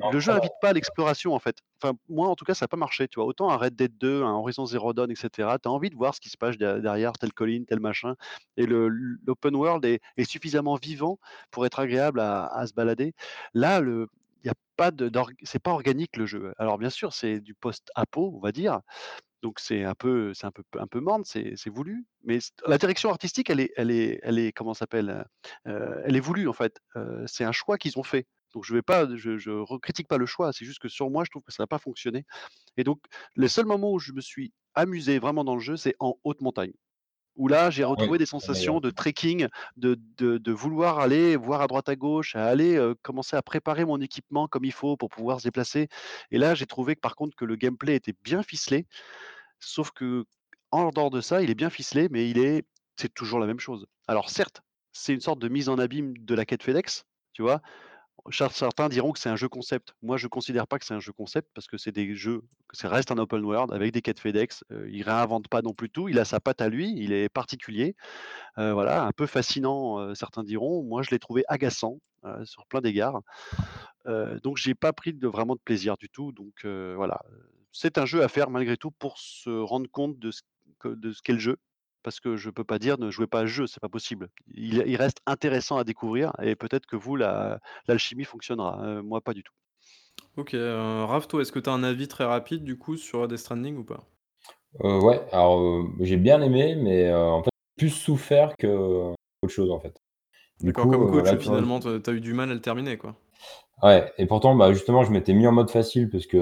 Non, 0.00 0.12
le 0.12 0.20
jeu 0.20 0.32
va. 0.32 0.34
invite 0.34 0.54
pas 0.60 0.70
à 0.70 0.72
l'exploration 0.72 1.34
en 1.34 1.38
fait. 1.40 1.58
Enfin, 1.82 1.94
moi 2.08 2.28
en 2.28 2.36
tout 2.36 2.44
cas 2.44 2.54
ça 2.54 2.66
a 2.66 2.68
pas 2.68 2.76
marché, 2.76 3.08
tu 3.08 3.16
vois? 3.20 3.26
Autant 3.26 3.50
un 3.50 3.56
Red 3.56 3.76
Dead 3.76 3.96
2, 3.98 4.22
un 4.24 4.32
Horizon 4.34 4.66
Zero 4.66 4.92
Dawn 4.94 5.10
et 5.10 5.16
cetera, 5.16 5.58
tu 5.58 5.68
as 5.68 5.72
envie 5.72 5.90
de 5.90 5.96
voir 5.96 6.14
ce 6.14 6.20
qui 6.20 6.30
se 6.30 6.36
passe 6.38 6.56
de 6.58 6.80
derrière 6.80 7.12
telle 7.14 7.32
colline, 7.32 7.66
tel 7.66 7.80
machin 7.80 8.14
et 8.56 8.66
l'open 8.66 9.54
world 9.56 9.84
est 9.84 10.00
est 10.16 10.24
suffisamment 10.24 10.76
vivant 10.76 11.18
pour 11.50 11.66
être 11.66 11.78
agréable 11.80 12.20
à 12.20 12.46
à 12.46 12.66
se 12.66 12.74
balader. 12.74 13.14
Là, 13.54 13.80
le 13.80 14.08
il 14.44 14.48
y 14.48 14.50
a 14.50 14.54
pas 14.76 14.90
de 14.90 15.10
c'est 15.44 15.58
pas 15.62 15.72
organique 15.72 16.16
le 16.16 16.26
jeu. 16.26 16.52
Alors 16.58 16.78
bien 16.78 16.90
sûr, 16.90 17.12
c'est 17.12 17.40
du 17.40 17.54
post-apo, 17.54 18.32
on 18.36 18.40
va 18.40 18.52
dire, 18.52 18.80
donc 19.42 19.60
c'est 19.60 19.84
un 19.84 19.94
peu 19.94 20.34
c'est 20.34 20.46
un 20.46 20.50
peu 20.52 20.62
un 20.78 20.86
peu 20.86 21.00
morne, 21.00 21.24
c'est 21.24 21.54
voulu, 21.70 22.06
mais 22.24 22.38
la 22.66 22.78
direction 22.78 23.10
artistique, 23.10 23.50
elle 23.50 23.60
est 23.60 23.72
elle 23.76 23.90
est 23.90 24.20
elle 24.22 24.38
est 24.38 24.52
comment 24.52 24.74
s'appelle? 24.74 25.24
Heu, 25.66 26.02
elle 26.04 26.16
est 26.16 26.20
voulue 26.20 26.48
en 26.48 26.52
fait. 26.52 26.78
Heu, 26.96 27.24
c'est 27.26 27.44
un 27.44 27.52
choix 27.52 27.78
qu'ils 27.78 27.98
ont 27.98 28.02
fait. 28.02 28.26
Donc 28.54 28.64
je 28.64 28.74
vais 28.74 28.82
pas 28.82 29.06
je 29.16 29.38
je 29.38 29.50
recritique 29.50 30.08
pas 30.08 30.18
le 30.18 30.26
choix, 30.26 30.52
c'est 30.52 30.64
juste 30.64 30.80
que 30.80 30.88
sur 30.88 31.10
moi, 31.10 31.24
je 31.24 31.30
trouve 31.30 31.42
que 31.42 31.52
ça 31.52 31.64
a 31.64 31.66
pas 31.66 31.78
fonctionné 31.78 32.24
et 32.78 32.84
donc 32.84 33.00
les 33.36 33.48
seuls 33.48 33.66
moments 33.66 33.92
où 33.92 33.98
je 34.00 34.12
me 34.12 34.20
suis 34.22 34.52
amusé 34.74 35.18
vraiment 35.20 35.44
dans 35.44 35.54
le 35.56 35.60
jeu, 35.62 35.76
c'est 35.76 35.96
en 36.00 36.16
haute 36.24 36.40
montagne. 36.42 36.72
Où 37.36 37.48
là, 37.48 37.70
j'ai 37.70 37.84
Oui, 37.96 38.08
retrouvé 38.08 38.18
des 38.18 38.26
sensations 38.26 38.80
de 38.80 38.90
trekking, 38.90 39.48
de 39.76 39.96
de 40.18 40.38
de 40.38 40.52
vouloir 40.52 40.98
aller 41.00 41.36
voir 41.36 41.60
à 41.62 41.66
droite 41.66 41.88
à 41.88 41.96
gauche, 41.96 42.34
à 42.36 42.46
aller, 42.46 42.76
heu, 42.76 42.94
commencer 43.02 43.36
à 43.36 43.42
préparer 43.42 43.84
mon 43.84 44.00
équipement 44.00 44.48
comme 44.48 44.64
il 44.64 44.72
faut 44.72 44.96
pour 44.96 45.10
pouvoir 45.10 45.40
se 45.40 45.44
déplacer 45.48 45.88
et 46.30 46.38
là, 46.38 46.54
j'ai 46.54 46.66
trouvé 46.66 46.94
que 46.96 47.00
par 47.00 47.14
contre 47.16 47.36
que 47.36 47.44
le 47.44 47.56
gameplay 47.56 47.94
était 47.96 48.14
bien 48.24 48.42
ficelé, 48.42 48.86
sauf 49.60 49.90
qu'en 49.92 50.90
dehors 50.90 51.10
de 51.10 51.20
ça, 51.20 51.42
il 51.42 51.50
est 51.50 51.54
bien 51.54 51.70
ficelé, 51.70 52.08
mais 52.10 52.30
il 52.30 52.38
est 52.38 52.64
c'est 52.98 53.12
toujours 53.12 53.38
la 53.40 53.46
même 53.46 53.60
chose. 53.60 53.86
Alors 54.08 54.30
certes, 54.30 54.62
c'est 54.92 55.12
une 55.14 55.20
sorte 55.20 55.38
de 55.40 55.48
mise 55.48 55.68
en 55.68 55.78
abîme 55.78 56.16
de 56.16 56.34
la 56.34 56.46
quête 56.46 56.62
FedEx, 56.62 57.04
tu 57.34 57.42
vois? 57.42 57.60
Certains 58.30 58.88
diront 58.88 59.12
que 59.12 59.20
c'est 59.20 59.28
un 59.28 59.36
jeu 59.36 59.48
concept. 59.48 59.94
Moi, 60.02 60.16
je 60.16 60.26
considère 60.26 60.66
pas 60.66 60.78
que 60.80 60.84
c'est 60.84 60.94
un 60.94 61.00
jeu 61.00 61.12
concept 61.12 61.48
parce 61.54 61.68
que 61.68 61.76
c'est 61.78 61.92
des 61.92 62.14
jeux 62.16 62.42
que 62.68 62.76
ça 62.76 62.88
reste 62.88 63.12
un 63.12 63.18
open 63.18 63.44
world 63.44 63.72
avec 63.72 63.92
des 63.92 64.02
quêtes 64.02 64.18
FedEx. 64.18 64.64
Heu, 64.72 64.88
il 64.90 65.02
réinvente 65.04 65.46
pas 65.48 65.62
non 65.62 65.74
plus 65.74 65.90
tout. 65.90 66.08
Il 66.08 66.18
a 66.18 66.24
sa 66.24 66.40
patte 66.40 66.60
à 66.60 66.68
lui, 66.68 66.92
il 66.96 67.12
est 67.12 67.28
particulier, 67.28 67.94
heu, 68.58 68.72
voilà, 68.72 69.04
un 69.06 69.12
peu 69.12 69.26
fascinant, 69.26 70.00
heu, 70.00 70.14
certains 70.14 70.44
diront. 70.44 70.84
Moi, 70.84 71.02
je 71.02 71.10
l'ai 71.10 71.18
trouvé 71.20 71.44
agaçant, 71.48 72.00
heu, 72.26 72.44
sur 72.46 72.66
plein 72.66 72.80
d'égards. 72.82 73.22
Donc 74.42 74.56
j'ai 74.56 74.74
pas 74.74 74.92
pris 74.92 75.12
vraiment 75.22 75.54
de 75.54 75.60
plaisir 75.60 75.96
du 75.96 76.08
tout, 76.08 76.32
donc 76.32 76.64
voilà, 76.64 77.20
c'est 77.72 77.98
un 77.98 78.06
jeu 78.06 78.22
à 78.22 78.28
faire 78.28 78.50
malgré 78.50 78.76
tout 78.76 78.90
pour 78.92 79.18
se 79.18 79.50
rendre 79.50 79.88
compte 79.90 80.18
de 80.18 80.30
ce 80.30 80.42
qu'est 81.22 81.32
le 81.32 81.38
jeu. 81.38 81.56
Parce 82.06 82.20
que 82.20 82.36
je 82.38 82.50
peux 82.50 82.64
pas 82.64 82.78
dire: 82.78 82.98
«Ne 83.00 83.10
jouez 83.10 83.26
pas 83.28 83.40
à 83.40 83.42
ce 83.42 83.48
jeu», 83.48 83.66
c'est 83.68 83.80
pas 83.82 83.90
possible. 83.90 84.30
Il 84.54 84.84
il 84.86 84.96
reste 84.96 85.20
intéressant 85.26 85.76
à 85.78 85.84
découvrir 85.84 86.32
et 86.42 86.56
peut-être 86.56 86.86
que 86.86 86.96
vous 86.96 87.16
la 87.16 87.60
l'alchimie 87.88 88.24
fonctionnera, 88.24 88.80
heu, 88.86 89.02
moi 89.02 89.20
pas 89.22 89.34
du 89.34 89.42
tout. 89.44 89.54
OK, 90.38 90.54
Raph, 90.54 91.28
toi, 91.28 91.42
est-ce 91.42 91.52
que 91.52 91.58
tu 91.58 91.68
as 91.68 91.74
un 91.74 91.82
avis 91.82 92.08
très 92.08 92.24
rapide 92.24 92.64
du 92.64 92.78
coup 92.78 92.96
sur 92.96 93.28
Death 93.28 93.36
Stranding 93.38 93.76
ou 93.76 93.84
pas? 93.84 94.08
Heu, 94.82 95.00
ouais, 95.00 95.20
alors, 95.32 95.58
heu, 95.60 95.84
j'ai 96.00 96.16
bien 96.16 96.40
aimé, 96.42 96.74
mais, 96.76 97.12
en 97.14 97.42
fait, 97.42 97.50
plus 97.76 97.90
souffert 97.90 98.56
que 98.58 98.66
autre 99.42 99.52
chose, 99.52 99.70
en 99.70 99.80
fait. 99.80 99.96
Du 100.62 100.72
D'accord, 100.72 100.86
coup, 100.86 100.90
comme 100.90 101.06
coach, 101.06 101.32
là, 101.32 101.38
finalement, 101.38 101.80
tu 101.80 101.88
as 101.88 102.12
eu 102.12 102.20
du 102.20 102.34
mal 102.34 102.50
à 102.50 102.54
le 102.54 102.60
terminer, 102.60 102.98
quoi? 102.98 103.18
Ouais 103.82 104.10
et 104.18 104.26
pourtant, 104.26 104.54
bah, 104.56 104.72
justement, 104.72 105.04
je 105.04 105.10
m'étais 105.12 105.34
mis 105.34 105.46
en 105.46 105.52
mode 105.52 105.70
facile 105.70 106.08
parce 106.10 106.26
que, 106.26 106.38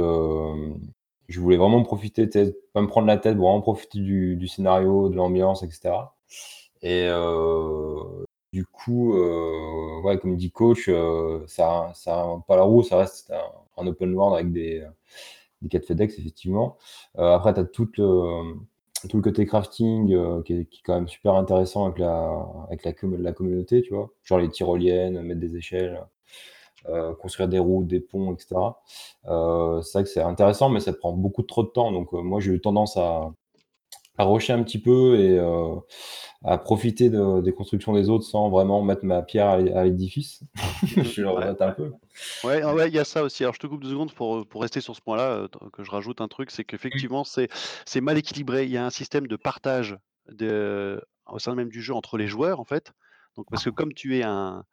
je 1.28 1.40
voulais 1.40 1.56
vraiment 1.56 1.82
profiter, 1.82 2.28
pas 2.72 2.82
me 2.82 2.86
prendre 2.86 3.06
la 3.06 3.16
tête, 3.18 3.36
vraiment 3.36 3.60
profiter 3.60 3.98
du 4.00 4.48
scénario, 4.48 5.08
de 5.08 5.16
l'ambiance 5.16 5.62
et 5.62 5.70
cetera 5.70 6.14
et 6.82 7.06
heu, 7.08 8.24
du 8.52 8.66
coup, 8.66 9.14
heu, 9.16 10.00
ouais, 10.04 10.18
comme 10.18 10.36
dit 10.36 10.50
coach, 10.50 10.88
heu, 10.88 11.44
ça 11.48 11.90
ça 11.94 12.26
pas 12.48 12.56
la 12.56 12.62
roue, 12.62 12.82
ça 12.82 12.98
reste 12.98 13.32
un 13.78 13.86
open 13.86 14.14
world 14.14 14.34
avec 14.38 14.52
des, 14.52 14.84
des 15.62 15.68
quêtes 15.68 15.86
FedEx, 15.86 16.18
effectivement. 16.18 16.76
Après, 17.16 17.54
tu 17.54 17.60
as 17.60 17.64
toute 17.64 17.96
le 17.98 18.54
tout 19.08 19.18
le 19.18 19.22
côté 19.22 19.44
crafting, 19.46 20.42
qui 20.44 20.54
est 20.54 20.68
quand 20.84 20.94
même 20.94 21.08
super 21.08 21.34
intéressant 21.34 21.84
avec 21.86 21.98
la 21.98 22.46
avec 22.70 22.84
la 22.84 22.92
la 23.18 23.32
communauté, 23.32 23.82
tu 23.82 23.94
vois? 23.94 24.10
Genre 24.24 24.38
les 24.38 24.50
tyroliennes, 24.50 25.20
mettre 25.22 25.40
des 25.40 25.56
échelles, 25.56 26.00
heu, 26.89 27.14
construire 27.14 27.49
des 27.49 27.59
routes, 27.59 27.87
des 27.87 28.01
ponts 28.01 28.35
et 28.35 28.39
cetera. 28.39 28.82
Heu, 29.28 29.80
c'est 29.82 29.99
vrai 29.99 30.05
que 30.05 30.11
c'est 30.11 30.22
intéressant, 30.22 30.68
mais 30.68 30.80
ça 30.80 30.93
prend 30.93 31.12
beaucoup 31.12 31.43
trop 31.43 31.62
de 31.62 31.68
temps 31.68 31.93
donc 31.93 32.12
heu, 32.14 32.20
moi, 32.22 32.41
j'ai 32.41 32.53
eu 32.53 32.61
tendance 32.61 32.97
à 32.97 33.30
à 34.16 34.24
rusher 34.24 34.53
un 34.53 34.62
petit 34.62 34.80
peu 34.80 35.18
et 35.18 35.41
à 36.45 36.57
profiter 36.59 37.11
de 37.11 37.41
des 37.41 37.53
constructions 37.53 37.93
des 37.95 38.09
autres 38.09 38.24
sans 38.24 38.49
vraiment 38.49 38.82
mettre 38.82 39.05
ma 39.05 39.22
pierre 39.22 39.49
à 39.49 39.59
l'é 39.59 39.72
à 39.72 39.85
l'édifice. 39.85 40.45
Je 40.85 41.22
le 41.22 41.30
regrette 41.30 41.61
un 41.62 41.72
peu. 41.72 41.93
Ouais, 42.45 42.61
ah 42.62 42.74
ouais, 42.74 42.89
il 42.89 42.95
y 42.95 42.99
a 42.99 43.05
ça 43.05 43.22
aussi. 43.22 43.43
Alors 43.43 43.55
je 43.55 43.59
te 43.59 43.66
coupe 43.66 43.82
2 43.82 43.91
secondes 43.91 44.12
pour, 44.12 44.47
rester 44.61 44.80
sur 44.80 44.95
ce 44.95 45.01
point-là, 45.01 45.49
que 45.72 45.82
je 45.82 45.91
rajoute 45.91 46.20
un 46.20 46.28
truc, 46.28 46.51
c'est 46.51 46.64
qu'effectivement, 46.64 47.24
c'est 47.24 47.49
c'est 47.87 48.01
mal 48.01 48.18
équilibré. 48.18 48.64
Il 48.64 48.70
y 48.70 48.76
a 48.76 48.85
un 48.85 48.91
système 48.91 49.26
de 49.26 49.37
partage 49.37 49.97
de 50.28 51.03
au 51.26 51.39
sein 51.39 51.55
même 51.55 51.70
du 51.70 51.80
jeu 51.82 51.95
entre 51.95 52.18
les 52.18 52.26
joueurs, 52.26 52.61
en 52.61 52.64
fait. 52.64 52.93
Donc 53.37 53.47
parce 53.51 53.64
que 53.64 53.70
comme 53.70 53.95
tu 53.95 54.18
es 54.18 54.22
un 54.22 54.64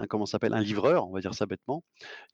un 0.00 0.06
comment 0.06 0.26
s'appelle? 0.26 0.54
Un 0.54 0.60
livreur, 0.62 1.08
on 1.08 1.12
va 1.12 1.20
dire 1.20 1.34
ça 1.34 1.46
bêtement, 1.46 1.84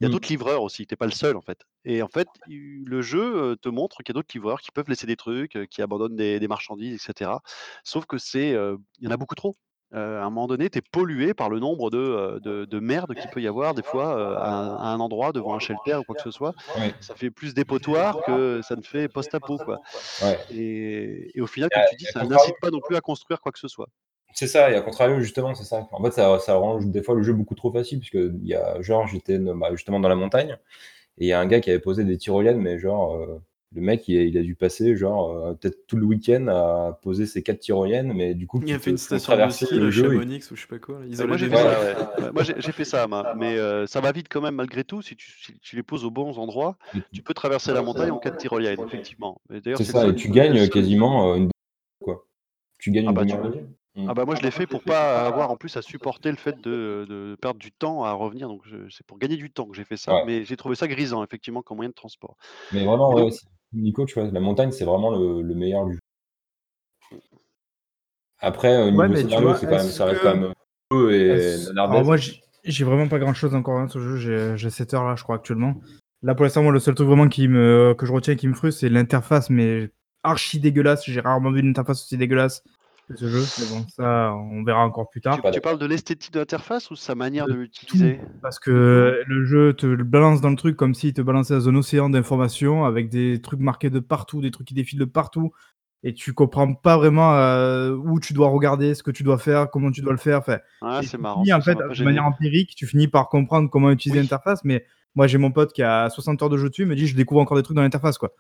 il 0.01 0.05
y 0.05 0.07
a 0.07 0.09
Mmh. 0.09 0.13
d'autres 0.13 0.29
livreurs 0.29 0.63
aussi, 0.63 0.87
tu 0.87 0.95
es 0.95 0.97
pas 0.97 1.07
le 1.07 1.13
seul, 1.13 1.37
en 1.37 1.43
fait 1.43 1.61
et 1.85 2.03
en 2.03 2.09
fait, 2.09 2.29
le 2.47 3.03
jeu, 3.03 3.57
te 3.63 3.69
montre 3.69 3.99
qu'il 3.99 4.13
y 4.15 4.15
a 4.15 4.21
d'autres 4.21 4.35
livreurs 4.35 4.61
qui 4.61 4.71
peuvent 4.73 4.89
laisser 4.89 5.07
des 5.07 5.17
trucs, 5.17 5.59
qui 5.71 5.83
abandonnent 5.83 6.17
des 6.17 6.41
des 6.41 6.49
marchandises 6.49 6.95
et 6.97 6.99
cetera. 6.99 7.43
Sauf 7.85 8.07
que 8.07 8.19
c'est, 8.19 8.51
il 8.53 9.05
y 9.05 9.09
en 9.09 9.11
a 9.13 9.17
beaucoup 9.19 9.35
trop. 9.37 9.57
À 9.93 9.99
un 10.25 10.31
moment 10.31 10.49
donné, 10.49 10.69
tu 10.71 10.79
es 10.79 10.83
pollué 10.83 11.33
par 11.35 11.49
le 11.51 11.61
nombre 11.61 11.91
de, 11.91 12.41
de 12.43 12.65
de 12.67 12.81
merde 12.81 13.15
qu'il 13.15 13.31
peut 13.31 13.41
y 13.43 13.47
avoir 13.49 13.75
des 13.75 13.85
fois, 13.85 14.41
à 14.43 14.51
un 14.51 14.77
à 14.77 14.89
un 14.95 15.01
endroit 15.01 15.33
devant 15.33 15.55
un 15.55 15.61
shelter 15.61 15.95
ou 15.97 16.05
quoi 16.05 16.17
que 16.17 16.23
ce 16.23 16.31
soit. 16.33 16.55
Ça 17.01 17.15
fait 17.17 17.31
plus 17.31 17.55
dépotoir 17.55 18.21
que 18.23 18.61
ça 18.65 18.77
ne 18.77 18.83
fait 18.83 19.09
post-apo, 19.09 19.61
quoi 19.61 19.79
Ouais. 20.21 20.39
et 20.49 21.31
et 21.39 21.41
au 21.43 21.47
final, 21.49 21.71
comme 21.73 21.85
tu 21.85 21.97
dis, 21.97 22.07
ça 22.07 22.25
n'incite 22.27 22.59
pas 22.61 22.71
non 22.71 22.81
plus 22.83 22.97
à 22.97 23.01
construire 23.03 23.41
quoi 23.43 23.53
que 23.53 23.59
ce 23.61 23.69
soit. 23.69 23.89
C'est 24.37 24.47
ça 24.49 24.71
et 24.71 24.77
à 24.77 24.83
contrario, 24.83 25.21
justement, 25.21 25.55
c'est 25.57 25.65
ça. 25.65 25.89
En 25.93 26.05
fait, 26.05 26.13
ça 26.13 26.39
ça 26.41 26.57
rend 26.57 26.81
des 26.81 27.03
fois 27.03 27.17
le 27.17 27.23
jeu 27.25 27.33
beaucoup 27.35 27.57
trop 27.57 27.73
facile 27.73 28.01
puisqu'il 28.01 28.47
y 28.47 28.55
a 28.55 28.81
genre, 28.83 29.07
j'étais 29.09 29.39
bah, 29.39 29.71
justement 29.73 30.01
dans 30.01 30.09
la 30.11 30.17
montagne 30.17 30.59
et 31.19 31.27
il 31.27 31.29
y 31.29 31.33
a 31.33 31.41
un 31.41 31.47
gars 31.47 31.61
qui 31.61 31.71
avait 31.71 31.81
posé 31.81 32.05
des 32.05 32.19
tyroliennes, 32.19 32.59
mais 32.61 32.79
genre, 32.79 33.17
heu, 33.17 33.41
le 33.75 33.83
mec, 33.83 34.09
il 34.09 34.19
a 34.19 34.23
il 34.25 34.39
a 34.39 34.43
dû 34.43 34.55
passer 34.57 34.97
genre, 34.97 35.33
heu, 35.49 35.57
peut-être 35.57 35.87
tout 35.89 35.97
le 35.97 36.07
week-end 36.07 36.49
à 36.49 36.99
poser 37.03 37.27
ses 37.27 37.43
4 37.43 37.61
tyroliennes, 37.61 38.13
mais 38.15 38.35
du 38.35 38.47
coup, 38.47 38.63
Il 38.67 38.73
a 38.75 38.79
fait 38.79 38.91
une 38.91 38.99
station 38.99 39.37
de 39.37 39.51
ski, 39.51 39.75
le 39.77 39.87
il 39.89 39.93
Chamonix 39.93 40.51
ou 40.51 40.57
je 40.57 40.63
sais 40.63 40.67
pas 40.67 40.79
quoi, 40.79 41.01
moi 41.01 41.37
j'ai 41.37 41.49
fait 41.49 41.57
Ouais. 41.57 41.95
ça, 42.85 43.07
fait 43.07 43.39
mais 43.39 43.57
heu, 43.57 43.87
ça 43.87 44.01
va 44.01 44.13
vite 44.13 44.29
quand 44.31 44.41
même 44.41 44.55
malgré 44.57 44.85
tout 44.85 45.03
si 45.03 45.17
tu 45.17 45.31
si 45.31 45.59
tu 45.61 45.77
les 45.77 45.83
poses 45.83 46.05
aux 46.05 46.11
bons 46.11 46.39
endroits, 46.39 46.77
tu 47.13 47.23
peux 47.23 47.35
traverser 47.35 47.73
la 47.73 47.83
montagne 47.83 48.11
en 48.11 48.19
4 48.19 48.37
tyroliennes, 48.37 48.83
effectivement. 48.87 49.41
C'est 49.75 49.85
ça 49.85 50.07
et 50.07 50.15
tu 50.15 50.31
gagnes, 50.31 50.69
quasiment, 50.69 51.35
une 51.37 51.51
quoi. 52.01 52.27
Tu 52.79 52.91
gagnes 52.91 53.07
ah 53.09 53.25
une 53.25 53.67
bah. 53.97 54.03
Mmh. 54.03 54.07
Ah 54.11 54.15
bah, 54.15 54.25
moi 54.25 54.35
je 54.35 54.43
l'ai 54.43 54.51
fait 54.51 54.67
pour 54.67 54.83
pas 54.83 55.27
avoir 55.27 55.51
en 55.51 55.57
plus 55.57 55.77
à 55.77 55.83
supporter 55.83 56.31
le 56.31 56.37
fait 56.37 56.61
de 56.61 57.07
de 57.09 57.37
perdre 57.41 57.59
du 57.59 57.73
temps 57.73 58.05
à 58.05 58.13
revenir, 58.13 58.49
donc 58.49 58.63
je 58.67 58.89
c'est 58.91 59.07
pour 59.07 59.19
gagner 59.19 59.37
du 59.37 59.51
temps 59.51 59.67
que 59.67 59.77
j'ai 59.77 59.85
fait 59.85 59.97
ça, 59.97 60.15
Ouais. 60.15 60.25
mais 60.27 60.45
j'ai 60.45 60.57
trouvé 60.57 60.77
ça 60.77 60.87
grisant 60.89 61.25
effectivement 61.25 61.63
comme 61.63 61.77
moyen 61.79 61.91
de 61.91 61.95
transport. 61.95 62.37
Mais 62.71 62.85
vraiment, 62.85 63.11
Mais 63.11 63.17
ouais, 63.17 63.23
donc 63.23 63.33
ouais, 63.33 63.37
c'est 63.39 63.47
Nico, 63.73 64.05
tu 64.07 64.15
vois, 64.21 64.31
la 64.31 64.41
montagne, 64.41 64.71
c'est 64.73 64.85
vraiment 64.85 65.11
le 65.11 65.43
le 65.43 65.55
meilleur 65.55 65.87
du 65.87 65.95
jeu. 65.95 66.01
Après, 68.39 68.83
au 68.83 68.87
Ouais, 68.87 68.91
niveau 68.91 69.09
mais 69.09 69.23
tu 69.27 69.29
scénario, 69.29 69.49
vois, 69.49 69.57
c'est 69.57 69.67
quand 69.67 69.77
même 69.77 69.87
est-ce 69.87 69.97
ça 69.97 70.05
reste 70.07 70.23
quand 70.23 70.33
que 70.33 70.39
même, 70.39 70.53
peu 70.91 71.13
et 71.15 71.29
est-ce 71.29 71.69
alors 71.69 71.75
nanardesque. 71.75 72.05
moi, 72.05 72.17
j'ai 72.17 72.43
j'ai 72.65 72.85
vraiment 72.85 73.09
pas 73.09 73.19
grand-chose 73.19 73.55
encore, 73.55 73.79
hein, 73.79 73.89
sur 73.89 74.01
le 74.01 74.17
jeu, 74.17 74.19
j'ai 74.19 74.57
j'ai 74.59 74.71
7 74.71 74.93
heures 74.95 75.05
là, 75.05 75.15
je 75.17 75.23
crois, 75.23 75.37
actuellement. 75.37 75.77
Là, 76.23 76.35
pour 76.35 76.45
l'instant, 76.45 76.63
moi, 76.63 76.73
le 76.73 76.81
seul 76.81 76.95
truc 76.95 77.07
vraiment 77.09 77.29
qui 77.29 77.49
me 77.49 77.95
que 77.97 78.07
je 78.07 78.13
retiens 78.13 78.35
et 78.35 78.37
qui 78.37 78.49
me 78.49 78.55
frustre, 78.55 78.81
c'est 78.81 78.89
l'interface, 78.89 79.51
mais 79.51 79.91
archi 80.23 80.59
dégueulasse. 80.61 81.05
J'ai 81.07 81.21
rarement 81.21 81.53
vu 81.53 81.61
une 81.61 81.69
interface 81.71 82.03
aussi 82.03 82.17
dégueulasse 82.19 82.63
ce 83.15 83.29
jeu, 83.29 83.45
mais 83.59 83.67
bon, 83.71 83.87
ça, 83.89 84.33
on 84.35 84.65
verra 84.65 84.85
encore 84.85 85.09
plus 85.11 85.21
tu 85.21 85.25
tard. 85.25 85.41
tu 85.53 85.61
parles 85.61 85.79
de 85.79 85.87
l'esthétique 85.87 86.33
de 86.33 86.41
l'interface 86.41 86.91
ou 86.91 86.97
sa 86.97 87.15
manière 87.15 87.47
de 87.47 87.53
De 87.53 87.59
l'utiliser? 87.59 88.21
parce 88.43 88.59
De 88.59 88.65
que 88.65 89.23
le 89.27 89.45
jeu 89.45 89.75
te 89.75 89.87
balance 90.03 90.41
dans 90.41 90.51
le 90.51 90.57
truc 90.57 90.77
comme 90.77 90.95
s'il 90.95 91.13
te 91.13 91.23
balançait 91.23 91.55
dans 91.55 91.69
un 91.69 91.75
océan 91.77 92.09
d'informations 92.11 92.85
avec 92.85 93.09
des 93.09 93.41
trucs 93.41 93.61
marqués 93.61 93.91
de 93.91 94.01
partout, 94.01 94.41
des 94.41 94.51
trucs 94.51 94.67
qui 94.67 94.75
défilent 94.75 94.99
de 94.99 95.05
partout 95.05 95.53
et 96.03 96.15
tu 96.15 96.33
comprends 96.35 96.73
pas 96.75 96.97
vraiment, 96.99 97.35
heu, 97.37 97.97
où 97.97 98.21
tu 98.21 98.33
dois 98.33 98.49
regarder, 98.49 98.95
ce 98.95 99.03
que 99.03 99.11
tu 99.11 99.23
dois 99.23 99.39
faire, 99.39 99.71
comment 99.71 99.91
tu 99.91 100.03
dois 100.03 100.13
le 100.13 100.19
faire, 100.19 100.39
enfin 100.39 100.59
Ah, 100.81 101.01
c'est 101.03 101.19
marrant 101.19 101.41
finis, 101.43 101.53
en 101.53 101.61
fait, 101.61 101.75
de 101.75 102.05
manière 102.05 102.25
empirique, 102.25 102.75
tu 102.77 102.87
finis 102.87 103.09
par 103.09 103.29
comprendre 103.29 103.71
comment 103.71 103.91
utiliser 103.91 104.21
Oui, 104.21 104.25
l'interface, 104.25 104.61
mais 104.65 104.85
moi, 105.15 105.27
j'ai 105.27 105.39
mon 105.39 105.51
pote 105.51 105.73
qui 105.73 105.83
a 105.83 106.09
60 106.11 106.43
heures 106.43 106.51
de 106.51 106.59
jeu 106.59 106.69
dessus, 106.69 106.83
il 106.83 106.89
me 106.89 106.95
dit: 106.95 107.07
«Je 107.07 107.17
découvre 107.17 107.41
encore 107.41 107.57
des 107.57 107.63
trucs 107.63 107.77
dans 107.77 107.83
l'interface, 107.83 108.19
quoi» 108.19 108.33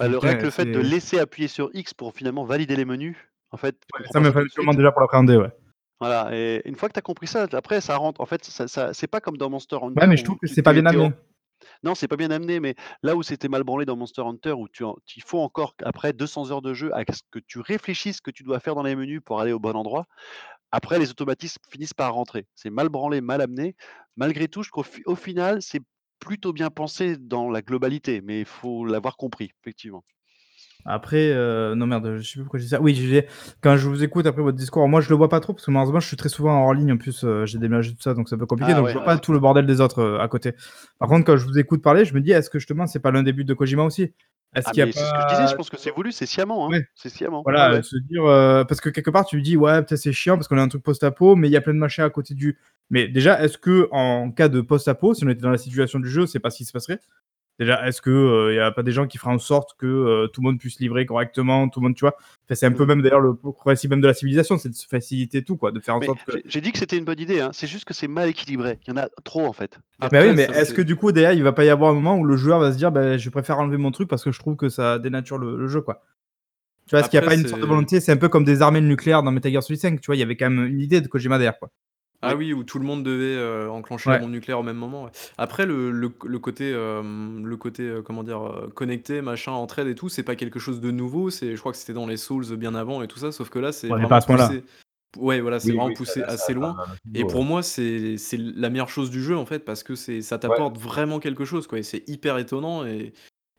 bah, 0.00 0.08
le 0.08 0.18
rien 0.18 0.32
que 0.34 0.38
«Putain, 0.38 0.44
le 0.46 0.50
fait 0.50 0.64
de 0.64 0.82
c'est» 0.82 0.88
laisser 0.88 1.18
appuyer 1.18 1.46
sur 1.48 1.70
X 1.74 1.94
pour 1.94 2.14
finalement 2.14 2.44
valider 2.44 2.74
les 2.74 2.84
menus, 2.86 3.16
en 3.54 3.56
fait, 3.56 3.76
ouais, 3.96 4.04
ça 4.10 4.18
me 4.18 4.32
de 4.32 4.48
sûrement 4.48 4.74
déjà 4.74 4.90
pour 4.90 5.00
l'appréhender, 5.00 5.36
ouais. 5.36 5.52
Voilà 6.00 6.36
et 6.36 6.60
une 6.64 6.74
fois 6.74 6.88
que 6.88 6.94
tu 6.94 6.98
as 6.98 7.02
compris 7.02 7.28
ça, 7.28 7.46
après 7.52 7.80
ça 7.80 7.96
rentre 7.96 8.20
en 8.20 8.26
fait, 8.26 8.44
ça 8.44 8.66
ça 8.66 8.92
c'est 8.92 9.06
pas 9.06 9.20
comme 9.20 9.36
dans 9.36 9.48
Monster 9.48 9.76
Ouais, 9.76 9.84
Hunter 9.84 10.06
mais 10.08 10.16
je 10.16 10.24
trouve 10.24 10.38
que 10.38 10.48
c'est 10.48 10.60
pas 10.62 10.72
bien 10.72 10.84
amené. 10.86 11.06
en 11.06 11.12
Non, 11.84 11.94
c'est 11.94 12.08
pas 12.08 12.16
bien 12.16 12.32
amené, 12.32 12.58
mais 12.58 12.74
là 13.04 13.14
où 13.14 13.22
c'était 13.22 13.48
mal 13.48 13.62
branlé 13.62 13.86
dans 13.86 13.96
Monster 13.96 14.22
Hunter, 14.22 14.52
où 14.52 14.68
tu 14.68 14.82
en 14.82 14.96
il 15.14 15.22
faut 15.22 15.38
encore 15.38 15.76
après 15.84 16.12
200 16.12 16.50
heures 16.50 16.62
de 16.62 16.74
jeu 16.74 16.92
à 16.96 17.04
ce 17.12 17.22
que 17.30 17.38
tu 17.38 17.60
réfléchisses 17.60 18.16
ce 18.16 18.22
que 18.22 18.32
tu 18.32 18.42
dois 18.42 18.58
faire 18.58 18.74
dans 18.74 18.82
les 18.82 18.96
menus 18.96 19.20
pour 19.24 19.40
aller 19.40 19.52
au 19.52 19.60
bon 19.60 19.76
endroit. 19.76 20.06
Après 20.72 20.98
les 20.98 21.10
automatismes 21.10 21.62
finissent 21.70 21.94
par 21.94 22.12
rentrer. 22.12 22.48
C'est 22.56 22.70
mal 22.70 22.88
branlé, 22.88 23.20
mal 23.20 23.40
amené. 23.40 23.76
Malgré 24.16 24.48
tout, 24.48 24.64
je 24.64 24.70
trouve 24.70 24.88
au 25.06 25.14
final, 25.14 25.62
c'est 25.62 25.80
plutôt 26.18 26.52
bien 26.52 26.70
pensé 26.70 27.16
dans 27.16 27.50
la 27.50 27.62
globalité, 27.62 28.20
mais 28.20 28.40
il 28.40 28.46
faut 28.46 28.84
l'avoir 28.84 29.16
compris, 29.16 29.52
effectivement. 29.62 30.02
Après, 30.86 31.32
heu, 31.32 31.74
non 31.74 31.86
merde, 31.86 32.16
je 32.18 32.22
sais 32.22 32.32
plus 32.34 32.42
pourquoi 32.42 32.58
je 32.60 32.64
dis 32.64 32.70
ça. 32.70 32.80
Oui, 32.80 32.94
je 32.94 33.20
quand 33.62 33.76
je 33.76 33.88
vous 33.88 34.04
écoute 34.04 34.26
après 34.26 34.42
votre 34.42 34.56
discours, 34.58 34.86
moi 34.88 35.00
je 35.00 35.08
le 35.08 35.14
vois 35.16 35.28
pas 35.30 35.40
trop 35.40 35.54
parce 35.54 35.64
que 35.66 35.70
malheureusement 35.70 36.00
je 36.00 36.06
suis 36.08 36.16
très 36.16 36.28
souvent 36.28 36.62
hors 36.64 36.74
ligne 36.74 36.92
en 36.92 36.96
plus, 36.98 37.24
heu, 37.24 37.46
j'ai 37.46 37.58
déménagé 37.58 37.92
tout 37.94 38.02
ça 38.02 38.12
donc 38.14 38.28
c'est 38.28 38.34
un 38.34 38.38
peu 38.38 38.46
compliqué 38.46 38.74
Ah 38.74 38.74
donc 38.74 38.88
je 38.88 38.92
ouais, 38.92 38.94
vois 38.94 39.02
ouais. 39.02 39.12
pas 39.14 39.18
tout 39.18 39.32
le 39.32 39.38
bordel 39.38 39.66
des 39.66 39.80
autres, 39.80 40.00
heu, 40.02 40.20
à 40.20 40.28
côté. 40.28 40.52
Par 40.98 41.08
contre, 41.08 41.24
quand 41.24 41.36
je 41.36 41.46
vous 41.46 41.58
écoute 41.58 41.82
parler, 41.82 42.04
je 42.04 42.14
me 42.14 42.20
dis: 42.20 42.32
«Est-ce 42.32 42.50
que 42.50 42.58
justement 42.58 42.86
c'est 42.86 43.00
pas 43.00 43.10
l'un 43.12 43.22
des 43.22 43.32
buts 43.32 43.44
de 43.44 43.54
Kojima 43.54 43.82
aussi?» 43.84 44.12
Est-ce 44.54 44.66
Ah 44.66 44.72
qu'il 44.72 44.80
y 44.80 44.84
a 44.84 44.86
mais 44.86 44.92
c'est 44.92 45.06
ce 45.06 45.12
que 45.12 45.20
je 45.22 45.26
disais, 45.26 45.46
je 45.46 45.54
pas 45.54 45.56
pense 45.56 45.70
que 45.70 45.76
c'est 45.78 45.90
voulu, 45.90 46.12
c'est 46.12 46.26
sciemment, 46.26 46.68
hein. 46.68 46.74
ouais, 46.74 46.84
C'est 46.94 47.08
sciemment. 47.10 47.48
Ouais, 47.54 47.66
voilà, 47.68 47.68
ouais. 47.68 47.82
se 47.82 47.96
dire, 47.98 48.24
parce 48.68 48.80
que 48.80 48.90
quelque 48.90 49.10
part 49.10 49.26
tu 49.26 49.36
lui 49.36 49.42
dis: 49.44 49.56
«Ouais, 49.58 49.82
peut-être 49.82 49.96
c'est 50.00 50.12
chiant 50.12 50.36
parce 50.36 50.48
qu'on 50.48 50.58
a 50.58 50.62
un 50.62 50.68
truc 50.68 50.82
post-apo, 50.82 51.36
mais 51.36 51.48
il 51.48 51.52
y 51.52 51.56
a 51.56 51.62
plein 51.62 51.74
de 51.74 51.78
machins 51.80 52.04
à 52.04 52.10
côté 52.10 52.34
du» 52.34 52.58
mais 52.90 53.08
déjà, 53.08 53.42
est-ce 53.42 53.58
qu'en 53.58 54.30
cas 54.32 54.48
de 54.48 54.60
post-apo, 54.62 55.14
si 55.14 55.24
on 55.24 55.30
était 55.30 55.42
dans 55.42 55.50
la 55.50 55.58
situation 55.58 56.00
du 56.00 56.08
jeu, 56.10 56.26
c'est 56.26 56.40
pas 56.40 56.50
ce 56.50 56.58
qui 56.58 56.64
se 56.66 56.72
passerait? 56.72 57.00
Déjà, 57.60 57.86
est-ce 57.86 58.02
que, 58.02 58.50
il 58.52 58.56
y 58.56 58.58
a 58.58 58.72
pas 58.72 58.82
des 58.82 58.90
gens 58.90 59.06
qui 59.06 59.16
feraient 59.18 59.30
en 59.32 59.38
sorte 59.38 59.76
que, 59.78 59.86
heu, 59.86 60.28
tout 60.32 60.40
le 60.40 60.46
monde 60.46 60.58
puisse 60.58 60.80
livrer 60.80 61.06
correctement, 61.06 61.68
tout 61.68 61.78
le 61.80 61.84
monde 61.84 61.94
tu 61.94 62.00
vois? 62.00 62.16
Enfin, 62.46 62.54
c'est 62.56 62.66
un 62.66 62.72
peu 62.72 62.84
Mmh 62.84 62.86
même 62.86 63.00
d'ailleurs 63.00 63.20
le 63.20 63.34
principe 63.36 63.90
même 63.90 64.00
de 64.00 64.08
la 64.08 64.14
civilisation, 64.14 64.58
c'est 64.58 64.70
de 64.70 64.74
se 64.74 64.88
faciliter 64.88 65.44
tout 65.44 65.56
quoi, 65.56 65.70
de 65.70 65.78
faire 65.78 65.94
en 65.94 66.00
Mais 66.00 66.06
sorte 66.06 66.24
que 66.24 66.32
j'ai 66.44 66.60
dit 66.60 66.72
que 66.72 66.78
c'était 66.78 66.96
une 66.98 67.04
bonne 67.04 67.20
idée, 67.20 67.40
hein. 67.40 67.50
C'est 67.52 67.66
juste 67.66 67.84
que 67.84 67.94
c'est 67.94 68.08
mal 68.08 68.28
équilibré. 68.28 68.78
Il 68.86 68.90
y 68.90 68.92
en 68.92 68.96
a 68.96 69.08
trop, 69.24 69.46
en 69.46 69.52
fait. 69.52 69.78
Il 70.00 70.04
y 70.04 70.06
a 70.06 70.10
mais 70.12 70.22
oui, 70.22 70.32
mais 70.34 70.50
est-ce 70.52 70.74
que 70.74 70.82
du 70.82 70.96
coup 70.96 71.12
derrière, 71.12 71.32
il 71.32 71.42
va 71.42 71.52
pas 71.52 71.64
y 71.64 71.68
avoir 71.70 71.90
un 71.90 71.94
moment 71.94 72.16
où 72.18 72.24
le 72.24 72.36
joueur 72.36 72.58
va 72.60 72.72
se 72.72 72.76
dire: 72.76 72.92
«Bah, 72.92 73.16
je 73.16 73.30
préfère 73.30 73.58
enlever 73.58 73.76
mon 73.78 73.90
truc 73.90 74.08
parce 74.08 74.24
que 74.24 74.32
je 74.32 74.38
trouve 74.38 74.56
que 74.56 74.68
ça 74.68 74.98
dénature 74.98 75.38
le 75.38 75.56
le 75.56 75.66
jeu 75.68 75.80
quoi»? 75.80 76.02
Tu 76.88 76.92
vois? 76.92 77.00
Est-ce 77.00 77.10
qu'il 77.10 77.18
y 77.18 77.20
a 77.20 77.24
pas 77.24 77.34
une 77.36 77.46
sorte 77.46 77.62
de 77.62 77.66
c'est 77.66 77.68
volonté? 77.68 78.00
C'est 78.00 78.12
un 78.12 78.18
peu 78.18 78.28
comme 78.30 78.44
des 78.44 78.62
armées 78.62 78.80
nucléaires 78.82 79.22
dans 79.24 79.32
Metal 79.32 79.52
Gear 79.52 79.62
Solid 79.64 79.80
5, 79.80 80.00
tu 80.00 80.06
vois? 80.06 80.16
Il 80.16 80.20
y 80.20 80.22
avait 80.22 80.36
quand 80.36 80.50
même 80.50 80.66
une 80.66 80.80
idée 80.82 81.00
de 81.02 81.08
Kojima 81.08 81.38
derrière 81.38 81.58
quoi. 81.58 81.70
Ah 82.26 82.34
Oui. 82.34 82.36
oui, 82.36 82.52
où 82.54 82.64
tout 82.64 82.78
le 82.78 82.84
monde 82.86 83.02
devait, 83.04 83.34
heu, 83.36 83.68
enclencher 83.70 84.08
la 84.10 84.16
Ouais. 84.16 84.18
bombe 84.18 84.30
nucléaire 84.30 84.58
au 84.60 84.62
même 84.62 84.76
moment, 84.76 85.04
ouais. 85.04 85.10
Après 85.36 85.66
le 85.66 85.90
le 85.90 86.08
c 86.08 86.14
le 86.24 86.38
côté, 86.38 86.72
le 86.72 87.56
côté, 87.56 87.82
heu, 87.84 88.02
comment 88.02 88.22
dire? 88.22 88.68
Connecté, 88.74 89.20
machin, 89.20 89.52
entraide 89.52 89.88
et 89.88 89.94
tout, 89.94 90.08
c'est 90.08 90.22
pas 90.22 90.36
quelque 90.36 90.58
chose 90.58 90.80
de 90.80 90.90
nouveau, 90.90 91.30
c'est 91.30 91.54
je 91.54 91.60
crois 91.60 91.72
que 91.72 91.78
c'était 91.78 91.92
dans 91.92 92.06
les 92.06 92.16
Souls, 92.16 92.56
bien 92.56 92.74
avant 92.74 93.02
et 93.02 93.08
tout 93.08 93.18
ça, 93.18 93.32
sauf 93.32 93.50
que 93.50 93.58
là, 93.58 93.72
c'est 93.72 93.94
pas 94.08 94.16
à 94.16 94.20
vraiment 94.20 94.20
ce 94.20 94.26
point-là. 94.26 94.56
poussé 94.56 94.64
ouais, 95.18 95.40
voilà, 95.40 95.60
c'est 95.60 95.72
Oui, 95.72 95.74
vraiment 95.74 95.90
oui, 95.90 95.96
ça 95.96 96.02
poussé 96.02 96.22
là, 96.22 96.28
ça 96.28 96.36
assez 96.36 96.54
loin 96.54 96.76
un 96.86 96.92
autre 96.92 97.00
et 97.14 97.24
niveau, 97.24 97.32
ouais. 97.34 97.40
pour 97.40 97.44
moi, 97.44 97.62
c'est 97.62 98.16
c'est 98.18 98.36
la 98.38 98.70
meilleure 98.70 98.88
chose 98.90 99.10
du 99.10 99.22
jeu, 99.22 99.36
en 99.36 99.46
fait, 99.46 99.60
parce 99.60 99.82
que 99.84 99.94
c'est 99.96 100.22
ça 100.22 100.38
Ouais, 100.46 100.64
t'apporte 100.64 100.78
vraiment 100.78 101.20
quelque 101.20 101.44
chose, 101.44 101.66
quoi 101.66 101.78
et 101.78 101.82
c'est 101.84 102.08
hyper 102.08 102.38
étonnant 102.38 102.86
et 102.86 103.12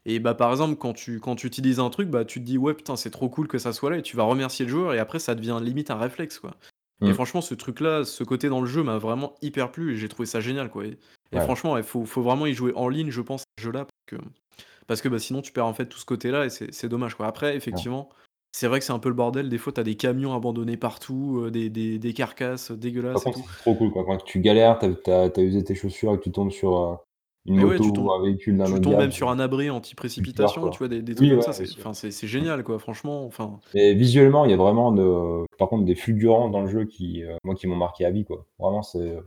Et 0.06 0.20
bah, 0.20 0.36
par 0.36 0.52
exemple, 0.52 0.78
quand 0.78 0.94
tu 0.94 1.20
quand 1.22 1.36
tu 1.38 1.48
utilises 1.48 1.80
un 1.82 1.90
truc, 1.92 2.10
bah, 2.10 2.26
tu 2.26 2.40
te 2.42 2.46
dis: 2.46 2.58
«Ouais, 2.60 2.74
putain, 2.76 2.96
c'est 2.98 3.12
trop 3.12 3.30
cool 3.30 3.48
que 3.50 3.60
ça 3.60 3.74
soit 3.74 3.92
là» 3.92 3.98
et 4.00 4.04
tu 4.04 4.18
vas 4.18 4.24
remercier 4.26 4.66
le 4.66 4.72
joueur 4.72 4.94
et 4.96 5.00
après 5.00 5.20
ça 5.20 5.36
devient 5.36 5.60
limite 5.64 5.92
un 5.92 5.98
réflexe, 5.98 6.40
quoi. 6.40 6.56
Et 7.04 7.12
Mmh. 7.12 7.16
franchement, 7.16 7.42
ce 7.42 7.54
truc-là, 7.56 8.04
ce 8.06 8.24
côté 8.24 8.50
dans 8.50 8.62
le 8.62 8.68
jeu 8.68 8.84
m'a 8.84 8.98
vraiment 8.98 9.36
hyper 9.42 9.72
plu 9.72 9.94
et 9.94 9.98
j'ai 9.98 10.10
trouvé 10.10 10.26
ça 10.26 10.40
génial, 10.42 10.70
quoi 10.70 10.86
et 10.86 10.98
et 11.32 11.40
Ouais. 11.40 11.42
franchement, 11.42 11.76
il 11.78 11.84
faut 11.84 12.06
faut 12.06 12.22
vraiment 12.22 12.46
y 12.46 12.54
jouer 12.54 12.72
en 12.76 12.88
ligne, 12.88 13.10
je 13.12 13.22
pense, 13.22 13.42
à 13.42 13.46
ce 13.60 13.64
jeu-là, 13.66 13.86
parce 13.86 14.22
que 14.22 14.28
parce 14.88 15.02
que, 15.02 15.10
bah, 15.10 15.20
sinon 15.20 15.42
tu 15.42 15.52
perds, 15.54 15.68
en 15.68 15.74
fait, 15.76 15.88
tout 15.88 16.00
ce 16.00 16.06
côté-là 16.06 16.46
et 16.46 16.50
c'est 16.52 16.74
c'est 16.74 16.90
dommage, 16.90 17.16
quoi. 17.16 17.28
Après, 17.28 17.56
Ouais. 17.72 17.86
effectivement, 17.86 18.10
c'est 18.54 18.68
vrai 18.68 18.80
que 18.80 18.86
c'est 18.86 18.94
un 18.94 19.00
peu 19.00 19.10
le 19.10 19.16
bordel. 19.16 19.50
Des 19.50 19.58
fois, 19.60 19.74
tu 19.74 19.82
as 19.82 19.84
des 19.86 19.98
camions 19.98 20.36
abandonnés 20.36 20.78
partout, 20.78 21.44
heu, 21.48 21.52
des 21.52 21.70
des 21.72 22.00
des 22.00 22.14
carcasses 22.14 22.72
Par 23.14 23.24
dégueulasses 23.24 23.28
et 23.28 23.32
contre, 23.32 23.40
tout. 23.40 23.46
c'est 23.48 23.56
trop 23.58 23.76
cool, 23.76 23.92
quoi. 23.92 24.04
Quand 24.06 24.18
tu 24.18 24.40
galères, 24.42 24.78
tu 24.80 24.86
as 25.12 25.30
tu 25.30 25.40
as 25.40 25.44
usé 25.44 25.64
tes 25.64 25.76
chaussures 25.76 26.14
et 26.14 26.18
que 26.18 26.24
tu 26.24 26.32
tombes 26.32 26.52
sur, 26.52 26.76
heu, 26.78 26.98
une 27.46 27.64
ouais, 27.64 27.80
tu 27.80 27.92
ou 27.92 27.94
tombes 27.94 28.12
un 28.12 28.22
véhicule 28.24 28.58
d'un 28.58 28.66
tu 28.66 28.72
autre 28.72 28.82
tombes 28.82 28.92
gars, 28.92 28.98
même 28.98 29.12
sur 29.12 29.30
un 29.30 29.40
abri 29.40 29.70
anti-précipitation, 29.70 30.70
tu 30.70 30.80
vois? 30.80 30.88
Des 30.88 31.02
des 31.02 31.16
trucs 31.16 31.30
Oui, 31.30 31.32
comme 31.32 31.42
ouais, 31.42 31.42
ça, 31.42 31.54
c'est 31.54 31.66
sûr. 31.66 31.84
enfin, 31.84 31.94
c'est 31.94 32.12
c'est 32.12 32.28
génial, 32.28 32.64
quoi, 32.64 32.80
franchement, 32.80 33.26
enfin 33.26 33.60
Et 33.76 33.94
visuellement, 33.94 34.46
il 34.46 34.52
y 34.52 34.54
a 34.54 34.58
vraiment 34.58 34.92
de 34.92 35.46
par 35.58 35.70
contre 35.70 35.86
des 35.86 35.96
fulgurants 35.96 36.50
dans 36.50 36.62
le 36.62 36.68
jeu 36.68 36.86
qui, 36.86 37.24
heu, 37.24 37.36
moi, 37.44 37.56
qui 37.56 37.68
m'ont 37.68 37.76
marqué 37.76 38.06
à 38.06 38.10
vie, 38.12 38.26
quoi. 38.26 38.46
Vraiment, 38.60 38.82
c'est, 38.84 39.18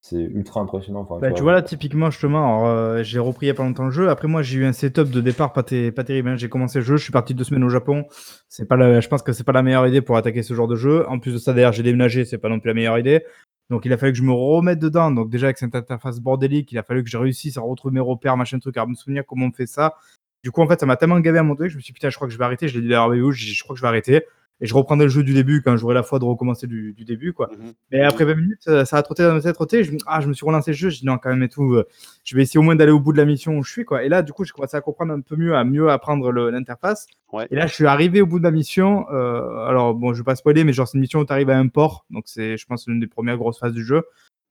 c'est 0.00 0.16
ultra 0.22 0.60
impressionnant, 0.60 1.00
enfin, 1.08 1.20
Bah, 1.20 1.32
tu 1.32 1.42
vois? 1.42 1.52
là, 1.52 1.62
typiquement, 1.62 2.10
justement, 2.12 2.68
heu, 2.70 3.02
j'ai 3.02 3.18
repris 3.18 3.46
il 3.46 3.48
y 3.48 3.50
a 3.50 3.54
pas 3.54 3.64
longtemps 3.64 3.84
le 3.86 3.90
jeu. 3.90 4.08
Après 4.08 4.28
moi, 4.28 4.42
j'ai 4.42 4.58
eu 4.58 4.64
un 4.64 4.72
setup 4.72 5.10
de 5.10 5.20
départ 5.20 5.52
pas 5.52 5.64
terrible, 5.64 6.28
hein. 6.28 6.36
J'ai 6.36 6.48
commencé 6.48 6.78
le 6.78 6.84
jeu, 6.84 6.96
je 6.96 7.02
suis 7.02 7.10
parti 7.12 7.34
2 7.34 7.42
semaines 7.42 7.64
au 7.64 7.68
Japon. 7.68 8.04
C'est 8.48 8.66
pas 8.68 8.76
la 8.76 9.00
je 9.00 9.08
pense 9.08 9.22
que 9.22 9.32
c'est 9.32 9.42
pas 9.42 9.50
la 9.52 9.62
meilleure 9.64 9.86
idée 9.88 10.00
pour 10.00 10.16
attaquer 10.16 10.44
ce 10.44 10.54
genre 10.54 10.68
de 10.68 10.76
jeu. 10.76 11.04
En 11.08 11.18
plus 11.18 11.32
de 11.32 11.38
ça, 11.38 11.52
d'ailleurs, 11.52 11.72
j'ai 11.72 11.82
déménagé, 11.82 12.24
c'est 12.24 12.38
pas 12.38 12.48
non 12.48 12.60
plus 12.60 12.68
la 12.68 12.74
meilleure 12.74 12.98
idée. 13.00 13.24
Donc 13.70 13.84
il 13.84 13.92
a 13.92 13.98
fallu 13.98 14.12
que 14.12 14.18
je 14.18 14.22
me 14.22 14.32
remette 14.32 14.78
dedans. 14.78 15.10
Donc 15.10 15.30
déjà 15.30 15.46
avec 15.46 15.58
cette 15.58 15.74
interface 15.74 16.20
bordélique, 16.20 16.72
il 16.72 16.78
a 16.78 16.82
fallu 16.82 17.04
que 17.04 17.10
je 17.10 17.18
réussisse 17.18 17.56
à 17.56 17.60
retrouver 17.60 17.94
mes 17.94 18.00
repères, 18.00 18.36
machin 18.36 18.58
truc, 18.58 18.76
à 18.76 18.86
me 18.86 18.94
souvenir 18.94 19.24
comment 19.26 19.46
on 19.46 19.52
fait 19.52 19.66
ça. 19.66 19.96
Du 20.42 20.50
coup, 20.50 20.62
en 20.62 20.68
fait, 20.68 20.78
ça 20.78 20.86
m'a 20.86 20.96
tellement 20.96 21.18
gavé 21.20 21.38
à 21.38 21.42
mon 21.42 21.56
truc, 21.56 21.70
je 21.70 21.76
me 21.76 21.80
suis 21.80 21.92
dit: 21.92 21.94
«Putain, 21.94 22.10
je 22.10 22.16
crois 22.16 22.28
que 22.28 22.32
je 22.32 22.38
vais 22.38 22.44
arrêter». 22.44 22.68
Je 22.68 22.78
l'ai 22.78 22.86
dit 22.86 22.94
à 22.94 23.06
dit: 23.08 23.54
«Je 23.54 23.62
crois 23.62 23.74
que 23.74 23.78
je 23.78 23.82
vais 23.82 23.88
arrêter» 23.88 24.24
et 24.60 24.66
je 24.66 24.74
reprendrai 24.74 25.06
le 25.06 25.10
jeu 25.10 25.22
du 25.22 25.34
début 25.34 25.62
quand 25.62 25.76
j'aurai 25.76 25.94
la 25.94 26.02
foi 26.02 26.18
de 26.18 26.24
recommencer 26.24 26.66
du 26.66 26.92
du 26.92 27.04
début, 27.04 27.32
quoi. 27.32 27.48
Mmh 27.48 27.64
mh. 27.68 27.72
Mais 27.92 28.00
après 28.02 28.24
20 28.24 28.34
minutes, 28.34 28.84
ça 28.84 28.96
a 28.96 29.02
trotté 29.02 29.22
dans 29.22 29.34
ma 29.34 29.40
tête, 29.40 29.54
trotté, 29.54 29.84
je 29.84 29.92
ah, 30.06 30.20
je 30.20 30.28
me 30.28 30.32
suis 30.32 30.44
relancé 30.46 30.72
le 30.72 30.76
jeu, 30.76 30.90
j'ai 30.90 31.00
dit: 31.00 31.06
«Non, 31.06 31.18
quand 31.18 31.30
même 31.30 31.42
et 31.42 31.48
tout, 31.48 31.74
heu, 31.74 31.86
je 32.24 32.36
vais 32.36 32.42
essayer 32.42 32.58
au 32.58 32.62
moins 32.62 32.76
d'aller 32.76 32.92
au 32.92 33.00
bout 33.00 33.12
de 33.12 33.18
la 33.18 33.24
mission 33.24 33.56
où 33.56 33.62
je 33.62 33.70
suis, 33.70 33.84
quoi» 33.84 34.02
et 34.04 34.08
là, 34.08 34.22
du 34.22 34.32
coup, 34.32 34.44
j'ai 34.44 34.52
commencé 34.52 34.76
à 34.76 34.80
comprendre 34.80 35.12
un 35.12 35.20
peu 35.20 35.36
mieux, 35.36 35.54
à 35.54 35.64
mieux 35.64 35.90
apprendre 35.90 36.30
l'interface 36.32 37.06
Ouais. 37.32 37.46
et 37.50 37.56
là, 37.56 37.66
je 37.66 37.74
suis 37.74 37.86
arrivé 37.86 38.20
au 38.22 38.26
bout 38.26 38.38
de 38.38 38.44
ma 38.44 38.50
mission, 38.50 39.04
heu, 39.12 39.58
alors 39.66 39.94
bon, 39.94 40.14
je 40.14 40.18
vais 40.20 40.24
pas 40.24 40.34
spoiler, 40.36 40.64
mais 40.64 40.72
genre, 40.72 40.88
c'est 40.88 40.96
une 40.96 41.02
mission 41.02 41.20
où 41.20 41.24
tu 41.26 41.32
arrives 41.32 41.50
à 41.50 41.58
un 41.58 41.68
port, 41.68 42.06
donc 42.10 42.24
c'est, 42.26 42.56
je 42.56 42.64
pense, 42.66 42.86
l'une 42.88 43.00
des 43.00 43.06
premières 43.06 43.36
grosses 43.36 43.58
phases 43.58 43.74
du 43.74 43.84
jeu 43.84 44.02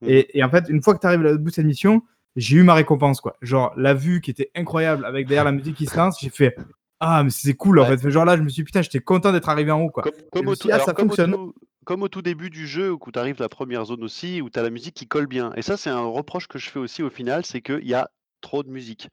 Mmh 0.02 0.06
mh. 0.06 0.10
et 0.12 0.38
et 0.40 0.44
en 0.44 0.50
fait, 0.50 0.66
une 0.70 0.82
fois 0.84 0.94
que 0.94 1.00
tu 1.00 1.08
arrives 1.08 1.26
au 1.26 1.38
bout 1.40 1.50
de 1.50 1.54
cette 1.56 1.66
mission, 1.66 2.04
j'ai 2.36 2.58
eu 2.58 2.64
ma 2.64 2.76
récompense, 2.76 3.20
quoi. 3.20 3.36
Genre 3.42 3.74
la 3.78 3.96
vue 3.96 4.22
qui 4.22 4.30
était 4.30 4.52
incroyable 4.56 5.04
avec 5.06 5.26
derrière 5.28 5.44
la 5.46 5.52
musique 5.52 5.76
qui 5.76 5.88
se 5.88 5.98
lance, 5.98 6.20
j'ai 6.22 6.30
fait: 6.30 6.56
«Ah, 7.00 7.24
mais 7.24 7.30
c'est 7.30 7.54
cool, 7.54 7.80
en 7.80 7.86
Ouais. 7.86 7.88
fait». 7.88 8.10
Genre 8.10 8.26
là, 8.26 8.38
je 8.38 8.42
me 8.42 8.50
suis 8.50 8.62
dit: 8.62 8.66
«Putain, 8.66 8.82
j'étais 8.82 9.00
content 9.00 9.32
d'être 9.32 9.50
arrivé 9.50 9.72
en 9.72 9.82
haut, 9.82 9.90
quoi» 9.92 10.12
Comme 10.32 10.48
au 10.48 10.56
tout 10.56 10.68
dit: 10.68 10.72
«Ah, 10.72 10.76
alors 10.76 10.86
ça 10.86 10.94
comme 10.94 11.12
au 11.12 11.18
fonctionne». 11.18 11.32
tout 11.32 11.54
comme 11.86 12.04
au 12.04 12.10
tout 12.10 12.22
début 12.22 12.50
du 12.50 12.68
jeu 12.68 12.92
où 12.92 13.00
tu 13.14 13.18
arrives 13.18 13.40
la 13.40 13.48
première 13.48 13.86
zone 13.86 14.04
aussi, 14.04 14.42
où 14.42 14.50
tu 14.50 14.60
as 14.60 14.64
la 14.64 14.70
musique 14.70 14.94
qui 14.94 15.08
colle 15.08 15.26
bien 15.28 15.54
et 15.56 15.62
ça, 15.62 15.78
c'est 15.78 15.90
un 15.90 16.02
reproche 16.06 16.48
que 16.48 16.60
je 16.60 16.70
fais 16.70 16.80
aussi 16.80 17.02
au 17.02 17.10
final, 17.10 17.46
c'est 17.46 17.62
qu'il 17.62 17.88
y 17.88 17.94
a 17.94 18.10
trop 18.42 18.62
de 18.64 18.70
musique. 18.70 19.08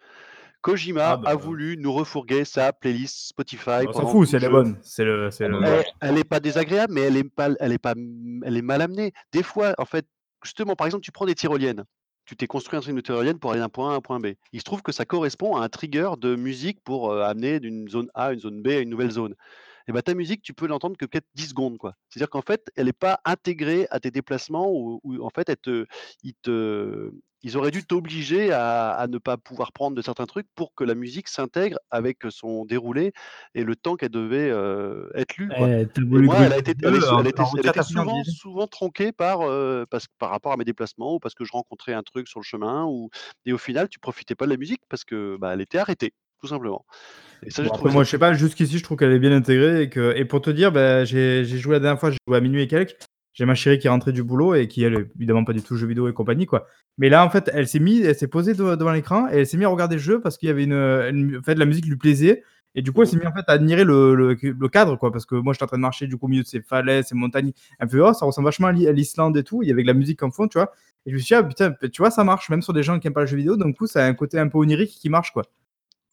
Ah 1.07 1.16
Kojima 1.16 1.20
a 1.24 1.35
bah 1.35 1.37
voulu 1.37 1.76
nous 1.78 1.93
refourguer 1.93 2.45
sa 2.47 2.72
playlist 2.72 3.28
Spotify 3.28 3.87
on 3.87 3.93
s'en 3.93 4.07
fout 4.07 4.26
tout 4.26 4.28
si 4.28 4.37
le 4.37 4.37
elle 4.37 4.45
est 4.45 4.49
jeu. 4.49 4.51
bonne, 4.51 4.78
c'est 4.82 5.05
le 5.05 5.30
c'est 5.30 5.49
le 5.49 5.61
Elle 5.62 5.85
elle 6.01 6.18
est 6.18 6.24
pas 6.24 6.41
désagréable, 6.41 6.95
mais 6.95 7.03
elle 7.03 7.16
est 7.18 7.24
pas 7.30 7.51
elle 7.61 7.72
est 7.72 7.78
pas 7.78 7.95
elle 8.45 8.57
est 8.57 8.62
mal 8.62 8.82
amenée. 8.82 9.12
Des 9.32 9.43
fois, 9.45 9.74
en 9.78 9.85
fait, 9.87 10.07
justement, 10.45 10.76
par 10.76 10.87
exemple, 10.87 11.05
tu 11.05 11.12
prends 11.12 11.26
des 11.26 11.35
tyroliennes. 11.37 11.85
Tu 12.27 12.37
t'es 12.37 12.47
construit 12.47 12.79
un 12.79 12.81
truc 12.81 13.03
tyrolienne 13.03 13.39
pour 13.39 13.51
aller 13.51 13.61
d'un 13.61 13.68
point 13.68 13.91
A 13.91 13.93
à 13.95 13.97
un 13.97 14.01
point 14.01 14.18
B. 14.18 14.29
Il 14.53 14.59
se 14.61 14.64
trouve 14.64 14.81
que 14.83 14.93
ça 14.93 15.05
correspond 15.05 15.57
à 15.57 15.64
un 15.64 15.68
trigger 15.68 16.11
de 16.18 16.37
musique 16.37 16.83
pour, 16.83 17.12
heu, 17.12 17.22
amener 17.22 17.61
d'une 17.61 17.87
zone 17.89 18.09
A 18.14 18.27
à 18.27 18.33
une 18.33 18.41
zone 18.41 18.62
B 18.62 18.68
à 18.68 18.79
une 18.81 18.89
nouvelle 18.89 19.11
zone. 19.11 19.35
Et 19.89 19.93
bah, 19.93 20.01
ta 20.03 20.14
musique, 20.14 20.43
tu 20.43 20.55
peux 20.55 20.66
l'entendre 20.66 20.97
que 20.97 21.05
peut-être 21.05 21.29
10 21.35 21.49
secondes. 21.49 21.79
C'est-à-dire 22.09 22.31
qu'en 22.31 22.41
fait, 22.43 22.70
elle 22.77 22.89
est 22.89 22.95
pas 22.95 23.20
intégrée 23.27 23.87
à 23.91 24.01
tes 24.01 24.11
déplacements 24.11 24.70
ou 24.70 25.01
en 25.22 25.31
fait, 25.31 25.51
elle 25.51 25.87
ils 26.22 26.35
te 26.35 27.11
ils 27.45 27.57
auraient 27.59 27.70
dû 27.72 27.84
t'obliger 27.86 28.53
à 28.53 28.90
à 28.92 29.07
ne 29.09 29.18
pas 29.18 29.36
pouvoir 29.38 29.72
prendre 29.72 29.97
de 29.97 30.03
certains 30.03 30.26
trucs 30.26 30.49
pour 30.57 30.74
que 30.74 30.84
la 30.84 30.95
musique 30.97 31.28
s'intègre 31.28 31.78
avec 31.92 32.18
son 32.30 32.64
déroulé 32.66 33.12
et 33.55 33.64
le 33.64 33.76
temps 33.76 33.97
qu'elle 33.97 34.11
devait, 34.11 34.51
heu, 34.51 35.11
être 35.14 35.36
lue, 35.38 35.53
quoi. 35.53 35.70
Eh, 36.14 36.20
moi, 36.22 36.47
elle 36.47 36.53
a 36.53 36.59
été 36.59 36.74
elle 36.84 36.95
jeu 36.95 36.97
est 36.97 37.05
en 37.11 37.20
elle 37.20 37.26
était 37.28 37.45
elle 37.57 37.66
le 37.66 38.24
souvent 38.24 38.66
tronquée 38.66 39.12
par, 39.12 39.42
heu, 39.49 39.86
parce 39.90 40.07
par 40.18 40.30
rapport 40.30 40.53
à 40.53 40.57
mes 40.57 40.64
déplacements 40.64 41.14
ou 41.14 41.18
parce 41.20 41.34
que 41.34 41.45
je 41.45 41.53
rencontrais 41.53 41.92
un 41.95 42.03
truc 42.03 42.28
sur 42.28 42.40
le 42.40 42.45
chemin 42.45 42.84
ou 42.86 43.11
et 43.47 43.53
au 43.53 43.59
final, 43.59 43.88
tu 43.88 43.99
profitais 43.99 44.34
pas 44.34 44.47
de 44.47 44.51
la 44.51 44.57
musique 44.57 44.82
parce 44.88 45.05
que, 45.05 45.36
bah, 45.38 45.53
elle 45.55 45.61
était 45.61 45.78
arrêtée, 45.78 46.14
tout 46.40 46.49
simplement. 46.49 46.86
Et 47.47 47.51
ça, 47.51 47.64
j'ai 47.64 47.70
Bon 47.70 47.74
après 47.74 47.88
trouvé 47.88 47.92
ça 47.92 47.95
moi 47.95 48.05
je 48.05 48.11
sais 48.11 48.18
pas, 48.18 48.34
jusqu'ici 48.34 48.78
je 48.78 48.82
trouve 48.82 48.97
qu'elle 48.99 49.12
est 49.12 49.18
bien 49.18 49.32
intégrée 49.32 49.82
et 49.82 49.88
que 49.88 50.14
et 50.16 50.24
pour 50.24 50.40
te 50.40 50.51
dire, 50.51 50.72
bah, 50.72 51.05
j'ai 51.05 51.45
j'ai 51.45 51.59
joué 51.59 51.74
la 51.74 51.80
dernière 51.80 52.01
fois, 52.01 52.11
j'ai 52.11 52.18
joué 52.26 52.36
à 52.36 52.40
minuit 52.40 52.62
et 52.62 52.66
quelques. 52.68 52.97
J'ai 53.35 53.45
ma 53.47 53.55
chérie 53.57 53.78
qui 53.78 53.89
est 53.89 53.91
rentrée 53.91 54.12
du 54.12 54.22
boulot 54.22 54.55
et 54.55 54.68
qui 54.68 54.82
elle, 54.85 55.09
évidemment 55.16 55.45
pas 55.45 55.53
du 55.53 55.61
tout 55.62 55.76
jeux 55.76 55.87
vidéo 55.89 56.09
et 56.09 56.12
compagnie, 56.14 56.47
quoi. 56.47 56.66
Mais 56.99 57.09
là 57.09 57.24
en 57.24 57.30
fait, 57.30 57.51
elle 57.53 57.66
s'est 57.68 57.80
mise 57.80 58.05
elle 58.07 58.14
s'est 58.16 58.28
posée 58.28 58.55
de 58.55 58.76
devant 58.76 58.93
l'écran 58.93 59.28
et 59.30 59.39
elle 59.39 59.47
s'est 59.47 59.57
mise 59.57 59.66
à 59.66 59.70
regarder 59.70 59.97
le 59.97 60.01
jeu 60.03 60.20
parce 60.20 60.39
qu'il 60.39 60.47
y 60.49 60.51
avait 60.51 60.64
une, 60.64 61.37
en 61.39 61.43
fait 61.43 61.57
la 61.57 61.66
musique 61.66 61.87
lui 61.87 61.97
plaisait 61.97 62.45
et 62.76 62.82
du 62.82 62.93
coup 62.93 63.03
elle 63.03 63.09
s'est 63.09 63.16
mise 63.16 63.26
en 63.26 63.32
fait 63.32 63.45
à 63.49 63.53
admirer 63.53 63.85
le 63.85 64.14
le 64.14 64.68
cadre, 64.68 64.97
quoi. 64.97 65.11
Parce 65.12 65.26
que 65.26 65.35
moi 65.35 65.53
j'étais 65.53 65.64
en 65.64 65.66
train 65.66 65.76
de 65.78 65.82
marcher 65.82 66.07
du 66.07 66.16
coup 66.16 66.26
au 66.26 66.28
milieu 66.28 66.43
de 66.45 66.49
ces 66.49 66.61
falaises, 66.62 67.07
ces 67.09 67.16
montagnes. 67.16 67.53
Me 67.82 67.89
fait: 67.89 67.99
«Oh 68.01 68.12
ça 68.14 68.24
ressemble 68.26 68.47
vachement 68.47 68.68
à 68.68 68.72
l'I 68.72 68.87
à 68.89 68.93
l'Islande 68.93 69.37
et 69.37 69.43
tout». 69.45 69.62
Il 69.64 69.68
y 69.68 69.72
avait 69.72 69.82
de 69.82 69.89
la 69.89 69.95
musique 69.95 70.22
en 70.22 70.30
fond, 70.30 70.47
tu 70.49 70.59
vois? 70.59 70.72
Et 71.07 71.11
je 71.11 71.14
me 71.16 71.18
suis 71.20 71.28
dit: 71.28 71.35
«Ah 71.35 71.43
putain, 71.43 71.72
tu 71.93 72.03
vois 72.03 72.11
ça 72.12 72.22
marche 72.24 72.49
même 72.51 72.62
sur 72.62 72.72
des 72.72 72.82
gens 72.85 72.99
qui 73.01 73.09
aiment 73.09 73.14
pas 73.14 73.22
le 73.22 73.26
jeu 73.26 73.37
vidéo». 73.37 73.57
D'un 73.57 73.72
coup 73.72 73.87
ça 73.89 74.05
a 74.05 74.09
un 74.09 74.14
côté 74.14 74.39
un 74.39 74.49
peu 74.49 74.59
onirique 74.59 74.91
qui 74.91 75.09
marche, 75.11 75.32
quoi. 75.32 75.45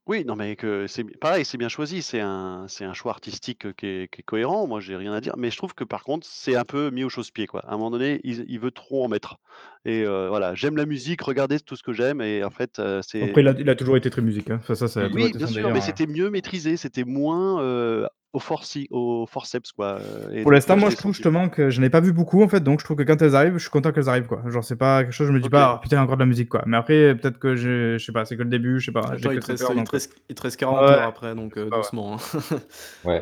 Oui, 0.08 0.26
non, 0.26 0.36
mais 0.36 0.56
que 0.56 0.88
c'est 0.88 1.04
pareil, 1.20 1.46
c'est 1.46 1.58
bien 1.60 1.70
choisi, 1.70 2.02
c'est 2.02 2.20
un 2.20 2.66
c'est 2.68 2.86
un 2.86 2.94
choix 2.94 3.12
artistique, 3.12 3.66
heu, 3.68 3.74
qui 3.74 3.86
est 3.86 4.08
qui 4.12 4.22
est 4.22 4.24
cohérent. 4.24 4.66
Moi, 4.68 4.80
j'ai 4.80 4.96
rien 4.96 5.14
à 5.14 5.22
dire, 5.22 5.36
mais 5.38 5.52
je 5.52 5.58
trouve 5.58 5.76
que 5.76 5.84
par 5.84 6.04
contre, 6.04 6.26
c'est 6.28 6.56
un 6.56 6.66
peu 6.66 6.90
mis 6.90 7.04
au 7.04 7.10
chausse-pied, 7.10 7.46
quoi. 7.46 7.62
À 7.66 7.74
un 7.74 7.78
moment 7.78 7.92
donné, 7.92 8.20
il 8.24 8.44
il 8.50 8.60
veut 8.60 8.72
trop 8.72 9.06
en 9.06 9.08
mettre 9.08 9.38
et 9.86 10.02
heu, 10.04 10.28
voilà: 10.28 10.56
«J'aime 10.56 10.76
la 10.76 10.86
musique, 10.88 11.22
regardez 11.22 11.60
tout 11.60 11.76
ce 11.76 11.84
que 11.84 11.94
j'aime» 11.94 12.20
et 12.22 12.44
en 12.44 12.50
fait, 12.52 12.80
heu, 12.80 13.02
Après 13.22 13.40
c'est 13.40 13.42
il 13.42 13.48
a 13.48 13.52
il 13.58 13.70
a 13.70 13.76
toujours 13.76 13.96
été 13.96 14.10
très 14.10 14.22
musique, 14.22 14.50
hein. 14.50 14.58
Enfin 14.60 14.76
ça, 14.76 14.90
ça 14.90 15.06
a 15.06 15.10
toujours 15.10 15.26
Oui, 15.26 15.28
été 15.28 15.40
bien 15.40 15.48
son 15.48 15.50
sûr, 15.50 15.54
délire, 15.54 15.72
mais 15.72 15.82
hein. 15.82 15.82
c'était 15.82 16.06
mieux 16.06 16.30
maîtrisé, 16.30 16.78
c'était 16.78 17.06
moins, 17.06 17.62
heu, 17.64 18.08
au 18.34 18.40
forci 18.40 18.88
au 18.92 19.26
forceps, 19.28 19.72
quoi, 19.74 20.00
et 20.34 20.42
Pour 20.44 20.52
l'instant, 20.52 20.78
moi, 20.78 20.90
je 20.90 20.96
je 20.96 20.98
trouve 20.98 21.14
justement 21.14 21.50
que 21.50 21.70
j'en 21.70 21.84
ai 21.84 21.90
pas 21.90 22.00
vu 22.00 22.14
beaucoup 22.14 22.42
en 22.44 22.48
fait, 22.48 22.62
donc 22.62 22.80
je 22.80 22.86
trouve 22.86 22.98
que 22.98 23.04
quand 23.04 23.22
elles 23.22 23.36
arrivent, 23.36 23.54
je 23.54 23.60
suis 23.60 23.70
content 23.70 23.92
qu'elles 23.92 24.08
arrivent, 24.10 24.28
quoi. 24.28 24.42
Genre 24.48 24.64
c'est 24.64 24.76
pas 24.76 25.04
quelque 25.04 25.14
chose, 25.14 25.28
je 25.28 25.34
me 25.34 25.40
dis 25.40 25.50
pas: 25.50 25.76
«Oh 25.76 25.80
putain 25.82 26.02
encore 26.02 26.16
de 26.16 26.22
la 26.22 26.26
musique», 26.28 26.50
quoi. 26.50 26.64
Mais 26.66 26.78
après 26.78 27.16
peut-être 27.16 27.40
que 27.40 27.56
je 27.56 27.98
sais 27.98 28.12
pas, 28.12 28.24
c'est 28.26 28.38
que 28.38 28.44
le 28.44 28.50
début, 28.50 28.80
je 28.80 28.86
sais 28.86 28.92
pas, 28.92 29.02
Attends, 29.02 29.32
il 29.32 29.40
que 29.40 29.40
te 29.40 29.48
reste 29.48 29.62
peur 29.64 29.72
il 29.72 29.74
te 29.74 29.80
donc, 29.80 29.88
heu 29.90 29.92
reste 29.92 30.16
il 30.30 30.36
te 30.36 30.42
reste 30.44 30.56
ouais, 30.62 30.68
40 30.68 30.90
heures 30.90 31.04
après 31.08 31.36
donc 31.36 31.54
je 31.56 31.62
ouais. 31.64 31.70
doucement, 31.70 32.16
hein. 32.16 32.40
Ouais. 33.06 33.22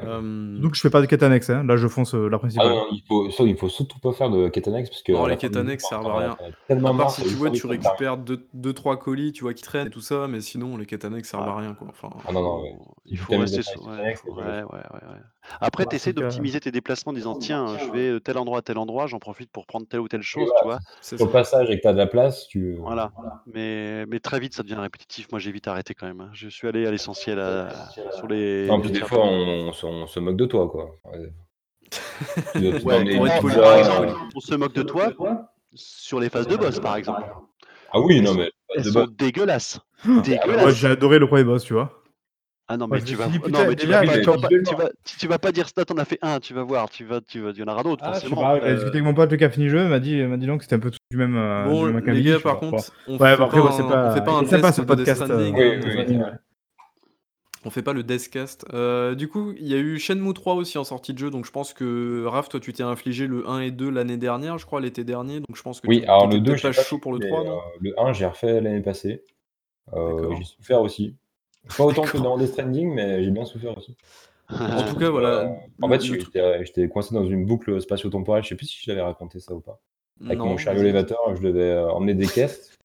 Donc 0.62 0.76
je 0.76 0.82
fais 0.82 0.89
pas 0.89 1.01
de 1.01 1.05
quête 1.07 1.24
annexe, 1.24 1.49
hein. 1.49 1.64
Là 1.64 1.78
je 1.78 1.88
fonce, 1.88 2.14
la 2.14 2.20
Ah 2.26 2.30
non, 2.30 2.38
principale. 2.39 2.68
non, 2.70 2.86
il 2.91 3.03
faut 3.07 3.30
ça, 3.32 3.43
il 3.43 3.57
faut 3.57 3.70
surtout 3.70 3.99
pas 3.99 4.12
faire 4.14 4.30
de 4.30 4.47
quête 4.49 4.68
annexe 4.68 4.89
parce 4.89 5.03
Non, 5.10 5.26
la 5.26 5.34
les 5.34 5.38
quêtes 5.38 5.55
annexes 5.57 5.86
servent 5.88 6.05
en 6.05 6.18
à 6.18 6.20
rien. 6.20 6.38
À 6.70 6.93
part 6.93 7.12
si 7.12 7.24
que 7.24 7.28
tu 7.30 7.36
vois, 7.36 7.49
tu 7.51 7.62
que 7.64 7.68
récupères 7.68 8.18
deux 8.18 8.45
2-3 8.55 8.97
colis, 8.97 9.32
tu 9.32 9.43
vois, 9.43 9.53
qui 9.53 9.64
traînent 9.64 9.88
et 9.88 9.91
tout 9.91 10.01
ça, 10.01 10.28
mais 10.28 10.41
sinon 10.41 10.78
les 10.78 10.86
quêtes 10.86 11.05
annexes 11.05 11.30
servent 11.30 11.43
Ouais. 11.45 11.49
à 11.49 11.55
rien, 11.57 11.74
quoi. 11.74 11.88
Enfin 11.89 12.10
Ah 12.28 12.32
non, 12.32 12.41
non, 12.41 12.64
il 13.05 13.18
faut 13.18 13.38
rester 13.38 13.62
sur 13.62 13.88
ouais, 13.88 14.16
ouais, 14.28 14.64
ouais, 14.72 14.99
ouais, 15.02 15.08
ouais. 15.14 15.20
Après, 15.62 15.86
Bah, 15.86 15.89
tu 15.89 15.95
essaies 15.95 16.14
d'optimiser 16.14 16.60
tes 16.60 16.72
déplacements 16.72 17.12
en 17.12 17.14
disant: 17.14 17.36
«Tiens, 17.36 17.78
je 17.78 17.89
vais 17.91 18.12
de 18.12 18.20
tel 18.20 18.38
endroit 18.38 18.60
à 18.60 18.62
tel 18.62 18.78
endroit, 18.78 19.08
j'en 19.08 19.20
profite 19.20 19.52
pour 19.52 19.66
prendre 19.66 19.88
telle 19.88 20.00
ou 20.02 20.08
telle 20.08 20.22
chose», 20.22 20.50
tu 20.56 20.64
vois? 20.66 20.80
le 21.20 21.26
passage 21.32 21.70
et 21.70 21.78
que 21.78 21.82
tu 21.82 21.88
as 21.88 21.93
de 21.93 21.97
la 21.97 22.08
place, 22.08 22.47
tu, 22.47 22.60
heu, 22.74 22.78
Voilà, 22.82 23.12
voilà. 23.16 23.43
mais 23.45 24.06
mais 24.06 24.20
très 24.20 24.39
vite, 24.39 24.54
ça 24.54 24.64
devient 24.64 24.76
répétitif. 24.76 25.28
Moi, 25.32 25.39
j'ai 25.39 25.52
vite 25.52 25.68
arrêté 25.68 25.93
quand 25.93 26.08
même, 26.08 26.22
hein. 26.22 26.30
Je 26.34 26.47
suis 26.50 26.68
allé 26.68 26.86
à 26.86 26.91
l'essentiel, 26.91 27.39
à 27.39 27.89
sur 28.10 28.28
les 28.28 28.70
Non, 28.70 28.82
puis 28.82 28.91
des 28.91 29.02
fois, 29.02 29.20
on 29.26 29.70
on 29.70 29.74
se 29.74 29.86
on 29.86 30.08
se 30.08 30.20
moque 30.20 30.38
de 30.38 30.45
toi, 30.45 30.70
quoi. 30.70 31.00
Ouais. 31.06 31.32
Ouais, 32.84 33.06
par 33.62 33.76
exemple, 33.76 34.16
on 34.36 34.39
se 34.39 34.56
moque 34.56 34.74
de 34.74 34.84
toi 34.84 35.12
sur 35.74 36.20
les 36.20 36.30
phases 36.30 36.47
de 36.47 36.58
boss, 36.58 36.80
par 36.80 36.95
exemple. 36.95 37.26
Ah 37.91 38.00
oui, 38.00 38.22
non, 38.22 38.34
mais 38.34 38.52
elles 38.76 38.86
sont 38.86 39.08
dégueulasses, 39.08 39.80
ah 40.16 40.24
Moi 40.62 40.72
j'ai 40.74 40.88
adoré 40.88 41.20
le 41.20 41.28
1er 41.28 41.43
boss, 41.43 41.64
tu 41.64 41.74
vois? 41.74 41.99
Ah 42.72 42.78
non, 42.78 42.88
mais 42.88 43.02
tu 43.02 43.16
vas 43.16 43.28
tu 43.28 43.52
vas 43.52 43.66
pas 43.66 44.90
pas 45.28 45.40
pas 45.40 45.52
dire 45.52 45.68
ça, 45.76 45.84
tu 45.86 45.92
en 45.92 45.98
as 45.98 46.06
fait 46.06 46.20
1, 46.22 46.40
tu 46.40 46.54
vas 46.54 46.62
voir, 46.62 46.88
tu 46.88 47.04
vas 47.04 47.20
tu 47.20 47.40
vas 47.40 47.50
il 47.50 47.58
y 47.58 47.64
en 47.64 47.68
aura 47.68 47.82
d'autres 47.82 48.04
Ah 48.06 48.12
forcément, 48.12 48.36
pas, 48.36 48.60
discuté 48.60 48.98
avec 48.98 49.04
mon 49.04 49.16
pote 49.16 49.36
qui 49.36 49.44
a 49.44 49.50
fini 49.50 49.66
le 49.66 49.72
jeu, 49.72 49.84
il 49.86 49.90
m'a 49.90 50.00
dit 50.00 50.22
m'a 50.22 50.38
dit: 50.38 50.46
«Donc 50.46 50.62
c'était 50.62 50.76
un 50.76 50.80
peu 50.80 50.92
tous 50.92 51.00
du 51.10 51.18
même, 51.18 51.34
du 51.34 51.70
Bon, 51.70 51.86
même 51.86 51.96
les 51.96 51.98
acabit». 51.98 52.24
gars, 52.26 52.40
par 52.40 52.60
contre, 52.60 52.92
on 53.08 53.14
Ouais, 53.14 53.18
fait 53.18 53.38
bah, 53.38 53.38
pas 53.38 53.44
après, 53.46 53.60
c'est 53.72 53.82
un 53.82 54.06
on 54.06 54.14
fait 54.14 54.22
pas 54.22 54.26
pas 54.26 54.38
un 54.38 54.44
est 54.44 54.48
sympa 54.50 54.72
ce 54.72 54.82
podcast, 54.84 55.22
hein. 55.24 56.38
On 57.66 57.70
fait 57.72 57.82
pas 57.82 57.92
le 57.92 58.04
deathcast. 58.04 58.66
Heu, 58.74 59.16
du 59.18 59.28
coup, 59.28 59.54
il 59.60 59.68
y 59.68 59.74
a 59.74 59.78
eu 59.78 60.00
Shenmue 60.00 60.34
3 60.34 60.54
aussi 60.54 60.78
en 60.78 60.86
sortie 60.86 61.14
de 61.14 61.18
jeu, 61.18 61.30
donc 61.30 61.46
je 61.46 61.52
pense 61.52 61.74
que 61.74 62.24
Raph, 62.26 62.48
toi, 62.48 62.60
tu 62.60 62.72
t'es 62.72 62.84
infligé 62.84 63.28
le 63.28 63.50
1 63.50 63.60
et 63.60 63.72
2 63.72 63.90
l'année 63.90 64.16
dernière, 64.18 64.58
je 64.58 64.66
crois, 64.66 64.80
l'été 64.80 65.04
dernier, 65.04 65.40
donc 65.42 65.56
je 65.56 65.62
pense 65.62 65.82
que 65.82 65.88
Oui, 65.88 66.04
alors 66.06 66.28
le 66.28 66.40
2, 66.40 66.52
peut-être 66.52 66.60
je 66.60 66.68
l'ai 66.68 66.74
pas 66.74 66.78
pas 66.78 66.84
chaud 66.84 67.00
pour 67.00 67.12
le 67.12 67.20
mais 67.20 67.28
3, 67.28 67.42
heu, 67.42 67.46
non? 67.46 67.60
le 67.82 68.00
1, 68.00 68.14
j'ai 68.14 68.26
refait 68.28 68.62
l'année 68.62 68.82
passée. 68.82 69.26
Heu, 69.94 70.30
j'ai 70.38 70.46
souffert 70.46 70.82
aussi. 70.82 71.18
Pas 71.78 71.86
autant 71.86 72.03
que 72.03 72.18
dans 72.18 72.38
Death 72.38 72.49
Stranding, 72.49 72.93
mais 72.93 73.24
j'ai 73.24 73.32
bien 73.32 73.45
souffert 73.45 73.78
aussi. 73.78 73.95
En 74.78 74.84
tout 74.84 74.97
cas, 74.97 75.10
voilà, 75.10 75.55
en 75.82 75.88
le 75.88 75.93
fait, 75.93 76.01
j'étais 76.01 76.66
j'étais 76.66 76.89
coincé 76.89 77.14
dans 77.14 77.26
une 77.26 77.45
boucle 77.45 77.80
spatio-temporelle, 77.82 78.43
je 78.43 78.49
sais 78.49 78.55
plus 78.55 78.66
si 78.68 78.80
je 78.82 78.86
t'avais 78.86 79.01
raconté 79.01 79.39
ça 79.39 79.53
ou 79.53 79.62
pas. 79.62 79.80
Avec 80.26 80.39
mon 80.43 80.51
Non, 80.51 80.57
chariot 80.57 80.82
vas-y. 80.82 80.89
élévateur, 80.89 81.36
je 81.36 81.41
devais, 81.41 81.72
heu, 81.72 81.89
emmener 81.91 82.14
des 82.16 82.28
caisses, 82.28 82.78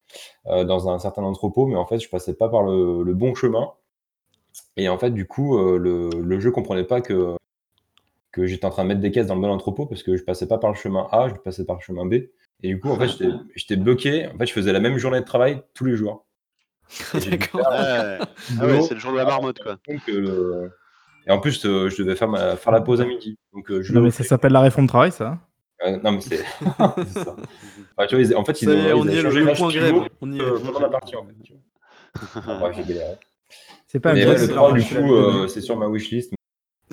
heu, 0.48 0.64
dans 0.64 0.88
un 0.90 0.98
certain 0.98 1.22
entrepôt, 1.24 1.66
mais 1.66 1.76
en 1.76 1.86
fait, 1.86 2.00
je 2.00 2.08
passais 2.08 2.34
pas 2.34 2.48
par 2.48 2.62
le 2.64 3.02
le 3.02 3.14
bon 3.14 3.34
chemin 3.34 3.72
Et 4.76 4.88
en 4.88 4.98
fait, 4.98 5.10
du 5.10 5.26
coup, 5.26 5.58
le 5.58 6.10
le 6.22 6.40
jeu 6.40 6.50
comprenait 6.52 6.84
pas 6.84 7.00
que 7.00 7.34
que 8.32 8.46
j'étais 8.46 8.64
en 8.66 8.70
train 8.70 8.82
de 8.84 8.88
mettre 8.88 9.00
des 9.00 9.10
caisses 9.12 9.26
dans 9.26 9.34
le 9.36 9.40
bon 9.40 9.50
entrepôt 9.50 9.86
parce 9.86 10.02
que 10.02 10.16
je 10.16 10.24
passais 10.24 10.48
pas 10.48 10.58
par 10.58 10.70
le 10.70 10.76
chemin 10.76 11.08
A, 11.12 11.28
je 11.28 11.34
passais 11.36 11.64
par 11.64 11.76
le 11.76 11.82
chemin 11.82 12.06
B 12.06 12.14
et 12.62 12.68
du 12.68 12.80
coup, 12.80 12.90
en 12.90 12.98
fait, 12.98 13.08
j'étais 13.54 13.76
bloqué. 13.76 14.26
En 14.28 14.38
fait, 14.38 14.46
je 14.46 14.52
faisais 14.52 14.72
la 14.72 14.80
même 14.80 14.96
journée 14.98 15.20
de 15.20 15.24
travail 15.24 15.62
tous 15.74 15.84
les 15.84 15.96
jours. 15.96 16.26
D'accord. 17.30 17.66
Ah 17.70 18.18
ouais, 18.60 18.82
c'est 18.82 18.94
le 18.94 19.00
jour 19.00 19.12
de 19.12 19.18
la 19.18 19.24
marmotte, 19.24 19.60
quoi. 19.62 19.76
Et 21.26 21.30
en 21.30 21.40
plus, 21.40 21.62
je 21.62 22.02
devais 22.02 22.16
faire 22.16 22.28
ma 22.28 22.56
faire 22.56 22.72
la 22.72 22.80
pause 22.80 23.00
à 23.00 23.04
midi. 23.04 23.38
Donc, 23.52 23.66
je 23.80 23.92
Non 23.92 24.00
mais 24.00 24.10
ça 24.10 24.24
s'appelle 24.24 24.52
la 24.52 24.60
réforme 24.60 24.86
de 24.86 24.90
travail 24.90 25.12
ça? 25.12 25.38
non 26.02 26.12
mais 26.12 26.20
c'est 26.20 26.36
ça. 27.12 27.36
tu 28.08 28.22
vois, 28.22 28.38
en 28.38 28.44
fait, 28.44 28.62
ils 28.62 28.68
ont 28.70 29.00
on 29.00 29.08
y 29.08 29.16
est, 29.16 29.22
le 29.22 29.54
point 29.54 29.68
grève. 29.68 29.94
On 30.20 30.32
y 30.32 30.38
est. 30.38 30.62
pendant 30.64 30.80
la 30.80 30.88
partie, 30.88 31.16
en 31.16 31.26
fait, 31.26 31.34
tu 31.42 31.52
vois? 32.44 32.72
j'ai 32.72 32.82
galéré. 32.82 33.16
C'est 33.86 34.00
pas 34.00 34.12
Mais 34.12 34.26
ouais, 34.26 34.38
le 34.38 34.48
3, 34.48 34.72
du 34.72 34.82
coup, 34.82 35.48
c'est 35.48 35.60
sur 35.60 35.76
ma 35.76 35.86
wishlist 35.86 36.32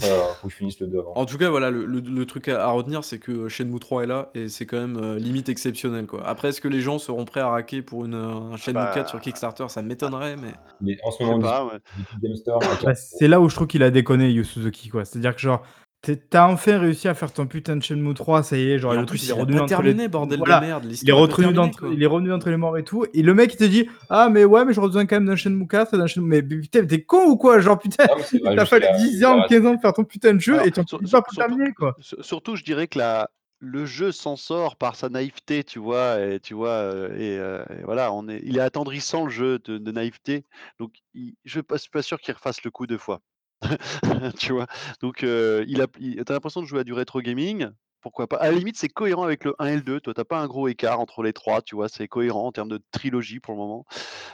faut 0.06 0.47
que 0.47 0.52
je 0.54 0.58
finisse 0.58 0.80
le 0.80 0.88
2 0.88 0.99
avant. 0.99 1.14
En 1.16 1.26
tout 1.26 1.38
cas, 1.38 1.49
voilà, 1.49 1.70
le, 1.72 1.86
le- 1.86 1.99
le 2.02 2.26
truc 2.26 2.47
à, 2.47 2.64
à 2.66 2.72
retenir, 2.72 3.04
c'est 3.04 3.20
que 3.20 3.47
Shenmue 3.47 3.80
3 3.80 4.04
est 4.04 4.08
là 4.08 4.30
et 4.36 4.49
c'est 4.49 4.66
quand 4.66 4.80
même 4.80 4.97
euh, 4.97 5.18
limite 5.20 5.49
exceptionnel, 5.49 6.06
quoi. 6.08 6.26
Après, 6.28 6.49
est-ce 6.49 6.62
que 6.62 6.68
les 6.68 6.82
gens 6.82 6.99
seront 6.99 7.26
prêts 7.26 7.39
à 7.41 7.49
raquer 7.49 7.82
pour 7.82 8.06
une, 8.06 8.14
euh, 8.16 8.54
un 8.54 8.58
Shenmue 8.58 8.76
Bah, 8.76 8.91
4 8.93 9.10
sur 9.10 9.20
Kickstarter? 9.22 9.66
Ça 9.70 9.82
m'étonnerait, 9.82 10.36
mais 10.38 10.54
Mais 10.82 10.97
en 11.04 11.12
ce 11.12 11.18
Je 11.20 11.26
sais 11.26 11.32
moment, 11.32 11.41
pas, 11.41 11.66
ouais. 11.66 11.80
Epic 11.99 12.22
Game 12.22 12.36
Store, 12.36 12.62
à 12.64 12.84
Bah, 12.86 12.95
c'est 12.95 13.28
là 13.28 13.39
où 13.41 13.49
je 13.49 13.56
trouve 13.56 13.68
qu'il 13.68 13.84
a 13.84 13.91
déconné, 13.91 14.30
Yu 14.32 14.43
Suzuki, 14.45 14.89
quoi. 14.89 15.06
C'est-à-dire 15.06 15.36
que, 15.36 15.41
genre, 15.41 15.64
t'es- 16.02 16.16
t'as 16.16 16.47
enfin 16.47 16.80
réussi 16.80 17.08
à 17.08 17.14
faire 17.14 17.32
ton 17.32 17.45
putain 17.47 17.76
de 17.76 17.84
Shenmue 17.84 18.14
3, 18.14 18.43
ça 18.43 18.58
y 18.58 18.72
est, 18.72 18.80
genre, 18.80 18.93
Et 18.93 18.95
le 18.97 19.04
en 19.04 19.06
truc, 19.06 19.20
plus, 19.20 19.28
il 19.28 19.32
est 19.32 19.34
il 19.34 19.38
a 19.38 19.41
revenu 19.41 19.56
pas 19.58 19.62
entre 19.64 19.70
terminé, 19.70 20.02
les... 20.04 20.08
bordel 20.08 20.39
de 20.39 20.45
Voilà. 20.45 20.62
merde. 20.62 20.84
Il 20.84 20.88
est, 20.88 20.89
L'histoire 20.91 21.18
est 21.18 21.22
pas 21.28 21.36
revenu 21.36 21.36
terminée, 21.54 21.56
d'entre... 21.56 21.80
quoi. 21.80 21.89
il 21.93 22.04
est 22.04 22.06
revenu 22.08 22.34
entre 22.34 22.49
les 22.49 22.58
morts 22.58 22.78
et 22.78 22.84
tout. 22.84 23.06
Et 23.14 23.22
le 23.22 23.34
mec, 23.34 23.54
il 23.54 23.58
te 23.58 23.64
dit 23.64 23.88
Ah, 24.10 24.30
mais 24.30 24.43
ouais, 24.45 24.66
mais 24.66 24.74
je 24.74 24.82
besoin 24.82 25.06
quand 25.06 25.16
même 25.18 25.26
d'un 25.26 25.36
Shenmue 25.36 25.68
4 25.68 25.93
et 25.93 25.97
d'un 25.97 26.08
Shenmue. 26.08 26.28
Mais 26.28 26.41
putain, 26.43 26.86
t'es 26.86 27.02
con 27.04 27.26
ou 27.28 27.38
quoi 27.38 27.60
Genre, 27.60 27.78
putain, 27.80 28.06
Non, 28.08 28.16
mais 28.18 28.24
c'est 28.24 28.39
vrai, 28.39 28.56
t'as 28.56 28.66
fallu 28.66 28.86
jusqu'à- 28.86 28.97
10 28.97 29.26
ans, 29.26 29.41
jusqu'à- 29.41 29.56
15 29.58 29.66
ans 29.68 29.76
de 29.76 29.80
faire 29.82 29.93
ton 29.93 30.04
putain 30.04 30.34
de 30.34 30.39
jeu 30.39 30.54
Alors, 30.54 30.66
et 30.68 30.72
tu 30.72 30.82
sur- 30.88 30.99
sur- 30.99 30.99
pas 31.12 31.22
pour 31.22 31.34
surtout- 31.34 31.47
terminer, 31.49 31.74
quoi. 31.74 31.95
Sur- 31.99 32.24
Surtout, 32.26 32.56
je 32.56 32.64
dirais 32.64 32.88
que 32.88 32.97
la, 32.97 33.30
le 33.64 33.86
jeu 33.86 34.12
s'en 34.12 34.36
sort 34.38 34.76
par 34.78 34.95
sa 34.95 35.08
naïveté, 35.10 35.64
tu 35.64 35.78
vois, 35.78 36.20
et 36.20 36.39
tu 36.39 36.56
vois, 36.56 36.70
euh, 36.70 37.10
et, 37.16 37.38
euh, 37.38 37.64
et 37.80 37.84
voilà, 37.84 38.12
on 38.12 38.28
est, 38.28 38.41
il 38.43 38.58
est 38.58 38.62
attendrissant 38.62 39.26
le 39.26 39.30
jeu 39.30 39.60
de, 39.60 39.78
de 39.78 39.91
naïveté, 39.91 40.45
donc 40.80 40.93
il- 41.14 41.36
je 41.45 41.60
ne 41.60 41.78
suis 41.78 41.89
pas 41.91 42.02
sûr 42.02 42.20
qu'il 42.20 42.34
refasse 42.34 42.64
le 42.64 42.72
coup 42.72 42.88
deux 42.88 42.97
fois, 42.97 43.22
tu 44.39 44.53
vois? 44.53 44.68
Donc 45.01 45.22
il 45.24 45.82
a, 45.82 45.88
il- 45.99 46.24
t'as 46.26 46.34
l'impression 46.34 46.62
de 46.62 46.68
jouer 46.68 46.82
à 46.82 46.84
du 46.84 46.93
rétro 46.93 47.22
gaming, 47.22 47.70
pourquoi 48.01 48.28
pas? 48.28 48.38
À 48.38 48.49
la 48.49 48.57
limite, 48.57 48.78
c'est 48.78 48.89
cohérent 48.89 49.24
avec 49.24 49.43
le 49.43 49.53
1 49.59 49.68
et 49.68 49.76
le 49.76 49.82
2. 49.82 49.99
Toi, 49.99 50.14
t'as 50.16 50.24
pas 50.24 50.39
un 50.39 50.47
gros 50.47 50.68
écart 50.68 50.99
entre 50.99 51.22
les 51.22 51.34
trois, 51.34 51.62
tu 51.62 51.76
vois, 51.76 51.88
c'est 51.88 52.07
cohérent 52.07 52.47
en 52.47 52.51
termes 52.51 52.70
de 52.70 52.82
trilogie 52.91 53.39
pour 53.39 53.53
le 53.53 53.59
moment. 53.59 53.86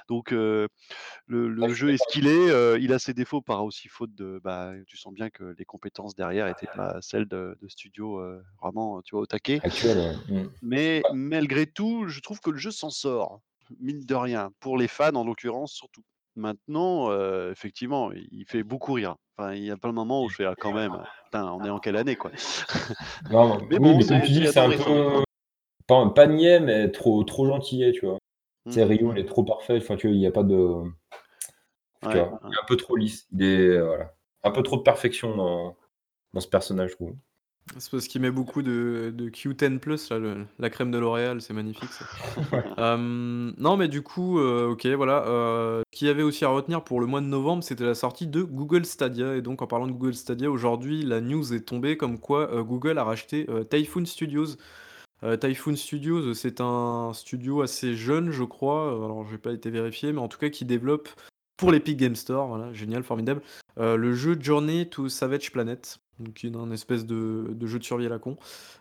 Donc 0.08 0.32
le, 0.32 0.70
je 1.28 1.74
jeu 1.74 1.94
est 1.94 1.98
ce 1.98 2.08
qu'il 2.12 2.28
est. 2.28 2.80
il 2.80 2.94
a 2.94 3.00
ses 3.00 3.14
défauts 3.14 3.42
par 3.42 3.66
aussi 3.66 3.90
faute 3.90 4.16
de. 4.16 4.40
Bah, 4.44 4.72
tu 4.88 4.98
sens 4.98 5.14
bien 5.14 5.30
que 5.30 5.54
les 5.58 5.66
compétences 5.66 6.16
derrière 6.16 6.48
n'étaient 6.48 6.68
pas 6.74 7.02
celles 7.02 7.28
de, 7.28 7.58
de 7.62 7.68
studio 7.68 8.20
euh, 8.20 8.42
vraiment, 8.62 9.02
tu 9.02 9.16
vois, 9.16 9.24
au 9.24 9.26
taquet. 9.26 9.60
Actuel, 9.64 9.98
ouais. 10.30 10.44
Mm. 10.44 10.50
Mais 10.62 11.04
malgré 11.14 11.68
tout, 11.68 12.08
je 12.08 12.20
trouve 12.22 12.40
que 12.40 12.50
le 12.50 12.58
jeu 12.58 12.72
s'en 12.72 12.90
sort, 12.90 13.42
mine 13.80 14.06
de 14.06 14.16
rien, 14.16 14.52
pour 14.60 14.78
les 14.78 14.88
fans 14.88 15.16
en 15.16 15.26
l'occurrence 15.26 15.74
surtout. 15.74 16.04
Maintenant, 16.38 17.12
effectivement, 17.52 18.12
il 18.14 18.46
fait 18.48 18.64
beaucoup 18.64 18.94
rire. 18.94 19.16
Enfin, 19.38 19.54
il 19.54 19.62
n'y 19.64 19.72
a 19.72 19.78
pas 19.78 19.88
le 19.88 19.94
moment 19.94 20.24
où 20.24 20.30
je 20.30 20.36
fais 20.38 20.46
ah, 20.46 20.56
quand 20.58 20.74
même, 20.74 20.98
putain, 21.26 21.52
on 21.52 21.64
est 21.66 21.70
en 21.70 21.80
quelle 21.80 21.96
année 21.98 22.16
quoi? 22.16 22.32
Non, 23.30 23.58
Mais 23.70 23.78
oui, 23.78 23.92
bon, 23.92 23.98
mais 23.98 24.02
c'est- 24.04 24.10
comme 24.10 24.22
tu 24.22 24.32
dis, 24.32 24.40
c'est 24.46 24.52
c'est 24.52 24.60
un 24.60 24.70
peu 24.70 25.24
pas, 25.88 26.10
pas 26.10 26.28
niais, 26.28 26.60
mais 26.60 26.92
trop, 26.92 27.24
trop 27.24 27.48
gentillet, 27.48 27.92
tu 27.92 28.06
vois. 28.06 28.18
Mm. 28.66 28.72
C'est 28.72 28.84
Rio, 28.84 29.14
il 29.14 29.20
est 29.20 29.26
trop 29.26 29.44
parfait. 29.44 29.78
Enfin, 29.78 29.96
tu 29.96 30.08
vois, 30.08 30.16
il 30.16 30.20
n'y 30.20 30.28
a 30.28 30.32
pas 30.32 30.44
de. 30.44 30.84
tu 32.02 32.08
Ouais, 32.08 32.14
vois, 32.14 32.40
il 32.48 32.54
est 32.54 32.60
un 32.62 32.66
peu 32.68 32.78
trop 32.78 32.96
lisse. 32.96 33.28
Il 33.32 33.44
est, 33.44 33.80
voilà. 33.80 34.14
Un 34.44 34.52
peu 34.52 34.64
trop 34.64 34.78
de 34.78 34.84
perfection 34.84 35.36
dans, 35.36 35.76
dans 36.34 36.40
ce 36.40 36.48
personnage, 36.48 36.92
je 36.92 36.96
trouve. 36.96 37.16
C'est 37.78 37.92
parce 37.92 38.08
qu'il 38.08 38.22
met 38.22 38.32
beaucoup 38.32 38.62
de, 38.64 39.14
de 39.16 39.30
Q10+, 39.30 40.10
là, 40.10 40.20
le- 40.20 40.46
la 40.58 40.70
crème 40.70 40.90
de 40.90 40.98
L'Oréal, 40.98 41.42
c'est 41.42 41.54
magnifique 41.54 41.90
ça. 41.92 42.06
Euh, 42.80 43.52
non 43.58 43.76
mais 43.78 43.88
du 43.88 44.02
coup, 44.04 44.40
euh, 44.40 44.68
ok 44.70 44.86
voilà. 44.88 45.26
Euh, 45.28 45.82
ce 45.92 45.98
qu'il 45.98 46.08
y 46.08 46.12
avait 46.12 46.24
aussi 46.24 46.46
à 46.46 46.50
retenir 46.50 46.84
pour 46.84 47.00
le 47.02 47.08
mois 47.08 47.22
de 47.22 47.26
novembre, 47.26 47.64
c'était 47.64 47.84
la 47.86 47.96
sortie 47.96 48.28
de 48.28 48.42
Google 48.44 48.86
Stadia. 48.86 49.36
Et 49.36 49.42
donc 49.42 49.62
en 49.62 49.68
parlant 49.68 49.88
de 49.88 49.92
Google 49.92 50.14
Stadia, 50.14 50.50
aujourd'hui 50.50 51.04
la 51.04 51.22
news 51.22 51.54
est 51.54 51.62
tombée 51.68 51.98
comme 51.98 52.20
quoi 52.20 52.52
euh, 52.54 52.64
Google 52.64 52.98
a 52.98 53.04
racheté 53.04 53.46
euh, 53.50 53.64
Typhoon 53.64 54.06
Studios. 54.06 54.56
Euh, 55.24 55.36
Typhoon 55.38 55.76
Studios, 55.76 56.34
c'est 56.36 56.62
un 56.62 57.12
studio 57.14 57.62
assez 57.62 57.96
jeune, 57.96 58.30
je 58.32 58.44
crois. 58.44 58.94
Euh, 58.94 59.06
Alors, 59.06 59.26
j'ai 59.30 59.40
pas 59.40 59.52
été 59.52 59.70
vérifié, 59.72 60.14
mais 60.14 60.20
en 60.20 60.28
tout 60.28 60.38
cas, 60.38 60.50
qui 60.50 60.64
développe 60.66 61.10
pour 61.58 61.72
l'Epic 61.72 61.98
Game 61.98 62.16
Store, 62.16 62.48
voilà, 62.48 62.72
génial, 62.74 63.04
formidable, 63.04 63.42
euh, 63.80 63.96
le 63.98 64.14
jeu 64.14 64.38
Journey 64.40 64.88
to 64.88 65.10
Savage 65.10 65.52
Planet, 65.52 65.98
donc 66.20 66.34
qui 66.36 66.48
est 66.48 66.56
un 66.56 66.72
espèce 66.72 67.06
de, 67.06 67.56
jeu 67.66 67.80
de 67.80 67.84
survie 67.84 68.06
à 68.06 68.10
la 68.10 68.20
con. 68.20 68.38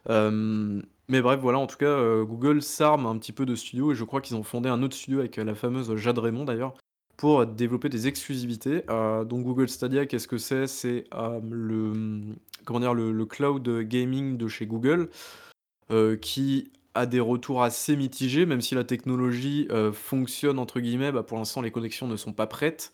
Euh, 0.08 0.80
mais 1.08 1.20
bref, 1.20 1.40
voilà, 1.40 1.58
en 1.58 1.66
tout 1.66 1.76
cas, 1.76 1.86
euh, 1.86 2.24
Google 2.24 2.62
s'arme 2.62 3.06
un 3.06 3.16
petit 3.18 3.32
peu 3.32 3.46
de 3.46 3.54
studios 3.54 3.92
et 3.92 3.94
je 3.94 4.04
crois 4.04 4.20
qu'ils 4.20 4.36
ont 4.36 4.42
fondé 4.42 4.68
un 4.68 4.82
autre 4.82 4.96
studio 4.96 5.20
avec 5.20 5.36
la 5.36 5.54
fameuse 5.54 5.94
Jade 5.96 6.18
Raymond 6.18 6.44
d'ailleurs 6.44 6.74
pour 7.16 7.46
développer 7.46 7.88
des 7.88 8.08
exclusivités. 8.08 8.82
Euh, 8.90 9.24
donc 9.24 9.44
Google 9.44 9.68
Stadia, 9.68 10.06
qu'est-ce 10.06 10.28
que 10.28 10.38
c'est? 10.38 10.66
C'est 10.66 11.04
le 11.48 12.34
le, 12.68 13.24
cloud 13.24 13.68
gaming 13.82 14.36
de 14.36 14.48
chez 14.48 14.66
Google 14.66 15.08
qui 16.20 16.72
a 16.94 17.06
des 17.06 17.20
retours 17.20 17.62
assez 17.62 17.96
mitigés, 17.96 18.44
même 18.44 18.60
si 18.60 18.74
la 18.74 18.82
technologie 18.82 19.68
fonctionne 19.92 20.58
entre 20.58 20.80
guillemets. 20.80 21.12
Bah, 21.12 21.22
pour 21.22 21.38
l'instant, 21.38 21.62
les 21.62 21.70
connexions 21.70 22.08
ne 22.08 22.16
sont 22.16 22.32
pas 22.32 22.46
prêtes. 22.46 22.92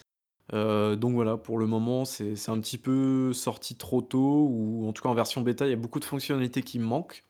Euh, 0.52 0.96
donc 0.96 1.14
voilà, 1.14 1.36
pour 1.36 1.58
le 1.58 1.66
moment, 1.66 2.04
c'est 2.04 2.36
c'est 2.36 2.50
un 2.50 2.60
petit 2.60 2.78
peu 2.78 3.32
sorti 3.32 3.76
trop 3.76 4.02
tôt, 4.02 4.46
ou 4.50 4.86
en 4.88 4.92
tout 4.92 5.02
cas 5.02 5.08
en 5.08 5.14
version 5.14 5.40
bêta, 5.40 5.66
il 5.66 5.70
y 5.70 5.72
a 5.72 5.76
beaucoup 5.76 6.00
de 6.00 6.04
fonctionnalités 6.04 6.62
qui 6.62 6.78
manquent. 6.78 7.24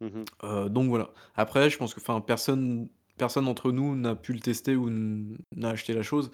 Mhm. 0.00 0.24
Euh, 0.44 0.68
donc 0.68 0.88
voilà. 0.88 1.10
Après, 1.36 1.70
je 1.70 1.78
pense 1.78 1.94
que 1.94 2.00
enfin, 2.00 2.20
personne, 2.20 2.88
personne 3.18 3.44
d'entre 3.46 3.72
nous 3.72 3.96
n'a 3.96 4.14
pu 4.16 4.32
le 4.32 4.40
tester 4.40 4.76
ou 4.76 4.88
n- 4.88 5.38
n'a 5.56 5.70
acheté 5.70 5.92
la 5.94 6.02
chose. 6.02 6.30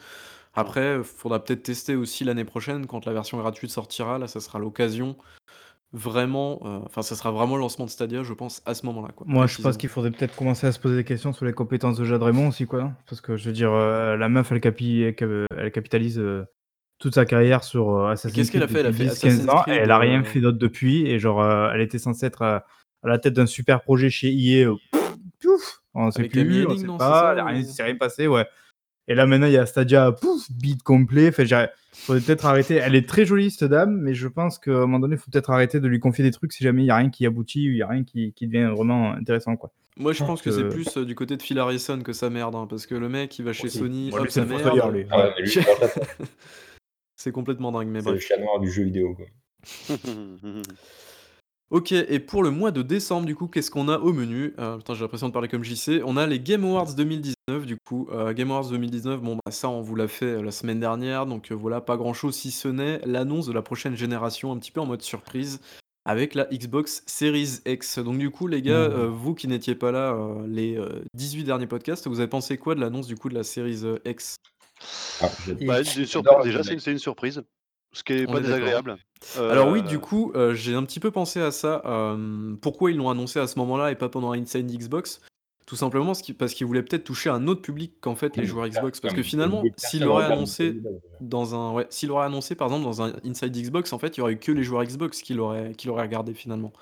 Après, 0.54 0.96
il 0.98 1.04
faudra 1.04 1.44
peut-être 1.44 1.62
tester 1.64 1.96
aussi 1.96 2.24
l'année 2.24 2.44
prochaine 2.44 2.86
quand 2.86 3.06
la 3.06 3.12
version 3.12 3.38
gratuite 3.38 3.70
sortira. 3.70 4.18
Là, 4.18 4.28
ça 4.28 4.40
sera 4.40 4.58
l'occasion 4.58 5.16
vraiment. 5.92 6.60
euh, 6.64 6.78
Enfin, 6.86 7.02
ça 7.02 7.14
sera 7.16 7.30
vraiment 7.30 7.56
le 7.56 7.60
lancement 7.60 7.84
de 7.84 7.90
Stadia, 7.90 8.22
je 8.22 8.32
pense, 8.32 8.62
à 8.66 8.74
ce 8.74 8.86
moment-là. 8.86 9.08
quoi, 9.14 9.26
Moi, 9.28 9.46
je 9.46 9.54
pense 9.56 9.62
précisément. 9.62 9.78
qu'il 9.78 9.88
faudrait 9.88 10.10
peut-être 10.10 10.36
commencer 10.36 10.66
à 10.66 10.72
se 10.72 10.78
poser 10.78 10.96
des 10.96 11.04
questions 11.04 11.32
sur 11.32 11.44
les 11.46 11.52
compétences 11.52 11.96
de 11.96 12.04
Jade 12.04 12.22
Raymond 12.22 12.48
aussi, 12.48 12.66
quoi. 12.66 12.92
Parce 13.08 13.20
que 13.20 13.36
je 13.36 13.44
veux 13.46 13.52
dire, 13.52 13.72
euh, 13.72 14.16
la 14.16 14.28
meuf, 14.28 14.50
elle, 14.52 14.60
capi- 14.60 15.02
elle 15.02 15.14
cap- 15.14 15.46
elle 15.56 15.72
capitalise 15.72 16.18
euh, 16.18 16.44
toute 16.98 17.14
sa 17.14 17.24
carrière 17.24 17.64
sur 17.64 17.90
euh, 17.96 18.10
Assassin's 18.10 18.34
qu'est-ce 18.36 18.52
qu'elle 18.52 18.62
a 18.62 18.68
fait? 18.68 18.80
Elle 18.80 18.86
a 18.86 18.90
depuis 18.92 19.08
fait 19.08 19.14
10, 19.14 19.20
15 19.20 19.32
Assassin's 19.34 19.48
ans, 19.50 19.62
Creed, 19.62 19.74
et 19.74 19.78
elle 19.78 19.90
a 19.90 19.98
rien 19.98 20.22
fait 20.24 20.40
d'autre 20.40 20.58
depuis. 20.58 21.06
Et 21.08 21.18
genre, 21.18 21.44
elle 21.72 21.80
était 21.80 21.98
censée 21.98 22.26
être 22.26 22.42
à 22.42 22.64
la 23.02 23.18
tête 23.18 23.32
d'un 23.34 23.46
super 23.46 23.80
projet 23.82 24.10
chez 24.10 24.28
EA. 24.32 24.70
pouf, 25.42 25.80
on 25.94 26.10
sait 26.10 26.20
Avec 26.20 26.32
plus, 26.32 26.40
Amy 26.42 26.64
on 26.66 26.70
Hennig, 26.70 26.80
sait 26.80 26.86
non, 26.86 26.92
c'est 26.94 26.98
pas, 26.98 27.20
ça, 27.22 27.32
elle 27.32 27.38
a 27.38 27.44
rien- 27.46 27.56
ou- 27.56 27.60
il 27.60 27.66
s'est 27.66 27.82
rien 27.82 27.96
passé, 27.96 28.26
ouais. 28.28 28.46
Et 29.10 29.14
là, 29.16 29.26
maintenant, 29.26 29.48
il 29.48 29.52
y 29.54 29.56
a 29.56 29.66
Stadia, 29.66 30.12
pouf, 30.12 30.48
beat 30.52 30.84
complet. 30.84 31.32
Fait, 31.32 31.42
il 31.42 31.68
faudrait 31.94 32.20
peut-être 32.22 32.46
arrêter. 32.46 32.76
Elle 32.76 32.94
est 32.94 33.08
très 33.08 33.26
jolie, 33.26 33.50
cette 33.50 33.68
dame, 33.68 33.96
mais 34.00 34.14
je 34.14 34.28
pense 34.28 34.60
qu'à 34.60 34.70
un 34.70 34.80
moment 34.82 35.00
donné, 35.00 35.16
il 35.16 35.18
faut 35.18 35.32
peut-être 35.32 35.50
arrêter 35.50 35.80
de 35.80 35.88
lui 35.88 35.98
confier 35.98 36.22
des 36.22 36.30
trucs 36.30 36.52
si 36.52 36.62
jamais 36.62 36.82
il 36.82 36.84
n'y 36.84 36.90
a 36.92 36.96
rien 36.96 37.10
qui 37.10 37.26
aboutit 37.26 37.68
ou 37.68 37.72
il 37.72 37.74
n'y 37.74 37.82
a 37.82 37.88
rien 37.88 38.04
qui, 38.04 38.32
qui 38.34 38.46
devient 38.46 38.70
vraiment 38.72 39.10
intéressant, 39.12 39.56
quoi. 39.56 39.72
Moi, 39.96 40.12
je 40.12 40.22
pense 40.22 40.40
que 40.42 40.52
c'est 40.52 40.62
Euh, 40.62 40.68
plus 40.68 40.96
euh, 40.96 41.04
du 41.04 41.16
côté 41.16 41.36
de 41.36 41.42
Phil 41.42 41.58
Harrison 41.58 42.00
que 42.02 42.12
ça 42.12 42.30
merde, 42.30 42.54
hein, 42.54 42.68
parce 42.70 42.86
que 42.86 42.94
le 42.94 43.08
mec, 43.08 43.36
il 43.40 43.44
va 43.44 43.52
chez 43.52 43.66
Aussi. 43.66 43.78
Sony, 43.78 44.10
Moi, 44.10 44.20
hop, 44.20 44.28
le 44.32 44.44
merde. 44.44 45.06
Ah 45.10 45.34
c'est 47.16 47.32
complètement 47.32 47.72
dingue, 47.72 47.88
mais 47.88 48.02
C'est 48.02 48.06
le 48.10 48.14
bref. 48.14 48.24
chat 48.28 48.36
noir 48.38 48.60
du 48.60 48.70
jeu 48.70 48.84
vidéo. 48.84 49.16
Quoi. 49.16 49.96
Ok, 51.70 51.92
et 51.92 52.18
pour 52.18 52.42
le 52.42 52.50
mois 52.50 52.72
de 52.72 52.82
décembre, 52.82 53.26
du 53.26 53.36
coup, 53.36 53.46
qu'est-ce 53.46 53.70
qu'on 53.70 53.88
a 53.88 53.98
au 53.98 54.12
menu 54.12 54.54
Euh, 54.58 54.76
Putain, 54.78 54.94
j'ai 54.94 55.02
l'impression 55.02 55.28
de 55.28 55.32
parler 55.32 55.46
comme 55.46 55.62
JC. 55.62 56.02
On 56.04 56.16
a 56.16 56.26
les 56.26 56.40
Game 56.40 56.64
Awards 56.64 56.94
2019, 56.94 57.64
du 57.64 57.76
coup. 57.86 58.08
Euh, 58.10 58.32
Game 58.32 58.50
Awards 58.50 58.70
2019, 58.70 59.20
bon, 59.20 59.36
bah, 59.36 59.52
ça, 59.52 59.68
on 59.68 59.80
vous 59.80 59.94
l'a 59.94 60.08
fait 60.08 60.24
euh, 60.26 60.42
la 60.42 60.50
semaine 60.50 60.80
dernière, 60.80 61.26
donc 61.26 61.52
euh, 61.52 61.54
voilà, 61.54 61.80
pas 61.80 61.96
grand-chose, 61.96 62.34
si 62.34 62.50
ce 62.50 62.66
n'est 62.66 63.00
l'annonce 63.06 63.46
de 63.46 63.52
la 63.52 63.62
prochaine 63.62 63.94
génération, 63.96 64.50
un 64.50 64.58
petit 64.58 64.72
peu 64.72 64.80
en 64.80 64.86
mode 64.86 65.02
surprise, 65.02 65.60
avec 66.04 66.34
la 66.34 66.46
Xbox 66.46 67.04
Series 67.06 67.60
X. 67.64 68.00
Donc 68.00 68.18
du 68.18 68.30
coup, 68.30 68.48
les 68.48 68.62
gars, 68.62 68.88
Mmh. 68.88 68.92
euh, 68.92 69.06
vous 69.08 69.36
qui 69.36 69.46
n'étiez 69.46 69.76
pas 69.76 69.92
là 69.92 70.12
euh, 70.14 70.44
les 70.48 70.76
euh, 70.76 70.88
18 71.14 71.44
derniers 71.44 71.68
podcasts, 71.68 72.08
vous 72.08 72.18
avez 72.18 72.28
pensé 72.28 72.58
quoi 72.58 72.74
de 72.74 72.80
l'annonce, 72.80 73.06
du 73.06 73.14
coup, 73.14 73.28
de 73.28 73.34
la 73.34 73.44
Series 73.44 73.82
euh, 73.84 73.98
X? 74.04 74.34
Ah, 75.20 75.28
Bah, 75.60 75.82
des 75.82 76.04
surprises, 76.06 76.44
déjà, 76.44 76.62
c'est 76.64 76.70
mec. 76.70 76.74
une, 76.74 76.80
c'est 76.80 76.92
une 76.92 76.98
surprise, 76.98 77.44
ce 77.92 78.02
qui 78.04 78.12
est 78.14 78.28
On 78.28 78.32
pas 78.32 78.38
est 78.38 78.42
d'accord. 78.42 78.56
désagréable. 78.58 78.96
Alors 79.38 79.68
oui, 79.70 79.80
Euh, 79.80 79.82
du 79.82 79.98
coup, 79.98 80.32
euh, 80.34 80.54
j'ai 80.54 80.74
un 80.74 80.82
petit 80.84 81.00
peu 81.00 81.10
pensé 81.10 81.40
à 81.40 81.50
ça. 81.50 81.82
euh, 81.84 82.54
pourquoi 82.60 82.90
ils 82.90 82.96
l'ont 82.96 83.10
annoncé 83.10 83.38
à 83.38 83.46
ce 83.46 83.58
moment-là 83.58 83.90
et 83.90 83.94
pas 83.96 84.08
pendant 84.08 84.32
Inside 84.32 84.66
Xbox? 84.70 85.20
Tout 85.66 85.76
simplement 85.76 86.06
parce 86.06 86.22
qu'ils 86.22 86.34
parce 86.34 86.52
qu'ils 86.52 86.66
voulaient 86.66 86.82
peut-être 86.82 87.04
toucher 87.04 87.30
un 87.30 87.46
autre 87.46 87.62
public 87.62 87.92
qu'en 88.00 88.16
fait 88.16 88.36
les 88.36 88.44
joueurs 88.44 88.66
Xbox. 88.66 88.98
Parce 88.98 89.14
que 89.14 89.22
finalement, 89.22 89.62
Personne 89.62 89.90
s'il 89.90 90.00
ne 90.00 90.06
aurait 90.06 90.24
regarde 90.24 90.32
annoncé 90.38 90.80
dans 91.20 91.54
un, 91.54 91.72
ouais, 91.74 91.86
annoncé 92.24 92.56
par 92.56 92.66
exemple 92.68 92.82
dans 92.84 93.02
un 93.02 93.12
Inside 93.24 93.56
Xbox, 93.56 93.92
en 93.92 93.98
fait, 94.00 94.16
il 94.16 94.20
y 94.20 94.22
aurait 94.22 94.32
eu 94.32 94.38
que 94.38 94.50
les 94.50 94.64
joueurs 94.64 94.82
Xbox 94.82 95.22
qui 95.22 95.34
l'auraient 95.34 95.72
qui 95.76 95.86
l'auraient 95.86 96.02
regardé 96.02 96.34
finalement. 96.34 96.72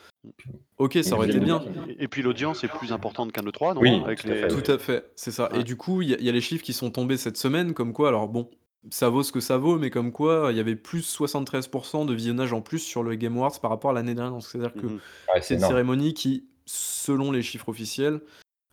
Ok, 0.79 0.99
ça 1.03 1.17
aurait 1.17 1.29
été 1.29 1.39
bien. 1.41 1.61
Et, 1.89 2.05
et 2.05 2.09
puis 2.09 2.23
l'audience 2.23 2.65
est 2.65 2.69
plus 2.69 2.93
importante 2.93 3.33
qu'un 3.33 3.43
E3, 3.43 3.75
non? 3.75 3.81
Oui, 3.83 4.01
Avec 4.07 4.23
tout 4.23 4.29
à 4.29 4.35
les... 4.35 4.41
fait. 4.43 4.49
Tout 4.49 4.71
à 4.73 4.79
fait, 4.79 5.11
c'est 5.17 5.33
ça. 5.33 5.53
Ouais. 5.53 5.61
Et 5.61 5.65
du 5.65 5.77
coup, 5.77 6.01
il 6.01 6.09
y, 6.11 6.15
a- 6.15 6.19
il 6.19 6.25
y 6.25 6.29
a 6.31 6.33
les 6.33 6.41
chiffres 6.41 6.65
qui 6.65 6.73
sont 6.73 6.91
tombés 6.91 7.17
cette 7.19 7.37
semaine, 7.37 7.75
comme 7.75 7.93
quoi, 7.93 8.09
alors 8.09 8.29
bon, 8.29 8.49
ça 8.91 9.09
vaut 9.09 9.23
ce 9.23 9.33
que 9.33 9.41
ça 9.41 9.59
vaut, 9.59 9.79
mais 9.79 9.91
comme 9.91 10.13
quoi, 10.13 10.49
il 10.51 10.57
y 10.57 10.61
avait 10.61 10.77
plus 10.77 11.03
73 11.03 11.71
de 12.07 12.15
visionnage 12.15 12.53
en 12.53 12.61
plus 12.61 12.79
sur 12.79 13.03
le 13.03 13.15
Game 13.17 13.37
Awards 13.37 13.61
par 13.61 13.71
rapport 13.71 13.91
à 13.91 13.95
l'année 13.95 14.15
dernière. 14.15 14.41
c'est-à-dire 14.43 14.73
que 14.73 14.87
Mmh 14.87 15.01
c'est 15.43 15.55
une 15.55 15.61
cérémonie 15.61 16.15
qui, 16.15 16.49
selon 16.65 17.33
les 17.33 17.43
chiffres 17.43 17.69
officiels, 17.69 18.21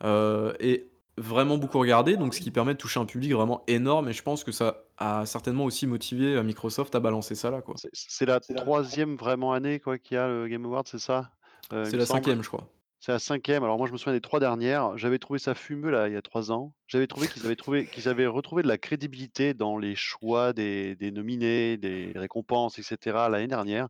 euh, 0.04 0.54
est 0.60 0.90
vraiment 1.18 1.58
beaucoup 1.58 1.80
regardée, 1.80 2.18
donc 2.18 2.34
ce 2.34 2.42
qui 2.42 2.52
permet 2.52 2.74
de 2.74 2.78
toucher 2.78 3.00
un 3.00 3.06
public 3.06 3.32
vraiment 3.32 3.64
énorme 3.68 4.10
et 4.10 4.14
je 4.14 4.22
pense 4.22 4.44
que 4.44 4.52
ça 4.52 4.84
a 4.98 5.26
certainement 5.26 5.66
aussi 5.66 5.88
motivé, 5.88 6.36
euh, 6.36 6.44
Microsoft 6.44 6.94
à 6.96 7.00
balancer 7.00 7.36
ça 7.36 7.52
là, 7.52 7.62
quoi. 7.62 7.76
C'est 7.94 8.26
la 8.26 8.40
troisième 8.40 9.16
vraiment 9.16 9.54
année 9.54 9.80
quoi 9.80 9.98
qu'il 9.98 10.16
y 10.16 10.18
a 10.18 10.28
le 10.28 10.48
Game 10.48 10.66
Awards, 10.66 10.84
c'est 10.86 11.00
ça? 11.00 11.32
Euh, 11.74 11.86
c'est 11.86 11.98
la 11.98 12.06
cinquième, 12.06 12.44
je 12.44 12.48
crois. 12.48 12.68
C'est 13.06 13.12
la 13.12 13.20
cinquième. 13.20 13.64
Alors 13.64 13.78
moi, 13.78 13.86
je 13.86 13.92
me 13.92 13.98
souviens 14.00 14.14
des 14.14 14.22
trois 14.22 14.40
dernières. 14.40 14.98
J'avais 14.98 15.20
trouvé 15.20 15.38
ça 15.38 15.54
fumeux 15.54 15.92
là, 15.92 16.08
il 16.08 16.16
y 16.16 16.18
a 16.18 16.24
trois 16.24 16.52
ans. 16.52 16.74
J'avais 16.88 17.06
trouvé 17.06 17.28
qu'ils 17.28 17.46
avaient 17.46 17.56
trouvé 17.56 17.86
qu'ils 17.86 18.10
avaient 18.10 18.26
retrouvé 18.26 18.64
de 18.64 18.68
la 18.68 18.80
crédibilité 18.80 19.54
dans 19.54 19.78
les 19.78 19.94
choix 19.94 20.54
des, 20.54 20.96
des 20.96 21.12
nominés, 21.12 21.78
des 21.78 22.14
récompenses, 22.16 22.80
etc. 22.80 23.28
l'année 23.30 23.46
dernière. 23.46 23.90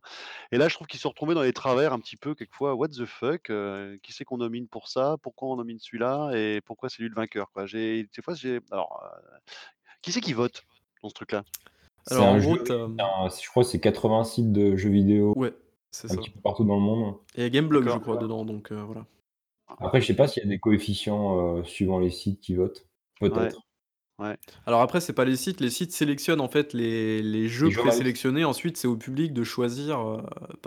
Et 0.52 0.58
là, 0.58 0.68
je 0.68 0.74
trouve 0.74 0.86
qu'ils 0.86 1.00
sont 1.00 1.08
retrouvés 1.08 1.32
dans 1.32 1.40
les 1.40 1.54
travers 1.54 1.94
un 1.94 1.98
petit 1.98 2.18
peu 2.18 2.34
quelquefois. 2.34 2.74
What 2.74 2.88
the 2.88 3.06
fuck 3.06 3.48
euh, 3.48 3.96
Qui 4.02 4.12
c'est 4.12 4.26
qu'on 4.26 4.36
nomine 4.36 4.68
pour 4.68 4.86
ça? 4.86 5.16
Pourquoi 5.22 5.48
on 5.48 5.56
nomine 5.56 5.78
celui-là? 5.78 6.32
Et 6.34 6.60
pourquoi 6.60 6.90
c'est 6.90 7.00
lui 7.00 7.08
le 7.08 7.14
vainqueur 7.14 7.50
quoi? 7.52 7.64
J'ai 7.64 8.02
des 8.14 8.22
fois 8.22 8.34
j'ai 8.34 8.60
alors 8.70 9.02
euh, 9.02 9.38
qui 10.02 10.12
c'est 10.12 10.20
qui 10.20 10.34
vote 10.34 10.62
dans 11.02 11.08
ce 11.08 11.14
truc-là? 11.14 11.42
Alors 12.10 12.26
en 12.26 12.38
gros, 12.38 12.56
je 12.58 13.48
crois 13.48 13.62
que 13.62 13.70
c'est 13.70 13.80
80 13.80 14.24
sites 14.24 14.52
de 14.52 14.76
jeux 14.76 14.90
vidéo. 14.90 15.32
Ouais. 15.36 15.54
C'est 15.90 16.08
ça. 16.08 16.16
partout 16.42 16.64
dans 16.64 16.74
le 16.74 16.82
monde. 16.82 17.14
Et 17.34 17.40
il 17.40 17.42
y 17.42 17.46
a 17.46 17.50
Gameblog, 17.50 17.88
je 17.88 17.98
crois, 17.98 18.16
dedans, 18.16 18.44
donc 18.44 18.70
euh, 18.70 18.82
voilà. 18.82 19.06
Après, 19.78 20.00
je 20.00 20.06
sais 20.06 20.14
pas 20.14 20.28
s'il 20.28 20.42
y 20.42 20.46
a 20.46 20.48
des 20.48 20.58
coefficients 20.58 21.56
euh, 21.58 21.64
suivant 21.64 21.98
les 21.98 22.10
sites 22.10 22.40
qui 22.40 22.54
votent. 22.54 22.86
Peut-être. 23.20 23.66
Ouais. 24.18 24.36
Alors 24.64 24.80
après, 24.80 25.00
c'est 25.00 25.12
pas 25.12 25.24
les 25.24 25.36
sites. 25.36 25.60
Les 25.60 25.70
sites 25.70 25.92
sélectionnent 25.92 26.40
en 26.40 26.48
fait 26.48 26.72
les, 26.72 27.22
les 27.22 27.48
jeux 27.48 27.70
présélectionnés. 27.70 28.44
Ensuite, 28.44 28.76
c'est 28.76 28.88
au 28.88 28.96
public 28.96 29.32
de 29.32 29.44
choisir. 29.44 30.00
Euh, 30.00 30.22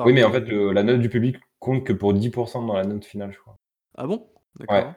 oui, 0.06 0.14
mais 0.14 0.24
en 0.24 0.32
fait, 0.32 0.48
la 0.50 0.84
note 0.84 1.00
du 1.00 1.10
public 1.10 1.38
compte 1.60 1.84
que 1.84 1.94
pour 1.94 2.14
10% 2.14 2.68
dans 2.68 2.76
la 2.76 2.86
note 2.86 3.06
finale, 3.06 3.32
je 3.32 3.40
crois. 3.40 3.58
Ah 3.98 4.06
bon? 4.06 4.28
D'accord. 4.60 4.94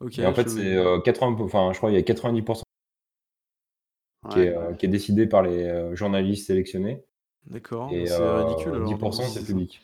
Ok. 0.00 0.18
Et 0.18 0.26
en 0.26 0.34
fait, 0.34 0.48
c'est 0.48 0.76
80. 1.04 1.36
Enfin, 1.40 1.70
je 1.72 1.78
crois 1.78 1.90
qu'il 1.90 1.98
y 1.98 2.02
a 2.02 2.04
90% 2.04 2.62
qui, 4.30 4.40
est, 4.40 4.76
qui, 4.78 4.86
est, 4.86 4.90
décidé 4.90 5.26
par 5.26 5.42
les 5.42 5.94
journalistes 5.94 6.46
sélectionnés. 6.46 7.02
D'accord, 7.50 7.90
c'est 7.90 8.16
ridicule 8.16 8.72
10% 8.72 9.22
c'est 9.28 9.44
public. 9.44 9.80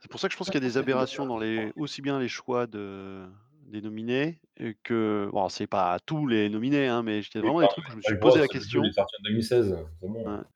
C'est 0.00 0.10
pour 0.10 0.18
ça 0.18 0.28
que 0.28 0.32
je 0.32 0.38
pense 0.38 0.48
qu'il 0.48 0.60
y 0.60 0.64
a 0.64 0.68
des 0.68 0.76
aberrations 0.76 1.26
dans 1.26 1.38
les 1.38 1.72
aussi 1.76 2.02
bien 2.02 2.18
les 2.18 2.28
choix 2.28 2.66
de 2.66 3.24
des 3.72 3.80
nominés 3.80 4.38
que 4.84 5.30
bon, 5.32 5.48
c'est 5.48 5.66
pas 5.66 5.98
tous 6.04 6.26
les 6.26 6.50
nominés, 6.50 6.86
hein, 6.88 7.02
mais 7.02 7.20
il 7.20 7.34
y 7.34 7.38
a 7.38 7.40
vraiment 7.40 7.60
des 7.62 7.68
trucs 7.68 7.88
où 7.88 7.92
je 7.92 7.96
me 7.96 8.02
suis 8.02 8.18
posé 8.18 8.38
la 8.38 8.46
question. 8.48 8.82
en 8.82 9.22
2016, 9.24 9.76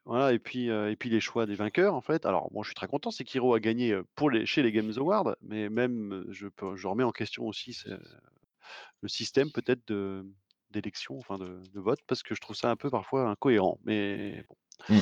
voilà 0.04 0.32
et 0.32 0.38
puis, 0.38 0.68
et 0.68 0.96
puis 0.96 1.08
les 1.08 1.20
choix 1.20 1.46
des 1.46 1.54
vainqueurs, 1.54 1.94
en 1.94 2.02
fait. 2.02 2.26
Alors 2.26 2.50
moi, 2.52 2.62
je 2.62 2.68
suis 2.68 2.74
très 2.74 2.88
content, 2.88 3.10
c'est 3.10 3.18
Sekiro 3.18 3.54
a 3.54 3.60
gagné, 3.60 3.98
pour 4.14 4.30
les 4.30 4.44
chez 4.44 4.62
les 4.62 4.70
Games 4.70 4.92
Awards, 4.96 5.34
mais 5.40 5.70
même, 5.70 6.26
je 6.30 6.48
je 6.74 6.86
remets 6.86 7.04
en 7.04 7.12
question 7.12 7.46
aussi 7.46 7.76
le 9.00 9.08
système 9.08 9.50
peut-être 9.50 9.86
de 9.88 10.26
d'élection, 10.70 11.18
enfin 11.18 11.38
de 11.38 11.60
de 11.72 11.80
vote, 11.80 12.00
parce 12.06 12.22
que 12.22 12.34
je 12.34 12.40
trouve 12.40 12.56
ça 12.56 12.70
un 12.70 12.76
peu 12.76 12.90
parfois 12.90 13.30
incohérent, 13.30 13.78
mais 13.84 14.44
bon. 14.88 14.96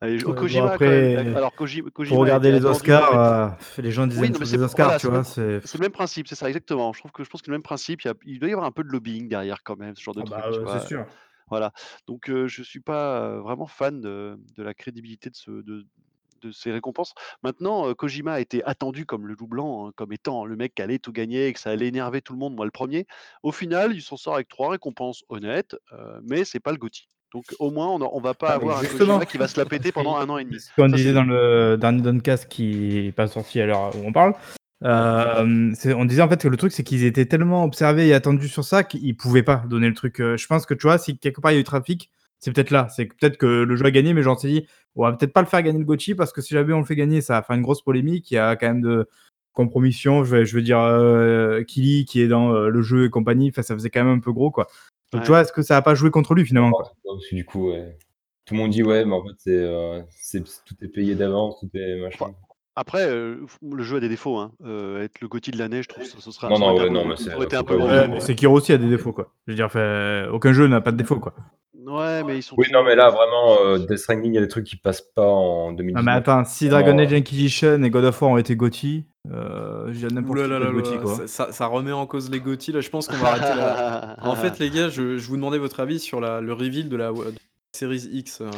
Après, 0.00 1.16
alors 1.16 1.52
pour 1.52 1.66
regarder 2.18 2.52
les 2.52 2.64
Oscars, 2.64 3.18
euh, 3.18 3.48
les 3.82 3.90
gens 3.90 4.06
disaient 4.06 4.28
les 4.28 4.62
Oscars, 4.62 4.98
tu 4.98 5.08
vois. 5.08 5.24
C'est 5.24 5.42
le 5.42 5.80
même 5.80 5.92
principe, 5.92 6.28
c'est 6.28 6.34
ça, 6.34 6.48
exactement. 6.48 6.92
Je 6.92 7.00
trouve 7.00 7.12
que 7.12 7.24
je 7.24 7.30
pense 7.30 7.42
que 7.42 7.50
le 7.50 7.56
même 7.56 7.62
principe, 7.62 8.02
il, 8.24 8.38
doit 8.38 8.48
y 8.48 8.52
avoir 8.52 8.66
un 8.66 8.72
peu 8.72 8.84
de 8.84 8.88
lobbying 8.88 9.28
derrière 9.28 9.62
quand 9.62 9.78
même, 9.78 9.96
ce 9.96 10.02
genre 10.02 10.14
de 10.14 10.22
ah 10.32 10.42
truc. 10.50 10.64
Bah, 10.64 10.78
c'est 10.80 10.88
sûr. 10.88 11.06
Voilà. 11.48 11.72
Donc 12.06 12.24
je 12.26 12.46
je 12.46 12.62
suis 12.62 12.80
pas 12.80 13.38
vraiment 13.40 13.66
fan 13.66 14.00
de, 14.00 14.38
la 14.56 14.74
crédibilité 14.74 15.30
de, 15.30 15.36
ce, 15.36 15.50
de, 15.50 15.84
ces 16.52 16.72
récompenses. 16.72 17.14
Maintenant, 17.42 17.92
Kojima 17.94 18.34
a 18.34 18.40
été 18.40 18.62
attendu 18.64 19.06
comme 19.06 19.26
le 19.26 19.34
loup 19.34 19.46
blanc, 19.46 19.88
hein, 19.88 19.92
comme 19.96 20.12
étant 20.12 20.44
le 20.44 20.56
mec 20.56 20.74
qui 20.74 20.82
allait 20.82 20.98
tout 20.98 21.12
gagner 21.12 21.46
et 21.46 21.52
que 21.52 21.60
ça 21.60 21.70
allait 21.70 21.88
énerver 21.88 22.20
tout 22.20 22.34
le 22.34 22.38
monde, 22.38 22.54
moi 22.54 22.66
le 22.66 22.70
premier. 22.70 23.06
Au 23.42 23.52
final, 23.52 23.94
il 23.94 24.02
s'en 24.02 24.16
sort 24.16 24.34
avec 24.34 24.48
trois 24.48 24.70
récompenses 24.70 25.24
honnêtes, 25.28 25.76
mais 26.22 26.44
c'est 26.44 26.60
pas 26.60 26.72
le 26.72 26.78
Gotti. 26.78 27.08
Donc 27.34 27.44
au 27.58 27.72
moins, 27.72 27.88
on 27.88 27.98
ne 27.98 28.22
va 28.22 28.32
pas 28.32 28.50
ah, 28.50 28.54
avoir 28.54 28.78
un 28.78 29.24
qui 29.24 29.38
va 29.38 29.48
se 29.48 29.58
la 29.58 29.66
péter 29.66 29.90
pendant 29.90 30.16
un 30.16 30.28
an 30.28 30.38
et 30.38 30.44
demi. 30.44 30.60
Ce 30.60 30.70
qu'on 30.76 30.88
disait 30.88 31.12
dans 31.12 31.24
le 31.24 31.76
dernier 31.76 32.00
Doncast 32.00 32.48
qui 32.48 33.02
n'est 33.06 33.12
pas 33.12 33.26
sorti 33.26 33.60
à 33.60 33.66
l'heure 33.66 33.90
où 33.96 34.06
on 34.06 34.12
parle, 34.12 34.34
euh, 34.84 35.74
on 35.84 36.04
disait 36.04 36.22
en 36.22 36.28
fait 36.28 36.40
que 36.40 36.46
le 36.46 36.56
truc 36.56 36.70
c'est 36.70 36.84
qu'ils 36.84 37.04
étaient 37.04 37.26
tellement 37.26 37.64
observés 37.64 38.06
et 38.06 38.14
attendus 38.14 38.48
sur 38.48 38.62
ça 38.64 38.84
qu'ils 38.84 39.16
pouvaient 39.16 39.42
pas 39.42 39.64
donner 39.68 39.88
le 39.88 39.94
truc. 39.94 40.20
Euh, 40.20 40.36
je 40.36 40.46
pense 40.46 40.64
que 40.64 40.74
tu 40.74 40.86
vois, 40.86 40.96
si 40.96 41.18
quelque 41.18 41.40
part 41.40 41.50
il 41.50 41.56
y 41.56 41.58
a 41.58 41.60
eu 41.60 41.64
trafic, 41.64 42.08
c'est 42.38 42.52
peut-être 42.52 42.70
là. 42.70 42.86
C'est 42.94 43.06
peut-être 43.06 43.36
que 43.36 43.46
le 43.46 43.74
jeu 43.74 43.84
a 43.84 43.90
gagné, 43.90 44.14
mais 44.14 44.22
j'en 44.22 44.36
sais 44.36 44.48
dit, 44.48 44.66
on 44.94 45.02
va 45.02 45.12
peut-être 45.12 45.32
pas 45.32 45.42
le 45.42 45.48
faire 45.48 45.62
gagner 45.62 45.80
le 45.80 45.84
Gotti 45.84 46.14
parce 46.14 46.32
que 46.32 46.40
si 46.40 46.54
jamais 46.54 46.72
on 46.72 46.78
le 46.78 46.84
fait 46.84 46.94
gagner, 46.94 47.20
ça 47.20 47.34
va 47.34 47.42
faire 47.42 47.56
une 47.56 47.62
grosse 47.62 47.82
polémique. 47.82 48.30
Il 48.30 48.34
y 48.34 48.38
a 48.38 48.54
quand 48.54 48.68
même 48.68 48.82
de 48.82 49.08
compromission. 49.54 50.22
Je 50.22 50.36
veux, 50.36 50.44
je 50.44 50.54
veux 50.54 50.62
dire, 50.62 50.78
euh, 50.78 51.62
Kili 51.62 52.04
qui 52.04 52.20
est 52.20 52.28
dans 52.28 52.52
euh, 52.52 52.68
le 52.68 52.82
jeu 52.82 53.06
et 53.06 53.10
compagnie, 53.10 53.50
ça 53.54 53.62
faisait 53.62 53.90
quand 53.90 54.04
même 54.04 54.18
un 54.18 54.20
peu 54.20 54.32
gros 54.32 54.50
quoi. 54.50 54.68
Donc, 55.14 55.22
tu 55.22 55.28
vois, 55.28 55.40
est-ce 55.40 55.52
que 55.52 55.62
ça 55.62 55.74
n'a 55.74 55.82
pas 55.82 55.94
joué 55.94 56.10
contre 56.10 56.34
lui 56.34 56.44
finalement 56.44 56.72
quoi? 56.72 56.92
Parce 57.04 57.28
que 57.28 57.34
du 57.34 57.44
coup, 57.44 57.72
tout 58.44 58.54
le 58.54 58.60
monde 58.60 58.70
dit 58.70 58.82
ouais, 58.82 59.04
mais 59.04 59.14
en 59.14 59.22
fait, 59.22 59.50
euh, 59.50 60.02
c'est, 60.10 60.42
tout 60.42 60.74
est 60.82 60.88
payé 60.88 61.14
d'avance, 61.14 61.60
tout 61.60 61.70
est 61.74 62.00
machin. 62.00 62.26
Après, 62.76 63.06
euh, 63.06 63.46
le 63.62 63.82
jeu 63.84 63.98
a 63.98 64.00
des 64.00 64.08
défauts. 64.08 64.36
Hein. 64.36 64.52
Euh, 64.64 65.04
être 65.04 65.20
le 65.20 65.28
Gothi 65.28 65.52
de 65.52 65.58
l'année, 65.58 65.82
je 65.82 65.88
trouve 65.88 66.02
que 66.04 66.20
ce 66.20 66.30
sera. 66.30 66.48
Non, 66.48 66.58
non, 66.58 66.90
non, 66.90 67.04
mais 67.06 67.16
c'est. 67.16 67.32
un 67.32 67.64
peu 67.64 67.78
c'est 68.20 68.34
Kiro 68.34 68.56
aussi 68.56 68.72
a 68.72 68.78
des 68.78 68.88
défauts, 68.88 69.12
quoi. 69.12 69.32
Je 69.46 69.52
veux 69.52 69.56
dire, 69.56 69.70
fait, 69.70 70.26
aucun 70.30 70.52
jeu 70.52 70.66
n'a 70.66 70.80
pas 70.80 70.92
de 70.92 70.96
défauts, 70.96 71.20
quoi. 71.20 71.34
Ouais, 71.86 72.22
mais 72.24 72.38
ils 72.38 72.42
sont. 72.42 72.56
Oui, 72.58 72.66
non, 72.72 72.82
mais 72.82 72.94
là, 72.94 73.10
vraiment, 73.10 73.58
euh, 73.60 73.78
Death 73.78 73.98
Stranding, 73.98 74.32
il 74.32 74.34
y 74.34 74.38
a 74.38 74.40
des 74.40 74.48
trucs 74.48 74.64
qui 74.64 74.76
passent 74.76 75.02
pas 75.02 75.26
en 75.26 75.72
2019. 75.72 76.02
Non, 76.02 76.10
mais 76.10 76.16
attends, 76.16 76.44
si 76.44 76.68
Dragon 76.68 76.98
Age 76.98 77.12
Inquisition 77.12 77.82
et 77.82 77.90
God 77.90 78.04
of 78.04 78.20
War 78.22 78.30
ont 78.30 78.38
été 78.38 78.56
Gotti, 78.56 79.04
euh, 79.32 79.92
j'ai 79.92 80.08
n'importe 80.08 80.48
Gotti, 80.48 80.98
quoi. 80.98 81.26
Ça, 81.26 81.52
ça, 81.52 81.66
remet 81.66 81.92
en 81.92 82.06
cause 82.06 82.30
les 82.30 82.40
Gotti, 82.40 82.72
là, 82.72 82.80
je 82.80 82.90
pense 82.90 83.06
qu'on 83.06 83.16
va 83.16 83.28
arrêter 83.28 83.56
là. 83.56 84.16
en 84.22 84.34
fait, 84.34 84.58
les 84.58 84.70
gars, 84.70 84.88
je, 84.88 85.16
je, 85.16 85.28
vous 85.28 85.36
demandais 85.36 85.58
votre 85.58 85.80
avis 85.80 85.98
sur 85.98 86.20
la, 86.20 86.40
le 86.40 86.52
reveal 86.52 86.88
de 86.88 86.96
la, 86.96 87.12
Series 87.74 88.08
X, 88.12 88.40
hein, 88.40 88.50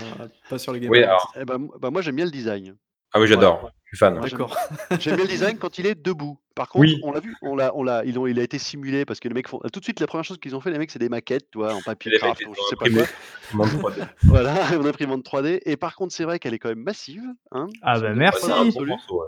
pas 0.51 0.59
sur 0.59 0.73
les 0.73 0.81
Game 0.81 0.91
Oui, 0.91 1.03
alors... 1.03 1.33
eh 1.41 1.45
ben, 1.45 1.69
bah, 1.81 1.91
moi, 1.91 2.03
j'aime 2.03 2.17
bien 2.17 2.27
le 2.27 2.31
design. 2.31 2.77
Ah 3.13 3.21
oui, 3.21 3.27
j'adore. 3.27 3.71
Je 3.97 4.05
suis 4.05 4.15
fan. 4.15 4.21
D'accord. 4.21 4.57
J'aime 5.01 5.17
bien 5.17 5.25
le 5.25 5.31
design 5.31 5.57
quand 5.59 5.79
il 5.79 5.87
est 5.87 5.95
debout. 5.95 6.39
Par 6.57 6.71
contre, 6.71 6.91
on 7.03 7.13
l'a 7.13 7.21
vu, 7.21 7.37
on 7.43 7.55
l'a, 7.55 7.71
on 7.77 7.83
l'a, 7.83 8.03
ils 8.07 8.19
ont, 8.19 8.27
il 8.27 8.41
a 8.41 8.43
été 8.43 8.59
simulé 8.59 9.05
parce 9.05 9.21
que 9.21 9.29
les 9.29 9.35
mecs 9.35 9.47
font 9.47 9.61
tout 9.71 9.79
de 9.79 9.85
suite 9.85 10.01
la 10.01 10.07
première 10.07 10.25
chose 10.25 10.39
qu'ils 10.39 10.57
ont 10.57 10.63
fait, 10.63 10.71
les 10.71 10.79
mecs, 10.79 10.91
c'est 10.91 10.99
des 10.99 11.11
maquettes, 11.11 11.51
tu 11.53 11.59
vois, 11.59 11.75
en 11.75 11.83
papier 11.83 12.13
craft, 12.19 12.41
je 12.41 12.63
sais 12.71 12.77
pas 12.77 12.89
quoi. 12.89 13.67
3D. 13.67 14.09
voilà, 14.23 14.55
une 14.75 14.87
imprimante 14.87 15.23
3D. 15.23 15.61
Et 15.67 15.77
par 15.77 15.95
contre, 15.95 16.15
c'est 16.15 16.25
vrai 16.25 16.39
qu'elle 16.39 16.55
est 16.55 16.59
quand 16.59 16.71
même 16.71 16.83
massive. 16.83 17.23
Hein, 17.53 17.67
ah 17.83 18.01
bah 18.01 18.15
merci. 18.15 18.51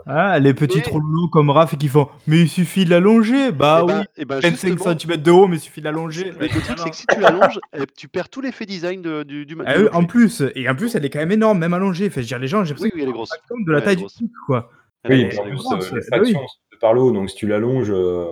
Ah, 0.07 0.39
les 0.39 0.55
petits 0.55 0.79
et... 0.79 0.91
comme 1.31 1.51
Raph 1.51 1.77
qui 1.77 1.87
font, 1.87 2.09
mais 2.25 2.41
il 2.41 2.49
suffit 2.49 2.83
de 2.83 2.89
l'allonger. 2.89 3.51
Bah 3.51 3.81
et 3.81 3.83
oui. 3.83 3.93
Bah, 3.93 4.03
et 4.17 4.25
bah 4.25 4.39
25 4.39 4.79
cm 4.99 5.17
de 5.17 5.29
haut, 5.29 5.47
mais 5.47 5.57
il 5.57 5.61
suffit 5.61 5.81
de 5.81 5.85
l'allonger. 5.85 6.33
Mais 6.39 6.47
le 6.47 6.61
truc, 6.61 6.79
c'est 6.79 6.89
que 6.89 6.95
si 6.95 7.05
tu 7.05 7.19
l'allonges, 7.19 7.59
eh, 7.73 7.83
tu 7.95 8.07
perds 8.07 8.29
tous 8.29 8.41
l'effet 8.41 8.65
design 8.65 9.03
de, 9.03 9.21
du, 9.21 9.45
du, 9.45 9.55
ah, 9.67 9.75
En 9.93 10.05
plus, 10.05 10.41
et 10.55 10.67
en 10.67 10.73
plus, 10.73 10.95
elle 10.95 11.05
est 11.05 11.11
quand 11.11 11.19
même 11.19 11.31
énorme, 11.31 11.59
même 11.59 11.75
allongée. 11.75 12.09
Fait, 12.09 12.23
je 12.23 12.27
dire, 12.27 12.39
les 12.39 12.47
gens, 12.47 12.63
j'ai 12.63 12.73
oui, 12.73 12.89
oui, 12.95 13.01
elle 13.03 13.09
est 13.09 13.11
grosse. 13.11 13.29
de 13.51 13.71
la 13.71 13.83
taille 13.83 13.97
du 13.97 14.05
truc, 14.05 14.31
quoi. 14.47 14.58
Oui, 15.07 15.29
en 15.37 15.43
plus, 15.43 15.93
euh, 15.93 16.01
l'action 16.11 16.41
par 16.81 16.93
l'eau, 16.93 17.11
donc 17.11 17.29
si 17.29 17.35
tu 17.35 17.47
l'allonges. 17.47 17.91
Euh, 17.91 18.25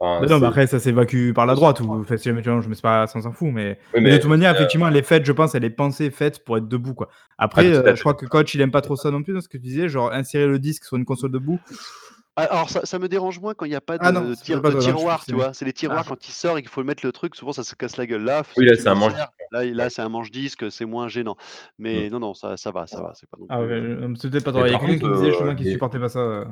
non, 0.00 0.38
mais 0.38 0.46
après, 0.46 0.66
ça 0.66 0.78
s'évacue 0.78 1.32
par 1.32 1.46
la 1.46 1.54
droite, 1.54 1.80
ou 1.80 2.04
fait, 2.04 2.18
si 2.18 2.24
jamais 2.28 2.42
tu 2.42 2.48
l'allonges, 2.48 2.68
mais 2.68 2.74
c'est 2.74 2.82
pas, 2.82 3.06
ça 3.06 3.20
s'en 3.20 3.32
fout. 3.32 3.48
Mais, 3.52 3.78
mais, 3.94 4.12
de 4.12 4.16
toute 4.18 4.28
manière, 4.28 4.52
euh, 4.52 4.54
effectivement, 4.54 4.88
elle 4.88 4.96
est 4.96 5.02
faite, 5.02 5.24
je 5.24 5.32
pense, 5.32 5.54
elle 5.54 5.64
est 5.64 5.70
pensée, 5.70 6.10
faite 6.10 6.44
pour 6.44 6.58
être 6.58 6.68
debout, 6.68 6.94
quoi. 6.94 7.08
Après, 7.38 7.72
je 7.72 8.00
crois 8.00 8.14
que 8.14 8.26
coach, 8.26 8.54
il 8.54 8.60
aime 8.60 8.70
pas 8.70 8.82
trop 8.82 8.96
ça 8.96 9.10
non 9.10 9.22
plus, 9.22 9.32
dans 9.32 9.40
ce 9.40 9.48
que 9.48 9.56
tu 9.56 9.62
disais, 9.62 9.88
genre 9.88 10.12
insérer 10.12 10.46
le 10.46 10.58
disque 10.58 10.84
sur 10.84 10.96
une 10.96 11.04
console 11.04 11.30
debout. 11.30 11.58
Ah, 12.36 12.42
alors 12.50 12.68
ça, 12.68 12.84
ça, 12.84 12.98
me 12.98 13.08
dérange 13.08 13.38
moins 13.38 13.54
quand 13.54 13.64
il 13.64 13.70
n'y 13.70 13.76
a 13.76 13.80
pas 13.80 13.96
ah 14.00 14.10
de, 14.10 14.34
tiroir, 14.34 15.24
tu 15.24 15.34
vois. 15.34 15.54
C'est 15.54 15.64
les 15.64 15.72
tiroirs 15.72 16.02
ah. 16.04 16.08
quand 16.08 16.26
il 16.26 16.32
sort 16.32 16.58
et 16.58 16.62
qu'il 16.62 16.70
faut 16.70 16.82
mettre 16.82 17.06
le 17.06 17.12
truc, 17.12 17.36
souvent 17.36 17.52
ça 17.52 17.62
se 17.62 17.76
casse 17.76 17.96
la 17.96 18.06
gueule. 18.06 18.24
Là, 18.24 18.42
oui, 18.56 18.66
là 18.66 18.74
c'est 18.76 18.88
un 18.88 18.96
manche. 18.96 19.12
Là, 19.52 19.64
là 19.64 19.88
c'est 19.88 20.02
un 20.02 20.08
manche 20.08 20.32
disque, 20.32 20.70
c'est 20.72 20.84
moins 20.84 21.06
gênant. 21.06 21.36
Mais 21.78 22.08
mm. 22.08 22.12
non, 22.12 22.18
non, 22.18 22.34
ça, 22.34 22.56
ça 22.56 22.72
va, 22.72 22.88
ça 22.88 23.00
va. 23.00 23.12
C'est 23.14 23.30
pas. 23.30 23.38
Ah, 23.48 23.60
c'est 24.16 24.30
peut-être 24.30 24.44
pas 24.44 24.52
trop. 24.52 24.66
Il 24.66 24.72
y 24.72 24.74
a 24.74 24.78
quelqu'un 24.78 24.98
qui 24.98 25.12
disait 25.12 25.30
justement 25.30 25.54
qu'il 25.54 25.70
supportait 25.70 26.00
pas 26.00 26.08
ça. 26.08 26.44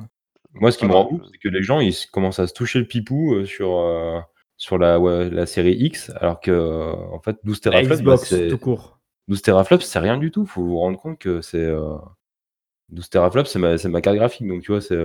Moi, 0.53 0.71
ce 0.71 0.77
qui 0.77 0.85
me 0.85 0.93
rend 0.93 1.09
ouf, 1.11 1.21
c'est 1.31 1.37
que 1.37 1.49
les 1.49 1.63
gens, 1.63 1.79
ils 1.79 1.95
commencent 2.11 2.39
à 2.39 2.47
se 2.47 2.53
toucher 2.53 2.79
le 2.79 2.85
pipou 2.85 3.33
euh, 3.33 3.45
sur, 3.45 3.79
euh, 3.79 4.19
sur 4.57 4.77
la, 4.77 4.99
la 4.99 5.45
série 5.45 5.73
X, 5.73 6.11
alors 6.19 6.39
que, 6.39 6.93
en 7.11 7.19
fait, 7.19 7.37
12 7.43 7.61
teraflops, 7.61 8.01
bah, 8.03 8.17
c'est 8.17 8.47
tout 8.49 8.57
court. 8.57 8.99
12 9.29 9.41
teraflops, 9.41 9.85
c'est 9.85 9.99
rien 9.99 10.17
du 10.17 10.31
tout. 10.31 10.45
Faut 10.45 10.63
vous 10.63 10.77
rendre 10.77 10.99
compte 10.99 11.17
que 11.17 11.41
c'est 11.41 11.65
12 11.67 11.75
euh, 11.75 13.09
teraflops, 13.09 13.49
c'est 13.49 13.59
ma, 13.59 13.75
ma, 13.89 14.01
carte 14.01 14.15
graphique, 14.15 14.47
donc 14.47 14.61
tu 14.61 14.71
vois, 14.71 14.81
c'est. 14.81 14.97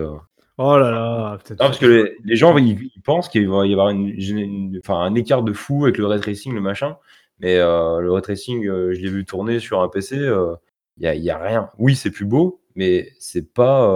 Oh 0.58 0.76
là 0.76 0.90
là, 0.90 1.38
peut-être. 1.38 1.58
parce 1.58 1.78
que 1.78 2.16
les, 2.24 2.36
gens, 2.36 2.56
ils, 2.58 2.90
pensent 3.04 3.28
qu'il 3.28 3.48
va 3.48 3.66
y 3.66 3.72
avoir 3.72 3.90
une, 3.90 4.78
enfin, 4.82 4.98
un 4.98 5.14
écart 5.14 5.42
de 5.42 5.52
fou 5.52 5.84
avec 5.84 5.98
le 5.98 6.06
ray 6.06 6.20
tracing, 6.20 6.52
le 6.52 6.60
machin. 6.60 6.96
Mais 7.38 7.58
le 7.58 8.10
ray 8.10 8.22
tracing, 8.22 8.64
je 8.64 9.00
l'ai 9.00 9.08
vu 9.08 9.24
tourner 9.24 9.60
sur 9.60 9.80
un 9.80 9.88
PC, 9.88 10.16
il 10.16 11.00
n'y 11.00 11.06
a, 11.06 11.14
y 11.14 11.30
a 11.30 11.38
rien. 11.38 11.70
Oui, 11.78 11.94
c'est 11.94 12.10
plus 12.10 12.24
beau, 12.24 12.60
mais 12.74 13.12
c'est 13.20 13.54
pas 13.54 13.86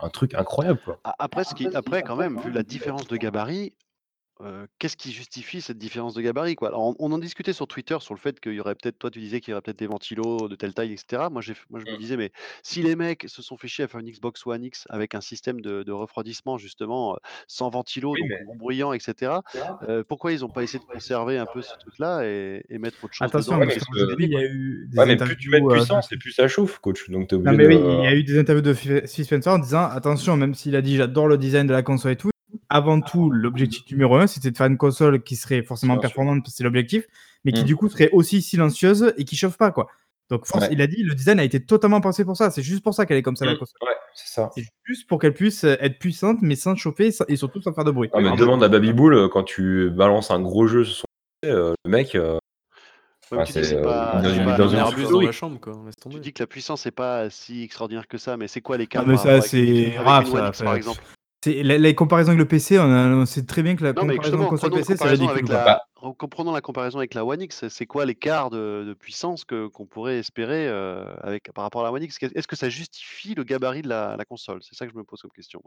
un 0.00 0.08
truc 0.08 0.34
incroyable. 0.34 0.80
Quoi. 0.84 0.98
Après, 1.18 1.44
ce 1.44 1.54
qui, 1.54 1.66
après, 1.74 2.02
quand 2.02 2.16
même, 2.16 2.38
vu 2.40 2.50
la 2.50 2.62
différence 2.62 3.06
de 3.06 3.16
gabarit, 3.16 3.74
qu'est-ce 4.78 4.96
qui 4.96 5.12
justifie 5.12 5.60
cette 5.60 5.78
différence 5.78 6.14
de 6.14 6.20
gabarit, 6.22 6.54
quoi? 6.54 6.68
Alors 6.68 6.94
on 7.00 7.12
en 7.12 7.18
discutait 7.18 7.52
sur 7.52 7.66
Twitter 7.66 7.96
sur 8.00 8.14
le 8.14 8.20
fait 8.20 8.38
qu'il 8.38 8.52
y 8.54 8.60
aurait 8.60 8.76
peut-être 8.76 8.98
toi 8.98 9.10
tu 9.10 9.18
disais 9.18 9.40
qu'il 9.40 9.50
y 9.50 9.54
aurait 9.54 9.62
peut-être 9.62 9.78
des 9.78 9.86
ventilos 9.88 10.48
de 10.48 10.54
telle 10.54 10.74
taille 10.74 10.92
et 10.92 10.96
cetera. 10.96 11.28
Moi 11.28 11.42
j'ai 11.42 11.54
moi 11.70 11.80
je 11.80 11.86
me 11.86 11.96
Mmh. 11.96 11.98
disais: 11.98 12.16
«Mais 12.16 12.30
si 12.62 12.82
les 12.82 12.94
mecs 12.94 13.24
se 13.28 13.42
sont 13.42 13.56
fait 13.56 13.66
chier 13.68 13.84
à 13.84 13.88
faire 13.88 13.98
une 14.00 14.10
Xbox 14.10 14.46
One 14.46 14.62
X 14.64 14.86
avec 14.90 15.14
un 15.16 15.20
système 15.20 15.60
de 15.60 15.82
de 15.82 15.92
refroidissement 15.92 16.56
justement, 16.56 17.14
heu, 17.16 17.18
sans 17.48 17.68
ventilo 17.70 18.16
Oui, 18.16 18.20
donc 18.20 18.30
mais 18.30 18.38
non 18.38 18.54
bruyant 18.54 18.92
et 18.92 19.00
cetera, 19.00 19.42
heu, 19.82 20.04
pourquoi 20.04 20.32
ils 20.32 20.44
ont 20.44 20.50
pas 20.50 20.62
essayé 20.62 20.78
de 20.78 20.84
conserver 20.84 21.36
un 21.38 21.46
peu 21.48 21.60
ce 21.62 21.76
truc-là 21.76 22.22
et 22.24 22.62
et 22.68 22.78
mettre 22.78 23.02
autre 23.04 23.16
chose 23.16 23.32
Attention, 23.32 23.58
dedans?» 23.58 23.58
Ouais, 23.58 23.66
mais 23.66 24.26
il 24.26 24.30
y 24.30 24.36
quoi. 24.36 24.42
a 24.44 24.44
eu 24.44 24.86
des 24.88 25.00
ouais, 25.00 25.06
mais 25.06 25.16
plus 25.18 25.36
tu 25.36 25.50
mets 25.50 25.60
de 25.60 25.66
interviews, 25.66 25.72
heu, 25.72 25.86
de 25.86 25.88
puissance 25.88 26.12
et 26.12 26.16
plus 26.18 26.30
ça 26.32 26.46
chauffe, 26.46 26.78
coach, 26.78 27.10
donc 27.10 27.28
tu 27.28 27.34
es 27.34 27.38
non, 27.44 27.52
obligé 27.52 27.56
mais 27.56 27.66
de 27.66 27.68
oui, 27.68 27.76
il 27.86 28.00
y 28.00 28.06
a 28.06 28.14
eu 28.14 28.24
des 28.24 28.36
interviews 28.38 28.62
de 28.62 28.74
Phil 28.74 29.02
Phil 29.06 29.24
Spencer 29.24 29.52
en 29.52 29.58
disant: 29.58 29.84
«Attention, 29.84 30.36
même 30.36 30.54
s'il 30.54 30.74
a 30.74 30.82
dit: 30.82 30.96
"J'adore 30.96 31.28
le 31.28 31.38
design 31.38 31.66
de 31.68 31.72
la 31.72 31.82
console 31.82 32.12
et 32.12 32.16
tout", 32.16 32.30
avant 32.70 33.00
tout, 33.00 33.30
l'objectif 33.30 33.90
numéro 33.90 34.16
1, 34.16 34.26
c'était 34.26 34.50
de 34.50 34.56
faire 34.56 34.66
une 34.66 34.76
console 34.78 35.22
qui 35.22 35.36
serait 35.36 35.62
forcément 35.62 35.98
performante, 35.98 36.42
parce 36.42 36.52
que 36.54 36.56
c'est 36.58 36.64
l'objectif, 36.64 37.06
mais 37.44 37.52
qui 37.52 37.62
Mmh. 37.62 37.66
du 37.66 37.76
coup 37.76 37.88
serait 37.88 38.10
aussi 38.12 38.42
silencieuse 38.42 39.14
et 39.16 39.24
qui 39.24 39.36
chauffe 39.36 39.56
pas, 39.58 39.70
quoi». 39.72 39.88
Donc 40.30 40.44
force 40.46 40.64
Ouais. 40.64 40.70
il 40.72 40.82
a 40.82 40.86
dit: 40.86 41.02
«Le 41.02 41.14
design 41.14 41.40
a 41.40 41.44
été 41.44 41.64
totalement 41.64 42.00
pensé 42.02 42.24
pour 42.24 42.36
ça, 42.36 42.50
c'est 42.50 42.62
juste 42.62 42.82
pour 42.84 42.94
ça 42.94 43.06
qu'elle 43.06 43.16
est 43.16 43.22
comme 43.22 43.36
ça 43.36 43.46
la 43.46 43.54
Mmh. 43.54 43.58
console». 43.58 43.78
Ouais, 43.82 43.96
c'est 44.14 44.28
ça. 44.34 44.50
C'est 44.54 44.64
juste 44.84 45.08
pour 45.08 45.18
qu'elle 45.20 45.34
puisse, 45.34 45.64
heu, 45.64 45.76
être 45.80 45.98
puissante, 45.98 46.38
mais 46.42 46.56
sans 46.56 46.76
chauffer 46.76 47.10
et 47.28 47.36
surtout 47.36 47.62
sans 47.62 47.72
faire 47.72 47.84
de 47.84 47.90
bruit. 47.90 48.10
Ah 48.12 48.20
mais 48.20 48.30
Ah 48.32 48.36
demande 48.36 48.62
à 48.64 48.68
Babybull, 48.68 49.14
heu, 49.14 49.28
quand 49.28 49.44
tu 49.44 49.90
balances 49.90 50.30
un 50.30 50.40
gros 50.40 50.66
jeu 50.66 50.84
sur 50.84 50.96
son 50.96 51.04
PC, 51.42 51.52
heu, 51.54 51.74
le 51.84 51.90
mec, 51.90 52.16
Ouais, 53.30 53.44
tu 53.44 53.52
c'est, 53.52 53.82
pas 53.82 54.22
dans 54.22 54.22
pas 54.22 54.64
Un 54.64 54.78
Airbus 54.78 55.04
la 55.22 55.32
chambre, 55.32 55.60
quoi, 55.60 55.74
tu 56.10 56.20
dis 56.20 56.32
que 56.32 56.42
la 56.42 56.46
puissance 56.46 56.86
est 56.86 56.90
pas 56.90 57.28
si 57.30 57.62
extraordinaire 57.62 58.08
que 58.08 58.16
ça, 58.18 58.36
mais 58.38 58.48
c'est 58.48 58.62
quoi 58.62 58.78
l'écart 58.78 59.02
Ah 59.02 59.06
mais 59.06 59.16
par 59.16 59.22
ça, 59.22 59.40
c'est 59.42 59.98
rare 59.98 60.26
ça, 60.26 60.64
par 60.64 60.74
exemple? 60.74 61.02
C'est 61.44 61.62
les 61.62 61.78
les 61.78 61.94
comparaisons 61.94 62.30
avec 62.30 62.38
le 62.40 62.48
PC, 62.48 62.78
on 62.78 62.82
a 62.82 63.06
on 63.08 63.26
sait 63.26 63.44
très 63.46 63.62
bien 63.62 63.76
que 63.76 63.84
la 63.84 63.92
Non, 63.92 64.04
mais 64.04 64.14
comparaison 64.14 64.36
justement, 64.36 64.48
console 64.50 64.70
PC, 64.72 64.84
c'est 64.84 64.94
comparaison 64.94 65.22
ridicule, 65.24 65.30
avec 65.30 65.46
quoi. 65.46 65.58
Bah 65.64 65.78
la 65.96 66.00
re 66.00 66.28
prenons 66.28 66.52
la 66.52 66.60
comparaison 66.60 66.98
avec 66.98 67.14
la 67.14 67.24
One 67.24 67.40
X, 67.42 67.68
c'est 67.68 67.86
quoi 67.86 68.04
l'écart 68.06 68.50
de 68.50 68.84
de 68.86 68.94
puissance 68.94 69.44
que 69.44 69.66
qu'on 69.68 69.86
pourrait 69.86 70.18
espérer, 70.18 70.68
heu, 70.68 71.04
avec 71.22 71.52
par 71.54 71.64
rapport 71.64 71.82
à 71.82 71.84
la 71.84 71.92
One 71.92 72.02
X? 72.02 72.16
Est-ce 72.22 72.46
que 72.48 72.56
ça 72.56 72.68
justifie 72.68 73.34
le 73.34 73.44
gabarit 73.44 73.82
de 73.82 73.88
la 73.88 74.16
la 74.16 74.24
console? 74.24 74.60
C'est 74.62 74.74
ça 74.76 74.86
que 74.86 74.92
je 74.92 74.98
me 74.98 75.04
pose 75.04 75.20
comme 75.22 75.30
question. 75.32 75.62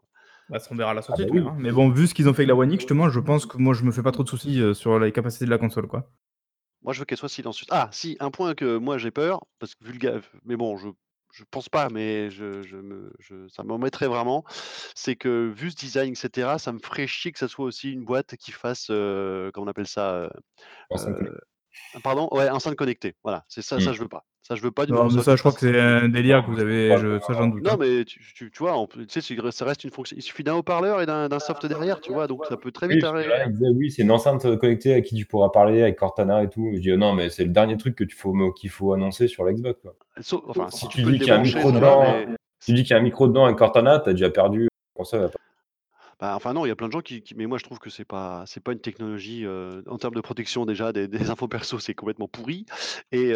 Bah, 0.49 0.60
ça 0.60 0.68
on 0.72 0.76
verra 0.76 0.91
à 0.91 0.93
la 0.93 1.02
ah 1.02 1.06
sortie, 1.07 1.23
bah 1.23 1.30
oui. 1.31 1.39
verras. 1.39 1.56
Mais 1.57 1.72
bon, 1.72 1.89
vu 1.89 2.07
ce 2.07 2.14
qu'ils 2.14 2.27
ont 2.30 2.34
fait 2.34 2.41
avec 2.43 2.49
la 2.49 2.56
One 2.56 2.72
X, 2.73 2.81
justement, 2.84 3.10
je 3.10 3.19
pense 3.19 3.45
que 3.45 3.57
moi 3.57 3.73
je 3.73 3.84
me 3.84 3.91
fais 3.91 4.03
pas 4.03 4.11
trop 4.11 4.23
de 4.23 4.30
soucis, 4.30 4.60
heu, 4.60 4.73
sur 4.73 4.99
les 4.99 5.11
capacités 5.11 5.45
de 5.45 5.49
la 5.49 5.57
console, 5.57 5.88
quoi. 5.88 6.11
Moi, 6.84 6.93
je 6.93 6.99
veux 6.99 7.06
qu'elle 7.06 7.18
soit 7.18 7.30
silencieuse. 7.30 7.68
Ah 7.72 7.89
si, 7.91 8.18
un 8.19 8.31
point 8.31 8.56
que 8.56 8.77
moi 8.77 8.98
j'ai 8.98 9.11
peur, 9.11 9.41
parce 9.60 9.76
que 9.76 9.84
vu 9.85 9.93
le 9.93 9.99
ga 9.99 10.19
mais 10.45 10.56
bon, 10.56 10.77
je 10.77 10.88
je 11.33 11.43
pense 11.49 11.69
pas, 11.69 11.89
mais 11.89 12.29
je 12.31 12.63
je 12.63 12.77
me 12.77 13.13
je 13.19 13.47
ça 13.47 13.63
m'embêterait 13.63 14.07
vraiment, 14.07 14.43
c'est 14.95 15.15
que 15.15 15.49
vu 15.55 15.71
ce 15.71 15.75
design 15.75 16.11
et 16.13 16.15
cetera, 16.15 16.59
ça 16.59 16.71
me 16.73 16.79
ferait 16.79 17.07
chier 17.07 17.31
que 17.31 17.39
ça 17.39 17.47
soit 17.47 17.65
aussi 17.65 17.91
une 17.91 18.03
boîte 18.05 18.35
qui 18.37 18.51
fasse, 18.51 18.89
heu, 18.89 19.51
comment 19.53 19.65
on 19.67 19.69
appelle 19.69 19.87
ça? 19.87 20.29
Enceinte 20.89 21.15
heu, 21.15 21.21
connectée. 21.21 21.41
pardon? 22.03 22.29
Ouais, 22.31 22.49
enceinte 22.49 22.75
connectée, 22.75 23.15
voilà, 23.23 23.45
c'est 23.49 23.61
ça, 23.63 23.79
ça 23.81 23.91
Mmh. 23.91 23.95
je 23.95 24.01
veux 24.03 24.09
pas. 24.09 24.25
Ça 24.43 24.55
je 24.55 24.61
veux 24.61 24.72
pas 24.72 24.85
d'une 24.85 24.95
Non, 24.95 25.07
mais 25.07 25.22
ça, 25.22 25.35
je 25.35 25.41
crois 25.41 25.51
que 25.51 25.59
c'est 25.59 25.80
un 25.80 26.09
délire 26.09 26.43
que 26.43 26.51
vous 26.51 26.59
avez 26.59 26.97
je 26.97 27.19
ça 27.19 27.34
j'en 27.34 27.47
doute, 27.47 27.63
non, 27.63 27.73
hein. 27.73 27.77
mais 27.80 28.03
tu 28.05 28.19
tu 28.34 28.49
tu 28.49 28.57
vois, 28.59 28.77
on 28.77 28.88
tu 28.88 29.05
sais, 29.07 29.22
ça 29.51 29.65
reste 29.65 29.84
une 29.84 29.91
fonction 29.91 30.15
il 30.18 30.22
suffit 30.23 30.43
d'un 30.43 30.55
haut-parleur 30.55 31.01
et 31.01 31.05
d'un 31.05 31.30
d'un 31.30 31.39
soft 31.39 31.65
derrière, 31.68 32.01
tu 32.01 32.11
vois? 32.11 32.27
Donc 32.27 32.45
ça 32.47 32.57
peut 32.57 32.72
très 32.72 32.88
oui, 32.88 32.95
vite 32.95 33.03
que 33.03 33.07
arrêter 33.07 33.30
«Oui, 33.76 33.91
c'est 33.91 34.01
une 34.01 34.11
enceinte, 34.11 34.57
connectée 34.57 34.93
à 34.93 35.01
qui 35.01 35.15
tu 35.15 35.26
pourras 35.26 35.49
parler 35.49 35.84
avec 35.84 35.97
Cortana 35.97 36.43
et 36.43 36.49
tout». 36.49 36.72
Je 36.73 36.80
dis: 36.80 36.97
«Non, 36.97 37.13
mais 37.13 37.30
c'est 37.30 37.43
le 37.43 37.51
dernier 37.51 37.77
truc 37.77 37.95
que 37.95 38.03
tu 38.03 38.15
faut 38.15 38.34
qu'il 38.53 38.69
faut 38.69 38.93
annoncer 38.93 39.27
sur 39.27 39.43
la 39.43 39.53
Xbox, 39.53 39.80
quoi». 39.81 39.95
sau 40.22 40.43
enfin, 40.47 40.69
si 40.69 40.80
Si 40.80 40.88
tu 40.88 41.03
dis 41.03 41.19
qu'il 41.19 41.27
y 41.27 41.31
a 41.31 41.35
un 41.35 41.43
micro 41.43 41.69
ça 41.69 41.76
dedans 41.76 42.03
mais 42.03 42.35
tu 42.65 42.73
dis 42.73 42.84
qu'il 42.84 42.91
y 42.91 42.93
a 42.93 42.97
un 42.97 43.03
micro 43.03 43.27
dedans 43.27 43.45
avec 43.45 43.57
Cortana, 43.57 43.99
tu 43.99 44.09
as 44.09 44.13
déjà 44.13 44.30
perdu, 44.30 44.68
pas 44.95 45.03
Bah, 46.22 46.35
enfin 46.35 46.53
non, 46.53 46.65
il 46.65 46.69
y 46.69 46.72
a 46.72 46.76
plein 46.76 46.88
de 46.88 46.93
gens 46.93 47.02
qui 47.02 47.23
qui 47.23 47.34
mais 47.35 47.48
moi 47.48 47.57
je 47.57 47.64
trouve 47.64 47.80
que 47.80 47.89
c'est 47.89 48.06
pas 48.06 48.43
c'est 48.45 48.64
pas 48.64 48.73
une 48.73 48.80
technologie, 48.80 49.45
en 49.88 49.98
termes 49.98 50.14
de 50.14 50.22
protection 50.22 50.65
déjà 50.68 50.93
des 50.93 51.07
des 51.07 51.30
infos 51.31 51.48
perso, 51.48 51.80
c'est 51.80 51.95
complètement 51.95 52.27
pourri 52.27 52.65
et 53.11 53.34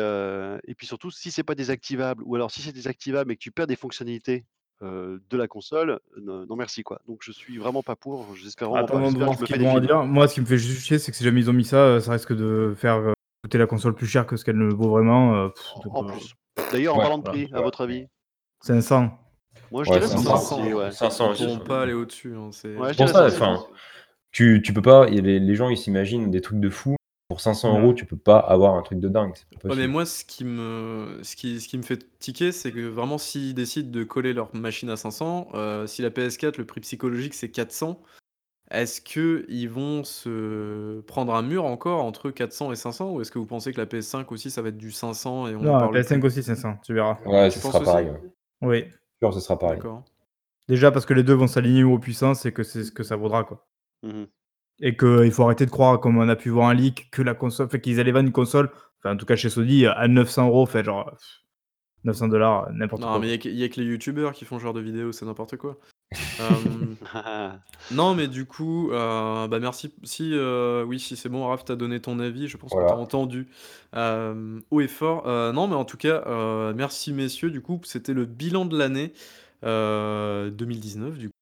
puis 0.78 0.86
surtout 0.86 1.10
si 1.12 1.32
c'est 1.32 1.44
pas 1.44 1.56
désactivable 1.56 2.24
ou 2.26 2.36
alors 2.36 2.52
si 2.52 2.62
c'est 2.62 2.72
désactivable 2.72 3.32
et 3.32 3.36
que 3.36 3.42
tu 3.42 3.52
perds 3.52 3.68
des 3.68 3.76
fonctionnalités, 3.76 4.46
de 4.82 5.38
la 5.38 5.48
console, 5.48 6.00
non 6.22 6.56
merci 6.56 6.84
quoi. 6.84 7.02
Donc 7.08 7.22
je 7.24 7.32
suis 7.32 7.58
vraiment 7.58 7.82
pas 7.82 7.96
pour, 7.96 8.36
j'espère 8.36 8.70
vraiment 8.70 8.86
pas. 8.88 9.02
Attendons 9.02 9.12
de 9.12 9.14
J'espère 9.14 9.30
que 9.30 9.34
je 9.34 9.38
ce 9.38 9.42
me 9.42 9.48
fais 9.48 9.54
qu'ils 9.54 9.64
des 9.64 9.66
vont 9.66 9.72
en 9.72 9.80
films. 9.80 9.88
dire. 9.88 10.04
Moi, 10.04 10.28
ce 10.28 10.34
qui 10.36 10.42
me 10.42 10.46
fait 10.46 10.58
juste 10.58 10.86
chier, 10.86 11.00
c'est 11.00 11.12
que 11.12 11.18
si 11.18 11.24
jamais 11.24 11.40
ils 11.42 11.50
ont 11.50 11.54
mis 11.54 11.66
ça, 11.66 12.00
ça 12.02 12.12
risque 12.12 12.36
de 12.36 12.74
faire, 12.78 13.14
coûter 13.44 13.58
la 13.58 13.68
console 13.68 13.96
plus 13.96 14.06
cher 14.08 14.28
que 14.28 14.38
ce 14.38 14.46
qu'elle 14.46 14.58
ne 14.58 14.72
vaut 14.72 14.90
vraiment, 14.90 15.34
En 15.76 15.82
donc 15.84 15.96
en 15.96 16.04
heu, 16.04 16.12
plus. 16.12 16.36
D'ailleurs 16.72 16.94
en 16.96 16.98
Ouais, 16.98 17.04
parlant 17.04 17.18
de 17.18 17.24
voilà. 17.24 17.40
prix, 17.40 17.50
à 17.54 17.62
votre 17.62 17.82
avis? 17.82 18.06
500. 18.62 19.25
Moi 19.72 19.84
je 19.84 19.92
ouais, 19.92 20.00
dirais 20.00 20.08
c'est 20.08 20.14
500 20.14 20.38
500. 20.38 20.58
aussi, 20.58 20.74
500, 20.74 20.78
ouais. 20.78 20.92
500 20.92 21.34
ils 21.34 21.54
je 21.54 21.60
pas 21.60 21.82
aller 21.84 21.94
au-dessus, 21.94 22.34
hein, 22.36 22.50
c'est 22.52 22.68
Ouais, 22.80 22.94
pour 22.94 23.10
ça, 23.10 23.30
500 23.30 23.54
enfin, 23.54 23.68
tu 24.32 24.62
tu 24.64 24.74
peux 24.74 24.82
pas 24.82 25.06
les 25.08 25.40
les 25.40 25.56
gens 25.56 25.70
ils 25.70 25.78
s'imaginent 25.78 26.32
des 26.32 26.42
trucs 26.42 26.60
de 26.60 26.70
fou. 26.70 26.96
Pour 27.28 27.42
500 27.42 27.74
Non. 27.74 27.92
€, 27.92 27.96
tu 27.96 28.06
peux 28.06 28.18
pas 28.18 28.38
avoir 28.38 28.76
un 28.76 28.84
truc 28.84 29.00
de 29.00 29.10
dingue, 29.10 29.34
c'est 29.34 29.60
pas 29.60 29.70
Ouais, 29.70 29.76
mais 29.76 29.88
moi, 29.88 30.06
ce 30.06 30.24
qui 30.24 30.46
me 30.46 31.20
ce 31.24 31.36
qui 31.36 31.60
ce 31.60 31.68
qui 31.68 31.78
me 31.80 31.84
fait 31.84 32.08
tiquer, 32.20 32.52
c'est 32.52 32.72
que 32.72 32.82
vraiment 32.88 33.18
s'ils 33.18 33.56
décident 33.56 33.90
de 33.90 34.04
coller 34.04 34.34
leur 34.34 34.54
machine 34.56 34.92
à 34.92 34.96
500, 34.96 35.48
heu, 35.56 35.88
si 35.88 36.04
la 36.04 36.12
PS4, 36.12 36.58
le 36.60 36.66
prix 36.66 36.82
psychologique, 36.82 37.34
c'est 37.34 37.50
400, 37.50 38.00
est-ce 38.72 39.02
qu'ils 39.02 39.70
vont 39.70 40.04
se 40.04 41.02
prendre 41.02 41.34
un 41.36 41.42
mur 41.42 41.66
encore 41.66 42.04
entre 42.04 42.32
400 42.32 42.72
et 42.72 42.76
500? 42.76 43.14
Ou 43.14 43.22
est-ce 43.22 43.32
que 43.32 43.40
vous 43.40 43.48
pensez 43.48 43.74
que 43.74 43.80
la 43.82 43.88
PS5 43.88 44.32
aussi, 44.32 44.52
ça 44.52 44.62
va 44.62 44.70
être 44.70 44.78
du 44.78 44.92
500 44.92 45.48
et 45.48 45.56
on 45.56 45.64
Non, 45.64 45.74
la 45.74 45.80
parle 45.80 45.96
PS5 45.96 46.20
plus? 46.20 46.28
aussi 46.28 46.44
500, 46.44 46.78
tu 46.86 46.94
verras. 46.94 47.18
Ouais, 47.26 47.50
ce 47.50 47.60
sera 47.60 47.80
aussi? 47.80 47.86
pareil, 47.86 48.10
ouais. 48.10 48.22
Oui. 48.62 48.86
Sûr, 49.22 49.34
ce 49.34 49.40
sera 49.40 49.58
pareil. 49.58 49.78
D'accord. 49.78 50.04
Déjà 50.68 50.92
parce 50.92 51.06
que 51.06 51.14
les 51.14 51.24
2 51.24 51.34
vont 51.34 51.48
s'aligner 51.48 51.84
aux 51.84 52.00
puissances 52.00 52.46
et 52.46 52.52
que 52.52 52.64
c'est 52.64 52.84
ce 52.84 52.92
que 52.92 53.04
ça 53.04 53.16
vaudra, 53.16 53.44
quoi. 53.44 53.66
Mmh 54.04 54.10
mh. 54.10 54.26
Et 54.82 54.98
qu'il 54.98 55.32
faut 55.32 55.44
arrêter 55.44 55.66
de 55.66 55.72
croire, 55.72 56.00
comme 56.02 56.18
on 56.18 56.28
a 56.28 56.36
pu 56.36 56.50
voir 56.50 56.68
un 56.68 56.74
leak, 56.74 57.10
que 57.12 57.22
la 57.22 57.34
console 57.34 57.68
enfin 57.68 57.78
qu'ils 57.80 58.00
allaient 58.02 58.12
vendre 58.12 58.28
une 58.28 58.34
console, 58.34 58.70
enfin 59.00 59.14
en 59.14 59.18
tout 59.18 59.26
cas 59.26 59.38
chez 59.38 59.50
Sony, 59.50 59.86
à 59.86 60.08
900 60.10 60.50
€, 60.50 60.62
enfin 60.64 60.84
genre, 60.84 61.16
900 62.04 62.28
$, 62.28 62.72
n'importe 62.74 63.02
Non, 63.02 63.08
quoi, 63.10 63.20
mais 63.20 63.28
il 63.28 63.34
y 63.34 63.40
quoi. 63.40 63.50
a 63.50 63.52
que 63.52 63.56
il 63.56 63.60
y 63.60 63.64
a 63.64 63.70
que 63.70 63.80
les 63.80 63.88
youtubeurs 63.88 64.34
qui 64.34 64.44
font 64.44 64.58
ce 64.60 64.64
genre 64.64 64.74
de 64.74 64.82
vidéos, 64.82 65.14
c'est 65.14 65.26
n'importe 65.26 65.56
quoi. 65.56 65.80
Hem, 66.40 66.98
non, 67.92 68.16
mais 68.16 68.28
du 68.28 68.46
coup, 68.46 68.90
heu, 68.92 69.48
bah, 69.48 69.60
merci 69.60 69.94
si, 70.04 70.32
heu, 70.34 70.84
oui, 70.88 71.00
si 71.00 71.16
c'est 71.18 71.30
bon, 71.30 71.48
Raph, 71.48 71.66
tu 71.66 71.72
as 71.72 71.76
donné 71.76 72.02
ton 72.02 72.20
avis, 72.20 72.48
je 72.48 72.58
pense 72.58 72.76
qu'on 72.76 72.86
t'a 72.86 72.96
Voilà. 72.96 72.98
entendu, 72.98 73.48
hem, 73.94 74.62
haut 74.72 74.82
et 74.82 74.88
fort. 74.88 75.28
Heu, 75.28 75.52
non, 75.54 75.68
mais 75.68 75.76
en 75.76 75.86
tout 75.86 75.98
cas, 75.98 76.24
heu, 76.28 76.74
merci 76.76 77.14
messieurs, 77.14 77.52
du 77.52 77.62
coup, 77.62 77.80
c'était 77.86 78.14
le 78.14 78.26
bilan 78.26 78.66
de 78.66 78.78
l'année, 78.78 79.14
heu, 79.66 80.52
2019 80.52 81.18
du 81.18 81.30
coup. 81.30 81.34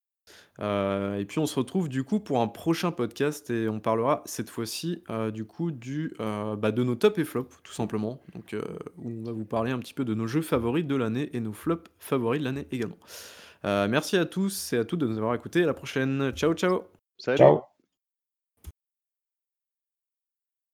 Heu 0.62 1.18
et 1.20 1.26
puis 1.26 1.40
on 1.40 1.48
se 1.48 1.56
retrouve 1.60 1.90
du 1.90 2.04
coup 2.04 2.20
pour 2.20 2.42
un 2.42 2.48
prochain 2.48 2.92
podcast 2.92 3.50
et 3.52 3.70
on 3.70 3.80
parlera 3.82 4.24
cette 4.26 4.50
fois-ci, 4.52 5.04
heu, 5.10 5.32
du 5.32 5.46
coup 5.46 5.72
du, 5.72 6.14
heu, 6.22 6.56
bah, 6.58 6.72
de 6.72 6.84
nos 6.84 6.96
tops 6.96 7.20
et 7.20 7.26
flops 7.26 7.58
tout 7.64 7.74
simplement. 7.74 8.24
Donc, 8.36 8.54
heu, 8.56 8.64
où 8.98 9.10
on 9.12 9.24
va 9.24 9.32
vous 9.34 9.46
parler 9.46 9.72
un 9.72 9.80
petit 9.80 9.94
peu 9.96 10.06
de 10.06 10.14
nos 10.16 10.28
jeux 10.28 10.42
favoris 10.44 10.86
de 10.86 10.96
l'année 10.96 11.30
et 11.36 11.40
nos 11.42 11.54
flops 11.54 11.90
favoris 12.00 12.40
de 12.42 12.46
l'année 12.46 12.68
également. 12.72 12.98
Heu, 13.66 13.88
merci 13.88 14.18
à 14.18 14.26
tous 14.26 14.74
et 14.74 14.78
à 14.80 14.86
toutes 14.86 15.00
de 15.00 15.08
nous 15.08 15.18
avoir 15.18 15.36
écoutés. 15.36 15.64
À 15.64 15.68
la 15.68 15.74
prochaine. 15.74 16.32
Ciao, 16.36 16.54
ciao. 16.54 16.84
Salut. 17.18 17.38
Ciao. 17.38 17.73